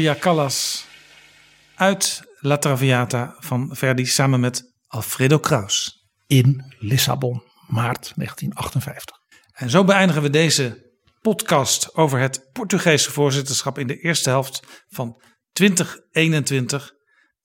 Maria 0.05 0.21
Callas 0.21 0.87
uit 1.75 2.23
La 2.41 2.59
Traviata 2.59 3.37
van 3.39 3.77
Verdi 3.77 4.07
samen 4.07 4.41
met 4.41 4.75
Alfredo 4.87 5.39
Kraus. 5.39 6.07
In 6.27 6.75
Lissabon, 6.79 7.43
maart 7.67 8.13
1958. 8.17 9.17
En 9.53 9.71
zo 9.71 9.85
beëindigen 9.85 10.23
we 10.23 10.31
deze 10.31 10.93
podcast 11.21 11.95
over 11.95 12.19
het 12.19 12.49
Portugese 12.53 13.11
voorzitterschap 13.11 13.79
in 13.79 13.87
de 13.87 14.01
eerste 14.01 14.29
helft 14.29 14.85
van 14.89 15.23
2021. 15.53 16.93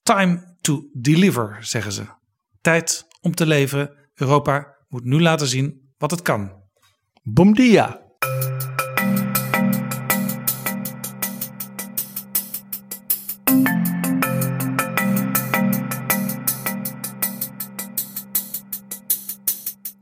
Time 0.03 0.57
to 0.61 0.89
deliver, 0.93 1.57
zeggen 1.59 1.91
ze. 1.91 2.05
Tijd 2.61 3.05
om 3.21 3.35
te 3.35 3.45
leveren. 3.45 4.09
Europa 4.13 4.75
moet 4.87 5.03
nu 5.03 5.21
laten 5.21 5.47
zien 5.47 5.93
wat 5.97 6.11
het 6.11 6.21
kan. 6.21 6.51
Bom 7.23 7.53
dia. 7.53 8.01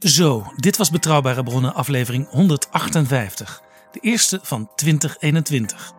Zo, 0.07 0.51
dit 0.55 0.77
was 0.77 0.89
Betrouwbare 0.89 1.43
Bronnen 1.43 1.73
aflevering 1.73 2.29
158. 2.29 3.61
De 3.91 3.99
eerste 3.99 4.39
van 4.43 4.69
2021. 4.75 5.93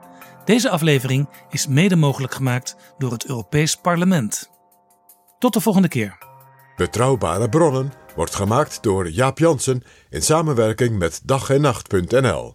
Deze 0.44 0.70
aflevering 0.70 1.28
is 1.50 1.66
mede 1.66 1.96
mogelijk 1.96 2.34
gemaakt 2.34 2.76
door 2.98 3.12
het 3.12 3.26
Europees 3.26 3.76
Parlement. 3.76 4.50
Tot 5.38 5.52
de 5.52 5.60
volgende 5.60 5.88
keer. 5.88 6.18
Betrouwbare 6.76 7.48
bronnen 7.48 7.92
wordt 8.16 8.34
gemaakt 8.34 8.82
door 8.82 9.10
Jaap 9.10 9.38
Jansen 9.38 9.82
in 10.10 10.22
samenwerking 10.22 10.98
met 10.98 11.20
dag 11.24 11.50
en 11.50 11.60
nacht.nl. 11.60 12.54